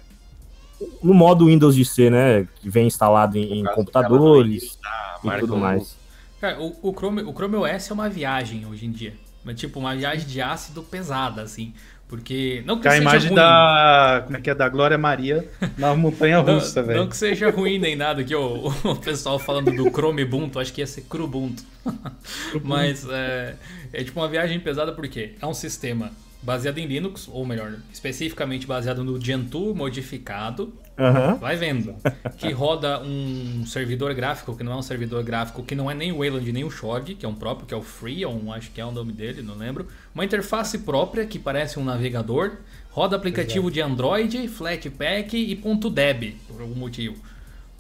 no 1.04 1.14
modo 1.14 1.46
Windows 1.48 1.76
de 1.76 1.84
ser, 1.86 2.12
né? 2.12 2.48
Que 2.62 2.70
vem 2.70 2.88
instalado 2.88 3.38
em, 3.38 3.60
em 3.60 3.64
computadores 3.64 4.78
A 4.84 5.38
e 5.38 5.40
tudo 5.40 5.54
não- 5.54 5.60
mais. 5.60 5.98
Cara, 6.40 6.60
o, 6.62 6.74
o, 6.82 6.94
Chrome, 6.94 7.22
o 7.24 7.34
Chrome 7.34 7.58
OS 7.58 7.90
é 7.92 7.94
uma 7.94 8.10
viagem 8.10 8.66
hoje 8.66 8.86
em 8.86 8.92
dia. 8.92 9.14
Mas, 9.44 9.60
tipo, 9.60 9.80
uma 9.80 9.96
viagem 9.96 10.26
de 10.28 10.42
ácido 10.42 10.82
pesada, 10.84 11.42
assim. 11.42 11.74
Porque. 12.08 12.64
Não 12.66 12.80
que 12.80 12.88
a 12.88 12.92
seja 12.92 13.04
imagem 13.04 13.28
ruim. 13.30 13.36
da. 13.36 14.22
Como 14.26 14.38
é 14.38 14.42
que 14.42 14.50
é? 14.50 14.56
Da 14.56 14.68
Glória 14.70 14.98
Maria 14.98 15.48
na 15.78 15.94
montanha 15.96 16.42
Não, 16.42 16.56
russa, 16.56 16.82
não 16.82 16.88
velho. 16.88 17.08
que 17.08 17.16
seja 17.18 17.50
ruim 17.52 17.78
nem 17.78 17.96
nada, 17.96 18.24
que 18.24 18.34
o, 18.36 18.68
o 18.84 18.96
pessoal 18.96 19.38
falando 19.38 19.72
do 19.72 19.90
Chrome 19.92 20.24
Ubuntu, 20.24 20.60
acho 20.60 20.74
que 20.74 20.82
ia 20.82 20.88
ser 20.88 21.02
Crubuntu. 21.02 21.64
Mas 22.64 23.06
é, 23.10 23.56
é 23.94 24.04
tipo 24.04 24.20
uma 24.20 24.28
viagem 24.28 24.60
pesada 24.60 24.92
porque 24.92 25.36
é 25.42 25.46
um 25.46 25.54
sistema 25.54 26.12
baseado 26.42 26.78
em 26.78 26.86
Linux, 26.86 27.28
ou 27.32 27.46
melhor, 27.46 27.74
especificamente 27.92 28.66
baseado 28.66 29.04
no 29.04 29.20
Gentoo 29.24 29.76
modificado, 29.76 30.74
Aham. 30.98 31.36
vai 31.36 31.56
vendo, 31.58 31.96
que 32.38 32.50
roda 32.52 33.02
um 33.02 33.66
servidor 33.66 34.14
gráfico, 34.14 34.56
que 34.56 34.64
não 34.64 34.72
é 34.74 34.76
um 34.76 34.82
servidor 34.82 35.24
gráfico, 35.24 35.64
que 35.64 35.76
não 35.76 35.90
é 35.92 35.94
nem 35.94 36.12
o 36.12 36.20
Wayland 36.20 36.52
nem 36.52 36.64
o 36.64 36.72
Shog, 36.72 37.16
que 37.16 37.26
é 37.26 37.30
um 37.30 37.36
próprio, 37.36 37.68
que 37.68 37.74
é 37.74 37.78
o 37.78 37.82
Freon, 37.82 38.52
acho 38.54 38.72
que 38.72 38.80
é 38.80 38.86
o 38.86 38.92
nome 38.92 39.12
dele, 39.12 39.42
não 39.42 39.56
lembro. 39.56 39.88
Uma 40.16 40.24
interface 40.26 40.78
própria, 40.80 41.26
que 41.26 41.38
parece 41.38 41.78
um 41.80 41.84
navegador, 41.84 42.52
roda 42.90 43.16
aplicativo 43.16 43.70
de 43.70 43.82
Android, 43.82 44.48
Flatpak 44.48 45.36
e 45.38 45.56
.deb, 45.90 46.36
por 46.48 46.62
algum 46.62 46.76
motivo. 46.76 47.16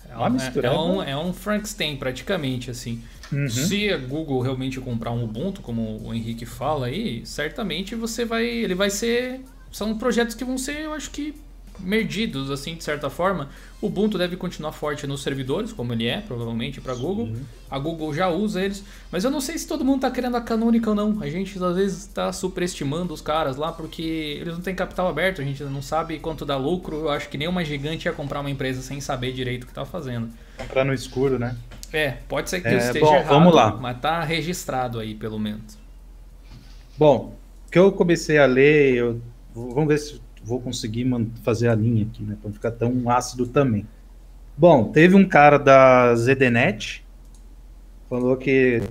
É, 0.09 0.15
Uma 0.15 0.27
um- 0.27 0.31
mistura, 0.31 0.67
é, 0.67 0.71
né? 0.71 0.77
um, 0.77 1.03
é 1.03 1.17
um 1.17 1.33
Frankenstein 1.33 1.95
praticamente, 1.95 2.71
assim. 2.71 3.01
Uhum. 3.31 3.47
Se 3.47 3.89
a 3.89 3.97
Google 3.97 4.41
realmente 4.41 4.79
comprar 4.79 5.11
um 5.11 5.23
Ubuntu, 5.23 5.61
como 5.61 6.01
o 6.03 6.13
Henrique 6.13 6.45
fala 6.45 6.87
aí, 6.87 7.25
certamente 7.25 7.95
você 7.95 8.25
vai. 8.25 8.45
Ele 8.45 8.75
vai 8.75 8.89
ser. 8.89 9.41
São 9.71 9.97
projetos 9.97 10.35
que 10.35 10.43
vão 10.43 10.57
ser, 10.57 10.81
eu 10.81 10.93
acho 10.93 11.11
que, 11.11 11.35
merdidos, 11.79 12.49
assim, 12.49 12.75
de 12.75 12.83
certa 12.83 13.07
forma. 13.07 13.49
O 13.79 13.85
Ubuntu 13.85 14.17
deve 14.17 14.35
continuar 14.35 14.71
forte 14.71 15.05
nos 15.05 15.21
servidores, 15.21 15.71
como 15.71 15.93
ele 15.93 16.07
é, 16.07 16.19
provavelmente, 16.21 16.81
para 16.81 16.95
Google. 16.95 17.29
A 17.69 17.77
Google 17.77 18.13
já 18.13 18.27
usa 18.27 18.61
eles. 18.61 18.83
Mas 19.11 19.23
eu 19.23 19.31
não 19.31 19.39
sei 19.39 19.57
se 19.57 19.67
todo 19.67 19.85
mundo 19.85 20.01
tá 20.01 20.11
querendo 20.11 20.35
a 20.35 20.41
Canonical, 20.41 20.95
não. 20.95 21.21
A 21.21 21.29
gente 21.29 21.63
às 21.63 21.75
vezes 21.75 22.07
tá 22.07 22.33
superestimando 22.33 23.13
os 23.13 23.21
caras 23.21 23.55
lá, 23.57 23.71
porque 23.71 24.01
eles 24.41 24.55
não 24.55 24.61
têm 24.61 24.73
capital 24.73 25.07
aberto, 25.07 25.39
a 25.39 25.45
gente 25.45 25.63
não 25.63 25.81
sabe 25.83 26.17
quanto 26.17 26.45
dá 26.45 26.57
lucro. 26.57 27.01
Eu 27.01 27.09
acho 27.09 27.29
que 27.29 27.37
nenhuma 27.37 27.63
gigante 27.63 28.07
ia 28.07 28.11
comprar 28.11 28.41
uma 28.41 28.49
empresa 28.49 28.81
sem 28.81 28.99
saber 28.99 29.31
direito 29.33 29.63
o 29.63 29.67
que 29.67 29.73
tá 29.73 29.85
fazendo. 29.85 30.29
Comprar 30.57 30.83
no 30.83 30.93
escuro, 30.93 31.37
né? 31.37 31.55
É, 31.91 32.11
pode 32.27 32.49
ser 32.49 32.61
que 32.61 32.67
É, 32.67 32.77
esteja 32.77 33.05
bom, 33.05 33.15
errado, 33.15 33.27
vamos 33.29 33.53
lá. 33.53 33.77
mas 33.79 33.99
tá 33.99 34.23
registrado 34.23 34.99
aí, 34.99 35.15
pelo 35.15 35.39
menos. 35.39 35.77
Bom, 36.97 37.35
o 37.67 37.71
que 37.71 37.79
eu 37.79 37.91
comecei 37.91 38.37
a 38.37 38.45
ler, 38.45 38.95
eu, 38.95 39.21
vamos 39.53 39.87
ver 39.87 39.97
se 39.97 40.21
vou 40.43 40.59
conseguir 40.59 41.05
fazer 41.43 41.67
a 41.69 41.75
linha 41.75 42.03
aqui, 42.05 42.23
né? 42.23 42.37
Pra 42.41 42.49
não 42.49 42.53
ficar 42.53 42.71
tão 42.71 43.09
ácido 43.09 43.47
também. 43.47 43.85
Bom, 44.57 44.85
teve 44.91 45.15
um 45.15 45.27
cara 45.27 45.57
da 45.57 46.13
ZDNet, 46.15 47.03
falou 48.09 48.35
que 48.35 48.81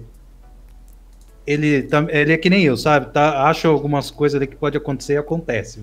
ele, 1.46 1.88
ele 2.10 2.32
é 2.32 2.36
que 2.36 2.50
nem 2.50 2.64
eu, 2.64 2.76
sabe? 2.76 3.12
Tá, 3.12 3.48
acha 3.48 3.68
algumas 3.68 4.10
coisas 4.10 4.36
ali 4.36 4.46
que 4.46 4.56
pode 4.56 4.76
acontecer 4.76 5.14
e 5.14 5.18
acontece. 5.18 5.82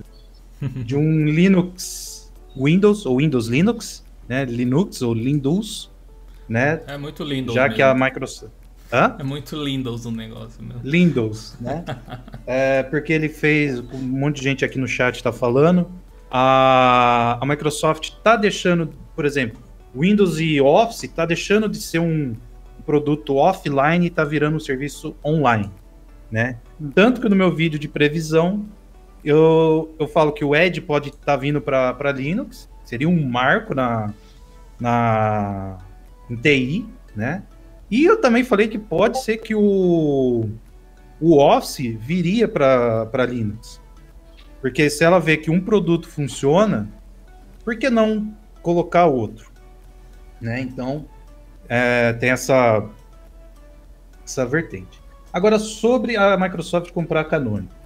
De 0.62 0.96
um 0.96 1.26
Linux 1.26 2.32
Windows, 2.56 3.06
ou 3.06 3.18
Windows 3.18 3.48
Linux, 3.48 4.04
né? 4.28 4.46
Linux 4.46 5.02
ou 5.02 5.14
Windows, 5.14 5.92
né? 6.48 6.82
É 6.88 6.98
muito 6.98 7.24
lindo. 7.24 7.54
Já 7.54 7.64
mesmo. 7.64 7.76
que 7.76 7.82
a 7.82 7.94
Microsoft. 7.94 8.52
Hã? 8.92 9.16
É 9.18 9.24
muito 9.24 9.56
lindo 9.56 9.94
o 9.94 10.12
negócio 10.12 10.64
mesmo. 10.64 10.82
Windows, 10.84 11.58
né? 11.60 11.84
é, 12.46 12.84
porque 12.84 13.12
ele 13.12 13.30
fez, 13.30 13.80
um 13.80 13.98
monte 13.98 14.38
de 14.38 14.44
gente 14.44 14.64
aqui 14.64 14.78
no 14.78 14.88
chat 14.88 15.16
está 15.16 15.32
falando, 15.32 15.90
a, 16.30 17.38
a 17.42 17.46
Microsoft 17.46 18.10
está 18.10 18.36
deixando, 18.36 18.94
por 19.16 19.26
exemplo, 19.26 19.60
Windows 19.96 20.40
e 20.40 20.62
Office 20.62 21.04
está 21.04 21.26
deixando 21.26 21.68
de 21.68 21.78
ser 21.78 22.00
um 22.00 22.36
produto 22.86 23.36
offline 23.36 24.06
e 24.06 24.10
está 24.10 24.24
virando 24.24 24.58
um 24.58 24.60
serviço 24.60 25.16
online, 25.26 25.72
né? 26.30 26.58
Tanto 26.94 27.22
que 27.22 27.30
no 27.30 27.36
meu 27.36 27.54
vídeo 27.56 27.80
de 27.80 27.88
previsão 27.88 28.66
eu, 29.24 29.96
eu 29.98 30.08
falo 30.08 30.32
que 30.32 30.46
o 30.46 30.56
Edge 30.56 30.82
pode 30.82 31.10
estar 31.10 31.36
vindo 31.38 31.60
para 31.60 32.12
Linux, 32.12 32.70
seria 32.84 33.10
um 33.10 33.28
marco 33.28 33.74
na, 33.74 34.14
na 34.80 35.78
em 36.30 36.36
TI, 36.36 36.86
né? 37.16 37.44
E 37.90 38.04
eu 38.04 38.20
também 38.20 38.44
falei 38.44 38.68
que 38.68 38.80
pode 38.80 39.22
ser 39.24 39.38
que 39.38 39.54
o, 39.54 40.50
o 41.22 41.38
Office 41.38 41.96
viria 42.00 42.48
para 42.48 43.26
Linux. 43.28 43.82
Porque 44.62 44.90
se 44.90 45.04
ela 45.04 45.20
vê 45.20 45.38
que 45.38 45.52
um 45.52 45.62
produto 45.62 46.08
funciona, 46.08 46.90
por 47.64 47.78
que 47.78 47.90
não 47.90 48.36
colocar 48.62 49.06
outro? 49.06 49.52
Né? 50.42 50.60
Então, 50.62 51.06
é, 51.70 52.14
tem 52.14 52.32
essa, 52.32 52.84
essa 54.26 54.46
vertente. 54.46 55.00
Agora, 55.32 55.60
sobre 55.60 56.18
a 56.18 56.38
Microsoft 56.38 56.92
comprar 56.92 57.22
a 57.22 57.26
Canonical. 57.26 57.78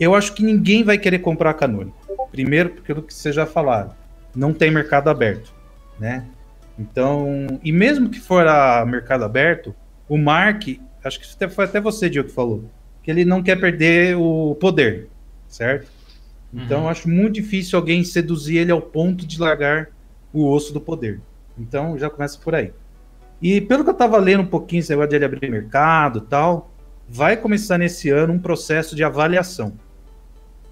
Eu 0.00 0.14
acho 0.14 0.32
que 0.34 0.42
ninguém 0.42 0.82
vai 0.82 0.96
querer 0.96 1.18
comprar 1.18 1.50
a 1.50 1.54
Canonical. 1.54 2.28
Primeiro, 2.30 2.70
pelo 2.82 3.02
que 3.02 3.12
vocês 3.12 3.34
já 3.34 3.44
falaram, 3.44 3.94
não 4.34 4.54
tem 4.54 4.70
mercado 4.70 5.08
aberto. 5.10 5.52
Né? 6.00 6.26
Então, 6.82 7.60
e 7.62 7.70
mesmo 7.70 8.10
que 8.10 8.18
for 8.18 8.44
a 8.46 8.84
mercado 8.84 9.24
aberto, 9.24 9.72
o 10.08 10.18
Mark, 10.18 10.64
acho 11.04 11.20
que 11.20 11.48
foi 11.48 11.64
até 11.64 11.80
você, 11.80 12.10
Diogo, 12.10 12.28
que 12.28 12.34
falou, 12.34 12.64
que 13.02 13.10
ele 13.10 13.24
não 13.24 13.40
quer 13.42 13.58
perder 13.60 14.16
o 14.16 14.56
poder, 14.56 15.08
certo? 15.48 15.88
Então, 16.52 16.82
Uhum. 16.82 16.88
acho 16.88 17.08
muito 17.08 17.34
difícil 17.34 17.78
alguém 17.78 18.02
seduzir 18.02 18.58
ele 18.58 18.72
ao 18.72 18.82
ponto 18.82 19.24
de 19.24 19.40
largar 19.40 19.90
o 20.32 20.50
osso 20.50 20.72
do 20.72 20.80
poder. 20.80 21.20
Então, 21.56 21.96
já 21.96 22.10
começa 22.10 22.38
por 22.38 22.54
aí. 22.54 22.72
E 23.40 23.60
pelo 23.60 23.84
que 23.84 23.90
eu 23.90 23.94
tava 23.94 24.18
lendo 24.18 24.42
um 24.42 24.46
pouquinho, 24.46 24.80
esse 24.80 24.90
negócio 24.90 25.10
de 25.10 25.16
ele 25.16 25.24
abrir 25.24 25.50
mercado 25.50 26.18
e 26.18 26.22
tal, 26.22 26.72
vai 27.08 27.36
começar 27.36 27.78
nesse 27.78 28.10
ano 28.10 28.32
um 28.32 28.38
processo 28.38 28.96
de 28.96 29.04
avaliação, 29.04 29.72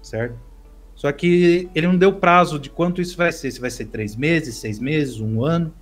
certo? 0.01 0.35
Só 0.95 1.11
que 1.11 1.69
ele 1.73 1.87
não 1.87 1.97
deu 1.97 2.13
prazo 2.13 2.59
de 2.59 2.69
quanto 2.69 3.01
isso 3.01 3.17
vai 3.17 3.31
ser, 3.31 3.49
se 3.51 3.59
vai 3.59 3.71
ser 3.71 3.85
três 3.85 4.15
meses, 4.15 4.55
seis 4.55 4.77
meses, 4.77 5.19
um 5.19 5.43
ano, 5.43 5.73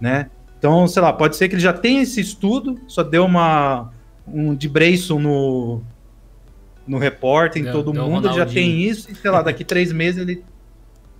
né? 0.00 0.30
Então, 0.58 0.86
sei 0.86 1.00
lá, 1.02 1.12
pode 1.12 1.36
ser 1.36 1.48
que 1.48 1.54
ele 1.54 1.62
já 1.62 1.72
tenha 1.72 2.02
esse 2.02 2.20
estudo, 2.20 2.78
só 2.86 3.02
deu 3.02 3.24
uma 3.24 3.92
um 4.26 4.54
de 4.54 4.68
Brayson 4.68 5.18
no 5.18 5.82
no 6.86 6.98
repórter 6.98 7.60
em 7.62 7.64
Deu- 7.64 7.72
todo 7.72 7.92
deu 7.92 8.08
mundo, 8.08 8.26
ele 8.28 8.34
já 8.34 8.46
tem 8.46 8.82
isso, 8.82 9.10
e 9.10 9.14
sei 9.14 9.30
lá, 9.30 9.42
daqui 9.42 9.64
três 9.64 9.92
meses 9.92 10.20
ele 10.20 10.44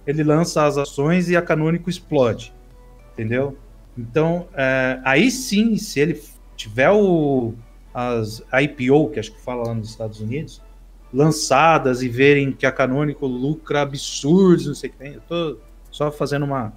ele 0.07 0.25
lança 0.25 0.65
as 0.67 0.77
ações 0.77 1.29
e 1.29 1.37
a 1.37 1.43
Canônico 1.43 1.89
explode, 1.89 2.53
entendeu? 3.13 3.57
Então, 3.97 4.49
é, 4.55 5.01
aí 5.05 5.31
sim, 5.31 5.77
se 5.77 6.01
ele 6.01 6.21
tiver 6.57 6.91
o 6.91 7.55
as 7.93 8.43
IPO, 8.53 9.11
que 9.11 9.19
acho 9.21 9.33
que 9.33 9.41
fala 9.41 9.69
lá 9.69 9.75
nos 9.75 9.91
Estados 9.91 10.21
Unidos, 10.21 10.63
lançadas 11.13 12.03
e 12.03 12.09
verem 12.09 12.53
que 12.53 12.65
a 12.65 12.73
Canônico 12.73 13.27
lucra 13.27 13.83
absurdos, 13.83 14.67
não 14.67 14.75
sei 14.75 14.91
o 14.91 14.93
que 14.93 14.99
tem, 14.99 15.15
eu 15.15 15.21
tô 15.23 15.59
só 15.91 16.11
fazendo 16.11 16.45
uma 16.45 16.73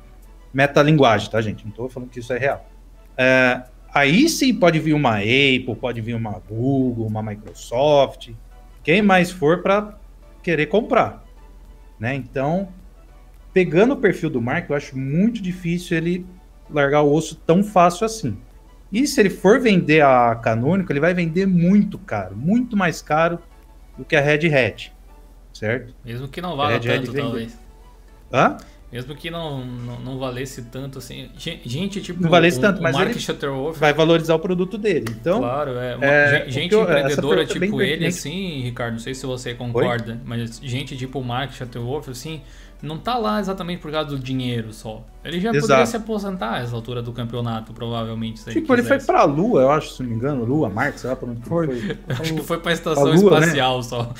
metalinguagem, 0.53 1.29
tá, 1.29 1.41
gente? 1.41 1.65
Não 1.65 1.71
tô 1.71 1.89
falando 1.89 2.09
que 2.09 2.19
isso 2.19 2.31
é 2.31 2.37
real. 2.37 2.69
É, 3.17 3.63
aí 3.93 4.29
sim 4.29 4.53
pode 4.53 4.79
vir 4.79 4.93
uma 4.93 5.17
Apple, 5.17 5.75
pode 5.75 5.99
vir 6.01 6.15
uma 6.15 6.39
Google, 6.47 7.07
uma 7.07 7.23
Microsoft, 7.23 8.31
quem 8.83 9.01
mais 9.01 9.31
for 9.31 9.61
para 9.61 9.97
querer 10.41 10.67
comprar, 10.67 11.23
né? 11.99 12.15
Então, 12.15 12.69
pegando 13.53 13.93
o 13.93 13.97
perfil 13.97 14.29
do 14.29 14.41
Mark, 14.41 14.69
eu 14.69 14.75
acho 14.75 14.97
muito 14.97 15.41
difícil 15.41 15.97
ele 15.97 16.25
largar 16.69 17.01
o 17.01 17.13
osso 17.13 17.35
tão 17.35 17.63
fácil 17.63 18.05
assim. 18.05 18.37
E 18.91 19.07
se 19.07 19.19
ele 19.19 19.29
for 19.29 19.59
vender 19.59 20.01
a 20.01 20.35
Canônico, 20.35 20.91
ele 20.91 20.99
vai 20.99 21.13
vender 21.13 21.47
muito 21.47 21.97
caro, 21.97 22.35
muito 22.35 22.77
mais 22.77 23.01
caro 23.01 23.39
do 23.97 24.05
que 24.05 24.15
a 24.15 24.21
Red 24.21 24.53
Hat, 24.53 24.93
certo? 25.53 25.95
Mesmo 26.03 26.27
que 26.27 26.41
não 26.41 26.55
valha 26.55 26.77
Red 26.77 26.99
tanto, 26.99 27.11
vender. 27.11 27.21
talvez. 27.21 27.59
Hã? 28.31 28.57
Mesmo 28.93 29.15
que 29.15 29.31
não, 29.31 29.65
não, 29.65 29.99
não 29.99 30.19
valesse 30.19 30.61
tanto 30.63 30.99
assim. 30.99 31.29
Gen- 31.37 31.59
Gente, 31.65 31.99
tipo. 32.01 32.21
Não 32.21 32.29
valesse 32.29 32.59
o- 32.59 32.61
tanto, 32.61 32.79
o 32.79 32.83
mas 32.83 32.95
Mark 32.95 33.09
ele 33.09 33.19
Vai 33.79 33.93
valorizar 33.93 34.35
o 34.35 34.39
produto 34.39 34.77
dele. 34.77 35.05
Então, 35.09 35.39
Claro, 35.39 35.71
é. 35.71 35.95
Uma- 35.95 36.05
É, 36.05 36.45
gente 36.49 36.73
eu- 36.73 36.83
empreendedora 36.83 37.41
é 37.41 37.45
bem 37.45 37.53
tipo 37.69 37.81
ele, 37.81 38.05
assim, 38.05 38.61
Ricardo, 38.61 38.93
não 38.93 38.99
sei 38.99 39.13
se 39.15 39.25
você 39.25 39.53
concorda, 39.55 40.21
mas 40.23 40.59
gente 40.61 40.95
tipo 40.95 41.19
o 41.19 41.23
Mark 41.23 41.51
Shuttleworth, 41.53 42.09
assim, 42.09 42.41
não 42.83 42.97
tá 42.97 43.17
lá 43.17 43.39
exatamente 43.39 43.81
por 43.81 43.89
causa 43.91 44.09
do 44.09 44.19
dinheiro 44.19 44.73
só. 44.73 45.03
Ele 45.23 45.39
já 45.39 45.51
poderia 45.51 45.65
Exato. 45.75 45.89
se 45.89 45.95
aposentar 45.95 46.61
essa 46.61 46.75
altura 46.75 47.01
do 47.01 47.13
campeonato, 47.13 47.71
provavelmente, 47.73 48.41
se 48.41 48.51
tipo, 48.51 48.73
ele 48.73 48.81
foi 48.83 48.97
quisesse. 48.97 49.05
pra 49.07 49.23
Lua, 49.23 49.61
eu 49.61 49.71
acho, 49.71 49.93
se 49.93 50.03
não 50.03 50.09
me 50.09 50.15
engano, 50.17 50.43
Lua, 50.43 50.69
Marte, 50.69 50.99
sei 50.99 51.09
lá 51.09 51.15
pra 51.15 51.29
onde 51.29 51.41
Foi. 51.47 51.67
Acho 52.09 52.33
que 52.33 52.41
foi 52.43 52.59
pra 52.59 52.73
estação 52.73 53.07
A 53.07 53.15
Lua, 53.15 53.39
né? 53.39 53.45
espacial 53.47 53.81
só. 53.83 54.13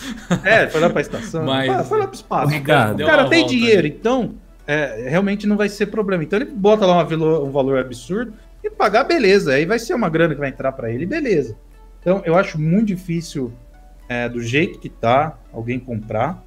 É, 0.46 0.68
foi 0.68 0.80
lá 0.80 0.90
pra 0.90 1.02
estação. 1.02 1.44
Mas- 1.46 1.68
Foi- 1.76 1.84
Foi 1.84 2.00
lá 2.00 2.08
pro 2.08 2.16
espaço. 2.16 2.56
O 2.56 2.62
cara 2.64 2.94
uma 3.24 3.30
tem 3.30 3.40
volta 3.42 3.54
dinheiro, 3.54 3.80
ali. 3.82 3.90
então 3.90 4.34
é, 4.68 5.08
realmente 5.10 5.46
não 5.48 5.58
vai 5.58 5.70
ser 5.70 5.88
problema. 5.88 6.24
Então 6.24 6.40
ele 6.40 6.46
bota 6.52 6.86
lá 6.86 7.04
um 7.04 7.52
valor 7.52 7.80
absurdo 7.80 8.34
e 8.64 8.70
pagar, 8.70 9.04
beleza. 9.04 9.54
Aí 9.54 9.66
vai 9.66 9.80
ser 9.80 9.94
uma 9.94 10.10
grana 10.10 10.34
que 10.34 10.40
vai 10.40 10.50
entrar 10.50 10.72
pra 10.72 10.92
ele, 10.92 11.06
beleza. 11.06 11.56
Então 12.00 12.22
eu 12.26 12.36
acho 12.36 12.60
muito 12.60 12.88
difícil, 12.88 13.52
é, 14.08 14.28
do 14.28 14.42
jeito 14.42 14.80
que 14.80 14.90
tá, 14.90 15.38
alguém 15.52 15.80
comprar. 15.80 16.44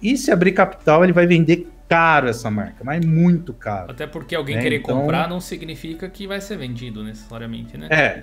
E 0.00 0.16
se 0.16 0.30
abrir 0.30 0.52
capital, 0.52 1.02
ele 1.02 1.12
vai 1.12 1.26
vender 1.26 1.66
caro 1.88 2.28
essa 2.28 2.50
marca, 2.50 2.84
mas 2.84 3.04
muito 3.04 3.52
caro. 3.54 3.90
Até 3.90 4.06
porque 4.06 4.34
alguém 4.34 4.58
É, 4.58 4.60
querer 4.60 4.76
então- 4.80 5.00
comprar 5.00 5.28
não 5.28 5.40
significa 5.40 6.08
que 6.08 6.26
vai 6.26 6.40
ser 6.40 6.56
vendido 6.58 7.02
necessariamente, 7.02 7.76
né? 7.78 7.88
É, 7.90 8.22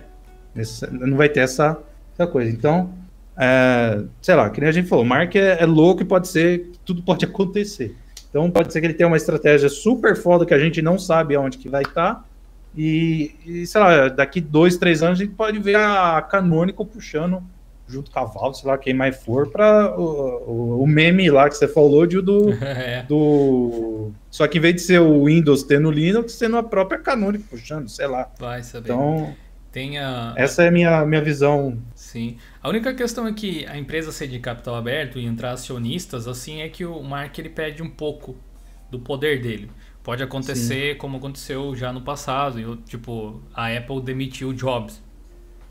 não 0.92 1.18
vai 1.18 1.28
ter 1.28 1.40
essa, 1.42 1.78
essa 2.14 2.28
coisa. 2.28 2.50
Então, 2.52 2.94
é, 3.38 4.04
sei 4.22 4.36
lá, 4.36 4.50
que 4.50 4.62
nem 4.62 4.70
a 4.70 4.72
gente 4.72 4.88
falou, 4.88 5.04
Mark 5.04 5.36
é, 5.36 5.62
é 5.62 5.66
louco 5.66 6.02
e 6.02 6.06
pode 6.06 6.28
ser, 6.28 6.70
tudo 6.86 7.02
pode 7.02 7.26
acontecer. 7.26 7.96
Então 8.36 8.52
pode 8.52 8.74
ser 8.74 8.82
que 8.82 8.88
ele 8.88 8.94
tenha 8.94 9.08
uma 9.08 9.16
estratégia 9.16 9.70
super 9.70 10.14
foda 10.14 10.46
que 10.46 10.54
a 10.54 10.60
gente 10.60 10.82
não 10.82 11.00
sabe 11.00 11.36
aonde 11.36 11.58
que 11.58 11.70
vai 11.70 11.84
estar. 11.84 12.28
E, 12.76 13.34
e, 13.46 13.66
sei 13.66 13.80
lá, 13.80 14.10
daqui 14.10 14.42
dois, 14.42 14.76
três 14.76 15.02
anos 15.02 15.18
a 15.18 15.24
gente 15.24 15.34
pode 15.34 15.58
ver 15.58 15.78
a 15.78 16.22
Canônico 16.22 16.86
puxando 16.86 17.42
junto 17.88 18.12
com 18.12 18.20
a 18.20 18.26
Valve, 18.26 18.58
sei 18.58 18.70
lá, 18.70 18.78
quem 18.78 18.94
mais 18.94 19.16
for, 19.24 19.48
para 19.50 19.98
o, 19.98 20.02
o, 20.02 20.84
o 20.84 20.88
meme 20.88 21.30
lá 21.30 21.48
que 21.48 21.56
você 21.56 21.66
falou 21.66 22.06
de, 22.06 22.20
do, 22.20 22.52
É. 22.62 23.04
do. 23.08 24.12
Só 24.30 24.46
que 24.48 24.58
em 24.58 24.62
vez 24.62 24.76
de 24.76 24.82
ser 24.82 25.00
o 25.00 25.24
Windows 25.24 25.64
tendo 25.64 25.90
Linux, 25.90 26.34
sendo 26.34 26.58
a 26.58 26.64
própria 26.64 27.00
Canônico 27.00 27.46
puxando, 27.50 27.88
sei 27.88 28.08
lá. 28.08 28.30
Vai 28.38 28.64
saber. 28.64 28.92
Então, 28.92 29.34
Tem 29.72 29.98
a, 29.98 30.34
essa 30.36 30.64
é 30.64 30.68
a 30.68 30.72
minha, 30.72 31.06
minha 31.06 31.22
visão. 31.22 31.78
Sim. 32.16 32.38
A 32.64 32.70
única 32.70 32.94
questão 32.94 33.28
é 33.28 33.34
que 33.34 33.66
a 33.66 33.78
empresa 33.78 34.10
ser 34.10 34.30
de 34.30 34.40
capital 34.40 34.76
aberto 34.76 35.20
e 35.20 35.26
entrar 35.26 35.52
acionistas, 35.52 36.30
assim, 36.30 36.62
é 36.62 36.70
que 36.70 36.86
o 36.86 37.04
Mark 37.04 37.38
ele 37.38 37.50
perde 37.50 37.84
um 37.84 37.90
pouco 37.90 38.38
do 38.90 38.98
poder 38.98 39.42
dele. 39.42 39.70
Pode 40.02 40.24
acontecer 40.24 40.96
como 40.96 41.18
aconteceu 41.18 41.76
já 41.76 41.92
no 41.92 42.00
passado. 42.00 42.58
Eu, 42.58 42.78
tipo, 42.78 43.42
a 43.54 43.68
Apple 43.68 44.02
demitiu 44.02 44.54
Jobs. 44.54 45.04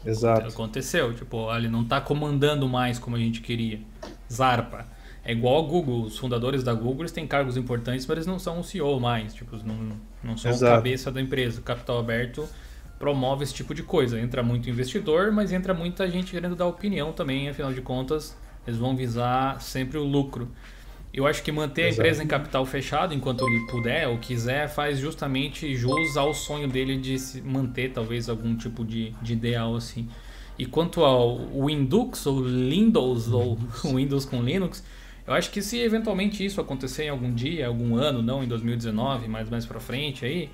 Exato. 0.04 0.46
Aconteceu. 0.46 1.14
Tipo, 1.14 1.50
ele 1.56 1.68
não 1.68 1.82
tá 1.82 1.98
comandando 1.98 2.68
mais 2.68 2.98
como 2.98 3.16
a 3.16 3.18
gente 3.18 3.40
queria. 3.40 3.80
Zarpa. 4.30 4.86
É 5.24 5.32
igual 5.32 5.64
a 5.64 5.66
Google. 5.66 6.02
Os 6.02 6.18
fundadores 6.18 6.62
da 6.62 6.74
Google 6.74 7.02
eles 7.02 7.12
têm 7.12 7.26
cargos 7.26 7.56
importantes, 7.56 8.06
mas 8.06 8.18
eles 8.18 8.26
não 8.26 8.38
são 8.38 8.60
o 8.60 8.64
CEO 8.64 9.00
mais. 9.00 9.32
Tipo, 9.32 9.56
não, 9.64 9.96
não 10.22 10.36
são 10.36 10.50
Exato. 10.50 10.74
a 10.74 10.76
cabeça 10.76 11.10
da 11.10 11.22
empresa. 11.22 11.60
O 11.60 11.62
capital 11.62 11.98
aberto 11.98 12.46
promove 12.98 13.44
esse 13.44 13.54
tipo 13.54 13.74
de 13.74 13.82
coisa. 13.82 14.20
Entra 14.20 14.42
muito 14.42 14.68
investidor, 14.68 15.32
mas 15.32 15.52
entra 15.52 15.74
muita 15.74 16.08
gente 16.10 16.30
querendo 16.30 16.56
dar 16.56 16.66
opinião 16.66 17.12
também. 17.12 17.48
Afinal 17.48 17.72
de 17.72 17.80
contas, 17.80 18.36
eles 18.66 18.78
vão 18.78 18.96
visar 18.96 19.60
sempre 19.60 19.98
o 19.98 20.04
lucro. 20.04 20.48
Eu 21.12 21.26
acho 21.26 21.44
que 21.44 21.52
manter 21.52 21.84
a 21.84 21.88
Exato. 21.88 22.00
empresa 22.00 22.24
em 22.24 22.26
capital 22.26 22.66
fechado 22.66 23.14
enquanto 23.14 23.46
ele 23.46 23.66
puder 23.66 24.08
ou 24.08 24.18
quiser 24.18 24.68
faz 24.68 24.98
justamente 24.98 25.76
jus 25.76 26.16
ao 26.16 26.34
sonho 26.34 26.66
dele 26.66 26.96
de 26.96 27.18
se 27.20 27.40
manter 27.40 27.92
talvez 27.92 28.28
algum 28.28 28.56
tipo 28.56 28.84
de, 28.84 29.10
de 29.22 29.32
ideal 29.32 29.76
assim. 29.76 30.08
E 30.58 30.66
quanto 30.66 31.04
ao 31.04 31.38
Windows 31.66 32.26
ou 32.26 32.42
Windows 32.44 33.28
ou 33.28 33.56
Windows 33.94 34.24
com 34.24 34.42
Linux, 34.42 34.84
eu 35.26 35.32
acho 35.34 35.50
que 35.50 35.62
se 35.62 35.78
eventualmente 35.78 36.44
isso 36.44 36.60
acontecer 36.60 37.04
em 37.04 37.08
algum 37.10 37.32
dia, 37.32 37.66
algum 37.68 37.96
ano, 37.96 38.20
não 38.20 38.42
em 38.42 38.48
2019, 38.48 39.28
mas 39.28 39.48
mais 39.48 39.64
pra 39.64 39.78
frente 39.78 40.24
aí, 40.24 40.50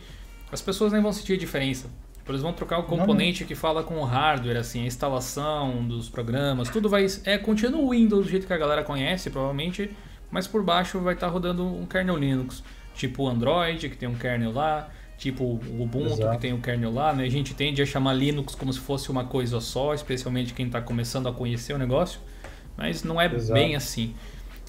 as 0.53 0.61
pessoas 0.61 0.93
nem 0.93 1.01
vão 1.01 1.13
sentir 1.13 1.39
diferença. 1.39 1.91
Tipo, 2.31 2.33
Eles 2.33 2.43
vão 2.43 2.53
trocar 2.53 2.79
o 2.79 2.85
componente 2.85 3.45
que 3.45 3.55
fala 3.55 3.83
com 3.83 3.97
o 3.97 4.05
hardware, 4.05 4.57
assim, 4.57 4.83
a 4.83 4.87
instalação 4.87 5.85
dos 5.87 6.09
programas, 6.09 6.69
tudo 6.69 6.89
vai. 6.89 7.07
É, 7.25 7.37
continua 7.39 7.81
o 7.81 7.91
Windows 7.91 8.25
do 8.25 8.31
jeito 8.31 8.47
que 8.47 8.53
a 8.53 8.59
galera 8.59 8.85
conhece, 8.85 9.31
provavelmente, 9.31 9.91
mas 10.31 10.47
por 10.47 10.63
baixo 10.63 10.99
vai 11.01 11.15
estar 11.15 11.29
rodando 11.29 11.65
um 11.65 11.87
kernel 11.87 12.17
Linux. 12.17 12.63
Tipo 12.95 13.25
o 13.25 13.29
Android, 13.29 13.89
que 13.89 13.97
tem 13.97 14.09
um 14.09 14.15
kernel 14.15 14.53
lá, 14.53 14.91
tipo 15.17 15.45
o 15.45 15.83
Ubuntu, 15.83 16.15
Exato. 16.15 16.31
que 16.33 16.39
tem 16.39 16.53
um 16.53 16.61
kernel 16.61 16.93
lá, 16.93 17.13
né? 17.13 17.25
A 17.25 17.31
gente 17.31 17.55
tende 17.55 17.81
a 17.83 17.87
chamar 17.87 18.13
Linux 18.13 18.55
como 18.55 18.73
se 18.73 18.79
fosse 18.79 19.11
uma 19.11 19.25
coisa 19.25 19.61
só, 19.61 19.95
especialmente 19.95 20.53
quem 20.55 20.67
está 20.67 20.81
começando 20.81 21.29
a 21.29 21.33
conhecer 21.33 21.73
o 21.73 21.79
negócio, 21.79 22.21
mas 22.77 23.03
não 23.03 23.21
é 23.21 23.27
Exato. 23.27 23.55
bem 23.55 23.75
assim. 23.75 24.15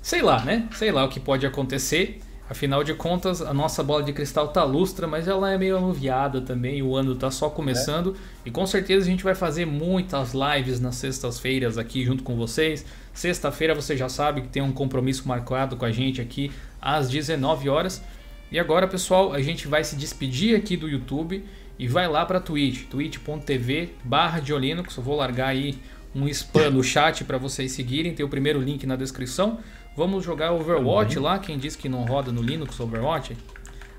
Sei 0.01 0.21
lá, 0.21 0.43
né? 0.43 0.67
Sei 0.71 0.91
lá 0.91 1.03
o 1.03 1.09
que 1.09 1.19
pode 1.19 1.45
acontecer. 1.45 2.21
Afinal 2.51 2.83
de 2.83 2.93
contas, 2.93 3.41
a 3.41 3.53
nossa 3.53 3.81
bola 3.81 4.03
de 4.03 4.11
cristal 4.11 4.49
tá 4.49 4.61
lustra, 4.65 5.07
mas 5.07 5.25
ela 5.25 5.53
é 5.53 5.57
meio 5.57 5.77
anuviada 5.77 6.41
também. 6.41 6.83
O 6.83 6.97
ano 6.97 7.15
tá 7.15 7.31
só 7.31 7.49
começando. 7.49 8.13
E 8.45 8.51
com 8.51 8.67
certeza 8.67 9.05
a 9.05 9.09
gente 9.09 9.23
vai 9.23 9.33
fazer 9.33 9.65
muitas 9.65 10.33
lives 10.33 10.77
nas 10.81 10.95
sextas-feiras 10.95 11.77
aqui 11.77 12.03
junto 12.03 12.23
com 12.23 12.35
vocês. 12.35 12.85
Sexta-feira 13.13 13.73
você 13.73 13.95
já 13.95 14.09
sabe 14.09 14.41
que 14.41 14.49
tem 14.49 14.61
um 14.61 14.73
compromisso 14.73 15.25
marcado 15.29 15.77
com 15.77 15.85
a 15.85 15.93
gente 15.93 16.19
aqui 16.19 16.51
às 16.81 17.09
19 17.09 17.69
horas. 17.69 18.03
E 18.51 18.59
agora, 18.59 18.85
pessoal, 18.85 19.31
a 19.31 19.41
gente 19.41 19.69
vai 19.69 19.85
se 19.85 19.95
despedir 19.95 20.53
aqui 20.53 20.75
do 20.75 20.89
YouTube 20.89 21.45
e 21.79 21.87
vai 21.87 22.05
lá 22.09 22.25
para 22.25 22.41
Twitch, 22.41 22.83
twitch.tv 22.89 23.93
barra 24.03 24.41
Diolinux. 24.41 24.97
Eu 24.97 25.03
vou 25.03 25.15
largar 25.15 25.47
aí 25.47 25.79
um 26.13 26.27
spam 26.27 26.69
no 26.71 26.83
chat 26.83 27.23
para 27.23 27.37
vocês 27.37 27.71
seguirem, 27.71 28.13
tem 28.13 28.25
o 28.25 28.29
primeiro 28.29 28.59
link 28.59 28.85
na 28.85 28.97
descrição. 28.97 29.59
Vamos 29.95 30.23
jogar 30.23 30.53
Overwatch 30.53 31.19
lá, 31.19 31.37
quem 31.37 31.57
diz 31.57 31.75
que 31.75 31.89
não 31.89 32.05
roda 32.05 32.31
no 32.31 32.41
Linux 32.41 32.79
Overwatch. 32.79 33.35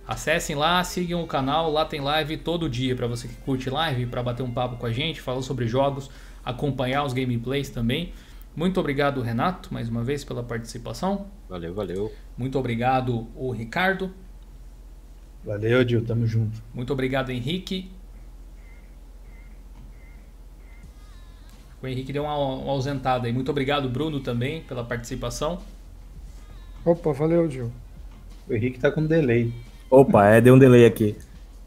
Acessem 0.06 0.56
lá, 0.56 0.82
sigam 0.82 1.22
o 1.22 1.26
canal, 1.26 1.70
lá 1.70 1.84
tem 1.84 2.00
live 2.00 2.38
todo 2.38 2.68
dia 2.68 2.96
para 2.96 3.06
você 3.06 3.28
que 3.28 3.34
curte 3.36 3.68
live, 3.68 4.06
para 4.06 4.22
bater 4.22 4.42
um 4.42 4.50
papo 4.50 4.76
com 4.76 4.86
a 4.86 4.92
gente, 4.92 5.20
falar 5.20 5.42
sobre 5.42 5.66
jogos, 5.66 6.10
acompanhar 6.44 7.04
os 7.04 7.12
gameplays 7.12 7.68
também. 7.68 8.12
Muito 8.56 8.80
obrigado, 8.80 9.20
Renato, 9.20 9.72
mais 9.72 9.88
uma 9.88 10.02
vez 10.02 10.24
pela 10.24 10.42
participação. 10.42 11.26
Valeu, 11.48 11.74
valeu. 11.74 12.12
Muito 12.36 12.58
obrigado, 12.58 13.28
o 13.34 13.50
Ricardo. 13.50 14.12
Valeu, 15.44 15.84
Dil, 15.84 16.04
tamo 16.04 16.26
junto. 16.26 16.62
Muito 16.72 16.92
obrigado, 16.92 17.30
Henrique. 17.30 17.90
O 21.82 21.86
Henrique 21.86 22.12
deu 22.12 22.24
uma, 22.24 22.36
uma 22.36 22.72
ausentada 22.72 23.26
aí. 23.26 23.32
Muito 23.32 23.50
obrigado, 23.50 23.88
Bruno, 23.88 24.20
também, 24.20 24.62
pela 24.62 24.84
participação. 24.84 25.60
Opa, 26.84 27.12
valeu, 27.12 27.48
Gil. 27.50 27.72
O 28.48 28.54
Henrique 28.54 28.78
tá 28.78 28.90
com 28.90 29.06
delay. 29.06 29.52
Opa, 29.90 30.26
é, 30.26 30.40
deu 30.40 30.54
um 30.54 30.58
delay 30.58 30.84
aqui. 30.84 31.16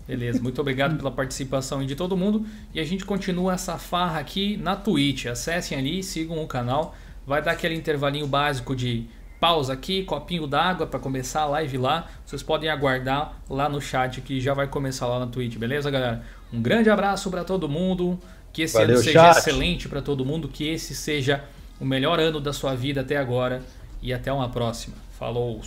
Beleza, 0.07 0.41
muito 0.41 0.61
obrigado 0.61 0.97
pela 0.97 1.09
participação 1.09 1.83
de 1.83 1.95
todo 1.95 2.15
mundo. 2.15 2.45
E 2.73 2.79
a 2.79 2.83
gente 2.83 3.05
continua 3.05 3.53
essa 3.53 3.77
farra 3.77 4.19
aqui 4.19 4.55
na 4.57 4.75
Twitch. 4.75 5.25
Acessem 5.25 5.77
ali, 5.77 6.03
sigam 6.03 6.43
o 6.43 6.47
canal. 6.47 6.95
Vai 7.25 7.41
dar 7.41 7.51
aquele 7.51 7.73
intervalinho 7.73 8.27
básico 8.27 8.75
de 8.75 9.07
pausa 9.39 9.73
aqui, 9.73 10.03
copinho 10.03 10.45
d'água 10.45 10.85
para 10.85 10.99
começar 10.99 11.41
a 11.41 11.45
live 11.45 11.77
lá. 11.77 12.07
Vocês 12.25 12.43
podem 12.43 12.69
aguardar 12.69 13.41
lá 13.49 13.67
no 13.67 13.81
chat 13.81 14.21
que 14.21 14.39
já 14.39 14.53
vai 14.53 14.67
começar 14.67 15.07
lá 15.07 15.19
na 15.19 15.27
Twitch, 15.27 15.57
beleza, 15.57 15.89
galera? 15.89 16.23
Um 16.53 16.61
grande 16.61 16.89
abraço 16.89 17.31
para 17.31 17.43
todo 17.43 17.67
mundo. 17.67 18.19
Que 18.53 18.61
esse 18.61 18.75
Valeu, 18.75 18.95
ano 18.95 19.03
seja 19.03 19.33
chat. 19.33 19.37
excelente 19.37 19.89
para 19.89 20.01
todo 20.01 20.23
mundo. 20.23 20.47
Que 20.47 20.67
esse 20.69 20.93
seja 20.93 21.43
o 21.79 21.85
melhor 21.85 22.19
ano 22.19 22.39
da 22.39 22.53
sua 22.53 22.75
vida 22.75 23.01
até 23.01 23.17
agora. 23.17 23.61
E 24.01 24.13
até 24.13 24.31
uma 24.31 24.49
próxima. 24.49 25.04
Falou! 25.17 25.61